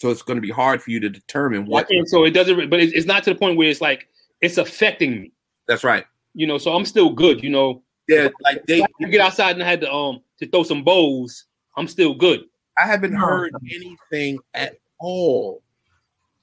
so 0.00 0.08
it's 0.08 0.22
going 0.22 0.38
to 0.38 0.40
be 0.42 0.50
hard 0.50 0.82
for 0.82 0.90
you 0.90 0.98
to 1.00 1.10
determine 1.10 1.66
what. 1.66 1.90
And 1.90 2.08
so 2.08 2.24
it 2.24 2.30
doesn't, 2.30 2.70
but 2.70 2.80
it's, 2.80 2.92
it's 2.94 3.06
not 3.06 3.22
to 3.24 3.34
the 3.34 3.38
point 3.38 3.58
where 3.58 3.68
it's 3.68 3.82
like 3.82 4.08
it's 4.40 4.56
affecting 4.56 5.20
me, 5.20 5.32
That's 5.68 5.84
right. 5.84 6.06
you 6.34 6.46
know. 6.46 6.56
So 6.56 6.72
I'm 6.74 6.86
still 6.86 7.10
good, 7.10 7.42
you 7.42 7.50
know. 7.50 7.82
Yeah, 8.08 8.28
like 8.42 8.64
they. 8.66 8.82
You 8.98 9.08
get 9.08 9.20
outside 9.20 9.52
and 9.56 9.62
I 9.62 9.66
had 9.68 9.82
to 9.82 9.92
um 9.92 10.22
to 10.38 10.48
throw 10.48 10.62
some 10.62 10.82
bowls. 10.82 11.44
I'm 11.76 11.86
still 11.86 12.14
good. 12.14 12.44
I 12.78 12.86
haven't 12.86 13.12
heard 13.12 13.52
anything 13.74 14.38
at 14.54 14.76
all 14.98 15.62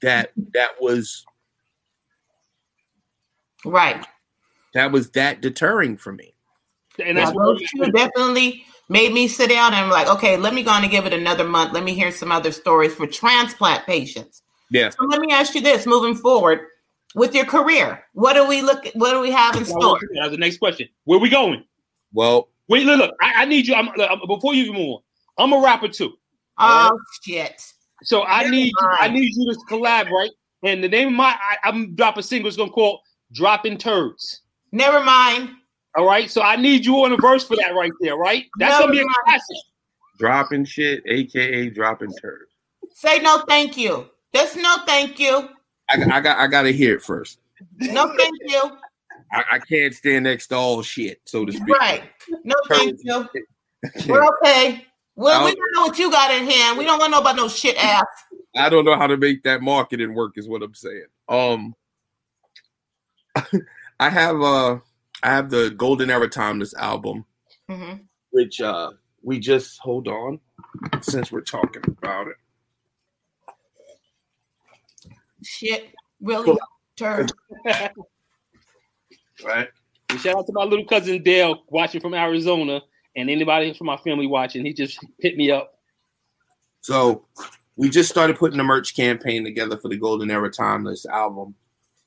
that 0.02 0.30
that 0.54 0.70
was 0.80 1.26
Right. 3.64 4.06
that 4.74 4.92
was 4.92 5.10
that 5.10 5.40
deterring 5.40 5.96
for 5.96 6.12
me. 6.12 6.32
And 7.04 7.16
Now, 7.16 7.24
that's 7.24 7.36
those 7.36 7.60
two 7.76 7.90
definitely 7.90 8.64
made 8.88 9.12
me 9.12 9.28
sit 9.28 9.50
down 9.50 9.74
and 9.74 9.90
like, 9.90 10.08
okay, 10.08 10.36
let 10.36 10.54
me 10.54 10.62
go 10.62 10.70
on 10.70 10.82
and 10.82 10.90
give 10.90 11.06
it 11.06 11.12
another 11.12 11.44
month. 11.44 11.72
Let 11.72 11.84
me 11.84 11.94
hear 11.94 12.10
some 12.10 12.32
other 12.32 12.52
stories 12.52 12.94
for 12.94 13.06
transplant 13.06 13.86
patients. 13.86 14.42
Yeah. 14.70 14.90
So 14.90 15.04
let 15.06 15.20
me 15.20 15.32
ask 15.32 15.54
you 15.54 15.60
this: 15.60 15.86
moving 15.86 16.14
forward 16.14 16.60
with 17.14 17.34
your 17.34 17.46
career, 17.46 18.04
what 18.12 18.34
do 18.34 18.46
we 18.46 18.62
look? 18.62 18.86
What 18.94 19.12
do 19.12 19.20
we 19.20 19.30
have 19.30 19.56
in 19.56 19.64
store? 19.64 19.98
That's 20.14 20.30
the 20.30 20.36
next 20.36 20.58
question. 20.58 20.88
Where 21.04 21.18
we 21.18 21.28
going? 21.28 21.64
Well, 22.12 22.48
Wait, 22.68 22.84
look, 22.84 22.98
look. 22.98 23.14
I, 23.20 23.42
I 23.42 23.44
need 23.46 23.66
you. 23.66 23.74
I'm, 23.74 23.86
look, 23.96 24.08
I'm- 24.10 24.20
before 24.26 24.54
you 24.54 24.64
even 24.64 24.74
move 24.76 24.96
on. 24.96 25.00
I'm 25.38 25.52
a 25.52 25.64
rapper 25.64 25.88
too. 25.88 26.12
Oh 26.58 26.98
shit! 27.22 27.62
So 28.02 28.24
I 28.24 28.40
Never 28.40 28.50
need 28.50 28.72
I 28.80 29.08
need 29.08 29.32
you 29.34 29.52
to 29.52 29.58
collab, 29.70 30.10
right? 30.10 30.30
And 30.64 30.82
the 30.82 30.88
name 30.88 31.08
of 31.08 31.14
my 31.14 31.36
I, 31.40 31.56
I'm 31.68 31.94
dropping 31.94 32.24
single. 32.24 32.48
It's 32.48 32.56
gonna 32.56 32.70
call 32.72 33.00
"Dropping 33.32 33.78
Turds." 33.78 34.40
Never 34.72 35.02
mind. 35.02 35.50
All 35.96 36.06
right. 36.06 36.30
So 36.30 36.42
I 36.42 36.56
need 36.56 36.84
you 36.84 36.96
on 37.04 37.12
a 37.12 37.16
verse 37.16 37.44
for 37.46 37.56
that 37.56 37.74
right 37.74 37.92
there, 38.00 38.16
right? 38.16 38.46
That's 38.58 38.74
No, 38.74 38.80
gonna 38.86 38.92
be 38.92 39.00
a 39.00 39.04
no. 39.04 39.12
classic. 39.24 39.56
dropping 40.18 40.64
shit, 40.64 41.02
aka 41.06 41.70
dropping 41.70 42.12
turd. 42.20 42.46
Say 42.94 43.20
no, 43.20 43.44
thank 43.48 43.76
you. 43.76 44.08
That's 44.32 44.54
no, 44.56 44.76
thank 44.86 45.18
you. 45.18 45.48
I, 45.90 46.02
I 46.12 46.20
got 46.20 46.38
I 46.38 46.46
got 46.46 46.62
to 46.62 46.72
hear 46.72 46.96
it 46.96 47.02
first. 47.02 47.38
No, 47.78 48.14
thank 48.18 48.34
you. 48.46 48.62
I, 49.32 49.42
I 49.52 49.58
can't 49.58 49.94
stand 49.94 50.24
next 50.24 50.48
to 50.48 50.56
all 50.56 50.82
shit, 50.82 51.20
so 51.24 51.44
to 51.44 51.52
speak. 51.52 51.68
Right. 51.78 52.02
No, 52.44 52.54
thank 52.68 52.98
you. 53.02 53.28
We're 54.08 54.24
okay. 54.42 54.86
Well, 55.16 55.44
we 55.44 55.50
I'll- 55.50 55.56
don't 55.56 55.74
know 55.74 55.82
what 55.82 55.98
you 55.98 56.10
got 56.10 56.30
in 56.30 56.48
hand. 56.48 56.78
We 56.78 56.84
don't 56.84 56.98
want 56.98 57.10
to 57.12 57.16
know 57.16 57.20
about 57.20 57.36
no 57.36 57.48
shit 57.48 57.76
ass. 57.82 58.04
I 58.56 58.68
don't 58.68 58.84
know 58.84 58.96
how 58.96 59.06
to 59.06 59.16
make 59.16 59.42
that 59.44 59.62
marketing 59.62 60.14
work, 60.14 60.34
is 60.36 60.48
what 60.48 60.62
I'm 60.62 60.74
saying. 60.74 61.06
Um, 61.28 61.74
I 64.00 64.08
have 64.10 64.40
uh, 64.40 64.78
I 65.22 65.30
have 65.30 65.50
the 65.50 65.70
Golden 65.70 66.10
Era 66.10 66.28
Timeless 66.28 66.74
album, 66.74 67.24
hmm 67.68 67.94
which 68.30 68.60
uh, 68.60 68.90
we 69.22 69.38
just 69.38 69.78
hold 69.78 70.06
on, 70.06 70.38
since 71.00 71.32
we're 71.32 71.40
talking 71.40 71.82
about 71.86 72.28
it. 72.28 72.36
Shit, 75.42 75.94
really? 76.20 76.56
Turd. 76.96 77.32
Right. 79.44 79.68
And 80.10 80.20
shout 80.20 80.36
out 80.36 80.46
to 80.46 80.52
my 80.52 80.64
little 80.64 80.84
cousin 80.84 81.22
Dale 81.22 81.62
watching 81.68 82.00
from 82.00 82.14
Arizona, 82.14 82.80
and 83.14 83.30
anybody 83.30 83.72
from 83.72 83.86
my 83.86 83.96
family 83.96 84.26
watching. 84.26 84.64
He 84.64 84.72
just 84.72 84.98
hit 85.18 85.36
me 85.36 85.50
up. 85.50 85.78
So 86.80 87.24
we 87.76 87.88
just 87.88 88.10
started 88.10 88.36
putting 88.36 88.58
a 88.58 88.64
merch 88.64 88.96
campaign 88.96 89.44
together 89.44 89.76
for 89.76 89.88
the 89.88 89.96
Golden 89.96 90.30
Era 90.30 90.50
Timeless 90.50 91.06
album. 91.06 91.54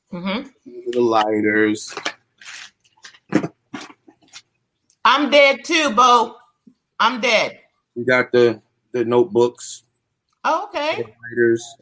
hmm 0.09 0.41
The 0.91 0.99
lighters. 0.99 1.95
I'm 5.06 5.30
dead 5.30 5.64
too, 5.64 5.91
Bo. 5.91 6.38
I'm 6.99 7.20
dead. 7.22 7.60
We 7.95 8.04
got 8.06 8.32
the 8.32 8.62
the 8.93 9.04
notebooks, 9.06 9.84
Oh, 10.43 10.70
the 10.74 10.80
okay. 10.80 11.04
lighters. 11.30 11.76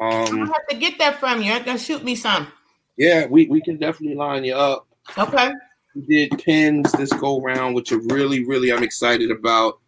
I 0.00 0.24
Um, 0.28 0.38
have 0.46 0.66
to 0.70 0.76
get 0.76 0.98
that 0.98 1.18
from 1.20 1.42
you. 1.42 1.50
You're 1.52 1.60
gonna 1.64 1.78
shoot 1.78 2.04
me 2.04 2.14
some. 2.14 2.48
yeah, 2.96 3.26
we, 3.26 3.46
we 3.48 3.60
can 3.60 3.76
definitely 3.78 4.16
line 4.16 4.44
you 4.44 4.54
up. 4.54 4.86
Okay. 5.16 5.50
We 5.94 6.02
did 6.02 6.38
pins 6.42 6.90
this 6.92 7.12
go 7.12 7.40
round, 7.40 7.74
which 7.74 7.92
are 7.92 7.98
really, 7.98 8.44
really 8.44 8.72
I'm 8.72 8.82
excited 8.84 9.30
about. 9.30 9.80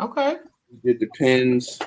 Okay. 0.00 0.36
We 0.70 0.92
did 0.92 1.00
the 1.00 1.06
pins. 1.18 1.78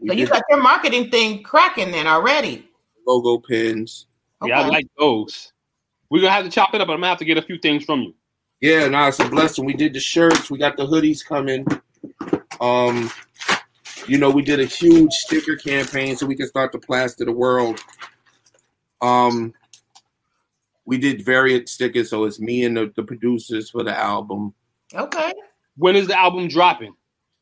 We 0.00 0.08
So 0.08 0.14
you 0.14 0.26
got 0.26 0.42
your 0.50 0.62
marketing 0.62 1.10
thing 1.10 1.42
cracking 1.42 1.90
then 1.90 2.06
already. 2.06 2.68
logo 3.06 3.38
pins. 3.38 4.06
Okay. 4.42 4.50
Yeah, 4.50 4.60
I 4.62 4.68
like 4.68 4.86
those. 4.98 5.52
We're 6.10 6.20
gonna 6.20 6.32
have 6.32 6.44
to 6.44 6.50
chop 6.50 6.74
it 6.74 6.80
up, 6.80 6.86
but 6.86 6.94
I'm 6.94 7.00
gonna 7.00 7.08
have 7.08 7.18
to 7.18 7.24
get 7.24 7.38
a 7.38 7.42
few 7.42 7.58
things 7.58 7.84
from 7.84 8.02
you. 8.02 8.14
Yeah, 8.60 8.88
no, 8.88 9.08
it's 9.08 9.20
a 9.20 9.28
blessing. 9.28 9.64
We 9.64 9.74
did 9.74 9.92
the 9.92 10.00
shirts. 10.00 10.50
We 10.50 10.58
got 10.58 10.76
the 10.76 10.86
hoodies 10.86 11.24
coming. 11.24 11.66
Um, 12.60 13.10
you 14.06 14.18
know, 14.18 14.30
we 14.30 14.42
did 14.42 14.60
a 14.60 14.64
huge 14.64 15.12
sticker 15.12 15.56
campaign 15.56 16.16
so 16.16 16.26
we 16.26 16.36
can 16.36 16.46
start 16.46 16.72
to 16.72 16.78
plaster 16.78 17.24
the 17.24 17.32
world. 17.32 17.80
Um, 19.00 19.52
we 20.86 20.98
did 20.98 21.24
variant 21.24 21.68
stickers, 21.68 22.10
so 22.10 22.24
it's 22.24 22.40
me 22.40 22.64
and 22.64 22.76
the, 22.76 22.92
the 22.96 23.02
producers 23.02 23.70
for 23.70 23.82
the 23.82 23.96
album. 23.96 24.54
okay. 24.94 25.32
When 25.76 25.96
is 25.96 26.06
the 26.06 26.18
album 26.18 26.46
dropping? 26.48 26.94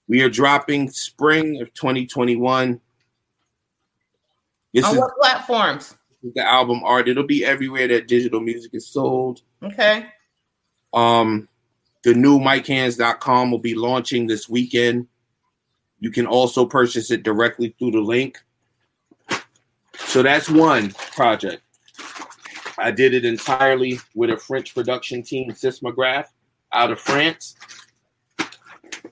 We 0.09 0.22
are 0.22 0.30
dropping 0.30 0.90
spring 0.90 1.60
of 1.60 1.72
2021. 1.74 2.80
This 4.72 4.84
On 4.84 4.94
is 4.94 4.98
what 4.98 5.10
platforms? 5.20 5.94
The 6.23 6.47
album 6.47 6.82
art. 6.85 7.09
It'll 7.09 7.24
be 7.24 7.44
everywhere 7.44 7.89
that 7.89 8.09
digital 8.09 8.40
music 8.40 8.74
is 8.74 8.86
sold. 8.86 9.43
Okay. 9.62 10.07
Um, 10.93 11.49
the 12.05 12.15
new 12.15 12.39
MikeHands.com 12.39 13.51
will 13.51 13.59
be 13.59 13.74
launching 13.74 14.27
this 14.27 14.49
weekend. 14.49 15.07
You 16.01 16.11
can 16.11 16.27
also 16.27 16.66
purchase 16.66 17.11
it 17.11 17.23
directly 17.23 17.74
through 17.78 17.93
the 17.93 18.01
link. 18.01 18.39
So 19.94 20.23
that's 20.23 20.49
one 20.49 20.90
project. 21.15 21.62
I 22.78 22.90
did 22.90 23.15
it 23.15 23.24
entirely 23.24 24.01
with 24.15 24.31
a 24.31 24.36
French 24.36 24.74
production 24.74 25.23
team, 25.23 25.51
Sismograph, 25.53 26.27
out 26.73 26.90
of 26.90 26.99
France. 26.99 27.55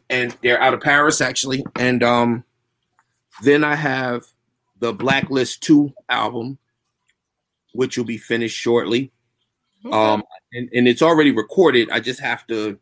And 0.09 0.37
they're 0.43 0.61
out 0.61 0.75
of 0.75 0.81
Paris, 0.81 1.21
actually. 1.21 1.65
And 1.77 2.03
um, 2.03 2.45
then 3.43 3.63
I 3.63 3.77
have 3.77 4.25
the 4.81 4.93
Blacklist 4.93 5.63
2 5.63 5.93
album, 6.09 6.59
which 7.73 7.97
will 7.97 8.05
be 8.05 8.19
finished 8.19 8.57
shortly. 8.57 9.13
Okay. 9.85 9.97
Um, 9.97 10.23
and, 10.53 10.69
and 10.75 10.89
it's 10.89 11.03
already 11.03 11.31
recorded. 11.31 11.91
I 11.91 12.01
just 12.01 12.21
have 12.21 12.47
to 12.49 12.79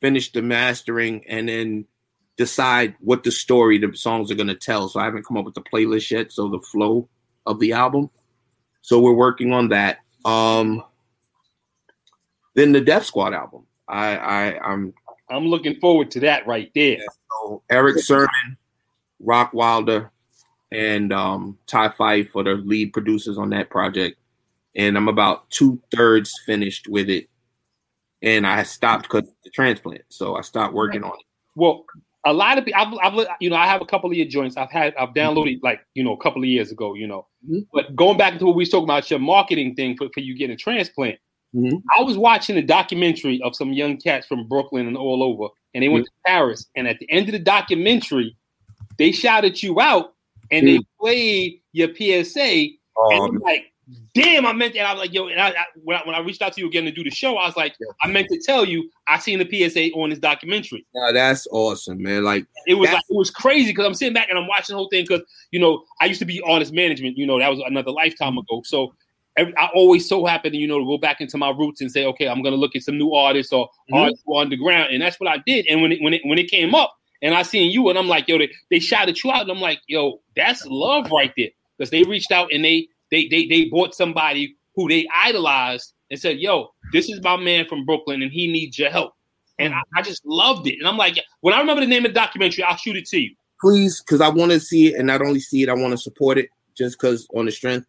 finish 0.00 0.32
the 0.32 0.42
mastering 0.42 1.24
and 1.28 1.48
then 1.48 1.84
decide 2.36 2.94
what 3.00 3.22
the 3.22 3.30
story 3.30 3.78
the 3.78 3.94
songs 3.94 4.30
are 4.30 4.34
going 4.34 4.46
to 4.46 4.54
tell. 4.54 4.88
So 4.88 5.00
I 5.00 5.04
haven't 5.04 5.26
come 5.26 5.36
up 5.36 5.44
with 5.44 5.54
the 5.54 5.62
playlist 5.62 6.10
yet. 6.10 6.32
So 6.32 6.48
the 6.48 6.60
flow 6.60 7.08
of 7.46 7.60
the 7.60 7.72
album. 7.72 8.10
So 8.82 8.98
we're 8.98 9.12
working 9.12 9.52
on 9.52 9.68
that. 9.68 9.98
Um, 10.24 10.82
then 12.54 12.72
the 12.72 12.80
Def 12.80 13.04
Squad 13.04 13.34
album. 13.34 13.66
I, 13.88 14.16
I 14.16 14.58
I'm 14.60 14.94
I'm 15.28 15.46
looking 15.46 15.78
forward 15.80 16.10
to 16.12 16.20
that 16.20 16.46
right 16.46 16.70
there. 16.74 16.98
So 17.42 17.62
Erick 17.70 17.98
Sermon, 17.98 18.56
Rockwilder, 19.22 20.10
and 20.72 21.12
um, 21.12 21.58
Ty 21.66 21.88
Fyffe 21.90 22.30
for 22.30 22.42
the 22.42 22.54
lead 22.54 22.92
producers 22.92 23.38
on 23.38 23.50
that 23.50 23.70
project. 23.70 24.18
And 24.76 24.96
I'm 24.96 25.08
about 25.08 25.50
two 25.50 25.80
thirds 25.90 26.32
finished 26.46 26.88
with 26.88 27.08
it. 27.08 27.28
And 28.22 28.46
I 28.46 28.62
stopped 28.62 29.04
because 29.04 29.30
the 29.44 29.50
transplant. 29.50 30.02
So 30.10 30.36
I 30.36 30.42
stopped 30.42 30.74
working 30.74 31.02
on 31.02 31.10
it. 31.10 31.24
Well, 31.56 31.84
a 32.24 32.32
lot 32.32 32.58
of 32.58 32.64
people, 32.66 32.80
I've, 33.02 33.14
I've, 33.14 33.26
you 33.40 33.48
know, 33.50 33.56
I 33.56 33.66
have 33.66 33.80
a 33.80 33.86
couple 33.86 34.10
of 34.10 34.16
your 34.16 34.26
joints. 34.26 34.56
I've 34.56 34.70
had, 34.70 34.94
I've 34.96 35.14
downloaded 35.14 35.60
like, 35.62 35.80
you 35.94 36.04
know, 36.04 36.12
a 36.12 36.18
couple 36.22 36.42
of 36.42 36.48
years 36.48 36.70
ago, 36.70 36.94
you 36.94 37.06
know. 37.06 37.26
Mhm. 37.48 37.66
But 37.72 37.96
going 37.96 38.18
back 38.18 38.38
to 38.38 38.44
what 38.46 38.56
we 38.56 38.62
was 38.62 38.68
talking 38.68 38.84
about, 38.84 39.10
your 39.10 39.18
marketing 39.18 39.74
thing 39.74 39.96
for, 39.96 40.08
for 40.12 40.20
you 40.20 40.36
getting 40.36 40.54
a 40.54 40.58
transplant. 40.58 41.18
Mhm. 41.54 41.82
I 41.98 42.02
was 42.02 42.18
watching 42.18 42.56
a 42.58 42.62
documentary 42.62 43.40
of 43.42 43.56
some 43.56 43.72
young 43.72 43.96
cats 43.96 44.26
from 44.26 44.46
Brooklyn 44.46 44.86
and 44.86 44.96
all 44.96 45.22
over, 45.22 45.48
and 45.74 45.82
they 45.82 45.88
went 45.88 46.04
to 46.04 46.12
Paris. 46.26 46.66
And 46.76 46.86
at 46.86 46.98
the 47.00 47.10
end 47.10 47.26
of 47.28 47.32
the 47.32 47.38
documentary, 47.38 48.36
they 48.98 49.12
shouted 49.12 49.62
you 49.62 49.80
out 49.80 50.14
and 50.50 50.66
they 50.68 50.78
played 51.00 51.60
your 51.72 51.88
PSA. 51.94 52.40
and 52.42 52.70
Oh, 52.98 53.26
I'm 53.28 53.38
like, 53.38 53.69
damn, 54.14 54.46
I 54.46 54.52
meant 54.52 54.74
that. 54.74 54.86
I 54.86 54.92
was 54.92 55.00
like, 55.00 55.12
yo, 55.12 55.28
and 55.28 55.40
I, 55.40 55.48
I, 55.50 55.64
when, 55.82 55.96
I 55.96 56.02
when 56.04 56.14
I 56.14 56.20
reached 56.20 56.42
out 56.42 56.52
to 56.54 56.60
you 56.60 56.66
again 56.66 56.84
to 56.84 56.90
do 56.90 57.04
the 57.04 57.10
show, 57.10 57.36
I 57.36 57.46
was 57.46 57.56
like, 57.56 57.74
I 58.02 58.08
meant 58.08 58.28
to 58.28 58.40
tell 58.40 58.64
you, 58.64 58.90
I 59.06 59.18
seen 59.18 59.38
the 59.38 59.68
PSA 59.68 59.90
on 59.92 60.10
this 60.10 60.18
documentary. 60.18 60.86
man, 60.94 61.14
that's 61.14 61.46
awesome, 61.50 62.02
man. 62.02 62.24
Like, 62.24 62.46
It 62.66 62.74
was 62.74 62.90
like 62.90 63.02
it 63.08 63.16
was 63.16 63.30
crazy 63.30 63.72
because 63.72 63.86
I'm 63.86 63.94
sitting 63.94 64.14
back 64.14 64.28
and 64.30 64.38
I'm 64.38 64.46
watching 64.46 64.74
the 64.74 64.78
whole 64.78 64.88
thing 64.88 65.04
because 65.06 65.22
you 65.50 65.60
know 65.60 65.84
I 66.00 66.06
used 66.06 66.20
to 66.20 66.26
be 66.26 66.40
artist 66.42 66.72
management. 66.72 67.16
You 67.16 67.26
know 67.26 67.38
that 67.38 67.48
was 67.48 67.60
another 67.66 67.90
lifetime 67.90 68.36
ago. 68.38 68.62
So 68.64 68.94
I 69.38 69.70
always 69.74 70.08
so 70.08 70.26
happen 70.26 70.52
to 70.52 70.58
you 70.58 70.66
know 70.66 70.78
to 70.78 70.84
go 70.84 70.98
back 70.98 71.20
into 71.20 71.38
my 71.38 71.50
roots 71.50 71.80
and 71.80 71.90
say, 71.90 72.04
okay, 72.06 72.28
I'm 72.28 72.42
gonna 72.42 72.56
look 72.56 72.76
at 72.76 72.82
some 72.82 72.98
new 72.98 73.12
artists 73.14 73.52
or 73.52 73.68
Mhm. 73.90 73.96
artists 73.96 74.22
who 74.26 74.36
are 74.36 74.42
underground, 74.42 74.92
and 74.92 75.00
that's 75.02 75.18
what 75.18 75.28
I 75.28 75.38
did. 75.46 75.66
And 75.68 75.80
when 75.82 75.92
it 75.92 76.02
when 76.02 76.14
it 76.14 76.22
when 76.24 76.38
it 76.38 76.50
came 76.50 76.74
up, 76.74 76.94
and 77.22 77.34
I 77.34 77.42
seen 77.42 77.70
you, 77.70 77.88
and 77.88 77.98
I'm 77.98 78.08
like, 78.08 78.28
yo, 78.28 78.38
they, 78.38 78.50
they 78.70 78.80
shouted 78.80 79.22
you 79.22 79.30
out, 79.30 79.42
and 79.42 79.50
I'm 79.50 79.60
like, 79.60 79.80
yo, 79.86 80.20
that's 80.36 80.66
love 80.66 81.10
right 81.10 81.32
there 81.36 81.48
because 81.78 81.90
they 81.90 82.02
reached 82.02 82.32
out 82.32 82.52
and 82.52 82.64
they 82.64 82.88
they 83.10 83.28
they 83.28 83.46
they 83.46 83.64
bought 83.66 83.94
somebody 83.94 84.56
who 84.74 84.88
they 84.88 85.06
idolized 85.14 85.92
and 86.10 86.18
said, 86.18 86.38
yo, 86.38 86.72
this 86.92 87.08
is 87.08 87.20
my 87.22 87.36
man 87.36 87.66
from 87.66 87.84
Brooklyn, 87.84 88.22
and 88.22 88.32
he 88.32 88.50
needs 88.50 88.78
your 88.78 88.90
help. 88.90 89.12
And 89.58 89.74
I, 89.74 89.82
I 89.94 90.02
just 90.02 90.24
loved 90.24 90.66
it. 90.66 90.78
And 90.78 90.88
I'm 90.88 90.96
like, 90.96 91.18
when 91.40 91.54
I 91.54 91.60
remember 91.60 91.82
the 91.82 91.86
name 91.86 92.04
of 92.06 92.12
the 92.12 92.20
documentary, 92.20 92.64
I'll 92.64 92.76
shoot 92.76 92.96
it 92.96 93.06
to 93.08 93.20
you. 93.20 93.34
please, 93.60 94.00
because 94.00 94.20
I 94.20 94.28
want 94.28 94.52
to 94.52 94.60
see 94.60 94.88
it, 94.88 94.94
and 94.96 95.06
not 95.06 95.22
only 95.22 95.40
see 95.40 95.62
it, 95.62 95.68
I 95.68 95.74
want 95.74 95.92
to 95.92 95.98
support 95.98 96.38
it 96.38 96.48
just 96.76 96.98
because 96.98 97.26
on 97.34 97.46
the 97.46 97.52
strength. 97.52 97.86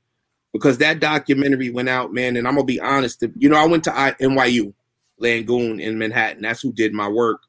Because 0.54 0.80
that 0.80 1.00
documentary 1.00 1.70
went 1.70 1.88
out, 1.88 2.14
man, 2.14 2.36
and 2.36 2.46
I'm 2.46 2.56
gonna 2.56 2.66
be 2.66 2.82
honest. 2.82 3.24
You 3.38 3.48
know, 3.48 3.56
I 3.56 3.66
went 3.66 3.86
to 3.86 3.92
NYU, 3.92 4.74
Langone 5.22 5.80
in 5.80 5.98
Manhattan. 5.98 6.42
That's 6.42 6.62
who 6.62 6.74
did 6.74 6.94
my 6.94 7.08
work, 7.08 7.42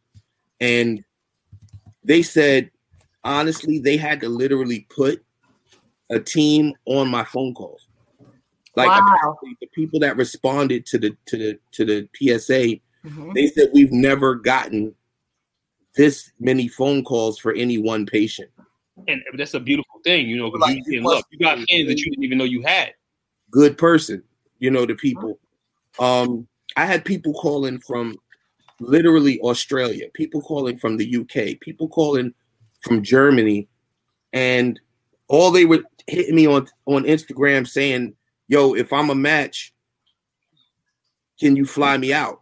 and 0.61 1.03
they 2.05 2.23
said 2.23 2.71
honestly 3.25 3.79
they 3.79 3.97
had 3.97 4.21
to 4.21 4.29
literally 4.29 4.87
put 4.89 5.25
a 6.13 6.21
team 6.21 6.75
on 6.87 7.09
my 7.09 7.25
phone 7.25 7.55
calls. 7.55 7.89
Like 8.77 8.89
Wow. 8.89 9.39
the 9.61 9.67
people 9.75 9.99
that 10.01 10.17
responded 10.17 10.87
to 10.87 10.99
the 10.99 11.17
to 11.27 11.37
the 11.37 11.59
to 11.73 11.85
the 11.85 12.09
PSA, 12.15 12.81
Mhm. 13.05 13.35
they 13.35 13.47
said 13.49 13.71
we've 13.75 13.93
never 13.93 14.35
gotten 14.35 14.95
this 15.95 16.33
many 16.41 16.69
phone 16.69 17.05
calls 17.05 17.39
for 17.39 17.53
any 17.53 17.77
one 17.79 18.07
patient. 18.07 18.51
And 19.09 19.23
that's 19.37 19.55
a 19.55 19.61
beautiful 19.61 20.01
thing, 20.05 20.29
you 20.29 20.37
know, 20.37 20.51
because 20.51 20.61
Like, 20.61 20.77
you 20.77 20.83
you 20.87 21.01
can 21.01 21.05
look, 21.05 21.27
you 21.31 21.39
got 21.39 21.59
be- 21.59 21.67
fans 21.71 21.89
that 21.89 21.99
you 21.99 22.11
didn't 22.11 22.25
even 22.25 22.39
know 22.39 22.45
you 22.45 22.63
had. 22.63 22.95
Good 23.51 23.77
person, 23.77 24.23
you 24.59 24.71
know, 24.71 24.87
the 24.87 24.95
people. 24.95 25.39
Um, 25.99 26.47
I 26.77 26.87
had 26.87 27.05
people 27.05 27.35
calling 27.35 27.79
from 27.81 28.17
literally 28.81 29.39
Australia, 29.41 30.07
people 30.15 30.41
calling 30.41 30.79
from 30.79 30.97
the 30.97 31.05
UK, 31.07 31.57
people 31.61 31.89
calling 31.89 32.33
from 32.81 33.03
Germany, 33.03 33.69
and 34.33 34.81
all 35.29 35.51
they 35.51 35.67
were 35.67 35.83
hitting 36.07 36.35
me 36.35 36.47
on 36.47 36.69
on 36.87 37.05
Instagram 37.05 37.67
saying, 37.67 38.15
"Yo, 38.49 38.75
if 38.75 38.93
I'm 38.93 39.11
a 39.11 39.15
match, 39.15 39.73
can 41.41 41.57
you 41.57 41.65
fly 41.65 41.97
me 41.97 42.13
out?" 42.13 42.41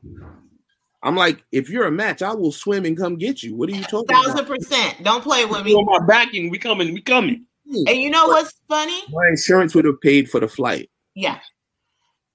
I'm 1.03 1.17
like, 1.17 1.43
"If 1.53 1.71
you're 1.71 1.87
a 1.87 1.91
match, 1.91 2.21
I 2.23 2.35
will 2.35 2.53
swim 2.53 2.85
and 2.85 2.97
come 2.97 3.17
get 3.17 3.43
you." 3.43 3.55
What 3.55 3.71
are 3.71 3.75
you 3.77 3.83
talking 3.85 4.15
Thousand 4.15 4.41
about? 4.41 4.49
percent. 4.49 5.03
Don't 5.03 5.23
play 5.23 5.45
with 5.45 5.65
me. 5.65 5.75
on 5.75 5.87
my 5.87 6.05
backing, 6.07 6.51
we 6.51 6.59
coming, 6.59 6.93
we 6.93 7.01
coming. 7.03 7.47
And 7.87 7.97
you 7.97 8.11
know 8.11 8.27
what's 8.27 8.53
funny? 8.69 9.01
My 9.11 9.29
insurance 9.29 9.75
would 9.77 9.85
have 9.85 10.01
paid 10.01 10.29
for 10.29 10.41
the 10.41 10.49
flight. 10.49 10.91
Yeah. 11.15 11.39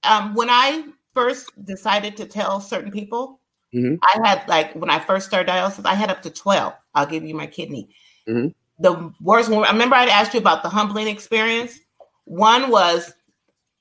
Um, 0.02 0.34
when 0.34 0.48
I 0.48 0.84
first 1.14 1.50
decided 1.64 2.16
to 2.16 2.26
tell 2.26 2.60
certain 2.60 2.90
people, 2.90 3.40
Mhm. 3.74 3.98
I 4.02 4.26
had 4.26 4.48
like 4.48 4.72
when 4.74 4.88
I 4.90 4.98
first 4.98 5.26
started 5.26 5.50
dialysis, 5.52 5.84
I 5.84 5.94
had 5.94 6.10
up 6.10 6.22
to 6.22 6.30
12. 6.30 6.72
I'll 6.94 7.06
give 7.06 7.24
you 7.24 7.34
my 7.34 7.46
kidney. 7.46 7.88
Mhm. 8.26 8.54
The 8.78 9.12
worst 9.20 9.50
one, 9.50 9.64
I 9.64 9.70
remember 9.70 9.96
I'd 9.96 10.08
asked 10.08 10.34
you 10.34 10.40
about 10.40 10.62
the 10.62 10.68
humbling 10.68 11.08
experience. 11.08 11.78
One 12.24 12.70
was 12.70 13.12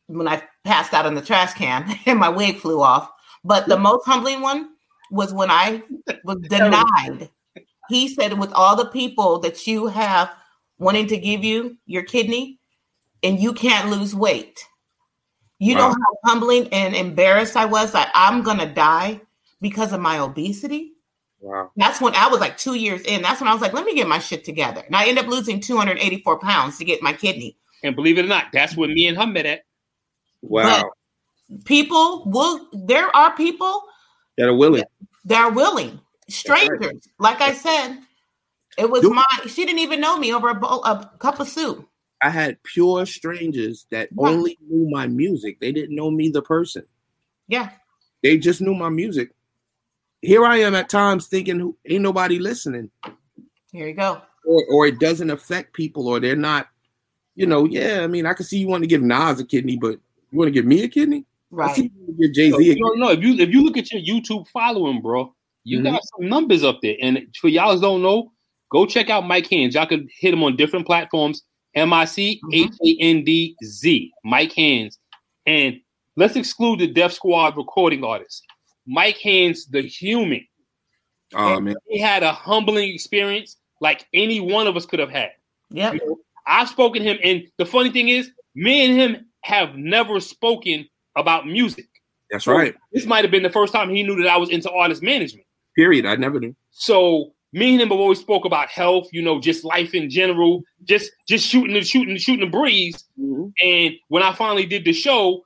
when 0.08 0.28
I 0.28 0.44
passed 0.64 0.94
out 0.94 1.06
in 1.06 1.16
the 1.16 1.22
trash 1.22 1.54
can 1.54 1.98
and 2.06 2.20
my 2.20 2.30
wig 2.30 2.58
flew 2.58 2.82
off. 2.82 3.12
But 3.44 3.68
the 3.68 3.78
most 3.78 4.06
humbling 4.06 4.42
one 4.42 4.70
was 5.12 5.34
when 5.34 5.52
I 5.52 5.84
was 6.24 6.38
denied. 6.50 7.30
He 7.90 8.08
said, 8.08 8.40
with 8.40 8.52
all 8.54 8.76
the 8.76 8.88
people 8.88 9.40
that 9.40 9.68
you 9.68 9.88
have 9.88 10.32
wanting 10.80 11.08
to 11.08 11.18
give 11.18 11.44
you 11.44 11.78
your 11.86 12.04
kidney, 12.04 12.60
and 13.24 13.40
you 13.40 13.54
can't 13.54 13.90
lose 13.90 14.14
weight. 14.14 14.60
You 15.58 15.76
know 15.76 15.90
how 15.90 16.18
humbling 16.26 16.68
and 16.72 16.96
embarrassed 16.96 17.56
I 17.56 17.66
was 17.66 17.92
that 17.94 18.12
I'm 18.14 18.44
gonna 18.44 18.72
die 18.72 19.22
because 19.62 19.94
of 19.94 20.02
my 20.02 20.20
obesity. 20.20 20.92
Wow. 21.42 21.72
That's 21.76 22.02
when 22.02 22.16
I 22.16 22.28
was 22.28 22.40
like 22.40 22.58
two 22.58 22.74
years 22.76 23.02
in. 23.02 23.22
That's 23.22 23.40
when 23.40 23.48
I 23.48 23.54
was 23.54 23.62
like, 23.62 23.74
let 23.74 23.86
me 23.86 23.94
get 23.94 24.08
my 24.08 24.20
shit 24.20 24.44
together. 24.44 24.82
And 24.86 24.96
I 24.96 25.06
ended 25.08 25.26
up 25.26 25.30
losing 25.30 25.60
284 25.60 26.40
pounds 26.40 26.78
to 26.80 26.86
get 26.86 27.02
my 27.04 27.14
kidney. 27.14 27.58
And 27.84 27.96
believe 27.96 28.18
it 28.18 28.26
or 28.26 28.28
not, 28.30 28.46
that's 28.52 28.76
where 28.76 28.90
me 28.90 29.06
and 29.08 29.18
her 29.18 29.28
met 29.28 29.46
at. 29.46 29.62
Wow. 30.42 30.92
People 31.66 32.24
will, 32.26 32.68
there 32.74 33.16
are 33.16 33.36
people 33.36 33.84
that 34.38 34.48
are 34.48 34.56
willing. 34.56 34.84
that 35.26 35.40
are 35.40 35.52
willing, 35.52 36.00
strangers. 36.28 37.08
Like 37.20 37.42
I 37.42 37.54
said, 37.54 38.00
it 38.78 38.90
was 38.90 39.02
Do- 39.04 39.14
my, 39.14 39.26
she 39.48 39.66
didn't 39.66 39.80
even 39.80 40.02
know 40.02 40.18
me 40.18 40.34
over 40.34 40.50
a, 40.50 40.56
bowl, 40.56 40.84
a 40.84 41.12
cup 41.20 41.40
of 41.40 41.48
soup. 41.48 41.88
I 42.24 42.30
had 42.30 42.62
pure 42.64 43.06
strangers 43.06 43.86
that 43.92 44.10
Yeah. 44.18 44.30
only 44.30 44.58
knew 44.68 44.90
my 44.90 45.06
music. 45.06 45.60
They 45.60 45.72
didn't 45.72 45.96
know 45.96 46.10
me, 46.10 46.30
the 46.30 46.42
person. 46.42 46.84
Yeah. 47.48 47.70
They 48.24 48.40
just 48.40 48.62
knew 48.62 48.74
my 48.74 48.90
music. 48.90 49.30
Here 50.22 50.44
I 50.46 50.58
am 50.58 50.76
at 50.76 50.90
times 50.90 51.28
thinking, 51.28 51.60
"Who- 51.60 51.78
ain't 51.88 52.02
nobody 52.02 52.40
listening, 52.40 52.90
Here 53.72 53.88
you 53.88 53.94
go. 53.94 54.22
or 54.46 54.64
or 54.72 54.88
it 54.88 55.00
doesn't 55.00 55.30
affect 55.30 55.74
people, 55.74 56.08
or 56.08 56.20
they're 56.20 56.36
not. 56.36 56.68
You 57.36 57.46
know, 57.46 57.66
yeah. 57.66 58.02
I 58.02 58.08
mean, 58.08 58.26
I 58.26 58.34
can 58.34 58.46
see 58.46 58.58
you 58.58 58.68
want 58.68 58.84
to 58.84 58.88
give 58.88 59.02
Nas 59.02 59.40
a 59.40 59.46
kidney, 59.46 59.78
but 59.78 60.00
you 60.32 60.38
want 60.40 60.48
to 60.48 60.52
give 60.54 60.66
me 60.66 60.84
a 60.84 60.88
kidney? 60.88 61.26
I 61.60 61.74
see 61.74 61.82
Right. 61.82 61.84
you 61.84 61.92
wanna 62.00 62.14
give 62.20 62.34
Jay 62.34 62.52
So, 62.52 62.58
Z. 62.58 62.66
you 62.66 62.76
don't 62.76 63.00
know 63.00 63.10
if 63.12 63.22
you 63.22 63.34
if 63.36 63.50
you 63.50 63.62
look 63.64 63.78
at 63.78 63.92
your 63.92 64.02
YouTube 64.02 64.48
following, 64.50 65.02
bro, 65.02 65.34
you 65.64 65.80
Mhm. 65.80 65.84
got 65.84 66.02
some 66.18 66.30
numbers 66.30 66.64
up 66.64 66.80
there. 66.82 66.96
And 67.02 67.28
for 67.40 67.50
y'all 67.50 67.78
don't 67.80 68.02
know, 68.02 68.32
go 68.72 68.86
check 68.86 69.10
out 69.10 69.28
Mike 69.28 69.48
Hands. 69.50 69.74
Y'all 69.76 69.86
could 69.86 70.10
hit 70.18 70.34
him 70.34 70.44
on 70.44 70.56
different 70.56 70.86
platforms. 70.86 71.44
M 71.76 71.92
I 71.92 72.06
C 72.06 72.40
H 72.54 72.72
A 72.86 72.98
N 73.02 73.24
D 73.26 73.56
Z. 73.64 74.12
Mike 74.24 74.54
Hands. 74.54 74.98
And 75.46 75.82
let's 76.16 76.36
exclude 76.38 76.80
the 76.80 76.88
Def 76.88 77.12
Squad 77.14 77.58
recording 77.58 78.04
artist. 78.04 78.44
Mike 78.88 79.18
Hands, 79.18 79.66
the 79.68 79.82
human. 79.82 80.46
Oh 81.34 81.60
man, 81.60 81.76
He 81.88 82.00
had 82.00 82.24
a 82.24 82.32
humbling 82.32 82.94
experience 82.94 83.58
like 83.82 84.08
any 84.14 84.40
one 84.40 84.68
of 84.68 84.78
us 84.78 84.86
could 84.86 85.00
have 85.00 85.10
had. 85.10 85.32
Yep. 85.72 86.00
I've 86.48 86.70
spoken 86.70 87.04
to 87.04 87.10
him, 87.10 87.18
and 87.24 87.44
the 87.58 87.66
funny 87.66 87.92
thing 87.92 88.10
is, 88.10 88.30
me 88.54 88.86
and 88.86 89.00
him 89.00 89.26
have 89.42 89.76
never 89.76 90.20
spoken 90.20 90.88
about 91.16 91.48
music. 91.48 91.88
that's 92.30 92.48
right. 92.48 92.76
This 92.94 93.06
might 93.06 93.24
have 93.24 93.32
been 93.32 93.44
the 93.44 93.50
first 93.50 93.74
time 93.74 93.90
he 93.90 94.04
knew 94.04 94.16
that 94.22 94.28
I 94.28 94.38
was 94.38 94.50
into 94.50 94.70
artist 94.72 95.02
management. 95.02 95.46
Period. 95.76 96.06
I 96.06 96.16
never 96.16 96.40
knew. 96.40 96.56
So 96.72 97.34
me 97.52 97.74
and 97.74 97.82
him 97.82 97.90
have 97.90 98.00
always 98.00 98.20
spoke 98.20 98.46
about 98.46 98.70
health, 98.70 99.08
you 99.12 99.22
know, 99.22 99.40
just 99.40 99.64
life 99.64 99.94
in 99.94 100.10
general, 100.10 100.62
just 100.84 101.12
just 101.28 101.48
shooting 101.48 101.74
the 101.74 101.84
shooting 101.84 102.18
shooting 102.18 102.46
the 102.46 102.52
breeze. 102.52 103.04
Mm-hmm. 103.20 103.48
And 103.62 103.96
when 104.10 104.24
I 104.24 104.34
finally 104.34 104.66
did 104.66 104.86
the 104.86 104.94
show, 104.94 105.44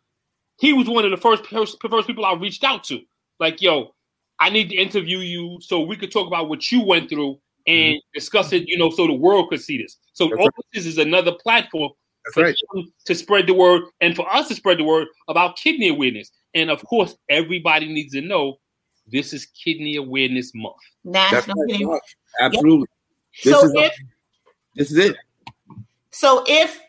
he 0.59 0.73
was 0.73 0.89
one 0.89 1.05
of 1.05 1.11
the 1.11 1.17
first 1.17 1.45
first, 1.47 1.77
first 1.89 2.07
people 2.07 2.25
I 2.25 2.33
reached 2.33 2.63
out 2.63 2.83
to. 2.85 2.99
Like, 3.39 3.61
yo, 3.61 3.93
I 4.39 4.49
need 4.49 4.69
to 4.69 4.75
interview 4.75 5.19
you 5.19 5.59
so 5.61 5.81
we 5.81 5.95
could 5.95 6.11
talk 6.11 6.27
about 6.27 6.49
what 6.49 6.71
you 6.71 6.81
went 6.81 7.09
through 7.09 7.39
and 7.67 7.95
mm-hmm. 7.95 8.13
discuss 8.13 8.53
it, 8.53 8.67
you 8.67 8.77
know, 8.77 8.89
so 8.89 9.05
the 9.07 9.13
world 9.13 9.49
could 9.49 9.61
see 9.61 9.81
this. 9.81 9.97
So 10.13 10.25
That's 10.25 10.39
all 10.39 10.45
right. 10.45 10.65
this 10.73 10.85
is 10.85 10.97
another 10.97 11.33
platform 11.33 11.91
That's 12.25 12.33
for 12.33 12.43
right. 12.43 12.55
to 13.05 13.15
spread 13.15 13.47
the 13.47 13.53
word 13.53 13.83
and 14.01 14.15
for 14.15 14.31
us 14.33 14.47
to 14.47 14.55
spread 14.55 14.79
the 14.79 14.83
word 14.83 15.07
about 15.27 15.57
kidney 15.57 15.89
awareness. 15.89 16.31
And 16.53 16.69
of 16.69 16.83
course, 16.85 17.15
everybody 17.29 17.87
needs 17.87 18.13
to 18.13 18.21
know 18.21 18.59
this 19.11 19.33
is 19.33 19.45
Kidney 19.47 19.95
Awareness 19.97 20.51
Month. 20.53 20.75
National 21.03 21.61
right. 21.63 21.77
Kidney. 21.77 21.99
Absolutely. 22.39 22.87
This 23.43 23.53
So 23.53 23.65
is 23.65 23.73
if 23.75 23.93
this 24.75 24.91
is 24.91 24.97
it. 24.97 25.15
So 26.11 26.43
if 26.47 26.79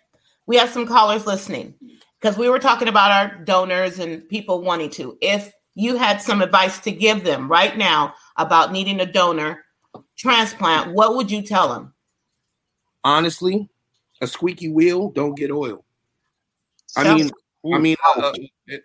we 0.47 0.57
have 0.57 0.71
some 0.71 0.87
callers 0.87 1.27
listening, 1.27 1.75
because 2.21 2.37
we 2.37 2.49
were 2.49 2.59
talking 2.59 2.89
about 2.89 3.11
our 3.11 3.39
donors 3.45 3.99
and 3.99 4.29
people 4.29 4.63
wanting 4.63 4.91
to, 4.91 5.17
if 5.21 5.53
you 5.75 5.97
had 5.97 6.21
some 6.21 6.43
advice 6.43 6.79
to 6.81 6.93
give 6.93 7.25
them 7.25 7.49
right 7.49 7.77
now 7.77 8.15
about 8.37 8.73
needing 8.73 9.01
a 9.01 9.07
donor 9.07 9.65
transplant, 10.17 10.93
what 10.93 11.17
would 11.17 11.31
you 11.31 11.43
tell 11.43 11.69
them? 11.69 11.95
Honestly, 13.03 13.69
a 14.21 14.27
squeaky 14.27 14.69
wheel 14.69 15.11
don't 15.11 15.35
get 15.35 15.51
oil. 15.51 15.85
I 16.97 17.15
mean, 17.15 17.31
I 17.73 17.79
mean, 17.79 17.97
uh, 18.17 18.33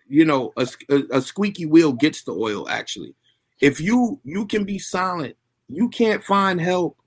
you 0.08 0.26
know, 0.26 0.54
a, 0.58 0.68
a, 0.90 1.18
a 1.18 1.22
squeaky 1.22 1.66
wheel 1.66 1.92
gets 1.92 2.24
the 2.24 2.34
oil. 2.34 2.70
Actually, 2.70 3.16
if 3.62 3.82
you 3.82 4.20
you 4.24 4.46
can 4.46 4.64
be 4.64 4.80
silent, 4.80 5.36
you 5.68 5.90
can't 5.90 6.24
find 6.24 6.62
help 6.62 6.98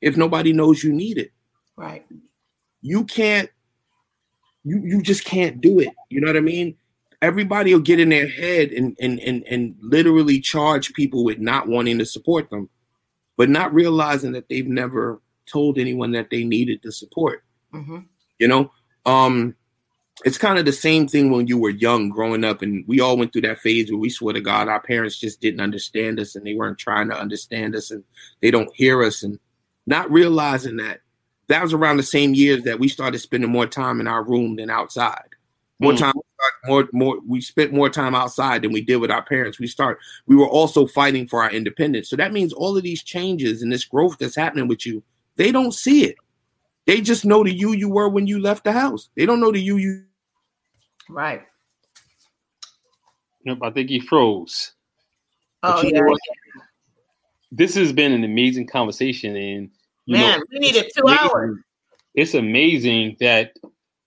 if 0.00 0.16
nobody 0.16 0.52
knows 0.52 0.84
you 0.84 0.92
need 0.92 1.18
it. 1.18 1.32
Right. 1.76 2.06
You 2.82 3.04
can't. 3.04 3.50
You 4.64 4.80
you 4.84 5.02
just 5.02 5.24
can't 5.24 5.60
do 5.60 5.80
it. 5.80 5.88
You 6.10 6.20
know 6.20 6.26
what 6.26 6.36
I 6.36 6.40
mean? 6.40 6.76
Everybody 7.24 7.72
will 7.72 7.80
get 7.80 8.00
in 8.00 8.10
their 8.10 8.28
head 8.28 8.70
and 8.70 8.94
and 9.00 9.18
and 9.20 9.42
and 9.44 9.74
literally 9.80 10.40
charge 10.40 10.92
people 10.92 11.24
with 11.24 11.38
not 11.38 11.68
wanting 11.68 11.98
to 11.98 12.04
support 12.04 12.50
them, 12.50 12.68
but 13.38 13.48
not 13.48 13.72
realizing 13.72 14.32
that 14.32 14.48
they've 14.50 14.66
never 14.68 15.20
told 15.46 15.78
anyone 15.78 16.12
that 16.12 16.28
they 16.30 16.44
needed 16.44 16.80
the 16.82 16.92
support. 16.92 17.42
Mm-hmm. 17.72 18.00
You 18.38 18.48
know, 18.48 18.70
um, 19.06 19.54
it's 20.24 20.38
kind 20.38 20.58
of 20.58 20.66
the 20.66 20.72
same 20.72 21.08
thing 21.08 21.30
when 21.30 21.46
you 21.46 21.56
were 21.58 21.70
young 21.70 22.10
growing 22.10 22.44
up 22.44 22.62
and 22.62 22.84
we 22.86 23.00
all 23.00 23.16
went 23.16 23.32
through 23.32 23.42
that 23.42 23.58
phase 23.58 23.90
where 23.90 23.98
we 23.98 24.10
swear 24.10 24.32
to 24.34 24.40
god 24.40 24.68
our 24.68 24.80
parents 24.80 25.18
just 25.18 25.40
didn't 25.40 25.60
understand 25.60 26.20
us 26.20 26.36
and 26.36 26.46
they 26.46 26.54
weren't 26.54 26.78
trying 26.78 27.08
to 27.08 27.18
understand 27.18 27.74
us 27.74 27.90
and 27.90 28.04
they 28.40 28.50
don't 28.50 28.74
hear 28.74 29.02
us 29.02 29.22
and 29.24 29.38
not 29.86 30.10
realizing 30.10 30.76
that 30.76 31.00
that 31.48 31.62
was 31.62 31.72
around 31.74 31.96
the 31.96 32.02
same 32.02 32.32
years 32.32 32.62
that 32.62 32.78
we 32.78 32.88
started 32.88 33.18
spending 33.18 33.50
more 33.50 33.66
time 33.66 34.00
in 34.00 34.06
our 34.06 34.22
room 34.22 34.56
than 34.56 34.70
outside 34.70 35.28
more 35.80 35.92
Mm. 35.92 35.98
time 35.98 36.14
more 36.66 36.88
more 36.92 37.18
we 37.26 37.40
spent 37.40 37.72
more 37.72 37.90
time 37.90 38.14
outside 38.14 38.62
than 38.62 38.72
we 38.72 38.80
did 38.82 38.96
with 38.96 39.10
our 39.10 39.22
parents 39.24 39.58
we 39.58 39.66
start 39.66 39.98
we 40.26 40.36
were 40.36 40.48
also 40.48 40.86
fighting 40.86 41.26
for 41.26 41.42
our 41.42 41.50
independence 41.50 42.08
so 42.08 42.16
that 42.16 42.32
means 42.32 42.52
all 42.52 42.76
of 42.76 42.82
these 42.82 43.02
changes 43.02 43.62
and 43.62 43.70
this 43.72 43.84
growth 43.84 44.16
that's 44.18 44.36
happening 44.36 44.68
with 44.68 44.84
you 44.86 45.02
they 45.36 45.50
don't 45.52 45.72
see 45.74 46.04
it 46.04 46.16
they 46.86 47.00
just 47.00 47.24
know 47.24 47.42
the 47.44 47.52
you 47.52 47.72
you 47.72 47.88
were 47.88 48.08
when 48.08 48.26
you 48.26 48.38
left 48.40 48.64
the 48.64 48.72
house 48.72 49.08
they 49.16 49.26
don't 49.26 49.40
know 49.40 49.52
the 49.52 49.60
you 49.60 49.76
you 49.76 50.04
Right. 51.08 51.42
Yep, 53.44 53.58
I 53.62 53.70
think 53.70 53.90
he 53.90 54.00
froze. 54.00 54.72
Oh 55.62 55.82
yeah. 55.82 56.00
know? 56.00 56.16
This 57.52 57.74
has 57.74 57.92
been 57.92 58.12
an 58.12 58.24
amazing 58.24 58.66
conversation, 58.66 59.36
and 59.36 59.70
you 60.06 60.16
Man, 60.16 60.38
know, 60.38 60.44
we 60.50 60.58
needed 60.60 60.90
two 60.96 61.02
amazing- 61.04 61.28
hours. 61.30 61.58
It's 62.14 62.34
amazing 62.34 63.16
that 63.20 63.52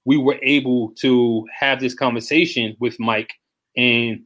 we 0.07 0.17
were 0.17 0.39
able 0.41 0.93
to 0.93 1.45
have 1.53 1.81
this 1.81 1.93
conversation 1.93 2.73
with 2.79 2.97
Mike, 2.97 3.34
and 3.75 4.21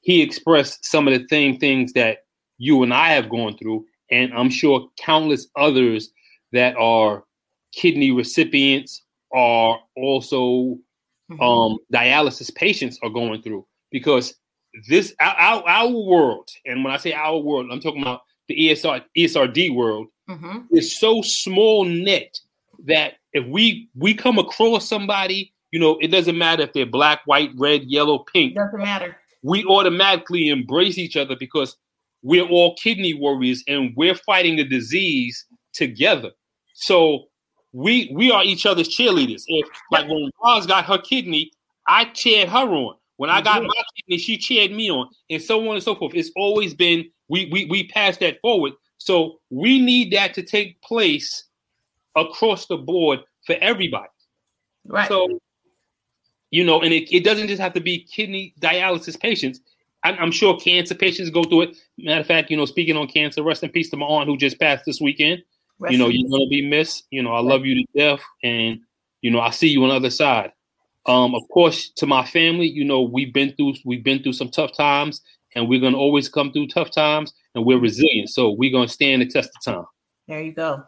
he 0.00 0.22
expressed 0.22 0.84
some 0.84 1.06
of 1.06 1.14
the 1.14 1.24
same 1.30 1.56
things 1.56 1.92
that 1.92 2.24
you 2.58 2.82
and 2.82 2.92
I 2.92 3.10
have 3.10 3.30
gone 3.30 3.56
through, 3.56 3.86
and 4.10 4.34
I'm 4.34 4.50
sure 4.50 4.88
countless 4.98 5.46
others 5.54 6.10
that 6.50 6.74
are 6.76 7.22
kidney 7.72 8.10
recipients 8.10 9.02
are 9.32 9.78
also 9.96 10.76
Mhm. 11.30 11.40
um, 11.40 11.78
dialysis 11.94 12.52
patients 12.52 12.98
are 13.04 13.08
going 13.08 13.40
through 13.40 13.64
because 13.92 14.34
this 14.88 15.14
our, 15.20 15.62
our, 15.64 15.88
world, 15.88 16.48
and 16.66 16.82
when 16.82 16.92
I 16.92 16.96
say 16.96 17.12
our 17.12 17.38
world, 17.38 17.68
I'm 17.70 17.78
talking 17.80 18.02
about 18.02 18.22
the 18.48 18.56
ESR 18.56 19.04
ESRD 19.16 19.70
world 19.70 20.08
Mhm. 20.28 20.66
is 20.72 20.98
so 20.98 21.22
small 21.22 21.84
knit 21.84 22.36
that 22.86 23.19
if 23.32 23.46
we 23.46 23.88
we 23.94 24.14
come 24.14 24.38
across 24.38 24.88
somebody, 24.88 25.52
you 25.70 25.78
know, 25.78 25.98
it 26.00 26.08
doesn't 26.08 26.36
matter 26.36 26.62
if 26.62 26.72
they're 26.72 26.86
black, 26.86 27.20
white, 27.26 27.50
red, 27.56 27.84
yellow, 27.84 28.24
pink. 28.32 28.54
Doesn't 28.54 28.80
matter. 28.80 29.16
We 29.42 29.64
automatically 29.64 30.48
embrace 30.48 30.98
each 30.98 31.16
other 31.16 31.36
because 31.36 31.76
we're 32.22 32.46
all 32.46 32.74
kidney 32.76 33.14
warriors 33.14 33.64
and 33.66 33.92
we're 33.96 34.14
fighting 34.14 34.58
a 34.58 34.64
disease 34.64 35.46
together. 35.72 36.30
So 36.74 37.28
we 37.72 38.10
we 38.14 38.30
are 38.30 38.44
each 38.44 38.66
other's 38.66 38.88
cheerleaders. 38.88 39.44
If 39.46 39.68
like 39.90 40.08
when 40.08 40.30
Roz 40.42 40.66
got 40.66 40.84
her 40.86 40.98
kidney, 40.98 41.52
I 41.86 42.06
cheered 42.06 42.48
her 42.48 42.58
on. 42.58 42.96
When 43.16 43.30
I 43.30 43.42
got 43.42 43.62
my 43.62 43.82
kidney, 43.96 44.18
she 44.18 44.38
cheered 44.38 44.72
me 44.72 44.90
on, 44.90 45.08
and 45.28 45.42
so 45.42 45.68
on 45.68 45.74
and 45.74 45.82
so 45.82 45.94
forth. 45.94 46.14
It's 46.14 46.30
always 46.36 46.74
been 46.74 47.04
we 47.28 47.48
we 47.52 47.66
we 47.66 47.86
pass 47.88 48.16
that 48.18 48.40
forward. 48.40 48.72
So 48.98 49.40
we 49.50 49.80
need 49.80 50.12
that 50.12 50.34
to 50.34 50.42
take 50.42 50.80
place 50.82 51.44
across 52.16 52.66
the 52.66 52.76
board 52.76 53.20
for 53.46 53.56
everybody. 53.60 54.08
Right. 54.86 55.08
So, 55.08 55.40
you 56.50 56.64
know, 56.64 56.80
and 56.80 56.92
it, 56.92 57.14
it 57.14 57.24
doesn't 57.24 57.48
just 57.48 57.60
have 57.60 57.74
to 57.74 57.80
be 57.80 58.04
kidney 58.04 58.54
dialysis 58.60 59.18
patients. 59.18 59.60
I'm, 60.02 60.16
I'm 60.18 60.32
sure 60.32 60.58
cancer 60.58 60.94
patients 60.94 61.30
go 61.30 61.44
through 61.44 61.62
it. 61.62 61.76
Matter 61.98 62.20
of 62.20 62.26
fact, 62.26 62.50
you 62.50 62.56
know, 62.56 62.64
speaking 62.64 62.96
on 62.96 63.06
cancer, 63.06 63.42
rest 63.42 63.62
in 63.62 63.70
peace 63.70 63.90
to 63.90 63.96
my 63.96 64.06
aunt 64.06 64.28
who 64.28 64.36
just 64.36 64.58
passed 64.58 64.84
this 64.86 65.00
weekend. 65.00 65.42
Rest 65.78 65.92
you 65.92 65.98
know, 65.98 66.08
you're 66.08 66.28
gonna 66.28 66.48
be 66.48 66.66
missed. 66.66 67.04
You 67.10 67.22
know, 67.22 67.32
I 67.32 67.40
love 67.40 67.64
you 67.64 67.74
to 67.74 67.86
death, 67.96 68.22
and 68.42 68.80
you 69.22 69.30
know, 69.30 69.40
I 69.40 69.50
see 69.50 69.68
you 69.68 69.82
on 69.82 69.90
the 69.90 69.94
other 69.94 70.10
side. 70.10 70.52
Um, 71.06 71.34
of 71.34 71.42
course, 71.52 71.90
to 71.96 72.06
my 72.06 72.24
family, 72.26 72.66
you 72.66 72.84
know, 72.84 73.00
we've 73.02 73.32
been 73.32 73.54
through 73.56 73.74
we've 73.84 74.04
been 74.04 74.22
through 74.22 74.34
some 74.34 74.50
tough 74.50 74.76
times, 74.76 75.22
and 75.54 75.68
we're 75.68 75.80
gonna 75.80 75.96
always 75.96 76.28
come 76.28 76.52
through 76.52 76.68
tough 76.68 76.90
times, 76.90 77.32
and 77.54 77.64
we're 77.64 77.78
resilient. 77.78 78.28
So 78.28 78.50
we're 78.50 78.72
gonna 78.72 78.88
stand 78.88 79.22
the 79.22 79.26
test 79.26 79.50
of 79.56 79.74
time. 79.74 79.86
There 80.28 80.42
you 80.42 80.52
go. 80.52 80.84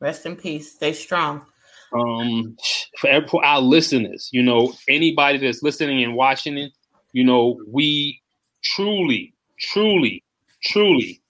Rest 0.00 0.26
in 0.26 0.36
peace. 0.36 0.72
Stay 0.72 0.92
strong. 0.92 1.44
um 1.92 2.56
for 2.98 3.26
for 3.28 3.44
our 3.44 3.60
listeners 3.60 4.28
you 4.32 4.42
know 4.42 4.72
anybody 4.88 5.38
that's 5.38 5.62
listening 5.62 6.02
and 6.02 6.16
watching 6.16 6.58
it 6.58 6.72
you 7.12 7.22
know 7.22 7.56
we 7.70 8.20
truly 8.64 9.32
truly 9.60 10.24
truly 10.64 11.22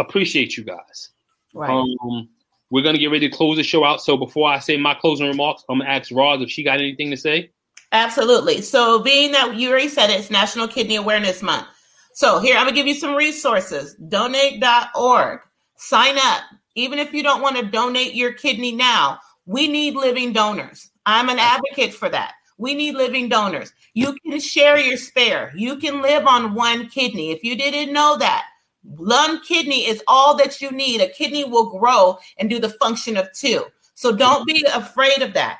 appreciate 0.00 0.56
you 0.56 0.64
guys 0.64 1.10
Right. 1.54 1.68
um 1.70 2.28
we're 2.70 2.82
gonna 2.82 2.96
get 2.98 3.10
ready 3.10 3.28
to 3.28 3.36
close 3.36 3.56
the 3.58 3.62
show 3.62 3.84
out 3.84 4.00
so 4.00 4.16
before 4.16 4.48
i 4.48 4.58
say 4.58 4.78
my 4.78 4.94
closing 4.94 5.26
remarks 5.28 5.62
i'm 5.68 5.80
gonna 5.80 5.90
ask 5.90 6.10
Roz 6.10 6.40
if 6.40 6.50
she 6.50 6.62
got 6.62 6.78
anything 6.80 7.10
to 7.10 7.16
say 7.16 7.50
Absolutely. 7.92 8.62
So, 8.62 8.98
being 8.98 9.30
that 9.30 9.54
you 9.54 9.70
already 9.70 9.86
said 9.88 10.10
it, 10.10 10.18
it's 10.18 10.28
National 10.28 10.66
Kidney 10.66 10.96
Awareness 10.96 11.40
Month. 11.40 11.68
So, 12.14 12.40
here 12.40 12.56
I'm 12.56 12.64
going 12.64 12.74
to 12.74 12.78
give 12.78 12.88
you 12.88 12.94
some 12.96 13.14
resources 13.14 13.94
donate.org. 14.08 15.38
Sign 15.76 16.16
up. 16.18 16.42
Even 16.76 16.98
if 16.98 17.12
you 17.12 17.22
don't 17.22 17.42
want 17.42 17.56
to 17.56 17.64
donate 17.64 18.14
your 18.14 18.32
kidney 18.32 18.72
now, 18.72 19.18
we 19.46 19.66
need 19.66 19.94
living 19.94 20.32
donors. 20.32 20.90
I'm 21.06 21.28
an 21.28 21.38
advocate 21.38 21.94
for 21.94 22.08
that. 22.10 22.34
We 22.58 22.74
need 22.74 22.94
living 22.94 23.28
donors. 23.28 23.72
You 23.94 24.16
can 24.24 24.38
share 24.38 24.78
your 24.78 24.96
spare, 24.96 25.52
you 25.56 25.76
can 25.76 26.02
live 26.02 26.26
on 26.26 26.54
one 26.54 26.88
kidney. 26.88 27.30
If 27.30 27.42
you 27.42 27.56
didn't 27.56 27.92
know 27.92 28.16
that, 28.18 28.44
one 28.82 29.40
kidney 29.40 29.86
is 29.86 30.02
all 30.06 30.36
that 30.36 30.60
you 30.60 30.70
need. 30.70 31.00
A 31.00 31.08
kidney 31.08 31.44
will 31.44 31.78
grow 31.78 32.18
and 32.38 32.48
do 32.48 32.60
the 32.60 32.70
function 32.70 33.16
of 33.16 33.32
two. 33.32 33.64
So, 33.94 34.14
don't 34.14 34.46
be 34.46 34.64
afraid 34.72 35.22
of 35.22 35.32
that. 35.34 35.58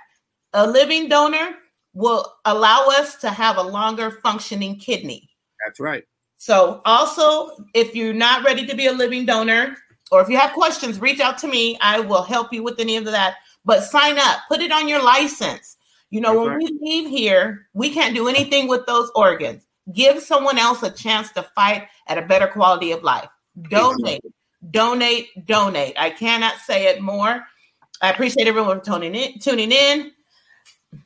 A 0.52 0.66
living 0.66 1.08
donor 1.08 1.56
will 1.94 2.34
allow 2.44 2.86
us 2.88 3.16
to 3.16 3.30
have 3.30 3.56
a 3.56 3.62
longer 3.62 4.10
functioning 4.22 4.76
kidney. 4.76 5.30
that's 5.64 5.80
right 5.80 6.04
So, 6.36 6.82
also, 6.84 7.64
if 7.74 7.94
you're 7.94 8.14
not 8.14 8.44
ready 8.44 8.66
to 8.66 8.76
be 8.76 8.86
a 8.86 8.92
living 8.92 9.24
donor, 9.24 9.76
or 10.10 10.20
if 10.20 10.28
you 10.28 10.36
have 10.36 10.52
questions, 10.52 11.00
reach 11.00 11.20
out 11.20 11.38
to 11.38 11.48
me. 11.48 11.78
I 11.80 12.00
will 12.00 12.22
help 12.22 12.52
you 12.52 12.62
with 12.62 12.78
any 12.78 12.96
of 12.96 13.04
that. 13.06 13.36
But 13.64 13.82
sign 13.82 14.18
up, 14.18 14.40
put 14.48 14.60
it 14.60 14.70
on 14.70 14.88
your 14.88 15.02
license. 15.02 15.76
You 16.10 16.20
know, 16.20 16.34
That's 16.34 16.40
when 16.40 16.50
right. 16.50 16.62
we 16.62 16.78
leave 16.80 17.10
here, 17.10 17.66
we 17.74 17.90
can't 17.92 18.14
do 18.14 18.28
anything 18.28 18.68
with 18.68 18.86
those 18.86 19.10
organs. 19.14 19.66
Give 19.92 20.20
someone 20.20 20.58
else 20.58 20.82
a 20.82 20.90
chance 20.90 21.32
to 21.32 21.42
fight 21.42 21.88
at 22.06 22.18
a 22.18 22.22
better 22.22 22.46
quality 22.46 22.92
of 22.92 23.02
life. 23.02 23.28
Donate, 23.70 24.22
donate, 24.70 25.46
donate. 25.46 25.94
I 25.98 26.10
cannot 26.10 26.58
say 26.58 26.86
it 26.86 27.00
more. 27.00 27.44
I 28.02 28.10
appreciate 28.10 28.46
everyone 28.46 28.80
for 28.80 28.84
tuning 28.84 29.14
in. 29.14 29.38
Tuning 29.38 29.72
in, 29.72 30.12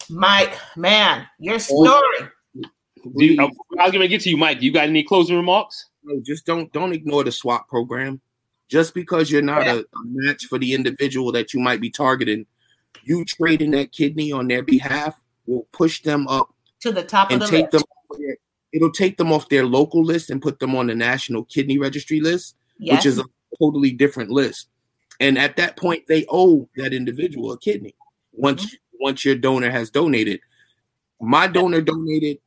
Mike. 0.08 0.56
Man, 0.76 1.26
your 1.38 1.56
oh. 1.56 1.58
story. 1.58 2.30
Do 3.02 3.24
you, 3.24 3.40
I 3.78 3.84
was 3.84 3.92
gonna 3.92 4.08
get 4.08 4.20
to 4.22 4.30
you 4.30 4.36
mike 4.36 4.60
you 4.60 4.70
got 4.70 4.86
any 4.86 5.02
closing 5.02 5.34
remarks 5.34 5.86
No, 6.04 6.20
just 6.20 6.44
don't 6.44 6.70
don't 6.70 6.92
ignore 6.92 7.24
the 7.24 7.32
swap 7.32 7.66
program. 7.66 8.20
Just 8.70 8.94
because 8.94 9.30
you're 9.30 9.42
not 9.42 9.66
a, 9.66 9.80
a 9.80 9.84
match 10.04 10.46
for 10.46 10.56
the 10.58 10.72
individual 10.74 11.32
that 11.32 11.52
you 11.52 11.58
might 11.60 11.80
be 11.80 11.90
targeting, 11.90 12.46
you 13.02 13.24
trading 13.24 13.72
that 13.72 13.90
kidney 13.90 14.30
on 14.30 14.46
their 14.46 14.62
behalf 14.62 15.20
will 15.46 15.66
push 15.72 16.02
them 16.02 16.28
up 16.28 16.54
to 16.80 16.92
the 16.92 17.02
top 17.02 17.30
and 17.32 17.42
of 17.42 17.50
the 17.50 17.56
take 17.56 17.72
list. 17.72 17.84
them. 18.10 18.36
It'll 18.72 18.92
take 18.92 19.16
them 19.16 19.32
off 19.32 19.48
their 19.48 19.66
local 19.66 20.04
list 20.04 20.30
and 20.30 20.40
put 20.40 20.60
them 20.60 20.76
on 20.76 20.86
the 20.86 20.94
national 20.94 21.44
kidney 21.46 21.78
registry 21.78 22.20
list, 22.20 22.54
yes. 22.78 22.98
which 22.98 23.06
is 23.06 23.18
a 23.18 23.24
totally 23.60 23.90
different 23.90 24.30
list. 24.30 24.68
And 25.18 25.36
at 25.36 25.56
that 25.56 25.76
point, 25.76 26.06
they 26.06 26.24
owe 26.30 26.68
that 26.76 26.94
individual 26.94 27.52
a 27.52 27.58
kidney. 27.58 27.94
Once 28.32 28.64
Mm-hmm. 28.66 28.76
once 29.00 29.24
your 29.24 29.34
donor 29.34 29.70
has 29.70 29.90
donated, 29.90 30.40
my 31.20 31.48
donor 31.48 31.80
donated 31.80 32.38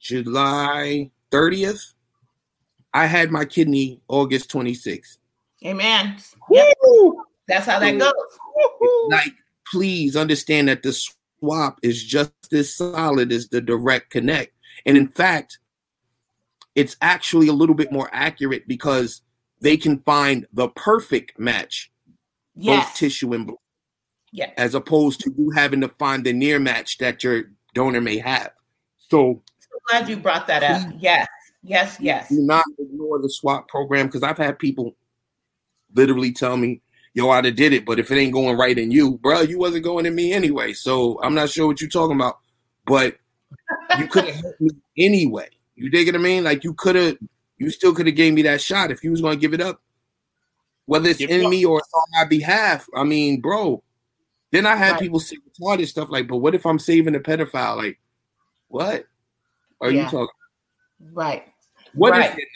July 0.00 1.10
30th. 1.30 1.92
I 2.92 3.06
had 3.06 3.30
my 3.30 3.44
kidney 3.44 4.00
August 4.08 4.50
26th. 4.50 5.18
Amen. 5.64 6.16
Yep. 6.50 6.74
That's 7.46 7.66
how 7.66 7.78
that 7.78 7.98
goes. 7.98 8.12
Like, 9.08 9.32
please 9.70 10.16
understand 10.16 10.68
that 10.68 10.82
the 10.82 10.92
swap 10.92 11.78
is 11.82 12.02
just 12.02 12.32
as 12.52 12.74
solid 12.74 13.32
as 13.32 13.48
the 13.48 13.60
direct 13.60 14.10
connect. 14.10 14.52
And 14.86 14.96
in 14.96 15.08
fact, 15.08 15.58
it's 16.74 16.96
actually 17.02 17.48
a 17.48 17.52
little 17.52 17.74
bit 17.74 17.92
more 17.92 18.08
accurate 18.12 18.66
because 18.66 19.22
they 19.60 19.76
can 19.76 19.98
find 20.00 20.46
the 20.52 20.68
perfect 20.68 21.38
match, 21.38 21.90
Yes. 22.54 22.86
both 22.86 22.94
tissue 22.96 23.32
and 23.34 23.46
blood, 23.46 23.58
Yes. 24.32 24.52
as 24.56 24.74
opposed 24.74 25.20
to 25.20 25.34
you 25.36 25.50
having 25.50 25.80
to 25.82 25.88
find 25.88 26.24
the 26.24 26.32
near 26.32 26.58
match 26.58 26.98
that 26.98 27.22
your 27.22 27.44
donor 27.74 28.00
may 28.00 28.18
have. 28.18 28.52
So 29.10 29.42
So 29.58 29.78
glad 29.88 30.08
you 30.08 30.16
brought 30.16 30.46
that 30.46 30.62
up. 30.62 30.92
Yes. 30.98 31.26
Yes. 31.62 31.98
Yes. 32.00 32.28
do 32.30 32.40
not 32.40 32.64
ignore 32.78 33.20
the 33.20 33.28
swap 33.28 33.68
program 33.68 34.06
because 34.06 34.22
I've 34.22 34.38
had 34.38 34.58
people 34.58 34.96
literally 35.94 36.32
tell 36.32 36.56
me, 36.56 36.80
"Yo, 37.14 37.28
I'd 37.30 37.44
have 37.44 37.56
did 37.56 37.72
it, 37.72 37.84
but 37.84 37.98
if 37.98 38.10
it 38.10 38.16
ain't 38.16 38.32
going 38.32 38.56
right 38.56 38.78
in 38.78 38.90
you, 38.90 39.18
bro, 39.18 39.42
you 39.42 39.58
wasn't 39.58 39.84
going 39.84 40.06
in 40.06 40.14
me 40.14 40.32
anyway." 40.32 40.72
So 40.72 41.20
I'm 41.22 41.34
not 41.34 41.50
sure 41.50 41.66
what 41.66 41.80
you're 41.80 41.90
talking 41.90 42.16
about, 42.16 42.38
but 42.86 43.18
you 43.98 44.06
could 44.08 44.24
have 44.24 44.34
helped 44.42 44.60
me 44.60 44.70
anyway. 44.96 45.48
You 45.74 45.90
dig 45.90 46.06
what 46.08 46.14
I 46.14 46.18
mean? 46.18 46.44
Like 46.44 46.64
you 46.64 46.72
could 46.74 46.96
have, 46.96 47.18
you 47.58 47.70
still 47.70 47.94
could 47.94 48.06
have 48.06 48.16
gave 48.16 48.32
me 48.34 48.42
that 48.42 48.60
shot 48.60 48.90
if 48.90 49.04
you 49.04 49.10
was 49.10 49.20
going 49.20 49.36
to 49.36 49.40
give 49.40 49.52
it 49.54 49.60
up, 49.60 49.82
whether 50.86 51.08
it's 51.08 51.18
Give 51.18 51.30
in 51.30 51.48
me 51.50 51.64
or 51.64 51.78
it's 51.78 51.92
on 51.92 52.04
my 52.12 52.24
behalf. 52.24 52.86
I 52.94 53.04
mean, 53.04 53.40
bro. 53.40 53.82
Then 54.52 54.66
I 54.66 54.74
had 54.76 54.92
Right. 54.92 55.00
people 55.02 55.20
say 55.20 55.36
retarded 55.60 55.86
stuff 55.88 56.08
like, 56.10 56.26
"But 56.26 56.38
what 56.38 56.54
if 56.54 56.64
I'm 56.66 56.78
saving 56.78 57.14
a 57.14 57.20
pedophile?" 57.20 57.76
Like, 57.76 57.98
what 58.68 59.06
are 59.80 59.90
Yeah. 59.90 60.04
you 60.04 60.10
talking? 60.10 60.34
Right. 61.12 61.44
What 61.94 62.14
is 62.16 62.20
Right. 62.20 62.38
it? 62.38 62.48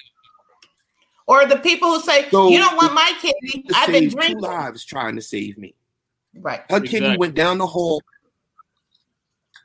Or 1.27 1.47
the 1.47 1.57
people 1.57 1.91
who 1.91 2.01
say, 2.01 2.29
So- 2.31 2.49
you 2.51 2.59
don't 2.59 2.77
want 2.77 2.93
my 2.95 3.13
kidney. 3.21 3.65
I've 3.75 3.91
been 3.91 4.11
save 4.11 4.35
two 4.35 4.39
lives 4.41 4.85
trying 4.85 5.17
to 5.17 5.23
save 5.23 5.57
me. 5.59 5.75
Right. 6.35 6.61
Her 6.71 6.81
kidney 6.81 6.99
Exactly. 6.99 7.17
went 7.19 7.35
down 7.35 7.59
the 7.59 7.67
hall. 7.67 8.03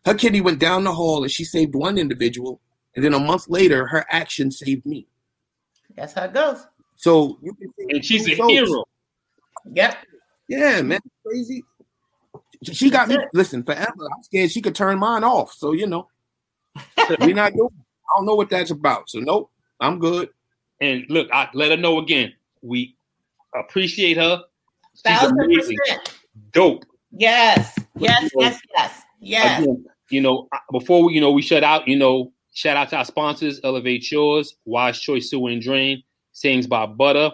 Her 0.06 0.14
kidney 0.14 0.42
went 0.42 0.60
down 0.60 0.84
the 0.86 0.94
hall 0.94 1.24
and 1.24 1.32
she 1.32 1.44
saved 1.44 1.76
one 1.76 1.98
individual. 1.98 2.62
And 2.96 3.04
then 3.04 3.14
a 3.14 3.20
month 3.20 3.48
later, 3.50 3.86
her 3.88 4.06
action 4.10 4.52
saved 4.52 4.86
me. 4.86 5.08
That's 5.96 6.14
how 6.14 6.24
it 6.26 6.34
goes. 6.34 6.66
So 6.96 7.38
you 7.42 7.54
can 7.54 7.74
save 7.78 7.88
And 7.90 8.06
she's 8.06 8.28
a 8.30 8.36
souls. 8.36 8.52
hero. 8.52 8.84
Yep. 9.74 9.98
Yeah, 10.48 10.82
man. 10.82 11.00
Crazy. 11.26 11.64
She 12.64 12.90
got 12.90 13.08
me, 13.08 13.16
That's 13.16 13.26
it. 13.26 13.38
listen, 13.38 13.64
forever. 13.64 14.08
I'm 14.16 14.24
scared 14.24 14.52
she 14.52 14.62
could 14.62 14.76
turn 14.76 15.00
mine 15.00 15.24
off. 15.24 15.54
So, 15.54 15.72
you 15.74 15.88
know, 15.88 16.08
we're 17.20 17.34
not 17.34 17.54
doing 17.54 17.70
I 17.74 18.18
don't 18.18 18.26
know 18.26 18.36
what 18.36 18.50
that's 18.50 18.72
about. 18.72 19.10
So, 19.10 19.20
nope, 19.20 19.52
I'm 19.80 20.00
good. 20.00 20.30
And 20.82 21.06
look, 21.10 21.30
I 21.34 21.50
let 21.54 21.72
her 21.72 21.78
know 21.78 22.00
again. 22.00 22.34
We 22.62 22.96
appreciate 23.56 24.18
her. 24.18 24.44
She's 24.94 25.02
Thousand 25.02 25.40
amazing. 25.42 25.78
percent. 25.78 26.14
Dope. 26.52 26.86
Yes. 27.12 27.76
Yes. 27.98 28.22
You 28.34 28.42
know, 28.42 28.46
Yes. 28.48 28.62
Yes. 28.76 29.04
Yes. 29.22 29.62
Again, 29.64 29.86
you 30.10 30.22
know, 30.22 30.48
before 30.72 31.04
we, 31.04 31.14
you 31.14 31.22
know, 31.22 31.32
we 31.32 31.42
shut 31.42 31.64
out, 31.64 31.88
you 31.88 31.98
know, 31.98 32.32
shout 32.54 32.78
out 32.78 32.90
to 32.90 32.98
our 32.98 33.06
sponsors, 33.06 33.60
Elevate 33.64 34.10
Yours, 34.12 34.56
Wise 34.66 35.00
Choice 35.00 35.30
Sewer 35.30 35.50
and 35.50 35.62
Drain, 35.62 36.02
Sayings 36.32 36.68
by 36.68 36.86
Butter, 36.86 37.32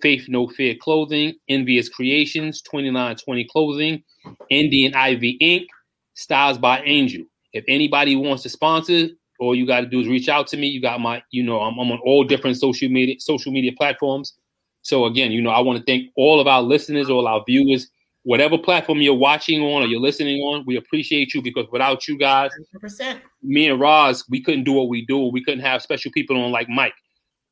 Faith 0.00 0.26
No 0.28 0.46
Fear 0.48 0.76
Clothing, 0.80 1.34
Envious 1.48 1.88
Creations, 1.88 2.62
2920 2.62 3.44
Clothing, 3.50 4.02
Indian 4.50 4.94
Ivy 4.94 5.38
Inc., 5.40 5.66
Styles 6.14 6.56
by 6.58 6.80
Angel. 6.82 7.24
If 7.52 7.64
anybody 7.68 8.16
wants 8.16 8.42
to 8.44 8.48
sponsor, 8.48 9.08
all 9.38 9.54
you 9.54 9.66
got 9.66 9.80
to 9.80 9.86
do 9.86 10.00
is 10.00 10.08
reach 10.08 10.28
out 10.28 10.46
to 10.48 10.56
me. 10.56 10.68
You 10.68 10.80
got 10.80 11.00
my, 11.00 11.22
you 11.30 11.42
know, 11.42 11.60
I'm, 11.60 11.78
I'm 11.78 11.90
on 11.90 12.00
all 12.04 12.24
different 12.24 12.56
social 12.56 12.88
media 12.88 13.16
social 13.18 13.52
media 13.52 13.72
platforms. 13.76 14.34
So 14.82 15.06
again, 15.06 15.32
you 15.32 15.42
know, 15.42 15.50
I 15.50 15.60
want 15.60 15.78
to 15.78 15.84
thank 15.84 16.10
all 16.16 16.40
of 16.40 16.46
our 16.46 16.62
listeners, 16.62 17.10
all 17.10 17.26
our 17.26 17.42
viewers, 17.46 17.88
whatever 18.22 18.56
platform 18.56 19.00
you're 19.00 19.14
watching 19.14 19.60
on 19.60 19.82
or 19.82 19.86
you're 19.86 20.00
listening 20.00 20.40
on. 20.42 20.64
We 20.66 20.76
appreciate 20.76 21.34
you 21.34 21.42
because 21.42 21.66
without 21.72 22.06
you 22.06 22.18
guys, 22.18 22.50
100%. 22.82 23.20
me 23.42 23.68
and 23.68 23.80
Roz, 23.80 24.24
we 24.30 24.42
couldn't 24.42 24.64
do 24.64 24.72
what 24.72 24.88
we 24.88 25.04
do. 25.06 25.18
We 25.26 25.42
couldn't 25.42 25.64
have 25.64 25.82
special 25.82 26.10
people 26.12 26.40
on 26.40 26.52
like 26.52 26.68
Mike. 26.68 26.94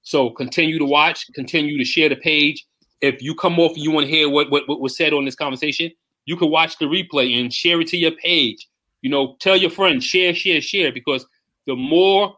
So 0.02 0.30
continue 0.30 0.78
to 0.78 0.84
watch, 0.84 1.26
continue 1.34 1.78
to 1.78 1.84
share 1.84 2.08
the 2.08 2.16
page. 2.16 2.66
If 3.00 3.22
you 3.22 3.34
come 3.34 3.58
off 3.58 3.72
and 3.74 3.82
you 3.82 3.90
want 3.90 4.06
to 4.06 4.10
hear 4.12 4.28
what, 4.28 4.50
what, 4.50 4.68
what 4.68 4.80
was 4.80 4.96
said 4.96 5.12
on 5.12 5.24
this 5.24 5.34
conversation, 5.34 5.90
you 6.26 6.36
can 6.36 6.50
watch 6.50 6.78
the 6.78 6.86
replay 6.86 7.40
and 7.40 7.52
share 7.52 7.80
it 7.80 7.88
to 7.88 7.96
your 7.96 8.12
page. 8.12 8.68
You 9.02 9.10
know, 9.10 9.36
tell 9.40 9.56
your 9.56 9.70
friends, 9.70 10.04
share, 10.04 10.34
share, 10.34 10.60
share, 10.60 10.92
because 10.92 11.26
the 11.66 11.74
more 11.76 12.36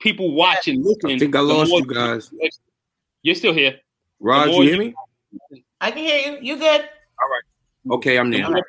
people 0.00 0.34
watch 0.34 0.68
and 0.68 0.84
I 1.06 1.18
think 1.18 1.34
I 1.34 1.40
lost 1.40 1.70
you 1.72 1.84
guys. 1.86 2.30
You're 3.22 3.34
still 3.34 3.54
here. 3.54 3.80
Raj, 4.20 4.48
more 4.48 4.64
you 4.64 4.70
hear 4.72 4.82
you- 4.82 4.94
me? 5.50 5.64
I 5.80 5.90
can 5.90 5.98
hear 5.98 6.18
you. 6.32 6.38
You 6.40 6.56
good? 6.58 6.80
All 6.80 7.28
right. 7.28 7.96
Okay, 7.96 8.18
I'm 8.18 8.30
The 8.30 8.38
there. 8.38 8.50
more, 8.50 8.66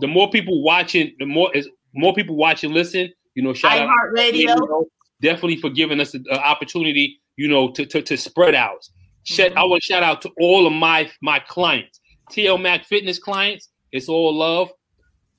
the 0.00 0.06
more 0.06 0.30
people 0.30 0.62
watching, 0.62 1.14
the 1.18 1.26
more 1.26 1.54
is 1.56 1.68
more 1.94 2.14
people 2.14 2.36
watching. 2.36 2.72
listen. 2.72 3.12
You 3.34 3.42
know, 3.42 3.52
shout 3.54 3.78
out 3.78 3.88
iHeartRadio. 3.88 4.32
you 4.34 4.46
know, 4.46 4.86
definitely 5.20 5.56
for 5.56 5.70
giving 5.70 6.00
us 6.00 6.14
an 6.14 6.24
opportunity, 6.30 7.20
you 7.36 7.48
know, 7.48 7.70
to 7.72 7.86
to, 7.86 8.02
to 8.02 8.16
spread 8.16 8.54
out. 8.54 8.86
Shout, 9.24 9.56
I 9.56 9.64
want 9.64 9.82
to 9.82 9.86
shout 9.86 10.02
out 10.02 10.20
to 10.22 10.30
all 10.40 10.66
of 10.66 10.72
my 10.72 11.10
my 11.22 11.38
clients, 11.40 12.00
TL 12.30 12.60
Mac 12.60 12.84
Fitness 12.84 13.18
clients. 13.18 13.68
It's 13.92 14.08
all 14.08 14.34
love. 14.34 14.70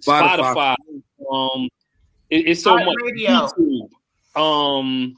Spotify. 0.05 0.53
Spotify, 0.55 0.76
um, 1.31 1.69
it- 2.30 2.47
it's 2.47 2.64
so 2.64 2.76
much. 2.76 2.88
iHeartRadio. 2.88 3.51
YouTube, 3.57 3.73
um, 4.35 5.15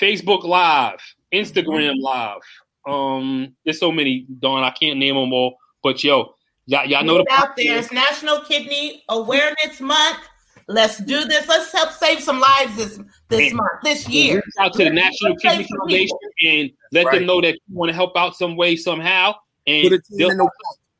Facebook 0.00 0.44
Live, 0.44 1.00
Instagram 1.32 1.94
Live. 2.00 2.40
Um, 2.86 3.54
there's 3.64 3.80
so 3.80 3.90
many, 3.92 4.26
Don. 4.40 4.62
I 4.62 4.70
can't 4.70 4.98
name 4.98 5.14
them 5.14 5.32
all, 5.32 5.56
but 5.82 6.02
yo, 6.04 6.34
y'all, 6.66 6.84
y'all 6.86 7.02
know 7.04 7.18
Get 7.18 7.26
the 7.28 7.32
out 7.34 7.56
there. 7.56 7.78
It's 7.78 7.92
National 7.92 8.40
Kidney 8.40 9.02
Awareness 9.08 9.80
Month. 9.80 10.18
Let's 10.66 10.98
do 10.98 11.24
this. 11.24 11.46
Let's 11.46 11.70
help 11.72 11.90
save 11.92 12.20
some 12.22 12.40
lives 12.40 12.76
this 12.76 12.98
this 13.28 13.40
Man. 13.52 13.56
month, 13.56 13.70
this 13.82 14.08
year. 14.08 14.36
Reach 14.36 14.44
out 14.60 14.72
to 14.74 14.84
the 14.84 14.90
National 14.90 15.36
Kidney 15.36 15.66
Foundation 15.78 16.16
people. 16.38 16.60
and 16.60 16.70
let 16.92 17.06
Right. 17.06 17.18
them 17.18 17.26
know 17.26 17.40
that 17.42 17.54
you 17.54 17.60
want 17.76 17.90
to 17.90 17.94
help 17.94 18.16
out 18.16 18.34
some 18.36 18.56
way, 18.56 18.74
somehow, 18.76 19.34
and 19.66 19.82
Put 19.90 19.92
a 19.92 20.00
team 20.02 20.30
in 20.30 20.36
the 20.38 20.50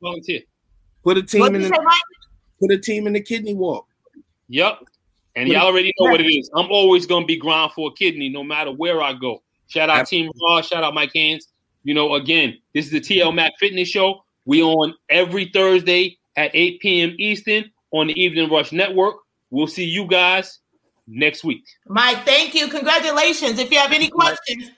volunteer. 0.01 0.41
put 1.03 1.17
a 1.17 1.23
team 1.23 1.41
What 1.41 1.55
in 1.55 1.61
the 1.63 1.67
say, 1.69 1.75
Mike? 1.83 1.99
put 2.59 2.71
a 2.71 2.77
team 2.77 3.07
in 3.07 3.13
the 3.13 3.21
kidney 3.21 3.55
walk. 3.55 3.87
Yep. 4.49 4.79
And 5.35 5.49
y'all 5.49 5.67
already 5.67 5.93
know 5.99 6.11
what 6.11 6.21
it 6.21 6.33
is. 6.33 6.49
I'm 6.55 6.71
always 6.71 7.05
gonna 7.05 7.25
be 7.25 7.37
ground 7.37 7.73
for 7.73 7.89
a 7.89 7.93
kidney, 7.93 8.29
no 8.29 8.43
matter 8.43 8.71
where 8.71 9.01
I 9.01 9.13
go. 9.13 9.41
Shout 9.67 9.89
out 9.89 10.07
Team 10.07 10.31
Roz. 10.41 10.67
Shout 10.67 10.83
out 10.83 10.93
Mike 10.93 11.11
Hands. 11.13 11.45
You 11.83 11.93
know, 11.93 12.15
again, 12.15 12.57
this 12.73 12.85
is 12.85 12.91
the 12.91 13.01
TL 13.01 13.33
Mac 13.33 13.53
Fitness 13.59 13.89
Show. 13.89 14.23
We 14.45 14.63
on 14.63 14.93
every 15.09 15.49
Thursday 15.53 16.17
at 16.35 16.51
8 16.53 16.79
p.m. 16.79 17.15
Eastern 17.17 17.71
on 17.91 18.07
the 18.07 18.19
Evening 18.19 18.49
Rush 18.49 18.71
Network. 18.71 19.15
We'll 19.49 19.67
see 19.67 19.85
you 19.85 20.07
guys 20.07 20.59
next 21.07 21.43
week. 21.43 21.63
Mike, 21.87 22.25
thank 22.25 22.55
you. 22.55 22.67
Congratulations. 22.67 23.59
If 23.59 23.71
you 23.71 23.77
have 23.77 23.91
any 23.91 24.09
questions, 24.09 24.71